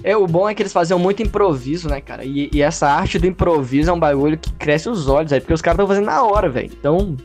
É, 0.04 0.18
o 0.18 0.28
bom 0.28 0.50
é 0.50 0.54
que 0.54 0.62
eles 0.62 0.74
faziam 0.74 1.00
muito 1.00 1.24
improviso, 1.24 1.88
né, 1.88 2.02
cara? 2.02 2.26
E, 2.26 2.50
e, 2.52 2.62
essa 2.62 2.90
arte 2.90 3.18
do 3.18 3.26
improviso 3.26 3.90
é 3.90 3.94
um 3.94 4.00
bagulho 4.00 4.38
que 4.38 4.52
cresce 4.54 4.90
os 4.90 5.08
olhos 5.08 5.32
aí, 5.32 5.40
porque 5.40 5.54
os 5.54 5.62
caras 5.62 5.76
estão 5.76 5.88
fazendo 5.88 6.06
na 6.06 6.22
hora, 6.24 6.50
velho. 6.50 6.70
Então, 6.78 7.16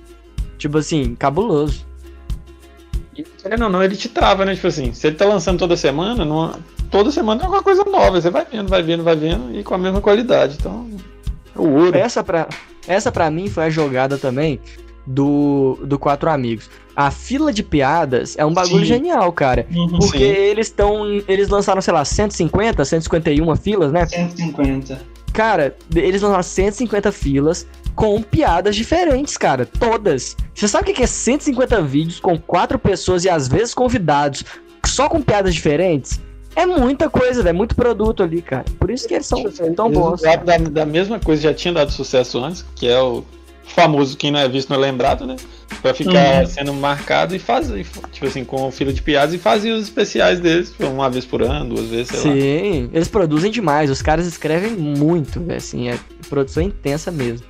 tipo 0.58 0.76
assim, 0.78 1.14
cabuloso. 1.14 1.86
E, 3.16 3.22
querendo 3.22 3.64
ou 3.64 3.70
não, 3.70 3.82
ele 3.82 3.96
te 3.96 4.08
trava, 4.08 4.44
né? 4.44 4.54
Tipo 4.54 4.66
assim, 4.66 4.92
se 4.92 5.06
ele 5.06 5.16
tá 5.16 5.24
lançando 5.24 5.58
toda 5.58 5.76
semana, 5.76 6.24
numa, 6.24 6.58
toda 6.90 7.10
semana 7.10 7.44
é 7.44 7.48
uma 7.48 7.62
coisa 7.62 7.84
nova. 7.84 8.20
Você 8.20 8.30
vai 8.30 8.44
vendo, 8.44 8.68
vai 8.68 8.82
vendo, 8.82 9.02
vai 9.02 9.16
vendo, 9.16 9.56
e 9.56 9.62
com 9.62 9.74
a 9.74 9.78
mesma 9.78 10.00
qualidade. 10.00 10.56
Então, 10.60 10.88
é 11.56 11.58
o 11.58 11.68
ouro. 11.68 11.96
Essa 11.96 12.22
pra, 12.22 12.48
essa 12.86 13.10
pra 13.10 13.30
mim 13.30 13.48
foi 13.48 13.64
a 13.64 13.70
jogada 13.70 14.18
também 14.18 14.60
do, 15.06 15.78
do 15.82 15.98
Quatro 15.98 16.30
Amigos. 16.30 16.68
A 16.94 17.10
fila 17.10 17.52
de 17.52 17.62
piadas 17.62 18.36
é 18.36 18.44
um 18.44 18.52
bagulho 18.52 18.84
Sim. 18.84 18.94
genial, 18.94 19.32
cara. 19.32 19.66
Uhum, 19.74 19.98
porque 19.98 20.18
sim. 20.18 20.24
eles 20.24 20.66
estão. 20.66 21.06
Eles 21.26 21.48
lançaram, 21.48 21.80
sei 21.80 21.94
lá, 21.94 22.04
150, 22.04 22.84
151 22.84 23.56
filas, 23.56 23.92
né? 23.92 24.04
150. 24.06 25.00
Cara, 25.32 25.76
eles 25.94 26.20
lançaram 26.20 26.42
150 26.42 27.12
filas 27.12 27.66
com 27.98 28.22
piadas 28.22 28.76
diferentes, 28.76 29.36
cara. 29.36 29.66
Todas. 29.66 30.36
Você 30.54 30.68
sabe 30.68 30.92
o 30.92 30.94
que 30.94 31.02
é 31.02 31.06
150 31.06 31.82
vídeos 31.82 32.20
com 32.20 32.38
quatro 32.38 32.78
pessoas 32.78 33.24
e 33.24 33.28
às 33.28 33.48
vezes 33.48 33.74
convidados 33.74 34.44
só 34.86 35.08
com 35.08 35.20
piadas 35.20 35.52
diferentes? 35.52 36.20
É 36.54 36.64
muita 36.64 37.10
coisa, 37.10 37.48
é 37.48 37.52
muito 37.52 37.74
produto 37.74 38.22
ali, 38.22 38.40
cara. 38.40 38.64
Por 38.78 38.88
isso 38.88 39.08
que 39.08 39.14
eles 39.14 39.26
são 39.26 39.42
tão 39.74 39.90
bons. 39.90 40.22
Da, 40.22 40.36
da 40.36 40.86
mesma 40.86 41.18
coisa 41.18 41.42
já 41.42 41.52
tinha 41.52 41.74
dado 41.74 41.90
sucesso 41.90 42.38
antes, 42.38 42.64
que 42.76 42.86
é 42.86 43.00
o 43.00 43.24
famoso 43.64 44.16
quem 44.16 44.30
não 44.30 44.38
é 44.38 44.48
visto 44.48 44.70
não 44.70 44.76
é 44.76 44.80
lembrado, 44.80 45.26
né? 45.26 45.34
Pra 45.82 45.92
ficar 45.92 46.42
uhum. 46.42 46.46
sendo 46.46 46.74
marcado 46.74 47.34
e 47.34 47.38
fazer, 47.40 47.84
tipo 48.12 48.26
assim, 48.26 48.44
com 48.44 48.70
fila 48.70 48.92
de 48.92 49.02
piadas 49.02 49.34
e 49.34 49.38
fazia 49.38 49.74
os 49.74 49.82
especiais 49.82 50.38
deles, 50.38 50.70
tipo, 50.70 50.86
uma 50.86 51.10
vez 51.10 51.26
por 51.26 51.42
ano, 51.42 51.74
duas 51.74 51.88
vezes, 51.88 52.08
sei 52.08 52.20
Sim, 52.20 52.82
lá. 52.84 52.90
eles 52.92 53.08
produzem 53.08 53.50
demais, 53.50 53.90
os 53.90 54.00
caras 54.00 54.26
escrevem 54.26 54.70
muito, 54.70 55.44
assim, 55.52 55.88
é 55.88 55.98
produção 56.28 56.62
intensa 56.62 57.10
mesmo. 57.10 57.44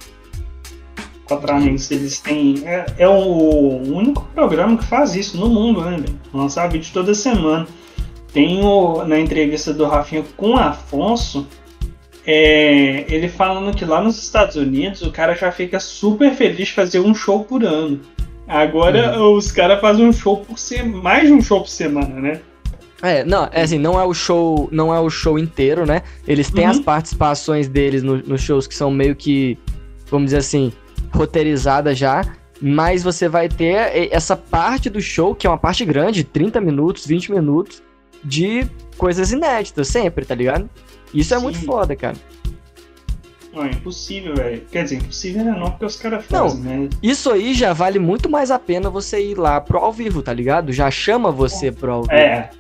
Quatro 1.29 1.53
amigos, 1.53 1.91
eles 1.91 2.19
têm. 2.21 2.63
É, 2.65 2.87
é 2.99 3.09
o 3.09 3.83
único 3.93 4.25
programa 4.35 4.79
que 4.79 4.85
faz 4.85 5.15
isso 5.15 5.37
no 5.37 5.51
mundo, 5.51 5.83
né, 5.83 5.99
velho? 5.99 6.19
Lançar 6.33 6.69
vídeo 6.69 6.91
toda 6.93 7.15
semana. 7.15 7.67
Tem 8.33 8.65
o, 8.65 9.05
na 9.05 9.21
entrevista 9.21 9.75
do 9.75 9.85
Rafinha 9.87 10.25
com 10.37 10.53
o 10.53 10.57
Afonso, 10.57 11.47
é, 12.27 13.05
ele 13.09 13.29
falando 13.29 13.75
que 13.75 13.85
lá 13.85 14.03
nos 14.03 14.23
Estados 14.23 14.57
Unidos 14.57 15.03
o 15.03 15.11
cara 15.11 15.35
já 15.35 15.51
fica 15.51 15.79
super 15.81 16.35
feliz 16.35 16.69
de 16.69 16.73
fazer 16.73 17.01
um 17.01 17.15
show 17.15 17.45
por 17.45 17.65
ano. 17.65 18.01
Agora 18.47 19.19
uhum. 19.19 19.35
os 19.35 19.53
caras 19.53 19.81
fazem 19.81 20.07
um 20.07 20.13
show 20.13 20.39
por 20.39 20.59
semana, 20.59 21.03
mais 21.03 21.27
de 21.27 21.33
um 21.33 21.43
show 21.43 21.61
por 21.61 21.69
semana, 21.69 22.21
né? 22.21 22.41
É, 23.03 23.25
não, 23.25 23.49
é 23.53 23.63
assim, 23.63 23.79
não 23.79 24.01
é 24.01 24.05
o 24.05 24.13
show, 24.13 24.69
não 24.73 24.95
é 24.95 24.99
o 24.99 25.09
show 25.09 25.39
inteiro, 25.39 25.87
né? 25.87 26.03
Eles 26.27 26.51
têm 26.51 26.65
uhum. 26.65 26.71
as 26.71 26.81
participações 26.81 27.69
deles 27.69 28.03
nos 28.03 28.27
no 28.27 28.39
shows 28.39 28.67
que 28.67 28.75
são 28.75 28.91
meio 28.91 29.15
que, 29.15 29.59
vamos 30.11 30.27
dizer 30.27 30.39
assim, 30.39 30.73
roteirizadas 31.13 31.99
já, 31.99 32.23
mas 32.61 33.03
você 33.03 33.29
vai 33.29 33.49
ter 33.49 34.13
essa 34.13 34.37
parte 34.37 34.91
do 34.91 35.01
show, 35.01 35.35
que 35.35 35.47
é 35.47 35.51
uma 35.51 35.59
parte 35.59 35.85
grande, 35.85 36.25
30 36.25 36.61
minutos, 36.61 37.07
20 37.07 37.33
minutos, 37.33 37.83
de 38.23 38.67
coisas 38.97 39.33
inéditas, 39.33 39.89
sempre, 39.89 40.25
tá 40.25 40.35
ligado? 40.35 40.69
Isso 41.15 41.35
é 41.35 41.39
muito 41.39 41.59
foda, 41.65 41.95
cara. 41.95 42.17
Não, 43.53 43.65
é 43.65 43.71
impossível, 43.71 44.35
velho. 44.35 44.63
Quer 44.71 44.85
dizer, 44.85 44.97
impossível 44.97 45.45
não, 45.45 45.59
não 45.59 45.71
porque 45.71 45.85
os 45.87 45.97
caras 45.97 46.25
fazem, 46.27 46.61
não, 46.61 46.83
né? 46.83 46.89
Isso 47.03 47.31
aí 47.31 47.55
já 47.55 47.73
vale 47.73 47.99
muito 47.99 48.29
mais 48.29 48.51
a 48.51 48.59
pena 48.59 48.91
você 48.91 49.31
ir 49.31 49.39
lá 49.39 49.61
pro 49.61 49.79
ao 49.79 49.93
vivo, 49.93 50.23
tá 50.23 50.33
ligado? 50.33 50.73
Já 50.73 50.91
chama 50.91 51.31
você 51.31 51.73
pro 51.73 51.93
ao 51.93 52.03
vivo. 52.03 52.13
É. 52.13 52.51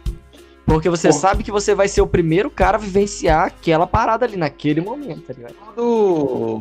Porque 0.69 0.91
você 0.91 1.09
Pô. 1.09 1.15
sabe 1.15 1.43
que 1.43 1.51
você 1.51 1.75
vai 1.75 1.89
ser 1.89 2.03
o 2.03 2.07
primeiro 2.07 2.51
cara 2.51 2.77
a 2.77 2.81
vivenciar 2.81 3.47
aquela 3.47 3.87
parada 3.87 4.27
ali 4.27 4.37
naquele 4.37 4.83
momento, 4.83 5.23
tá 5.23 5.33
ligado? 5.33 5.55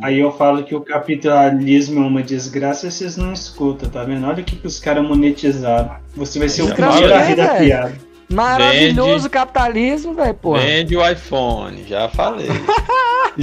Aí 0.02 0.18
eu 0.18 0.32
falo 0.32 0.64
que 0.64 0.74
o 0.74 0.80
capitalismo 0.80 2.02
é 2.02 2.06
uma 2.06 2.22
desgraça 2.22 2.90
vocês 2.90 3.18
não 3.18 3.34
escutam, 3.34 3.90
tá 3.90 4.04
vendo? 4.04 4.26
Olha 4.26 4.40
o 4.40 4.44
que, 4.44 4.56
que 4.56 4.66
os 4.66 4.80
caras 4.80 5.06
monetizaram. 5.06 5.90
Você 6.16 6.38
vai 6.38 6.48
ser 6.48 6.62
o 6.62 6.74
primeiro 6.74 7.14
a 7.14 7.18
rir 7.18 7.36
da 7.36 7.48
piada. 7.56 8.08
Maravilhoso 8.30 9.24
vende, 9.24 9.28
capitalismo, 9.28 10.14
velho, 10.14 10.34
pô. 10.34 10.54
Vende 10.54 10.96
o 10.96 11.06
iPhone, 11.06 11.84
já 11.86 12.08
falei. 12.08 12.48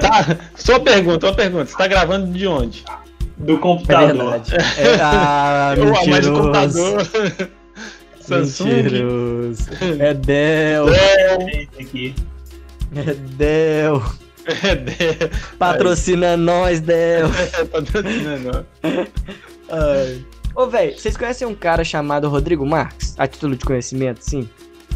tá, 0.00 0.36
sua 0.54 0.80
pergunta, 0.80 1.28
uma 1.28 1.34
pergunta. 1.34 1.66
Você 1.66 1.76
tá 1.78 1.86
gravando 1.86 2.30
de 2.30 2.46
onde? 2.46 2.84
Do 3.38 3.58
computador. 3.58 4.40
É 4.78 4.82
é, 4.82 5.00
ah, 5.00 5.74
mentiroso. 5.80 6.10
Mas 6.10 6.26
o 6.26 6.32
computador. 6.32 7.08
Samsung. 8.26 8.82
Mentiroso. 8.82 9.70
É 10.00 10.14
Dell. 10.14 10.86
É 12.94 13.14
Dell. 13.36 14.02
É 14.46 14.74
Dell. 14.74 15.30
Patrocina 15.58 16.32
Aí. 16.32 16.36
nós, 16.36 16.80
Dell. 16.80 17.28
É, 17.58 17.64
patrocina 17.64 18.38
nós. 18.38 18.64
Ai. 19.70 20.24
Ô, 20.54 20.66
velho, 20.66 20.96
vocês 20.96 21.16
conhecem 21.16 21.46
um 21.46 21.54
cara 21.54 21.82
chamado 21.82 22.28
Rodrigo 22.28 22.64
Marques? 22.64 23.14
A 23.18 23.26
título 23.26 23.56
de 23.56 23.64
conhecimento, 23.64 24.20
sim? 24.20 24.48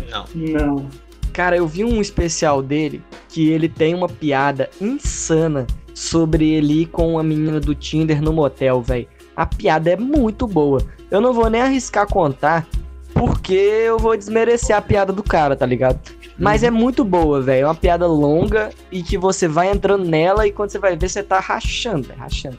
Não. 0.09 0.25
Não. 0.35 0.91
Cara, 1.33 1.57
eu 1.57 1.67
vi 1.67 1.85
um 1.85 2.01
especial 2.01 2.63
dele 2.63 3.03
que 3.29 3.49
ele 3.51 3.69
tem 3.69 3.95
uma 3.95 4.09
piada 4.09 4.71
insana 4.81 5.67
sobre 5.95 6.51
ele 6.51 6.83
ir 6.83 6.87
com 6.87 7.13
uma 7.13 7.23
menina 7.23 7.61
do 7.61 7.75
Tinder 7.75 8.23
no 8.23 8.33
motel, 8.33 8.81
velho. 8.81 9.09
A 9.37 9.45
piada 9.47 9.91
é 9.91 9.97
muito 9.97 10.47
boa. 10.47 10.81
Eu 11.11 11.21
não 11.21 11.33
vou 11.33 11.51
nem 11.51 11.61
arriscar 11.61 12.07
contar, 12.07 12.67
porque 13.19 13.53
eu 13.55 13.99
vou 13.99 14.16
desmerecer 14.16 14.77
a 14.77 14.81
piada 14.81 15.12
do 15.12 15.23
cara, 15.23 15.57
tá 15.57 15.66
ligado? 15.66 15.99
Mas 16.39 16.62
é 16.62 16.70
muito 16.70 17.05
boa, 17.05 17.40
velho. 17.43 17.62
É 17.62 17.66
uma 17.66 17.74
piada 17.74 18.07
longa 18.07 18.70
e 18.93 19.03
que 19.03 19.19
você 19.19 19.49
vai 19.49 19.70
entrando 19.70 20.05
nela 20.05 20.47
e 20.47 20.53
quando 20.53 20.70
você 20.70 20.78
vai 20.78 20.97
ver, 20.97 21.09
você 21.09 21.23
tá 21.23 21.40
rachando, 21.40 22.09
rachando. 22.16 22.59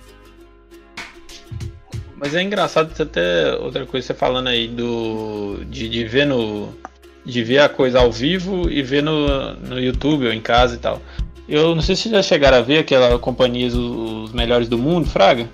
mas 2.18 2.36
é 2.36 2.44
engraçado 2.44 2.92
até 3.02 3.56
outra 3.56 3.86
coisa 3.86 4.08
você 4.08 4.14
falando 4.14 4.48
aí 4.48 4.68
do 4.68 5.64
de, 5.70 5.88
de 5.88 6.04
ver 6.04 6.26
no 6.26 6.70
de 7.26 7.44
ver 7.44 7.60
a 7.60 7.70
coisa 7.70 8.00
ao 8.00 8.12
vivo 8.12 8.70
e 8.70 8.82
ver 8.82 9.02
no, 9.02 9.54
no 9.54 9.80
YouTube 9.80 10.26
ou 10.26 10.34
em 10.34 10.42
casa 10.42 10.76
e 10.76 10.80
tal. 10.80 11.02
Eu 11.48 11.74
não 11.74 11.82
sei 11.82 11.96
se 11.96 12.10
já 12.10 12.22
chegaram 12.22 12.58
a 12.58 12.62
ver 12.62 12.80
aquela 12.80 13.18
companhia 13.18 13.68
Os 13.68 14.32
Melhores 14.34 14.68
do 14.68 14.78
Mundo, 14.78 15.08
Fraga. 15.08 15.48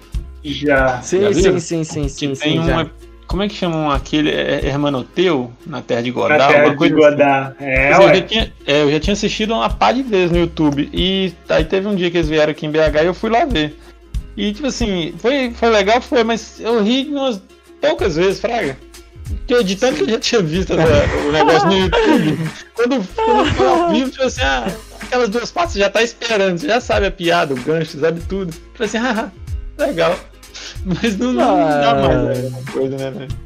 Já. 0.43 1.01
Sim, 1.01 1.21
Já 1.21 1.33
sim, 1.33 1.59
sim, 1.59 1.83
sim, 1.83 2.07
sim, 2.09 2.29
Que 2.29 2.35
sim, 2.35 2.41
tem 2.43 2.65
já. 2.65 2.73
uma. 2.73 2.91
Como 3.27 3.41
é 3.43 3.47
que 3.49 3.55
chamam 3.55 3.89
aquele? 3.91 4.29
É 4.29 4.65
Hermanoteu, 4.65 5.51
na 5.65 5.81
Terra 5.81 6.01
de 6.03 6.11
Godá? 6.11 6.37
Na 6.37 6.47
terra 6.47 6.69
de 6.69 6.75
coisa 6.75 6.95
assim. 6.95 7.03
Godá. 7.09 7.53
É, 7.59 7.93
eu, 7.93 8.01
já 8.15 8.21
tinha, 8.21 8.53
é, 8.67 8.81
eu 8.83 8.91
já 8.91 8.99
tinha 8.99 9.13
assistido 9.13 9.53
uma 9.53 9.69
pá 9.69 9.91
de 9.91 10.03
vezes 10.03 10.31
no 10.31 10.37
YouTube. 10.37 10.89
E 10.93 11.33
aí 11.49 11.65
teve 11.65 11.87
um 11.87 11.95
dia 11.95 12.11
que 12.11 12.17
eles 12.17 12.29
vieram 12.29 12.51
aqui 12.51 12.65
em 12.65 12.71
BH 12.71 13.01
e 13.03 13.05
eu 13.05 13.13
fui 13.13 13.29
lá 13.29 13.43
ver. 13.45 13.77
E 14.37 14.53
tipo 14.53 14.67
assim, 14.67 15.13
foi, 15.17 15.51
foi 15.51 15.69
legal, 15.69 15.99
foi, 16.01 16.23
mas 16.23 16.59
eu 16.59 16.83
ri 16.83 17.07
umas 17.09 17.41
poucas 17.81 18.15
vezes, 18.15 18.39
Fraga. 18.39 18.77
Porque 19.47 19.63
de 19.63 19.75
tanto 19.75 19.95
que 19.97 20.03
eu 20.03 20.09
já 20.09 20.19
tinha 20.19 20.41
visto 20.41 20.73
essa- 20.73 21.17
o 21.27 21.31
negócio 21.31 21.67
no 21.67 21.77
YouTube, 21.77 22.37
quando, 22.75 23.07
quando 23.15 23.45
foi 23.53 23.67
ao 23.67 23.89
vivo, 23.91 24.11
tipo 24.11 24.23
assim, 24.23 24.41
ah, 24.41 24.67
aquelas 25.01 25.29
duas 25.29 25.51
partes 25.51 25.73
você 25.73 25.79
já 25.79 25.89
tá 25.89 26.03
esperando, 26.03 26.59
você 26.59 26.67
já 26.67 26.79
sabe 26.79 27.07
a 27.07 27.11
piada, 27.11 27.53
o 27.55 27.57
gancho, 27.57 27.99
sabe 27.99 28.21
tudo. 28.29 28.51
Tipo 28.53 28.83
assim, 28.83 28.97
haha, 28.99 29.31
legal. 29.79 30.15
Mas 30.85 31.17
não, 31.17 31.33
não 31.33 31.45
dá 31.45 31.95
mais 31.95 32.39
né, 32.39 32.45
alguma 32.45 32.71
coisa, 32.71 32.97
né, 32.97 33.11
velho? 33.11 33.45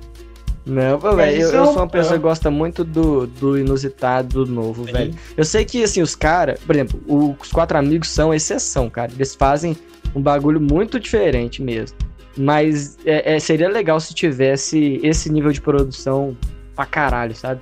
Não, 0.65 0.99
velho, 0.99 1.41
eu, 1.41 1.49
eu 1.51 1.59
é 1.59 1.61
um- 1.63 1.65
sou 1.65 1.77
uma 1.77 1.87
pessoa 1.87 2.15
é. 2.15 2.17
que 2.17 2.21
gosta 2.23 2.51
muito 2.51 2.83
do, 2.83 3.25
do 3.25 3.57
inusitado, 3.57 4.45
do 4.45 4.51
novo, 4.51 4.83
velho. 4.83 5.15
Eu 5.35 5.43
sei 5.43 5.65
que, 5.65 5.83
assim, 5.83 6.01
os 6.01 6.15
caras, 6.15 6.59
por 6.59 6.75
exemplo, 6.75 7.01
o- 7.07 7.35
os 7.41 7.51
quatro 7.51 7.77
amigos 7.77 8.09
são 8.09 8.33
exceção, 8.33 8.89
cara. 8.89 9.11
Eles 9.11 9.33
fazem 9.33 9.75
um 10.15 10.21
bagulho 10.21 10.61
muito 10.61 10.99
diferente 10.99 11.61
mesmo. 11.61 11.97
Mas 12.37 12.97
é, 13.05 13.35
é- 13.35 13.39
seria 13.39 13.67
legal 13.69 13.99
se 13.99 14.13
tivesse 14.13 14.99
esse 15.03 15.31
nível 15.31 15.51
de 15.51 15.59
produção 15.59 16.37
pra 16.75 16.85
caralho, 16.85 17.35
sabe? 17.35 17.61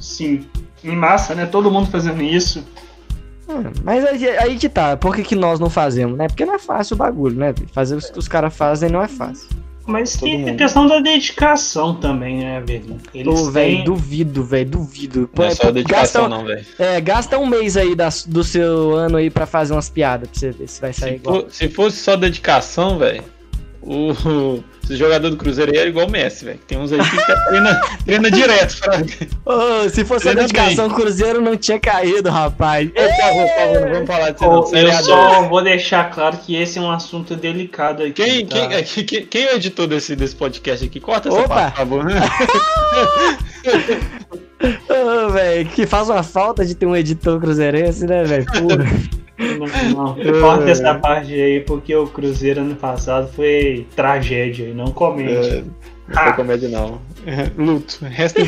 Sim. 0.00 0.44
Em 0.82 0.96
massa, 0.96 1.34
né? 1.34 1.46
Todo 1.46 1.70
mundo 1.70 1.90
fazendo 1.90 2.22
isso. 2.22 2.64
Hum, 3.48 3.62
Mas 3.84 4.04
aí, 4.04 4.28
aí 4.38 4.56
que 4.58 4.68
tá, 4.68 4.96
por 4.96 5.14
que, 5.14 5.22
que 5.22 5.36
nós 5.36 5.60
não 5.60 5.70
fazemos, 5.70 6.18
né? 6.18 6.26
Porque 6.28 6.44
não 6.44 6.54
é 6.54 6.58
fácil 6.58 6.94
o 6.94 6.96
bagulho, 6.98 7.36
né? 7.36 7.52
velho? 7.52 7.68
Fazer 7.72 7.96
o 7.96 8.00
que 8.00 8.18
os 8.18 8.26
caras 8.28 8.54
fazem 8.54 8.90
não 8.90 9.02
é 9.02 9.08
fácil. 9.08 9.48
Mas 9.88 10.14
Todo 10.14 10.22
tem 10.22 10.34
a 10.42 10.46
mundo. 10.48 10.56
questão 10.58 10.86
da 10.88 10.98
dedicação 10.98 11.94
também, 11.94 12.38
né, 12.38 12.60
velho? 12.60 12.96
Eles 13.14 13.40
Ô, 13.40 13.52
velho, 13.52 13.76
têm- 13.76 13.84
duvido, 13.84 14.42
velho, 14.42 14.68
duvido. 14.70 15.30
Não 15.32 15.44
é 15.44 15.48
Pô, 15.50 15.54
só 15.54 15.62
pô, 15.66 15.70
dedicação, 15.72 16.22
gasta, 16.22 16.36
não, 16.36 16.44
velho. 16.44 16.66
é, 16.76 17.00
gasta 17.00 17.38
um 17.38 17.46
mês 17.46 17.76
aí 17.76 17.94
da- 17.94 18.08
do 18.26 18.42
seu 18.42 18.96
ano 18.96 19.16
aí 19.16 19.30
pra 19.30 19.46
fazer 19.46 19.74
umas 19.74 19.88
piadas, 19.88 20.28
pra 20.28 20.40
você 20.40 20.50
ver 20.50 20.66
se 20.68 20.80
vai 20.80 20.92
sair 20.92 21.10
Se, 21.10 21.14
igual. 21.16 21.40
for- 21.42 21.50
se 21.52 21.68
fosse 21.68 21.96
só 21.98 22.16
dedicação, 22.16 22.98
velho, 22.98 23.22
o, 23.80 24.10
esse 24.86 24.96
jogador 24.96 25.30
do 25.30 25.36
Cruzeiro 25.36 25.72
aí 25.72 25.78
era 25.78 25.88
igual 25.88 26.06
o 26.06 26.10
Messi, 26.10 26.44
velho. 26.44 26.60
Tem 26.64 26.78
uns 26.78 26.92
aí 26.92 27.00
que 27.00 27.16
treina, 27.48 27.80
treina 28.04 28.30
direto, 28.30 28.76
Fraga. 28.76 29.12
Ô, 29.44 29.88
se 29.88 30.04
fosse 30.04 30.28
a 30.28 30.32
Treina 30.32 30.48
dedicação, 30.48 30.86
o 30.86 30.94
Cruzeiro 30.94 31.40
não 31.40 31.56
tinha 31.56 31.80
caído, 31.80 32.30
rapaz. 32.30 32.88
Por 32.90 33.02
favor, 33.02 33.46
por 33.46 33.56
favor, 33.56 33.80
não 33.80 33.88
vamos 33.92 34.06
falar 34.06 34.30
disso 34.30 34.44
Ô, 34.44 34.70
não. 34.70 34.78
eu 34.80 34.92
só 35.02 35.42
vou 35.48 35.64
deixar 35.64 36.08
claro 36.10 36.36
que 36.38 36.54
esse 36.54 36.78
é 36.78 36.82
um 36.82 36.90
assunto 36.90 37.34
delicado 37.34 38.04
aqui. 38.04 38.12
Quem, 38.12 38.46
tá? 38.46 38.54
quem, 38.54 38.74
é, 38.76 38.82
quem, 38.82 39.26
quem 39.26 39.44
é 39.44 39.54
o 39.54 39.56
editor 39.56 39.88
desse, 39.88 40.14
desse 40.14 40.36
podcast 40.36 40.84
aqui? 40.84 41.00
Corta 41.00 41.30
essa 41.30 41.40
Opa! 41.40 41.48
parte, 41.48 41.74
por 41.74 41.78
favor. 41.78 42.04
Ô, 44.60 45.30
velho, 45.30 45.68
que 45.68 45.86
faz 45.86 46.08
uma 46.08 46.22
falta 46.22 46.64
de 46.64 46.74
ter 46.74 46.86
um 46.86 46.96
editor 46.96 47.40
cruzeirense, 47.40 48.06
né, 48.06 48.24
velho? 48.24 48.46
Não, 49.38 50.14
não. 50.16 50.40
Corta 50.40 50.70
essa 50.70 50.94
parte 50.94 51.32
aí, 51.32 51.60
porque 51.60 51.94
o 51.94 52.06
Cruzeiro 52.06 52.62
ano 52.62 52.74
passado 52.74 53.30
foi 53.32 53.86
tragédia, 53.94 54.64
e 54.64 54.74
não. 54.74 54.86
É, 54.86 55.62
não 56.08 56.22
foi 56.22 56.32
comédia, 56.32 56.68
não. 56.68 57.00
Luto, 57.58 58.04
resta. 58.04 58.40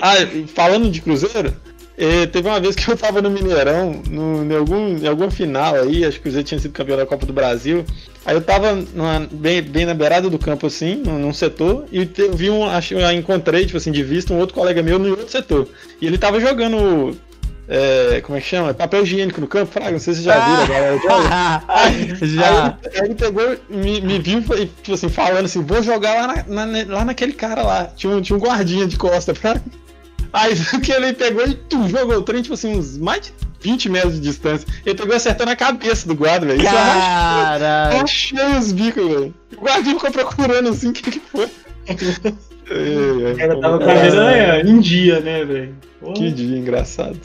Ah, 0.00 0.14
falando 0.54 0.90
de 0.90 1.00
Cruzeiro, 1.00 1.52
eh, 1.98 2.26
teve 2.26 2.48
uma 2.48 2.60
vez 2.60 2.74
que 2.76 2.88
eu 2.88 2.96
tava 2.96 3.20
no 3.20 3.28
Mineirão, 3.30 4.00
no, 4.08 4.44
em, 4.44 4.56
algum, 4.56 4.96
em 4.96 5.06
alguma 5.06 5.30
final 5.30 5.74
aí, 5.74 6.04
acho 6.04 6.14
que 6.14 6.20
o 6.20 6.22
Cruzeiro 6.22 6.46
tinha 6.46 6.60
sido 6.60 6.72
campeão 6.72 6.96
da 6.96 7.04
Copa 7.04 7.26
do 7.26 7.32
Brasil. 7.32 7.84
Aí 8.24 8.34
eu 8.34 8.40
tava 8.40 8.74
numa- 8.94 9.26
bem, 9.30 9.60
bem 9.62 9.84
na 9.86 9.94
beirada 9.94 10.28
do 10.30 10.38
campo, 10.38 10.66
assim, 10.66 10.96
num, 10.96 11.32
setor, 11.34 11.86
e 11.90 12.04
te- 12.06 12.22
eu 12.22 12.34
vi 12.34 12.50
um, 12.50 12.64
acho, 12.64 12.94
encontrei, 13.12 13.64
tipo 13.66 13.76
assim, 13.78 13.90
de 13.90 14.02
vista, 14.02 14.32
um 14.32 14.38
outro 14.38 14.54
colega 14.54 14.82
meu 14.82 14.98
no 14.98 15.10
outro 15.10 15.28
setor. 15.30 15.66
E 16.00 16.06
ele 16.06 16.16
tava 16.18 16.38
jogando. 16.40 17.16
eh, 17.70 18.20
como 18.24 18.38
é 18.38 18.40
que 18.40 18.46
chama? 18.46 18.72
Papel 18.72 19.02
higiênico 19.02 19.40
no 19.42 19.46
campo, 19.46 19.70
Fraga, 19.70 19.90
não 19.92 19.98
sei 19.98 20.14
se 20.14 20.22
vocês 20.22 20.24
já 20.24 20.38
viram, 20.42 20.62
a 20.62 20.66
galera 20.66 20.96
joga. 20.98 21.28
Já. 22.26 22.66
Aí, 22.82 22.88
ele- 22.88 22.98
aí 23.00 23.04
ele 23.06 23.14
pegou, 23.14 23.56
me, 23.68 24.00
me 24.00 24.18
viu 24.18 24.38
e, 24.56 24.66
tipo 24.66 24.94
assim, 24.94 25.08
falando 25.10 25.44
assim, 25.44 25.62
vou 25.62 25.82
jogar 25.82 26.14
lá, 26.14 26.44
na- 26.46 26.64
na- 26.66 26.84
lá 26.94 27.04
naquele 27.04 27.32
cara 27.34 27.62
lá. 27.62 27.84
Tinha 27.94 28.14
um, 28.16 28.22
tinha 28.22 28.36
um 28.36 28.40
guardinha 28.40 28.86
de 28.86 28.96
costa 28.96 29.34
pra. 29.34 29.60
Aí 30.32 30.54
que 30.82 30.92
ele 30.92 31.12
pegou 31.12 31.46
e 31.46 31.54
tum, 31.54 31.88
jogou 31.88 32.16
o 32.16 32.22
trem, 32.22 32.42
tipo 32.42 32.54
assim, 32.54 32.76
uns 32.76 32.96
mais 32.98 33.22
de 33.22 33.32
20 33.60 33.88
metros 33.88 34.14
de 34.14 34.20
distância. 34.20 34.66
Ele 34.84 34.94
pegou 34.94 35.12
e 35.12 35.16
acertou 35.16 35.46
na 35.46 35.56
cabeça 35.56 36.06
do 36.06 36.14
guarda, 36.14 36.46
velho. 36.46 36.62
Rachei- 36.62 37.42
Caralho. 37.44 37.98
rachei 37.98 38.56
os 38.58 38.72
bicos, 38.72 39.06
velho. 39.08 39.34
O 39.56 39.60
guardinha 39.62 39.94
ficou 39.94 40.10
procurando 40.10 40.68
assim, 40.68 40.90
o 40.90 40.92
que 40.92 41.10
que 41.10 41.20
foi? 41.20 41.48
É, 41.86 43.40
é, 43.40 43.44
Ela 43.44 43.60
tava 43.60 43.78
com 43.78 43.84
a 43.84 43.92
é, 43.92 44.02
miranha 44.10 44.60
em 44.60 44.78
dia, 44.80 45.20
né, 45.20 45.44
velho? 45.44 45.74
Que 46.14 46.30
dia 46.30 46.58
engraçado. 46.58 47.18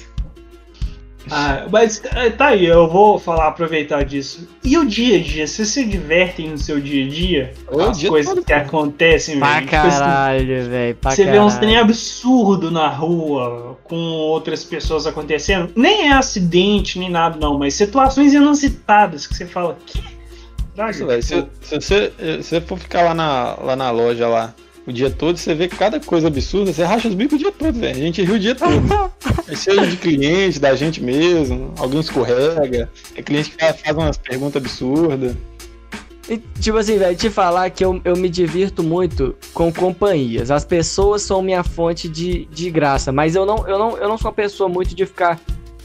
Ah, 1.32 1.66
mas 1.72 2.02
eh, 2.04 2.30
tá 2.32 2.48
aí, 2.48 2.66
eu 2.66 2.88
vou 2.88 3.18
falar, 3.18 3.48
aproveitar 3.48 4.04
disso. 4.04 4.48
E 4.64 4.78
o 4.78 4.86
dia 4.86 5.18
a 5.18 5.22
dia? 5.22 5.48
Vocês 5.48 5.70
se 5.70 5.86
divertem 5.86 6.50
no 6.50 6.58
seu 6.58 6.80
dia 6.80 7.06
a 7.06 7.10
dia? 7.10 7.54
O 7.72 7.80
As 7.82 7.98
dia 7.98 8.10
coisas 8.10 8.34
todo, 8.34 8.44
que 8.46 8.54
pô. 8.54 8.60
acontecem, 8.60 9.40
Pra 9.40 9.48
velho. 9.54 9.62
Tipo 9.62 9.72
caralho, 9.72 10.70
velho. 10.70 10.98
Você 11.02 11.26
vê 11.26 11.40
uns 11.40 11.54
caralho. 11.54 11.60
trem 11.60 11.78
absurdo 11.78 12.70
na 12.72 12.90
rua, 12.90 13.78
com 13.84 13.96
outras 13.96 14.64
pessoas 14.64 15.08
acontecendo. 15.08 15.72
Nem 15.76 16.10
é 16.10 16.14
acidente, 16.14 17.00
nem 17.00 17.10
nada, 17.10 17.38
não, 17.40 17.58
mas 17.58 17.74
situações 17.74 18.34
inusitadas 18.34 19.26
que 19.26 19.36
você 19.36 19.46
fala, 19.46 19.78
que? 19.86 20.00
Isso, 20.90 21.06
velho. 21.06 21.24
Se, 21.24 21.46
se 21.62 21.76
você, 21.76 22.12
se 22.42 22.44
você 22.44 22.62
for 22.62 22.78
ficar 22.78 23.04
lá 23.04 23.14
na, 23.14 23.56
lá 23.62 23.76
na 23.76 23.92
loja 23.92 24.28
lá 24.28 24.54
o 24.86 24.92
dia 24.92 25.10
todo, 25.10 25.38
você 25.38 25.54
vê 25.54 25.68
cada 25.68 26.00
coisa 26.00 26.28
absurda, 26.28 26.74
você 26.74 26.84
racha 26.84 27.08
os 27.08 27.16
bicos 27.16 27.36
o 27.36 27.38
dia 27.38 27.52
todo, 27.52 27.80
velho. 27.80 27.96
A 27.96 28.02
gente 28.02 28.22
ri 28.22 28.32
o 28.32 28.40
dia 28.40 28.56
todo. 28.56 28.74
É 29.48 29.56
cheio 29.56 29.86
de 29.88 29.98
cliente, 29.98 30.58
da 30.58 30.74
gente 30.74 31.04
mesmo, 31.04 31.74
alguém 31.78 32.00
escorrega, 32.00 32.90
é 33.14 33.22
cliente 33.22 33.52
que 33.52 33.58
faz 33.58 33.82
faz 33.82 33.98
umas 33.98 34.18
perguntas 34.18 34.62
absurdas. 34.62 35.36
E, 36.30 36.38
tipo 36.60 36.78
assim, 36.78 36.98
velho, 36.98 37.16
te 37.16 37.30
falar 37.30 37.70
que 37.70 37.84
eu, 37.84 38.00
eu 38.06 38.16
me 38.16 38.30
divirto 38.30 38.82
muito 38.82 39.36
com 39.54 39.72
companhias. 39.72 40.50
As 40.50 40.64
pessoas 40.64 41.22
são 41.22 41.42
minha 41.42 41.64
fonte 41.64 42.08
de, 42.08 42.46
de 42.46 42.70
graça, 42.70 43.12
mas 43.12 43.36
eu 43.36 43.46
não, 43.46 43.68
eu, 43.68 43.78
não, 43.78 43.98
eu 43.98 44.08
não 44.08 44.18
sou 44.18 44.30
uma 44.30 44.36
pessoa 44.36 44.70
muito 44.70 44.96
de 44.96 45.06
ficar 45.06 45.40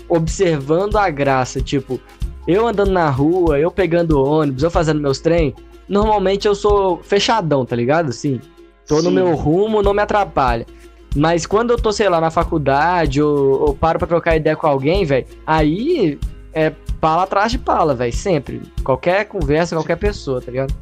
observando 0.09 0.97
a 0.97 1.11
graça. 1.11 1.61
Tipo, 1.61 2.01
eu 2.47 2.67
andando 2.67 2.93
na 2.93 3.11
rua, 3.11 3.59
eu 3.59 3.71
pegando 3.71 4.23
ônibus, 4.23 4.63
eu 4.63 4.71
fazendo 4.71 5.01
meus 5.01 5.19
trem. 5.19 5.55
Normalmente 5.89 6.47
eu 6.47 6.55
sou 6.55 7.03
fechadão, 7.03 7.65
tá 7.65 7.75
ligado? 7.75 8.11
Assim, 8.11 8.41
tô 8.89 8.97
no 8.97 9.11
Sim. 9.11 9.15
meu 9.15 9.35
rumo, 9.35 9.83
não 9.83 9.95
me 9.95 10.03
atrapalha. 10.03 10.67
Mas 11.15 11.47
quando 11.47 11.71
eu 11.71 11.79
tô, 11.79 11.93
sei 11.93 12.09
lá, 12.09 12.21
na 12.21 12.31
faculdade 12.31 13.23
ou, 13.23 13.61
ou 13.69 13.75
paro 13.75 13.99
pra 13.99 14.09
trocar 14.09 14.37
ideia 14.37 14.57
com 14.57 14.67
alguém, 14.67 15.05
velho, 15.05 15.27
aí 15.47 16.19
é 16.53 16.73
pala 17.01 17.23
atrás 17.23 17.53
de 17.53 17.59
pala, 17.59 17.95
velho, 17.95 18.13
sempre. 18.13 18.63
Qualquer 18.83 19.27
conversa, 19.27 19.77
qualquer 19.77 19.97
pessoa, 19.97 20.41
tá 20.41 20.51
ligado? 20.51 20.75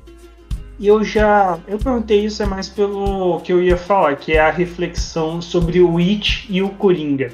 E 0.78 0.86
eu 0.86 1.02
já. 1.02 1.58
Eu 1.66 1.78
perguntei 1.78 2.24
isso 2.24 2.42
é 2.42 2.46
mais 2.46 2.68
pelo 2.68 3.40
que 3.40 3.52
eu 3.52 3.62
ia 3.62 3.76
falar, 3.76 4.16
que 4.16 4.32
é 4.32 4.40
a 4.40 4.50
reflexão 4.50 5.40
sobre 5.40 5.80
o 5.80 5.98
It 5.98 6.46
e 6.50 6.62
o 6.62 6.70
Coringa. 6.70 7.32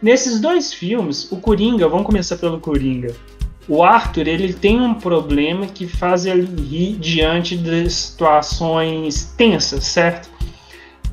Nesses 0.00 0.40
dois 0.40 0.72
filmes, 0.72 1.30
o 1.32 1.38
Coringa, 1.38 1.88
vamos 1.88 2.06
começar 2.06 2.36
pelo 2.36 2.60
Coringa. 2.60 3.12
O 3.68 3.82
Arthur, 3.82 4.26
ele 4.26 4.54
tem 4.54 4.80
um 4.80 4.94
problema 4.94 5.66
que 5.66 5.86
faz 5.86 6.24
ele 6.24 6.48
rir 6.62 6.96
diante 6.96 7.54
de 7.54 7.90
situações 7.90 9.34
tensas, 9.36 9.84
certo? 9.84 10.30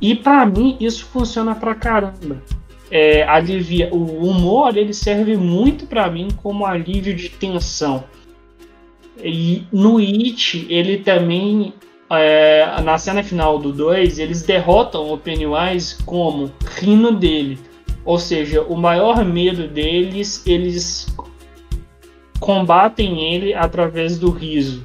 E 0.02 0.16
pra 0.16 0.46
mim 0.46 0.78
isso 0.80 1.06
funciona 1.06 1.54
pra 1.54 1.76
caramba. 1.76 2.42
É, 2.90 3.24
alivia, 3.24 3.94
o 3.94 4.26
humor 4.26 4.78
ele 4.78 4.94
serve 4.94 5.36
muito 5.36 5.86
pra 5.86 6.10
mim 6.10 6.30
como 6.42 6.66
alívio 6.66 7.14
de 7.14 7.30
tensão. 7.30 8.06
E 9.22 9.64
no 9.72 9.98
It, 9.98 10.66
ele 10.70 11.00
também, 11.00 11.74
é, 12.10 12.82
na 12.82 12.98
cena 12.98 13.24
final 13.24 13.60
do 13.60 13.74
2, 13.74 14.20
eles 14.20 14.44
derrotam 14.44 15.12
o 15.12 15.18
Pennywise 15.18 16.04
como 16.06 16.52
rindo 16.78 17.12
dele. 17.12 17.60
Ou 18.06 18.20
seja, 18.20 18.62
o 18.62 18.78
maior 18.78 19.26
medo 19.26 19.68
deles, 19.68 20.46
eles 20.46 21.08
combatem 22.40 23.34
ele 23.34 23.54
através 23.54 24.18
do 24.18 24.30
riso. 24.30 24.84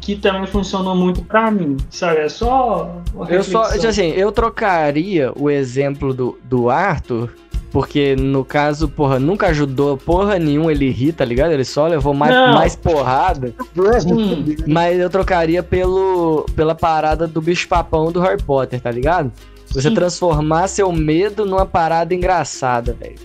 Que 0.00 0.16
também 0.16 0.46
funcionou 0.46 0.94
muito 0.94 1.22
pra 1.22 1.50
mim, 1.50 1.76
sabe? 1.90 2.20
É 2.20 2.28
só 2.28 3.02
Eu 3.28 3.42
só, 3.42 3.62
assim, 3.64 4.08
eu 4.12 4.32
trocaria 4.32 5.30
o 5.36 5.50
exemplo 5.50 6.14
do, 6.14 6.38
do 6.44 6.70
Arthur 6.70 7.34
Porque 7.70 8.16
no 8.16 8.42
caso, 8.42 8.88
porra, 8.88 9.18
nunca 9.18 9.48
ajudou 9.48 9.98
porra 9.98 10.38
nenhuma 10.38 10.72
ele 10.72 10.88
rir, 10.90 11.12
tá 11.12 11.26
ligado? 11.26 11.52
Ele 11.52 11.64
só 11.64 11.86
levou 11.86 12.14
mais, 12.14 12.34
Não. 12.34 12.54
mais 12.54 12.74
porrada. 12.74 13.52
Hum, 13.76 14.44
Mas 14.66 14.98
eu 14.98 15.10
trocaria 15.10 15.62
pelo, 15.62 16.46
pela 16.56 16.74
parada 16.74 17.26
do 17.26 17.42
bicho-papão 17.42 18.10
do 18.10 18.20
Harry 18.20 18.42
Potter, 18.42 18.80
tá 18.80 18.90
ligado? 18.90 19.30
Você 19.66 19.88
Sim. 19.90 19.94
transformar 19.94 20.68
seu 20.68 20.90
medo 20.90 21.44
numa 21.44 21.66
parada 21.66 22.14
engraçada, 22.14 22.96
velho. 22.98 23.18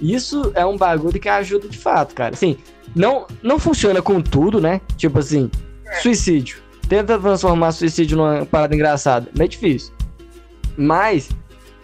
Isso 0.00 0.52
é 0.54 0.64
um 0.64 0.76
bagulho 0.76 1.18
que 1.18 1.28
ajuda 1.28 1.68
de 1.68 1.76
fato, 1.76 2.14
cara. 2.14 2.34
Assim, 2.34 2.56
não, 2.94 3.26
não 3.42 3.58
funciona 3.58 4.02
com 4.02 4.20
tudo, 4.20 4.60
né? 4.60 4.80
Tipo 4.96 5.18
assim, 5.18 5.50
suicídio. 6.02 6.58
Tenta 6.88 7.18
transformar 7.18 7.72
suicídio 7.72 8.16
numa 8.16 8.46
parada 8.46 8.74
engraçada. 8.74 9.28
Meio 9.36 9.48
difícil. 9.48 9.92
Mas 10.76 11.28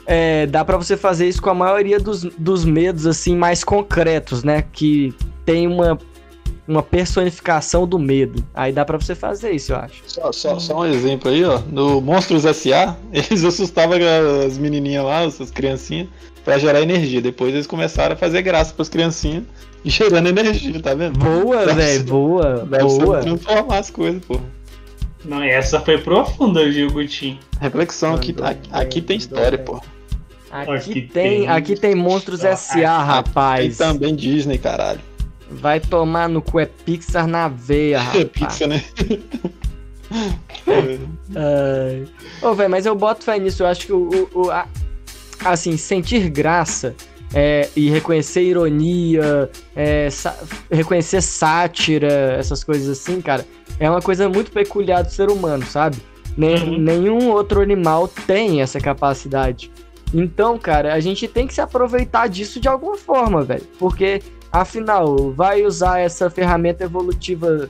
é, 0.07 0.47
dá 0.47 0.65
pra 0.65 0.77
você 0.77 0.97
fazer 0.97 1.29
isso 1.29 1.43
com 1.43 1.51
a 1.51 1.55
maioria 1.55 1.99
dos, 1.99 2.23
dos 2.23 2.65
medos, 2.65 3.07
assim, 3.07 3.37
mais 3.37 3.65
concretos, 3.65 4.45
né? 4.45 4.65
Que 4.73 5.15
tem 5.45 5.67
uma, 5.67 5.99
uma 6.67 6.83
personificação 6.83 7.87
do 7.87 7.99
medo. 7.99 8.45
Aí 8.55 8.73
dá 8.73 8.85
pra 8.85 8.99
você 8.99 9.15
fazer 9.15 9.53
isso, 9.53 9.73
eu 9.73 9.77
acho. 9.77 10.03
Só, 10.07 10.33
só, 10.33 10.59
só 10.59 10.81
um 10.81 10.87
exemplo 10.87 11.31
aí, 11.31 11.45
ó. 11.45 11.61
No 11.71 12.01
Monstros 12.01 12.45
S.A., 12.45 12.97
eles 13.13 13.45
assustavam 13.45 13.99
as 14.47 14.59
menininhas 14.59 15.05
lá, 15.05 15.21
as 15.21 15.51
criancinhas, 15.51 16.09
pra 16.45 16.59
gerar 16.59 16.81
energia. 16.83 17.21
Depois 17.23 17.53
eles 17.55 17.67
começaram 17.67 18.15
a 18.15 18.17
fazer 18.17 18.43
graça 18.43 18.73
pras 18.75 18.89
criancinhas 18.89 19.45
e 19.85 19.91
gerando 19.91 20.29
energia, 20.29 20.81
tá 20.81 20.95
vendo? 20.95 21.19
Boa, 21.19 21.67
velho, 21.67 22.05
boa, 22.05 22.67
Deve 22.69 22.91
ser 22.91 23.05
boa. 23.05 23.21
transformar 23.21 23.79
as 23.79 23.91
coisas, 23.91 24.23
pô. 24.25 24.41
Não, 25.25 25.43
essa 25.43 25.81
foi 25.81 25.97
profunda, 25.99 26.69
viu, 26.69 26.91
Gutinho? 26.91 27.39
Reflexão, 27.61 28.15
aqui, 28.15 28.33
Mandou 28.33 28.47
aqui, 28.47 28.69
aqui 28.73 29.01
tem 29.01 29.17
história, 29.17 29.57
pô. 29.59 29.81
Aqui, 30.51 30.71
Aqui 30.71 30.93
tem, 31.03 31.09
tem- 31.09 31.49
aqui 31.49 31.75
tem 31.75 31.95
Monstros 31.95 32.45
S.A., 32.45 32.75
Tem 32.75 32.85
rapaz. 32.85 33.77
também 33.79 34.15
Disney, 34.15 34.59
caralho. 34.59 35.01
Vai 35.51 35.81
tomar 35.81 36.29
no 36.29 36.41
cu, 36.43 36.61
é 36.61 36.67
Pixar 36.67 37.27
na 37.27 37.49
veia, 37.49 37.97
É 38.15 38.19
rapaz. 38.19 38.29
pizza, 38.31 38.67
né? 38.67 38.83
Ai. 41.35 42.07
Ô, 42.43 42.55
velho, 42.55 42.71
mas 42.71 42.87
eu 42.87 42.95
boto 42.95 43.25
fé 43.25 43.39
nisso. 43.39 43.63
Eu 43.63 43.67
acho 43.67 43.87
que 43.87 43.93
o. 43.93 44.09
o- 44.33 44.43
o- 44.47 44.51
a- 44.51 44.67
assim, 45.45 45.77
sentir 45.77 46.29
graça 46.31 46.95
é, 47.33 47.69
e 47.75 47.91
reconhecer 47.91 48.43
ironia, 48.43 49.51
é, 49.75 50.09
reconhecer 50.71 51.21
sátira, 51.21 52.37
essas 52.39 52.63
coisas 52.63 52.89
assim, 52.89 53.21
cara, 53.21 53.45
é 53.81 53.91
uma 53.91 54.01
coisa 54.01 54.29
muito 54.29 54.51
peculiar 54.53 55.03
do 55.03 55.11
ser 55.11 55.29
humano, 55.31 55.65
sabe? 55.67 55.97
Nem- 56.37 56.63
Uhum. 56.69 56.79
Nenhum 56.79 57.31
outro 57.31 57.61
animal 57.61 58.07
tem 58.09 58.61
essa 58.63 58.81
capacidade. 58.81 59.71
Então, 60.13 60.57
cara, 60.59 60.95
a 60.95 61.01
gente 61.01 61.27
tem 61.27 61.47
que 61.47 61.55
se 61.55 61.61
aproveitar 61.61 62.29
disso 62.29 62.61
de 62.61 62.69
alguma 62.69 62.97
forma, 62.97 63.43
velho. 63.43 63.65
Porque, 63.81 64.23
afinal, 64.53 65.33
vai 65.33 65.65
usar 65.65 65.99
essa 65.99 66.31
ferramenta 66.31 66.85
evolutiva 66.85 67.69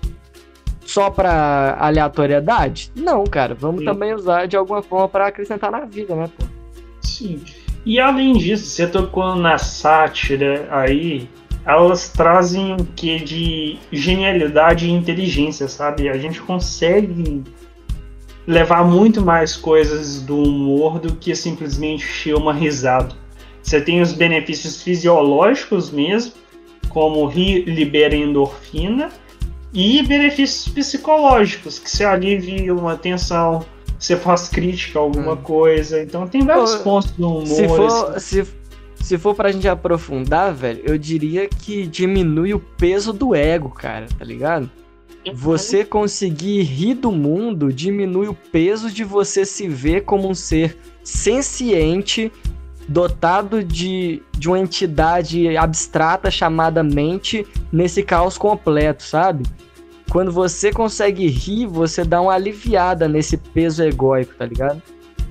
só 0.85 1.09
pra 1.09 1.77
aleatoriedade? 1.81 2.93
Não, 2.95 3.25
cara. 3.25 3.55
Vamos 3.55 3.81
Sim. 3.81 3.87
também 3.87 4.13
usar 4.15 4.47
de 4.47 4.57
alguma 4.57 4.83
forma 4.83 5.09
pra 5.09 5.29
acrescentar 5.29 5.71
na 5.71 5.87
vida, 5.87 6.15
né, 6.15 6.29
pô? 6.37 6.45
Sim. 7.05 7.41
E 7.87 8.01
além 8.01 8.33
disso, 8.33 8.65
você 8.65 8.87
tocou 8.87 9.37
na 9.37 9.59
sátira 9.59 10.67
aí, 10.71 11.29
elas 11.67 12.09
trazem 12.09 12.75
o 12.75 12.85
que 12.97 13.19
de 13.19 13.79
genialidade 13.93 14.87
e 14.87 14.91
inteligência, 14.91 15.69
sabe? 15.69 16.09
A 16.09 16.17
gente 16.17 16.41
consegue 16.41 17.45
levar 18.47 18.85
muito 18.85 19.23
mais 19.23 19.57
coisas 19.57 20.21
do 20.21 20.37
humor 20.37 20.99
do 20.99 21.15
que 21.15 21.35
simplesmente 21.35 22.33
uma 22.33 22.53
risada. 22.53 23.15
Você 23.63 23.81
tem 23.81 24.03
os 24.03 24.13
benefícios 24.13 24.83
fisiológicos 24.83 25.91
mesmo, 25.91 26.33
como 26.91 27.27
rir 27.27 27.65
libera 27.65 28.15
endorfina, 28.15 29.11
e 29.73 30.03
benefícios 30.03 30.73
psicológicos, 30.73 31.79
que 31.79 31.91
se 31.91 32.05
alivia 32.05 32.75
uma 32.75 32.97
tensão, 32.97 33.65
você 34.05 34.17
faz 34.17 34.49
crítica 34.49 34.99
a 34.99 35.03
alguma 35.03 35.33
Hum. 35.33 35.37
coisa. 35.37 36.03
Então 36.03 36.27
tem 36.27 36.43
vários 36.45 36.75
Pô, 36.77 36.83
pontos 36.85 37.11
do 37.13 37.29
humor. 37.29 37.47
Se 37.47 37.69
for, 37.69 38.17
assim. 38.17 38.45
se, 38.45 38.55
se 39.03 39.19
for 39.19 39.35
pra 39.35 39.51
gente 39.51 39.67
aprofundar, 39.69 40.53
velho, 40.53 40.83
eu 40.85 40.99
diria 40.99 41.49
que 41.49 41.87
diminui 41.87 42.53
o 42.55 42.61
peso 42.61 43.13
do 43.13 43.35
ego, 43.35 43.71
cara, 43.71 44.07
tá 44.19 44.25
ligado? 44.25 44.71
Você 45.33 45.87
conseguir 45.87 46.63
rir 46.63 46.95
do 46.95 47.11
mundo 47.11 47.73
diminui 47.73 48.29
o 48.29 48.35
peso 48.35 48.91
de 48.91 49.03
você 49.05 49.47
se 49.47 49.67
ver 49.67 50.03
como 50.03 50.29
um 50.29 50.35
ser 50.35 50.77
senciente, 51.03 52.31
dotado 52.87 53.65
de, 53.65 54.23
de 54.37 54.49
uma 54.49 54.59
entidade 54.59 55.57
abstrata 55.57 56.31
chamada 56.31 56.83
mente, 56.83 57.47
nesse 57.73 58.03
caos 58.03 58.37
completo, 58.37 59.03
sabe? 59.03 59.45
Quando 60.11 60.31
você 60.31 60.71
consegue 60.73 61.27
rir, 61.27 61.67
você 61.67 62.05
dá 62.05 62.21
uma 62.21 62.33
aliviada 62.35 63.09
nesse 63.09 63.37
peso 63.37 63.83
egóico, 63.83 64.35
tá 64.39 64.47
ligado? 64.47 64.81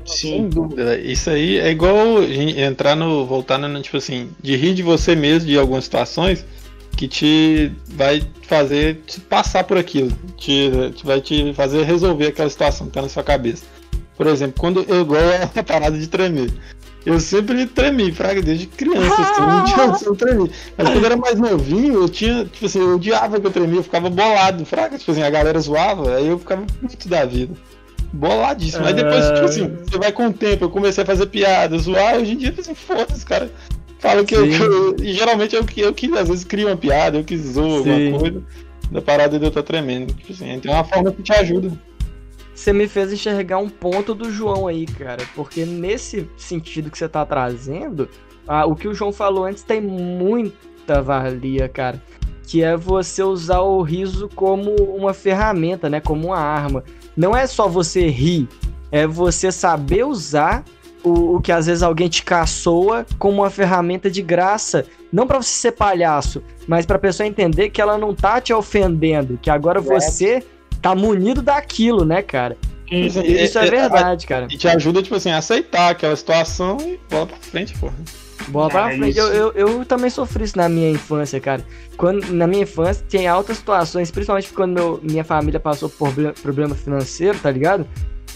Sem 0.06 0.42
Sim. 0.44 0.50
dúvida. 0.50 0.84
velho. 0.86 1.10
Isso 1.12 1.30
aí 1.30 1.58
é 1.58 1.72
igual 1.72 2.18
a 2.18 2.28
gente 2.28 2.60
entrar 2.60 2.96
no. 2.96 3.26
voltar 3.26 3.58
no, 3.58 3.82
tipo 3.82 3.98
assim, 3.98 4.30
de 4.42 4.56
rir 4.56 4.74
de 4.74 4.84
você 4.84 5.16
mesmo 5.16 5.48
de 5.48 5.58
algumas 5.58 5.86
situações 5.86 6.46
que 6.98 7.08
te 7.08 7.72
vai 7.90 8.22
fazer 8.44 9.02
te 9.08 9.20
passar 9.22 9.64
por 9.64 9.78
aquilo. 9.78 10.12
Te, 10.38 10.70
te- 10.96 11.06
vai 11.06 11.22
te 11.22 11.54
fazer 11.54 11.84
resolver 11.84 12.28
aquela 12.28 12.50
situação 12.50 12.88
que 12.88 12.94
tá 12.94 13.02
na 13.02 13.10
sua 13.10 13.24
cabeça. 13.24 13.64
Por 14.18 14.28
exemplo, 14.28 14.56
quando 14.60 14.84
eu 14.90 15.02
igual 15.02 15.22
a 15.58 15.64
parada 15.64 15.98
de 15.98 16.08
tremer. 16.08 16.52
Eu 17.06 17.20
sempre 17.20 17.66
tremi, 17.66 18.12
fraga, 18.14 18.42
desde 18.42 18.66
criança, 18.68 19.22
assim, 19.22 19.42
não 19.42 19.64
tinha 19.66 19.88
de 20.12 20.18
tremer. 20.18 20.50
Mas 20.78 20.88
quando 20.88 21.00
eu 21.00 21.06
era 21.06 21.18
mais 21.18 21.38
novinho, 21.40 21.94
eu 21.96 22.08
tinha, 22.10 22.46
tipo 22.46 22.66
assim, 22.66 22.80
eu 22.80 22.96
odiava 22.96 23.40
que 23.40 23.46
eu 23.48 23.52
tremia, 23.52 23.80
eu 23.80 23.84
ficava 23.84 24.10
bolado, 24.10 24.66
fraga, 24.66 24.98
tipo 24.98 25.12
assim, 25.12 25.22
a 25.22 25.30
galera 25.30 25.60
zoava, 25.60 26.16
aí 26.16 26.28
eu 26.28 26.40
ficava 26.40 26.66
muito 26.82 27.08
da 27.10 27.26
vida. 27.26 27.54
Boladíssimo. 28.14 28.86
Aí 28.86 28.94
depois, 28.94 29.26
tipo 29.26 29.46
assim, 29.46 29.76
você 29.84 29.98
vai 29.98 30.12
com 30.12 30.28
o 30.28 30.34
tempo, 30.34 30.66
eu 30.66 30.70
comecei 30.70 31.04
a 31.04 31.06
fazer 31.06 31.26
piada, 31.26 31.78
zoar, 31.78 32.16
hoje 32.18 32.34
em 32.34 32.38
dia, 32.38 32.54
assim, 32.58 32.76
foda-se, 32.76 33.26
cara. 33.26 33.52
Fala 34.00 34.24
que 34.24 34.36
eu, 34.36 34.48
que 34.48 34.56
eu- 34.62 34.96
E 35.02 35.14
geralmente 35.14 35.56
eu 35.56 35.64
que, 35.64 35.82
eu 35.82 35.94
que 35.94 36.16
às 36.18 36.28
vezes 36.28 36.44
crio 36.44 36.68
uma 36.68 36.78
piada, 36.78 37.18
eu 37.18 37.24
que 37.24 37.36
zoo 37.38 37.84
Sim. 37.84 37.92
alguma 38.06 38.20
coisa. 38.20 38.44
Da 38.92 39.02
parada 39.02 39.40
de 39.40 39.46
eu 39.46 39.50
estar 39.50 39.64
tremendo. 39.64 40.14
Tipo 40.14 40.34
assim, 40.34 40.60
tem 40.60 40.72
uma 40.72 40.84
forma 40.84 41.12
que 41.12 41.24
te 41.24 41.34
ajuda. 41.34 41.72
Você 42.54 42.72
me 42.72 42.88
fez 42.88 43.12
enxergar 43.12 43.58
um 43.58 43.70
ponto 43.70 44.14
do 44.14 44.32
João 44.32 44.68
aí, 44.68 44.86
cara. 44.86 45.24
Porque 45.36 45.66
nesse 45.66 46.30
sentido 46.38 46.92
que 46.92 46.98
você 46.98 47.10
tá 47.10 47.26
trazendo, 47.26 48.08
ah, 48.48 48.66
o 48.66 48.76
que 48.76 48.88
o 48.88 48.94
João 48.94 49.12
falou 49.12 49.46
antes 49.46 49.64
tem 49.64 49.82
muita 49.82 51.02
valia, 51.02 51.68
cara. 51.68 52.02
Que 52.46 52.62
é 52.64 52.78
você 52.78 53.24
usar 53.24 53.62
o 53.62 53.82
riso 53.82 54.30
como 54.36 54.76
uma 54.76 55.14
ferramenta, 55.14 55.90
né? 55.90 56.00
Como 56.00 56.28
uma 56.28 56.40
arma. 56.40 56.84
Não 57.16 57.36
é 57.36 57.48
só 57.48 57.68
você 57.68 58.08
rir, 58.08 58.48
é 58.92 59.08
você 59.08 59.52
saber 59.52 60.04
usar 60.06 60.64
o, 61.04 61.36
o 61.36 61.42
que 61.42 61.52
às 61.52 61.66
vezes 61.66 61.84
alguém 61.84 62.08
te 62.08 62.24
caçoa 62.24 63.06
como 63.18 63.42
uma 63.42 63.50
ferramenta 63.50 64.10
de 64.10 64.22
graça. 64.22 64.86
Não 65.12 65.26
pra 65.26 65.42
você 65.42 65.50
ser 65.50 65.72
palhaço, 65.74 66.44
mas 66.68 66.86
pra 66.86 67.00
pessoa 67.00 67.28
entender 67.28 67.70
que 67.70 67.82
ela 67.82 67.98
não 67.98 68.14
tá 68.14 68.40
te 68.40 68.54
ofendendo, 68.54 69.38
que 69.42 69.50
agora 69.50 69.80
você 69.80 70.44
tá 70.84 70.94
munido 70.94 71.42
daquilo, 71.42 72.06
né, 72.06 72.22
cara? 72.22 72.56
Assim, 72.86 73.22
Isso 73.24 73.58
é 73.58 73.68
verdade, 73.70 74.28
cara. 74.28 74.48
E 74.52 74.58
te 74.58 74.68
ajuda, 74.68 75.02
tipo 75.02 75.16
assim, 75.16 75.32
a 75.32 75.38
aceitar 75.40 75.90
aquela 75.90 76.16
situação 76.16 76.78
e 76.82 77.00
bola 77.10 77.26
pra 77.26 77.38
frente, 77.38 77.76
porra. 77.80 77.96
Bola 78.50 78.70
pra 78.70 78.86
Ah, 78.86 78.90
frente. 78.90 79.10
isso. 79.12 79.20
Eu, 79.20 79.52
eu, 79.54 79.70
eu 79.80 79.86
também 79.86 80.10
sofri 80.12 80.44
isso 80.44 80.58
na 80.58 80.68
minha 80.70 80.92
infância, 80.92 81.40
cara. 81.40 81.66
Quando, 81.98 82.32
na 82.32 82.46
minha 82.46 82.64
infância, 82.64 83.04
tem 83.10 83.26
altas 83.28 83.58
situações, 83.58 84.12
principalmente 84.12 84.50
quando 84.54 84.74
meu- 84.74 85.00
minha 85.02 85.24
família 85.24 85.60
passou 85.60 85.90
por 85.90 86.12
proble- 86.14 86.34
problema 86.34 86.76
financeiro, 86.76 87.40
tá 87.40 87.50
ligado? 87.50 87.88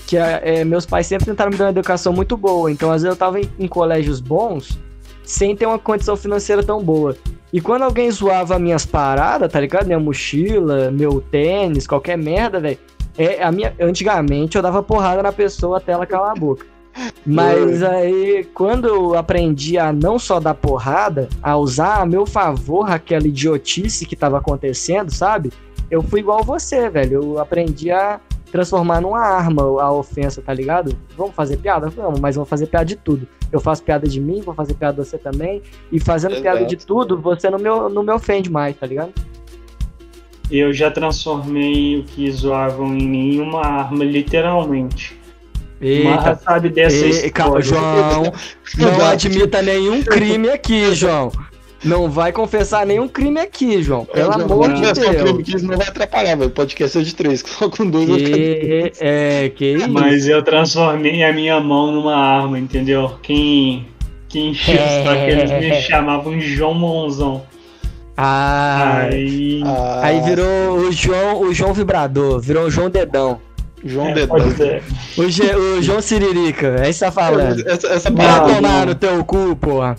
Que 0.07 0.15
é, 0.17 0.63
meus 0.63 0.85
pais 0.85 1.05
sempre 1.05 1.25
tentaram 1.25 1.51
me 1.51 1.57
dar 1.57 1.65
uma 1.65 1.71
educação 1.71 2.13
muito 2.13 2.37
boa. 2.37 2.71
Então, 2.71 2.89
às 2.89 3.01
vezes, 3.03 3.13
eu 3.15 3.19
tava 3.19 3.39
em, 3.41 3.49
em 3.59 3.67
colégios 3.67 4.21
bons, 4.21 4.79
sem 5.27 5.55
ter 5.55 5.65
uma 5.65 5.77
condição 5.77 6.15
financeira 6.15 6.63
tão 6.63 6.81
boa. 6.81 7.15
E 7.51 7.59
quando 7.59 7.83
alguém 7.83 8.09
zoava 8.09 8.57
minhas 8.57 8.85
paradas, 8.85 9.51
tá 9.51 9.59
ligado? 9.59 9.85
Minha 9.85 9.99
mochila, 9.99 10.89
meu 10.89 11.21
tênis, 11.21 11.85
qualquer 11.85 12.17
merda, 12.17 12.59
velho. 12.59 12.77
É, 13.17 13.43
a 13.43 13.51
minha, 13.51 13.75
antigamente 13.79 14.55
eu 14.55 14.61
dava 14.61 14.81
porrada 14.81 15.21
na 15.21 15.31
pessoa 15.31 15.77
até 15.77 15.91
ela 15.91 16.05
calar 16.05 16.31
a 16.31 16.39
boca. 16.39 16.65
Mas 17.25 17.83
aí, 17.83 18.47
quando 18.53 18.87
eu 18.87 19.15
aprendi 19.15 19.77
a 19.77 19.91
não 19.91 20.17
só 20.17 20.39
dar 20.39 20.53
porrada, 20.53 21.27
a 21.41 21.57
usar 21.57 22.01
a 22.01 22.05
meu 22.05 22.25
favor 22.25 22.89
aquela 22.89 23.27
idiotice 23.27 24.05
que 24.05 24.15
tava 24.15 24.37
acontecendo, 24.37 25.13
sabe? 25.13 25.51
Eu 25.91 26.01
fui 26.01 26.21
igual 26.21 26.43
você, 26.43 26.89
velho. 26.89 27.21
Eu 27.21 27.39
aprendi 27.39 27.91
a 27.91 28.19
transformar 28.51 29.01
numa 29.01 29.19
arma 29.19 29.63
a 29.81 29.91
ofensa, 29.91 30.41
tá 30.41 30.53
ligado? 30.53 30.97
Vamos 31.17 31.35
fazer 31.35 31.57
piada? 31.57 31.89
Vamos, 31.89 32.19
mas 32.19 32.35
vamos 32.35 32.49
fazer 32.49 32.67
piada 32.67 32.85
de 32.85 32.95
tudo. 32.95 33.27
Eu 33.51 33.59
faço 33.59 33.83
piada 33.83 34.07
de 34.07 34.19
mim, 34.19 34.41
vou 34.41 34.53
fazer 34.53 34.73
piada 34.73 35.01
de 35.01 35.07
você 35.07 35.17
também. 35.17 35.61
E 35.91 35.99
fazendo 35.99 36.31
Exato. 36.31 36.43
piada 36.43 36.65
de 36.65 36.77
tudo, 36.77 37.19
você 37.19 37.49
não 37.49 37.59
me, 37.59 37.69
não 37.93 38.03
me 38.03 38.11
ofende 38.11 38.49
mais, 38.49 38.75
tá 38.75 38.85
ligado? 38.85 39.13
Eu 40.49 40.73
já 40.73 40.89
transformei 40.89 41.99
o 41.99 42.03
que 42.03 42.31
zoavam 42.31 42.95
em 42.95 43.07
mim 43.07 43.35
em 43.35 43.41
uma 43.41 43.65
arma, 43.65 44.03
literalmente. 44.03 45.17
Marra 46.03 46.31
Eita. 46.31 46.41
sabe 46.41 46.69
dessa 46.69 47.29
calma, 47.29 47.59
história. 47.59 47.61
João, 47.61 48.33
não 48.77 49.05
admita 49.05 49.61
nenhum 49.61 50.01
crime 50.03 50.49
aqui, 50.49 50.93
João. 50.95 51.31
Não 51.83 52.09
vai 52.09 52.31
confessar 52.31 52.85
nenhum 52.85 53.07
crime 53.07 53.39
aqui, 53.39 53.81
João. 53.83 54.03
Pelo 54.05 54.25
Eu 54.27 54.33
amor 54.33 54.73
de 54.73 54.85
o 54.85 54.93
crime 54.93 55.15
Deus. 55.15 55.41
que 55.43 55.55
isso 55.57 55.65
não 55.67 55.77
vai 55.77 55.87
atrapalhar, 55.87 56.35
velho. 56.35 56.49
O 56.49 56.53
podcast 56.53 56.97
é 56.97 57.01
de 57.01 57.13
três, 57.15 57.43
só 57.45 57.69
com 57.69 57.85
dois 57.89 58.09
eu 58.09 58.17
Que, 58.17 58.91
é, 58.99 59.49
que 59.55 59.65
isso? 59.73 59.89
Mas 59.89 60.27
eu 60.27 60.41
transformei 60.41 61.23
a 61.23 61.31
minha 61.31 61.59
mão 61.59 61.91
numa 61.91 62.15
arma, 62.15 62.57
entendeu? 62.57 63.11
Quem, 63.21 63.87
quem 64.27 64.49
encheu 64.51 64.75
saco, 64.75 65.21
eles 65.27 65.51
me 65.51 65.81
chamavam 65.81 66.37
de 66.37 66.47
João 66.55 66.73
Monzão. 66.73 67.43
Ah, 68.19 69.07
Aí. 69.11 69.61
Ah, 69.63 69.99
aí 70.03 70.19
virou 70.21 70.77
o 70.79 70.91
João, 70.91 71.41
o 71.41 71.53
João 71.53 71.73
Vibrador, 71.73 72.39
virou 72.39 72.63
o 72.65 72.71
João 72.71 72.89
Dedão. 72.89 73.39
João 73.85 74.07
é, 74.07 74.13
Dedão. 74.13 74.37
pode 74.39 74.55
ser. 74.55 74.81
O, 75.15 75.29
Ge- 75.29 75.55
o 75.55 75.81
João 75.83 76.01
Siririca, 76.01 76.77
é 76.79 76.89
isso 76.89 76.99
que 76.99 77.05
tá 77.05 77.11
falando. 77.11 77.61
Essa, 77.67 77.87
essa 77.89 78.09
Vai 78.11 78.25
Não, 78.25 78.33
parada. 78.39 78.55
tomar 78.55 78.79
não. 78.79 78.85
no 78.87 78.95
teu 78.95 79.23
cu, 79.23 79.55
porra. 79.57 79.95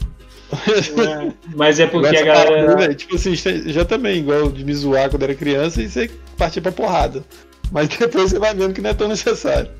É, 0.51 1.33
Mas 1.55 1.79
é 1.79 1.87
porque 1.87 2.17
a 2.17 2.27
parada, 2.27 2.51
galera. 2.51 2.77
velho, 2.77 2.95
tipo 2.95 3.17
assim, 3.17 3.35
já 3.35 3.85
também, 3.85 4.19
igual 4.19 4.51
de 4.51 4.65
me 4.65 4.75
zoar 4.75 5.11
quando 5.11 5.23
era 5.23 5.35
criança 5.35 5.83
e 5.83 5.89
você 5.89 6.11
partir 6.37 6.61
pra 6.61 6.73
porrada. 6.73 7.23
Mas 7.71 7.89
depois 7.99 8.31
você 8.31 8.39
vai 8.39 8.55
vendo 8.55 8.73
que 8.73 8.81
não 8.81 8.91
é 8.91 8.95
tão 8.95 9.09
necessário. 9.09 9.71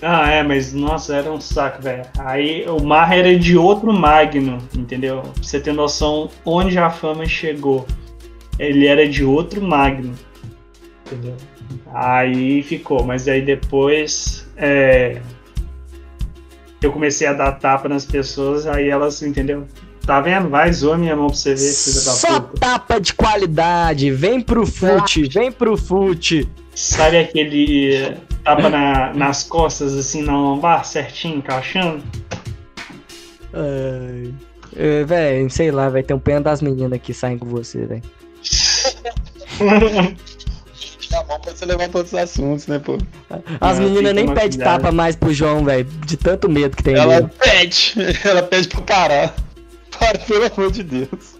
Ah, 0.00 0.30
é, 0.30 0.42
mas 0.42 0.72
nossa, 0.72 1.16
era 1.16 1.32
um 1.32 1.40
saco, 1.40 1.82
velho. 1.82 2.04
Aí 2.18 2.64
o 2.68 2.80
Mar 2.82 3.16
era 3.16 3.36
de 3.36 3.56
outro 3.56 3.92
Magno, 3.92 4.58
entendeu? 4.76 5.22
Pra 5.22 5.42
você 5.42 5.58
ter 5.58 5.72
noção 5.72 6.30
onde 6.44 6.78
a 6.78 6.88
fama 6.88 7.26
chegou. 7.26 7.86
Ele 8.58 8.86
era 8.86 9.08
de 9.08 9.24
outro 9.24 9.60
Magno, 9.60 10.14
entendeu? 11.06 11.36
Aí 11.92 12.62
ficou, 12.62 13.02
mas 13.04 13.26
aí 13.26 13.42
depois 13.42 14.48
é, 14.56 15.20
eu 16.82 16.92
comecei 16.92 17.26
a 17.26 17.32
dar 17.32 17.52
tapa 17.52 17.88
nas 17.88 18.04
pessoas, 18.04 18.66
aí 18.66 18.88
elas, 18.88 19.22
entendeu? 19.22 19.66
Tá 20.06 20.20
vendo? 20.20 20.48
Vai, 20.48 20.72
zoa 20.72 20.96
minha 20.96 21.14
mão 21.14 21.26
pra 21.26 21.36
você 21.36 21.50
ver, 21.50 21.58
Só 21.58 22.40
tapa 22.40 22.98
de 22.98 23.12
qualidade, 23.12 24.10
vem 24.10 24.40
pro 24.40 24.64
fute, 24.66 25.28
vem 25.28 25.52
pro 25.52 25.76
fute. 25.76 26.48
Sabe 26.74 27.18
aquele 27.18 28.16
tapa 28.42 28.68
na- 28.70 29.12
nas 29.12 29.42
costas, 29.42 29.94
assim, 29.94 30.22
na 30.22 30.32
lombar, 30.32 30.84
certinho, 30.84 31.36
encaixando? 31.38 32.02
Ai. 33.52 34.32
É, 34.76 35.04
véi, 35.04 35.48
sei 35.50 35.70
lá, 35.70 35.88
vai 35.88 36.02
ter 36.02 36.14
um 36.14 36.18
pena 36.18 36.40
das 36.42 36.62
meninas 36.62 37.00
que 37.02 37.12
saem 37.12 37.36
com 37.36 37.46
você, 37.46 37.84
velho. 37.84 38.02
A 41.14 41.24
mão 41.24 41.40
pra 41.40 41.52
você 41.54 41.64
levar 41.64 41.88
pra 41.88 41.98
outros 41.98 42.14
assuntos, 42.14 42.66
né, 42.66 42.78
pô? 42.78 42.98
As 43.60 43.78
meninas 43.78 44.14
nem 44.14 44.32
pedem 44.34 44.58
tapa 44.60 44.92
mais 44.92 45.16
pro 45.16 45.32
João, 45.32 45.64
velho, 45.64 45.84
de 46.06 46.16
tanto 46.16 46.48
medo 46.48 46.76
que 46.76 46.82
tem 46.82 46.94
Ela 46.94 47.20
dele. 47.22 47.32
pede, 47.38 47.94
ela 48.24 48.42
pede 48.42 48.68
pra 48.68 48.80
parar. 48.82 49.34
Para, 49.98 50.18
pelo 50.18 50.44
amor 50.46 50.70
de 50.70 50.82
Deus. 50.82 51.38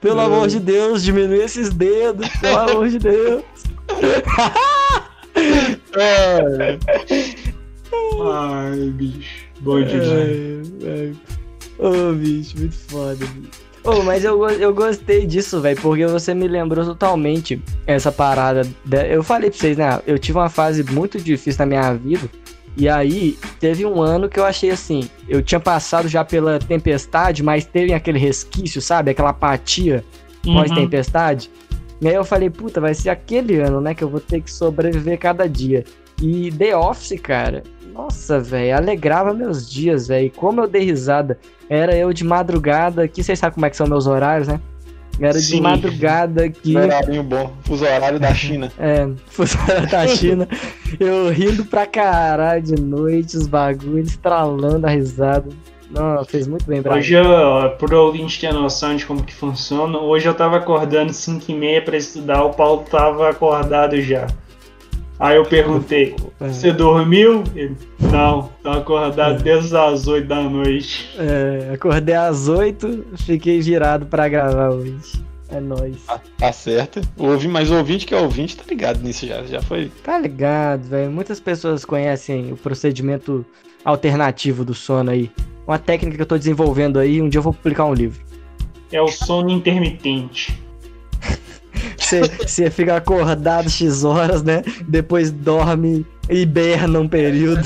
Pelo 0.00 0.20
É. 0.20 0.24
amor 0.24 0.48
de 0.48 0.58
Deus, 0.58 1.02
diminui 1.02 1.42
esses 1.44 1.70
dedos, 1.70 2.28
pelo 2.40 2.58
amor 2.58 2.88
de 2.88 2.98
Deus. 2.98 3.42
É, 5.94 6.78
Ai, 8.24 8.90
bicho. 8.94 9.44
Bom 9.60 9.82
demais. 9.82 10.08
Ai, 10.10 10.62
ai. 10.84 11.14
Ô, 11.78 12.12
bicho, 12.14 12.58
muito 12.58 12.74
foda, 12.88 13.24
bicho. 13.26 13.61
Ô, 13.84 14.02
mas 14.04 14.22
eu, 14.24 14.48
eu 14.50 14.72
gostei 14.72 15.26
disso, 15.26 15.60
velho, 15.60 15.80
porque 15.80 16.06
você 16.06 16.32
me 16.34 16.46
lembrou 16.46 16.84
totalmente 16.84 17.60
essa 17.86 18.12
parada. 18.12 18.62
da- 18.84 19.04
Eu 19.06 19.24
falei 19.24 19.50
pra 19.50 19.58
vocês, 19.58 19.76
né? 19.76 20.00
Eu 20.06 20.18
tive 20.18 20.38
uma 20.38 20.48
fase 20.48 20.84
muito 20.84 21.18
difícil 21.20 21.58
na 21.60 21.66
minha 21.66 21.92
vida. 21.94 22.28
E 22.76 22.88
aí, 22.88 23.36
teve 23.60 23.84
um 23.84 24.00
ano 24.00 24.28
que 24.28 24.38
eu 24.38 24.44
achei 24.44 24.70
assim. 24.70 25.10
Eu 25.28 25.42
tinha 25.42 25.58
passado 25.60 26.06
já 26.08 26.24
pela 26.24 26.58
tempestade, 26.60 27.42
mas 27.42 27.64
teve 27.64 27.92
aquele 27.92 28.18
resquício, 28.18 28.80
sabe? 28.80 29.10
Aquela 29.10 29.30
apatia 29.30 30.04
Uhum. 30.46 30.54
pós-tempestade. 30.54 31.50
E 32.00 32.08
aí 32.08 32.14
eu 32.14 32.24
falei, 32.24 32.50
puta, 32.50 32.80
vai 32.80 32.94
ser 32.94 33.10
aquele 33.10 33.56
ano, 33.60 33.80
né? 33.80 33.94
Que 33.94 34.02
eu 34.04 34.08
vou 34.08 34.20
ter 34.20 34.40
que 34.40 34.50
sobreviver 34.50 35.18
cada 35.18 35.48
dia. 35.48 35.84
E 36.20 36.50
The 36.52 36.76
Office, 36.76 37.20
cara, 37.20 37.62
nossa, 37.92 38.40
velho, 38.40 38.76
alegrava 38.76 39.34
meus 39.34 39.68
dias, 39.70 40.08
velho. 40.08 40.30
Como 40.34 40.60
eu 40.60 40.68
dei 40.68 40.82
risada. 40.82 41.38
Era 41.68 41.96
eu 41.96 42.12
de 42.12 42.24
madrugada, 42.24 43.06
que 43.08 43.22
vocês 43.22 43.38
sabem 43.38 43.54
como 43.54 43.66
é 43.66 43.70
que 43.70 43.76
são 43.76 43.86
meus 43.86 44.06
horários, 44.06 44.48
né? 44.48 44.60
Era 45.20 45.38
de 45.38 45.44
Sim. 45.44 45.60
madrugada 45.60 46.48
que. 46.48 46.76
horário 46.76 47.22
bom. 47.22 47.52
Fuso 47.64 47.84
horário 47.84 48.18
da 48.18 48.34
China. 48.34 48.72
É, 48.78 49.08
fuso 49.26 49.58
horário 49.62 49.90
da 49.90 50.06
China. 50.06 50.48
Eu 50.98 51.30
rindo 51.30 51.64
pra 51.64 51.86
caralho 51.86 52.62
de 52.62 52.80
noite, 52.80 53.36
os 53.36 53.46
bagulhos, 53.46 54.10
estralando 54.10 54.86
a 54.86 54.90
risada. 54.90 55.48
Não, 55.90 56.24
fez 56.24 56.48
muito 56.48 56.64
bem 56.64 56.82
pra 56.82 56.94
Hoje, 56.94 57.14
eu, 57.14 57.70
pro 57.78 58.06
ouvinte 58.06 58.40
ter 58.40 58.52
noção 58.52 58.96
de 58.96 59.04
como 59.04 59.22
que 59.22 59.34
funciona, 59.34 59.98
hoje 59.98 60.26
eu 60.26 60.32
tava 60.32 60.56
acordando 60.56 61.12
5 61.12 61.44
e 61.50 61.54
meia 61.54 61.82
pra 61.82 61.98
estudar, 61.98 62.42
o 62.44 62.50
Paulo 62.54 62.84
tava 62.90 63.28
acordado 63.28 64.00
já. 64.00 64.26
Aí 65.18 65.36
eu 65.36 65.44
perguntei, 65.44 66.16
É. 66.40 66.48
você 66.48 66.72
dormiu? 66.72 67.44
Ele, 67.54 67.76
não, 68.10 68.50
tô 68.62 68.70
acordado 68.70 69.42
desde 69.42 69.76
as 69.76 70.08
8 70.08 70.26
da 70.26 70.42
noite. 70.42 71.08
É, 71.16 71.70
acordei 71.74 72.14
às 72.14 72.48
8, 72.48 73.04
fiquei 73.18 73.60
virado 73.60 74.06
pra 74.06 74.28
gravar 74.28 74.70
hoje. 74.70 75.22
É 75.48 75.60
nóis. 75.60 75.96
Tá, 76.06 76.18
tá 76.38 76.50
certo. 76.52 77.00
Ouvi- 77.16 77.46
mas 77.46 77.70
o 77.70 77.76
ouvinte 77.76 78.06
que 78.06 78.14
é 78.14 78.18
ouvinte 78.18 78.56
tá 78.56 78.64
ligado 78.68 79.00
nisso 79.02 79.26
já. 79.26 79.42
Já 79.44 79.60
foi. 79.60 79.92
Tá 80.02 80.18
ligado, 80.18 80.84
velho. 80.88 81.10
Muitas 81.10 81.38
pessoas 81.38 81.84
conhecem 81.84 82.52
o 82.52 82.56
procedimento 82.56 83.44
alternativo 83.84 84.64
do 84.64 84.72
sono 84.74 85.10
aí. 85.10 85.30
Uma 85.66 85.78
técnica 85.78 86.16
que 86.16 86.22
eu 86.22 86.26
tô 86.26 86.38
desenvolvendo 86.38 86.98
aí, 86.98 87.20
um 87.20 87.28
dia 87.28 87.38
eu 87.38 87.42
vou 87.42 87.52
publicar 87.52 87.84
um 87.84 87.92
livro. 87.94 88.18
É 88.90 89.00
o 89.00 89.08
sono 89.08 89.50
intermitente. 89.50 90.58
Você 92.20 92.70
fica 92.70 92.96
acordado 92.96 93.68
X 93.70 94.04
horas, 94.04 94.42
né? 94.42 94.62
Depois 94.88 95.30
dorme, 95.30 96.06
hiberna 96.28 97.00
um 97.00 97.08
período. 97.08 97.62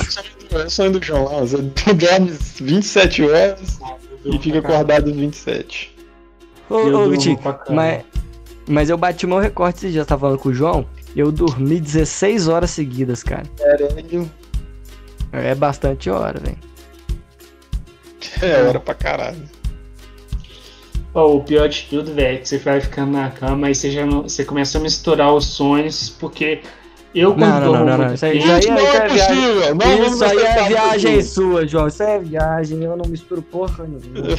É 0.52 0.68
sonho 0.68 0.93
do 0.93 1.02
João 1.02 1.24
lá. 1.24 1.40
Você 1.40 1.56
dorme 1.94 2.32
27 2.60 3.23
horas 3.23 3.78
e 4.24 4.39
fica 4.39 4.59
acordado 4.59 5.12
27. 5.12 5.97
Ô, 6.68 6.74
ô 6.77 7.09
Vitinho, 7.09 7.39
mas, 7.70 8.05
mas 8.68 8.90
eu 8.90 8.98
bati 8.98 9.27
meu 9.27 9.39
recorde 9.39 9.78
esses 9.78 9.93
dias, 9.93 10.06
tava 10.06 10.23
falando 10.23 10.39
com 10.39 10.48
o 10.48 10.55
João. 10.55 10.86
Eu 11.14 11.32
dormi 11.32 11.81
16 11.81 12.48
horas 12.48 12.70
seguidas, 12.70 13.23
cara. 13.23 13.44
Caralho. 13.56 14.31
É 15.32 15.55
bastante 15.55 16.10
hora, 16.10 16.39
velho. 16.40 16.59
É 18.43 18.62
hora 18.62 18.81
pra 18.81 18.94
caralho. 18.94 19.56
O 21.22 21.40
pior 21.40 21.68
de 21.68 21.86
tudo, 21.88 22.12
velho, 22.12 22.34
é 22.34 22.38
que 22.38 22.48
você 22.48 22.59
vai 22.59 22.80
ficando 22.80 23.12
na 23.12 23.30
cama 23.30 23.70
e 23.70 23.74
você 23.74 23.90
já 23.90 24.05
não, 24.05 24.22
você 24.24 24.44
começa 24.44 24.76
a 24.76 24.80
misturar 24.80 25.32
os 25.32 25.47
sonhos, 25.47 26.10
porque 26.10 26.60
eu 27.14 27.32
quando 27.32 27.40
Não, 27.40 27.60
não, 27.60 27.72
não, 27.72 27.84
não, 27.86 27.98
não. 27.98 28.14
Isso 28.14 28.26
aí, 28.26 28.38
isso 28.38 28.52
aí, 28.52 28.66
não 28.66 28.76
é 28.76 28.97
é 28.97 29.09
viagem. 29.09 29.36
possível. 29.36 29.74
Não 29.74 29.97
vamos 29.97 30.12
Isso 30.12 30.24
aí 30.24 30.38
é 30.38 30.68
viagem 30.68 31.22
sua, 31.22 31.66
João. 31.66 31.86
Isso 31.88 32.02
é 32.02 32.18
viagem, 32.18 32.82
eu 32.82 32.97
não 32.97 33.06
misturo 33.09 33.40
porra 33.40 33.86
nenhuma. 33.86 34.36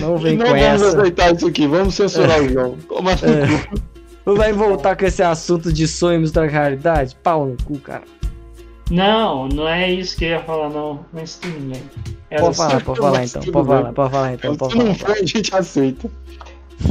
Não 0.00 0.16
vem 0.16 0.36
não 0.36 0.46
com 0.46 0.52
vamos 0.52 0.64
essa. 0.64 0.98
aceitar 1.00 1.34
isso 1.34 1.46
aqui. 1.48 1.66
Vamos 1.66 1.94
censurar 1.94 2.40
o 2.42 2.48
João. 2.48 2.76
Toma 2.88 3.12
É. 3.12 3.80
Não 4.24 4.36
vai 4.36 4.52
voltar 4.52 4.96
com 4.96 5.04
esse 5.04 5.22
assunto 5.22 5.72
de 5.72 5.88
sonho 5.88 6.20
misturar 6.20 6.48
com 6.48 6.54
realidade? 6.54 7.16
Pau 7.22 7.46
no 7.46 7.56
cu, 7.64 7.78
cara. 7.80 8.02
Não, 8.90 9.48
não 9.48 9.68
é 9.68 9.90
isso 9.90 10.16
que 10.16 10.24
eu 10.24 10.30
ia 10.30 10.40
falar, 10.40 10.68
não. 10.68 11.04
Mas 11.12 11.36
tudo 11.36 11.58
bem. 11.60 11.82
Era 12.28 12.42
Pode 12.42 12.56
falar, 12.56 12.84
pode 12.84 12.98
falar 13.00 13.24
então. 13.24 13.42
Pode 13.42 13.66
falar, 13.68 13.92
pode 13.92 14.10
falar 14.12 14.34
então. 14.34 14.56
Pode 14.56 14.72
Se 14.72 14.78
não 14.78 14.94
falar. 14.94 15.14
for, 15.14 15.22
a 15.22 15.26
gente 15.26 15.54
aceita. 15.54 16.10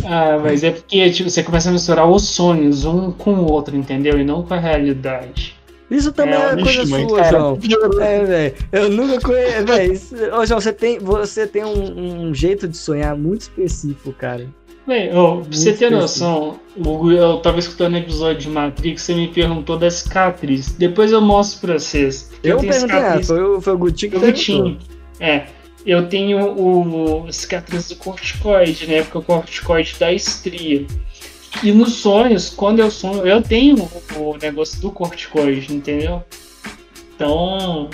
Ah, 0.06 0.40
mas 0.42 0.64
é 0.64 0.72
porque 0.72 1.10
tipo, 1.12 1.30
você 1.30 1.42
começa 1.44 1.70
a 1.70 1.72
misturar 1.72 2.08
os 2.10 2.24
sonhos 2.30 2.86
um 2.86 3.12
com 3.12 3.34
o 3.36 3.52
outro, 3.52 3.76
entendeu? 3.76 4.20
E 4.20 4.24
não 4.24 4.44
com 4.44 4.54
a 4.54 4.60
realidade. 4.60 5.58
Isso 5.90 6.12
também 6.14 6.36
É, 6.36 6.52
é, 6.52 6.54
coisa 6.54 6.82
Ixi, 6.84 6.92
mãe, 6.92 7.10
sua, 7.10 7.18
cara, 7.18 7.40
João. 7.40 7.58
É, 8.00 8.24
velho. 8.24 8.56
Eu 8.72 8.90
nunca 8.90 9.20
conheço. 9.20 9.92
Isso- 9.94 10.16
ô, 10.36 10.46
João, 10.46 10.62
você 10.62 10.72
tem, 10.72 11.00
você 11.00 11.48
tem 11.48 11.66
um, 11.66 12.28
um 12.28 12.34
jeito 12.34 12.68
de 12.68 12.78
sonhar 12.78 13.16
muito 13.18 13.42
específico, 13.42 14.14
cara. 14.14 14.48
Bem, 14.90 15.10
pra 15.44 15.52
você 15.52 15.74
ter 15.74 15.90
noção, 16.02 16.60
o- 16.76 17.11
eu 17.11 17.38
tava 17.38 17.60
escutando 17.60 17.94
o 17.94 17.98
episódio 17.98 18.41
de 18.41 18.49
Matrix, 18.49 19.03
você 19.03 19.14
me 19.14 19.28
perguntou 19.28 19.78
da 19.78 19.90
cicatriz. 19.91 20.72
Depois 20.72 21.11
eu 21.11 21.22
mostro 21.22 21.60
pra 21.61 21.78
vocês. 21.80 22.32
Eu 22.44 22.57
tenho 22.57 22.72
perguntei 22.72 22.95
nada, 22.95 23.03
cicatriz- 23.22 23.28
foi 23.28 23.44
o, 23.44 23.61
foi 23.61 23.74
o 23.74 23.78
Gutinho 23.78 24.11
que 24.20 24.32
tinha. 24.34 24.78
É. 25.20 25.45
Eu 25.86 26.07
tenho 26.10 26.40
o 26.60 27.32
cicatriz 27.32 27.88
do 27.90 27.95
corticoide, 27.98 28.88
né? 28.88 29.03
Porque 29.03 29.18
o 29.20 29.22
corticoide 29.22 29.95
da 29.99 30.11
estria. 30.11 30.86
E 31.64 31.72
nos 31.72 31.94
sonhos, 31.95 32.49
quando 32.49 32.80
eu 32.80 32.90
sonho, 32.91 33.26
eu 33.28 33.41
tenho 33.41 33.88
o 34.16 34.38
negócio 34.41 34.82
do 34.82 34.91
corticoide, 34.91 35.74
entendeu? 35.74 36.24
Então, 37.16 37.90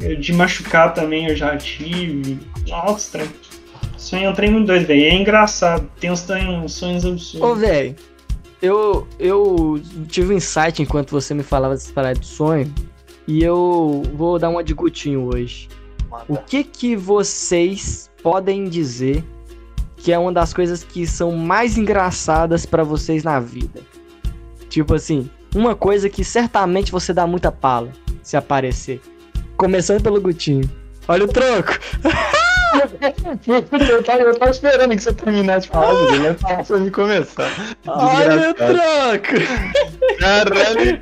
eu- 0.00 0.16
de 0.16 0.32
machucar 0.32 0.92
também 0.94 1.28
eu 1.28 1.36
já 1.36 1.56
tive. 1.56 2.38
Nossa, 2.68 3.18
trem. 3.18 3.28
Sonho 4.04 4.24
é 4.24 4.30
um 4.30 4.34
trem 4.34 4.50
muito 4.50 4.66
doido, 4.66 4.86
velho. 4.86 5.04
É 5.04 5.14
engraçado. 5.14 5.88
Tem 5.98 6.10
uns, 6.10 6.20
sonhos 6.20 7.04
Ô, 7.04 7.08
absurdos. 7.08 7.58
velho, 7.58 7.96
eu, 8.60 9.06
eu 9.18 9.80
tive 10.08 10.34
um 10.34 10.36
insight 10.36 10.82
enquanto 10.82 11.10
você 11.10 11.34
me 11.34 11.42
falava 11.42 11.74
dessa 11.74 11.92
parada 11.92 12.18
de 12.18 12.26
sonho. 12.26 12.72
E 13.26 13.42
eu 13.42 14.02
vou 14.14 14.38
dar 14.38 14.50
uma 14.50 14.62
de 14.62 14.74
Gutinho 14.74 15.30
hoje. 15.34 15.68
O 16.28 16.36
que 16.36 16.62
que 16.62 16.94
vocês 16.94 18.10
podem 18.22 18.64
dizer 18.68 19.24
que 19.96 20.12
é 20.12 20.18
uma 20.18 20.32
das 20.32 20.52
coisas 20.52 20.84
que 20.84 21.06
são 21.06 21.32
mais 21.32 21.76
engraçadas 21.76 22.66
pra 22.66 22.84
vocês 22.84 23.24
na 23.24 23.40
vida? 23.40 23.80
Tipo 24.68 24.94
assim, 24.94 25.28
uma 25.54 25.74
coisa 25.74 26.08
que 26.08 26.22
certamente 26.22 26.92
você 26.92 27.12
dá 27.12 27.26
muita 27.26 27.50
pala 27.50 27.90
se 28.22 28.36
aparecer. 28.36 29.00
Começando 29.56 30.02
pelo 30.02 30.20
Gutinho. 30.20 30.70
Olha 31.08 31.24
o 31.24 31.28
troco. 31.28 31.72
eu, 33.46 33.62
tava, 34.02 34.22
eu 34.22 34.38
tava 34.38 34.50
esperando 34.50 34.96
que 34.96 35.02
você 35.02 35.12
terminasse 35.12 35.66
de 35.66 35.72
falar, 35.72 36.06
Guilherme, 36.06 36.26
ia 36.26 36.34
falar 36.34 36.64
pra 36.64 36.78
me 36.78 36.90
começar. 36.90 37.76
Olha 37.86 38.50
o 38.50 38.54
troco. 38.54 39.34
Caralho. 40.18 41.00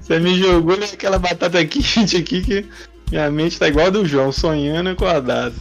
Você 0.00 0.18
me 0.18 0.38
jogou 0.38 0.76
naquela 0.76 1.18
batata 1.18 1.64
quente 1.64 2.16
aqui 2.16 2.42
que 2.42 2.66
minha 3.10 3.30
mente 3.30 3.58
tá 3.58 3.68
igual 3.68 3.86
a 3.86 3.90
do 3.90 4.04
João, 4.04 4.32
sonhando 4.32 4.90
acordado. 4.90 5.54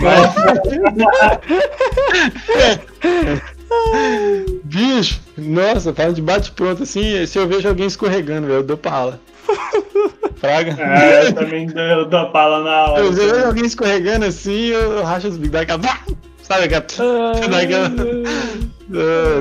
Bicho, 4.64 5.20
nossa, 5.36 5.94
fala 5.94 6.12
de 6.12 6.22
bate 6.22 6.50
pronto 6.52 6.82
assim, 6.82 7.24
se 7.26 7.38
eu 7.38 7.46
vejo 7.46 7.68
alguém 7.68 7.86
escorregando, 7.86 8.46
velho, 8.46 8.60
eu 8.60 8.62
dou 8.62 8.76
pala. 8.76 9.20
Praga. 10.40 10.74
É, 10.82 11.28
eu 11.28 11.32
também 11.34 11.66
dou, 11.66 12.06
dou 12.06 12.30
pala 12.30 12.64
na 12.64 12.92
hora. 12.92 13.04
Eu 13.04 13.12
vejo 13.12 13.46
alguém 13.46 13.66
escorregando 13.66 14.24
assim, 14.24 14.68
eu 14.68 15.02
racho 15.02 15.28
os 15.28 15.54
aquela. 15.54 15.80
Sabe 16.42 16.64
aquela. 16.64 16.86
Ah, 16.98 17.32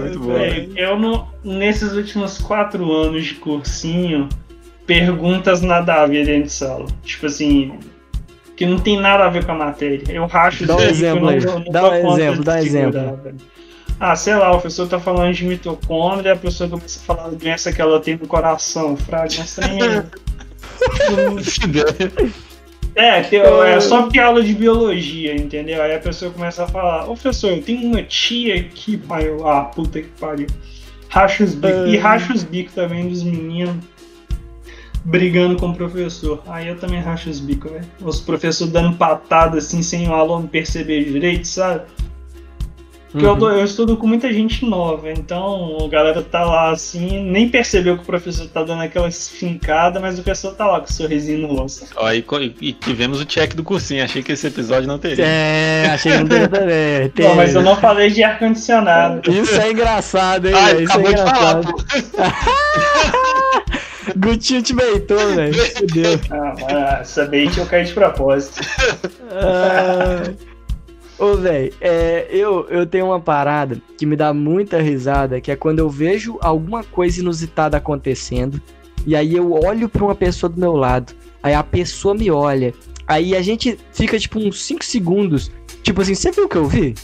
muito 0.02 0.20
bom. 0.20 0.38
Eu 0.76 1.00
não, 1.00 1.28
nesses 1.44 1.94
últimos 1.94 2.38
quatro 2.38 2.92
anos 2.92 3.26
de 3.26 3.36
cursinho, 3.36 4.28
perguntas 4.86 5.62
nada 5.62 6.02
a 6.02 6.06
ver 6.06 6.26
dentro 6.26 6.44
de 6.44 6.54
sala. 6.54 6.86
Tipo 7.04 7.28
assim, 7.28 7.80
que 8.58 8.66
não 8.66 8.78
tem 8.78 9.00
nada 9.00 9.26
a 9.26 9.30
ver 9.30 9.46
com 9.46 9.54
a 9.54 9.56
matéria. 9.56 10.04
Eu 10.10 10.26
racho 10.26 10.66
Dá 10.66 10.76
um 10.76 10.82
exemplo 10.82 11.22
não 11.22 11.30
aí. 11.30 11.40
não 11.40 11.64
Dá 11.72 11.90
um 11.90 11.96
exemplo, 11.96 12.44
dá 12.44 12.54
um 12.54 12.58
exemplo. 12.58 13.20
Ah, 14.00 14.16
sei 14.16 14.36
lá, 14.36 14.50
o 14.50 14.60
professor 14.60 14.88
tá 14.88 15.00
falando 15.00 15.34
de 15.34 15.46
mitocôndria, 15.46 16.34
a 16.34 16.36
pessoa 16.36 16.70
começa 16.70 17.00
a 17.00 17.04
falar 17.04 17.30
da 17.30 17.38
doença 17.38 17.72
que 17.72 17.82
ela 17.82 18.00
tem 18.00 18.16
no 18.16 18.28
coração, 18.28 18.96
fraga, 18.96 19.28
tem... 19.28 20.20
É, 22.96 23.20
é 23.76 23.80
só 23.80 24.04
porque 24.04 24.20
é 24.20 24.24
aula 24.24 24.44
de 24.44 24.54
biologia, 24.54 25.34
entendeu? 25.36 25.82
Aí 25.82 25.96
a 25.96 26.00
pessoa 26.00 26.32
começa 26.32 26.64
a 26.64 26.68
falar, 26.68 27.04
ô 27.04 27.14
professor, 27.14 27.52
eu 27.52 27.62
tenho 27.62 27.88
uma 27.88 28.04
tia 28.04 28.56
aqui, 28.56 28.98
pai, 28.98 29.28
eu, 29.28 29.48
ah, 29.48 29.64
puta 29.66 30.02
que 30.02 30.10
pariu. 30.20 30.48
Racha 31.08 31.44
os 31.44 31.56
bicos. 31.56 31.94
E 31.94 31.98
racha 31.98 32.34
os 32.34 32.44
bicos 32.44 32.74
também 32.74 33.08
dos 33.08 33.24
meninos 33.24 33.78
brigando 35.06 35.56
com 35.56 35.70
o 35.70 35.76
professor. 35.76 36.42
Aí 36.48 36.68
eu 36.68 36.78
também 36.78 37.00
racho 37.00 37.30
os 37.30 37.40
bicos, 37.40 37.72
velho. 37.72 37.86
Os 38.02 38.20
professores 38.20 38.72
dando 38.72 38.96
patada 38.98 39.58
assim, 39.58 39.82
sem 39.82 40.08
o 40.08 40.14
aluno 40.14 40.48
perceber 40.48 41.06
direito, 41.06 41.48
sabe? 41.48 41.86
Porque 43.12 43.26
eu, 43.26 43.32
Uhum. 43.32 43.38
dou- 43.40 43.52
eu 43.52 43.66
estudo 43.66 43.98
com 43.98 44.06
muita 44.06 44.32
gente 44.32 44.64
nova, 44.66 45.10
então 45.12 45.78
a 45.84 45.88
galera 45.90 46.22
tá 46.22 46.46
lá 46.46 46.70
assim, 46.70 47.24
nem 47.24 47.50
percebeu 47.50 47.96
que 47.98 48.04
o 48.04 48.06
professor 48.06 48.48
tá 48.48 48.64
dando 48.64 48.84
aquela 48.84 49.08
esfincada, 49.08 50.00
mas 50.00 50.20
o 50.20 50.24
professor 50.24 50.54
tá 50.54 50.68
lá 50.68 50.80
com 50.80 50.86
o 50.86 50.94
sorrisinho 50.94 51.40
no 51.48 51.56
rosto. 51.56 51.86
Ó, 51.96 52.12
e, 52.12 52.24
e 52.62 52.72
tivemos 52.74 53.20
o 53.20 53.26
check 53.26 53.56
do 53.56 53.64
cursinho, 53.64 54.04
achei 54.04 54.22
que 54.22 54.32
esse 54.32 54.46
episódio 54.46 54.88
não 54.88 55.00
teria. 55.00 55.26
É, 55.26 55.88
achei 55.92 56.12
que 56.12 56.18
não 56.20 56.28
teria 56.28 56.48
também. 56.50 57.12
Não, 57.30 57.36
mas 57.36 57.56
eu 57.56 57.64
não 57.64 57.76
falei 57.78 58.12
de 58.12 58.22
ar-condicionado. 58.24 59.30
Isso 59.32 59.60
é 59.60 59.72
engraçado, 59.72 60.48
hein? 60.48 60.54
Ah, 60.56 60.66
velho? 60.68 60.84
Isso 60.84 60.92
é 60.92 60.96
acabou 60.96 61.14
de 61.14 61.18
falar, 61.18 61.60
engraçado. 61.60 61.74
pô. 64.14 64.20
Gutinho 64.20 64.62
te 64.62 64.74
beitou, 64.74 65.18
velho. 65.36 65.54
Fudeu. 65.76 66.20
Ah, 66.32 67.00
essa 67.02 67.26
bait 67.26 67.58
eu 67.58 67.66
caí 67.66 67.86
de 67.86 67.94
propósito. 67.94 68.60
Ah. 69.32 70.24
Ô, 71.20 71.36
velho, 71.36 71.74
é, 71.82 72.28
eu, 72.32 72.66
eu 72.70 72.86
tenho 72.86 73.08
uma 73.08 73.20
parada 73.20 73.82
que 73.98 74.06
me 74.06 74.16
dá 74.16 74.34
muita 74.34 74.80
risada, 74.82 75.42
que 75.42 75.52
é 75.52 75.56
quando 75.56 75.80
eu 75.80 75.90
vejo 75.90 76.38
alguma 76.40 76.82
coisa 76.82 77.20
inusitada 77.20 77.76
acontecendo, 77.76 78.62
e 79.06 79.18
aí 79.18 79.36
eu 79.36 79.52
olho 79.52 79.90
pra 79.90 80.06
uma 80.06 80.16
pessoa 80.16 80.50
do 80.50 80.58
meu 80.58 80.78
lado, 80.78 81.14
aí 81.44 81.54
a 81.54 81.62
pessoa 81.62 82.16
me 82.16 82.32
olha, 82.32 82.74
aí 83.06 83.36
a 83.36 83.42
gente 83.42 83.78
fica 83.92 84.18
tipo 84.18 84.40
uns 84.40 84.64
5 84.64 84.86
segundos, 84.86 85.52
tipo 85.84 86.02
assim, 86.02 86.16
você 86.16 86.32
viu 86.32 86.46
o 86.46 86.50
que 86.50 86.56
eu 86.56 86.68
vi? 86.68 86.96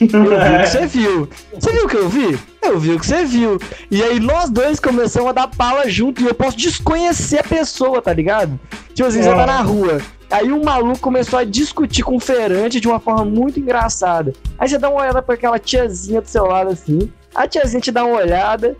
Eu 0.00 0.08
vi 0.08 0.56
o 0.56 0.60
que 0.62 0.66
você 0.68 0.86
viu. 0.86 1.28
Você 1.58 1.72
viu 1.72 1.84
o 1.84 1.88
que 1.88 1.96
eu 1.96 2.08
vi? 2.08 2.38
Eu 2.62 2.78
vi 2.78 2.92
o 2.92 2.98
que 3.00 3.06
você 3.06 3.24
viu. 3.24 3.58
E 3.90 4.02
aí 4.02 4.20
nós 4.20 4.50
dois 4.50 4.78
começamos 4.78 5.30
a 5.30 5.32
dar 5.32 5.48
pala 5.48 5.88
junto 5.88 6.20
e 6.22 6.26
eu 6.26 6.34
posso 6.34 6.56
desconhecer 6.56 7.38
a 7.38 7.44
pessoa, 7.44 8.00
tá 8.02 8.12
ligado? 8.12 8.58
Tipo 8.94 9.08
assim, 9.08 9.22
você 9.22 9.30
tá 9.30 9.46
na 9.46 9.60
rua. 9.62 10.00
Aí 10.30 10.52
um 10.52 10.62
maluco 10.62 10.98
começou 10.98 11.38
a 11.38 11.44
discutir 11.44 12.02
com 12.02 12.16
o 12.16 12.20
feirante 12.20 12.80
de 12.80 12.86
uma 12.86 13.00
forma 13.00 13.24
muito 13.24 13.58
engraçada. 13.58 14.32
Aí 14.58 14.68
você 14.68 14.76
dá 14.78 14.90
uma 14.90 15.00
olhada 15.00 15.22
pra 15.22 15.34
aquela 15.34 15.58
tiazinha 15.58 16.20
do 16.20 16.28
seu 16.28 16.44
lado 16.44 16.70
assim. 16.70 17.10
A 17.34 17.46
tiazinha 17.48 17.80
te 17.80 17.90
dá 17.90 18.04
uma 18.04 18.18
olhada. 18.18 18.76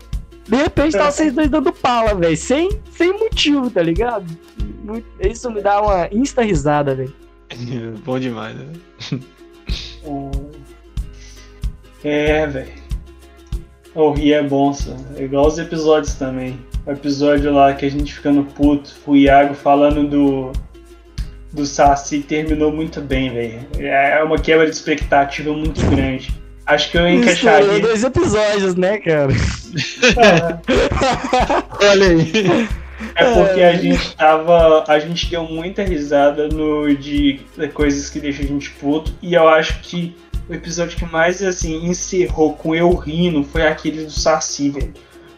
De 0.47 0.55
repente 0.55 0.93
tá 0.97 1.09
vocês 1.11 1.33
dois 1.33 1.49
dando 1.49 1.71
pala, 1.73 2.13
velho. 2.13 2.37
Sem, 2.37 2.69
sem 2.95 3.11
motivo, 3.17 3.69
tá 3.69 3.81
ligado? 3.81 4.25
Muito- 4.83 5.05
Isso 5.19 5.49
me 5.51 5.61
dá 5.61 5.81
uma 5.81 6.07
insta 6.11 6.43
risada, 6.43 6.93
velho. 6.95 7.13
Bom 8.05 8.19
demais, 8.19 8.55
né? 8.55 8.67
É, 12.03 12.47
velho. 12.47 12.79
O 13.95 14.11
rir 14.11 14.33
é 14.33 14.43
bom, 14.43 14.73
só. 14.73 14.95
É 15.17 15.23
igual 15.23 15.47
os 15.47 15.57
episódios 15.57 16.13
também. 16.13 16.59
O 16.85 16.91
episódio 16.91 17.53
lá 17.53 17.73
que 17.73 17.85
a 17.85 17.91
gente 17.91 18.13
ficando 18.13 18.43
puto, 18.43 18.91
o 19.05 19.15
Iago 19.15 19.53
falando 19.53 20.07
do. 20.07 20.51
Do 21.51 21.65
Saci 21.65 22.19
terminou 22.19 22.71
muito 22.71 23.01
bem, 23.01 23.33
velho. 23.33 23.59
É 23.79 24.23
uma 24.23 24.37
quebra 24.37 24.65
de 24.65 24.71
expectativa 24.71 25.51
muito 25.51 25.83
grande. 25.87 26.31
Acho 26.63 26.91
que 26.91 26.97
eu 26.99 27.09
encaixaria. 27.09 27.79
dois 27.79 28.03
episódios, 28.03 28.75
né, 28.75 28.99
cara? 28.99 29.33
Olha 31.81 32.07
aí. 32.07 32.67
É 33.15 33.33
porque 33.33 33.61
a 33.61 33.73
gente 33.73 34.15
tava. 34.15 34.83
A 34.87 34.99
gente 34.99 35.31
deu 35.31 35.43
muita 35.45 35.83
risada 35.83 36.47
no 36.47 36.95
de 36.95 37.39
coisas 37.73 38.07
que 38.11 38.19
deixam 38.19 38.45
a 38.45 38.47
gente 38.47 38.69
puto. 38.71 39.11
E 39.19 39.33
eu 39.33 39.47
acho 39.47 39.79
que 39.79 40.15
o 40.49 40.53
episódio 40.53 40.97
que 40.97 41.05
mais 41.05 41.43
assim 41.43 41.85
encerrou 41.85 42.53
com 42.53 42.73
eu 42.73 42.91
rindo 42.93 43.43
foi 43.43 43.67
aquele 43.67 44.05
do 44.05 44.11
Saci, 44.11 44.71
velho. 44.71 44.93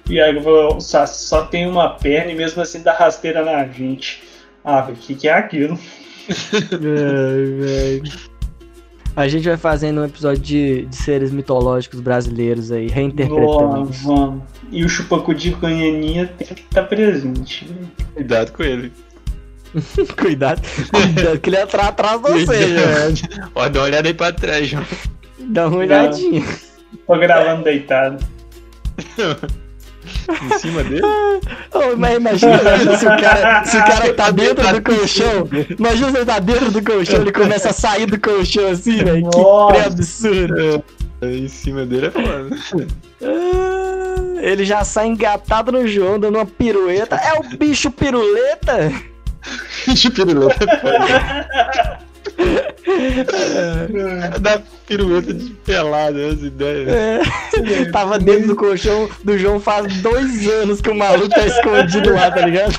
E 0.09 0.19
aí 0.19 0.41
falou, 0.41 0.77
o 0.77 0.81
Saci 0.81 1.25
só 1.25 1.45
tem 1.45 1.67
uma 1.67 1.89
perna 1.89 2.31
e 2.31 2.35
mesmo 2.35 2.61
assim 2.61 2.81
dá 2.81 2.93
rasteira 2.93 3.43
na 3.43 3.67
gente. 3.67 4.23
Ah, 4.63 4.81
velho, 4.81 4.97
o 4.97 4.99
que, 4.99 5.13
que 5.15 5.27
é 5.27 5.33
aquilo? 5.33 5.77
Ai, 6.29 7.99
velho. 7.99 8.31
A 9.13 9.27
gente 9.27 9.45
vai 9.45 9.57
fazendo 9.57 9.99
um 9.99 10.05
episódio 10.05 10.41
de, 10.41 10.85
de 10.85 10.95
seres 10.95 11.31
mitológicos 11.31 11.99
brasileiros 11.99 12.71
aí, 12.71 12.87
reinterpretando. 12.87 13.47
Vamos, 13.47 14.01
vamos. 14.03 14.43
E 14.71 14.85
o 14.85 14.89
Chupacudico 14.89 15.59
com 15.59 15.65
a 15.65 15.69
Aninha 15.69 16.27
tem 16.27 16.47
que 16.47 16.61
estar 16.61 16.83
presente. 16.83 17.65
velho. 17.65 17.91
Cuidado 18.13 18.53
com 18.53 18.63
ele. 18.63 18.93
Cuidado, 20.19 20.61
cuidado, 20.91 21.39
que 21.39 21.49
ele 21.49 21.55
ia 21.57 21.63
entrar 21.63 21.87
atrás 21.87 22.21
de 22.21 22.29
você, 22.29 22.65
velho. 22.65 23.15
Ó, 23.55 23.69
dá 23.69 23.79
uma 23.79 23.85
olhada 23.85 24.07
aí 24.07 24.13
pra 24.13 24.31
trás, 24.33 24.67
João. 24.67 24.85
Dá 25.39 25.67
uma 25.67 25.77
olhadinha. 25.77 26.43
Tô 27.07 27.17
gravando 27.17 27.63
deitado. 27.63 28.23
Em 30.43 30.59
cima 30.59 30.83
dele. 30.83 31.01
Ô, 31.05 31.95
mas 31.95 32.17
imagina, 32.17 32.59
imagina 32.59 32.97
se 32.97 33.05
o 33.05 33.09
cara, 33.09 33.63
se 33.65 33.77
o 33.77 33.85
cara 33.85 34.13
tá 34.13 34.31
dentro 34.31 34.67
do 34.73 34.81
colchão. 34.81 35.47
Imagina 35.77 36.11
se 36.11 36.17
ele 36.17 36.25
tá 36.25 36.39
dentro 36.39 36.71
do 36.71 36.83
colchão, 36.83 37.21
ele 37.21 37.31
começa 37.31 37.69
a 37.69 37.73
sair 37.73 38.05
do 38.05 38.19
colchão 38.19 38.67
assim, 38.69 38.97
velho. 38.97 39.29
Que 39.29 39.37
Nossa. 39.37 39.73
pré-absurdo. 39.73 40.83
Em 41.21 41.47
cima 41.47 41.85
dele 41.85 42.07
é 42.07 42.11
foda. 42.11 42.49
Ah, 43.23 44.41
Ele 44.41 44.65
já 44.65 44.83
sai 44.83 45.07
engatado 45.07 45.71
no 45.71 45.87
João, 45.87 46.19
dando 46.19 46.35
uma 46.35 46.45
pirueta. 46.45 47.15
É 47.15 47.33
o 47.33 47.57
bicho 47.57 47.91
piruleta? 47.91 48.91
Piruleta 50.15 50.63
é 50.63 50.77
foda. 50.77 51.99
Dá 54.39 54.61
pirueta 54.87 55.33
de 55.33 55.49
pelada, 55.65 56.27
as 56.27 56.41
ideias. 56.41 56.89
É. 56.89 57.21
Tava 57.91 58.19
dentro 58.19 58.47
do 58.47 58.55
colchão 58.55 59.09
do 59.23 59.37
João 59.37 59.59
faz 59.59 60.01
dois 60.01 60.47
anos 60.47 60.81
que 60.81 60.89
o 60.89 60.95
maluco 60.95 61.29
tá 61.29 61.45
escondido 61.45 62.13
lá, 62.13 62.31
tá 62.31 62.45
ligado? 62.45 62.73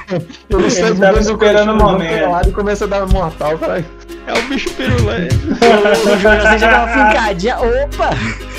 Eu 0.50 0.60
não 0.60 0.68
Ele 0.68 1.00
tava 1.00 1.20
esperando 1.20 1.72
o 1.72 1.76
momento. 1.76 2.10
pelado 2.18 2.48
e 2.48 2.52
começa 2.52 2.84
a 2.84 2.88
dar 2.88 3.06
mortal, 3.08 3.58
cara. 3.58 3.84
É 4.26 4.32
o 4.38 4.42
bicho 4.42 4.70
piruleta. 4.70 5.34
O 5.34 6.18
João 6.18 6.58
já 6.58 6.70
dá 6.70 6.84
uma 6.84 6.88
fincadinha. 6.88 7.56
Opa! 7.58 8.10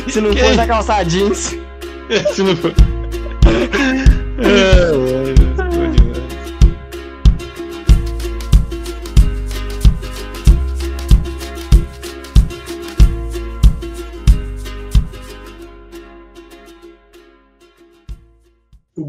Se 0.10 0.20
não 0.22 0.36
for 0.36 0.56
na 0.56 0.68
calça 0.68 1.04
jeans. 1.04 1.56
Se 2.34 2.44
não 2.44 2.56
for. 2.56 2.74
É, 4.36 4.92
mano, 4.92 5.23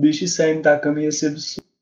bicho 0.04 0.28
saindo 0.28 0.62
da 0.62 0.78
cama 0.78 1.00
ia 1.00 1.10
ser 1.10 1.28
absurdo. 1.32 1.73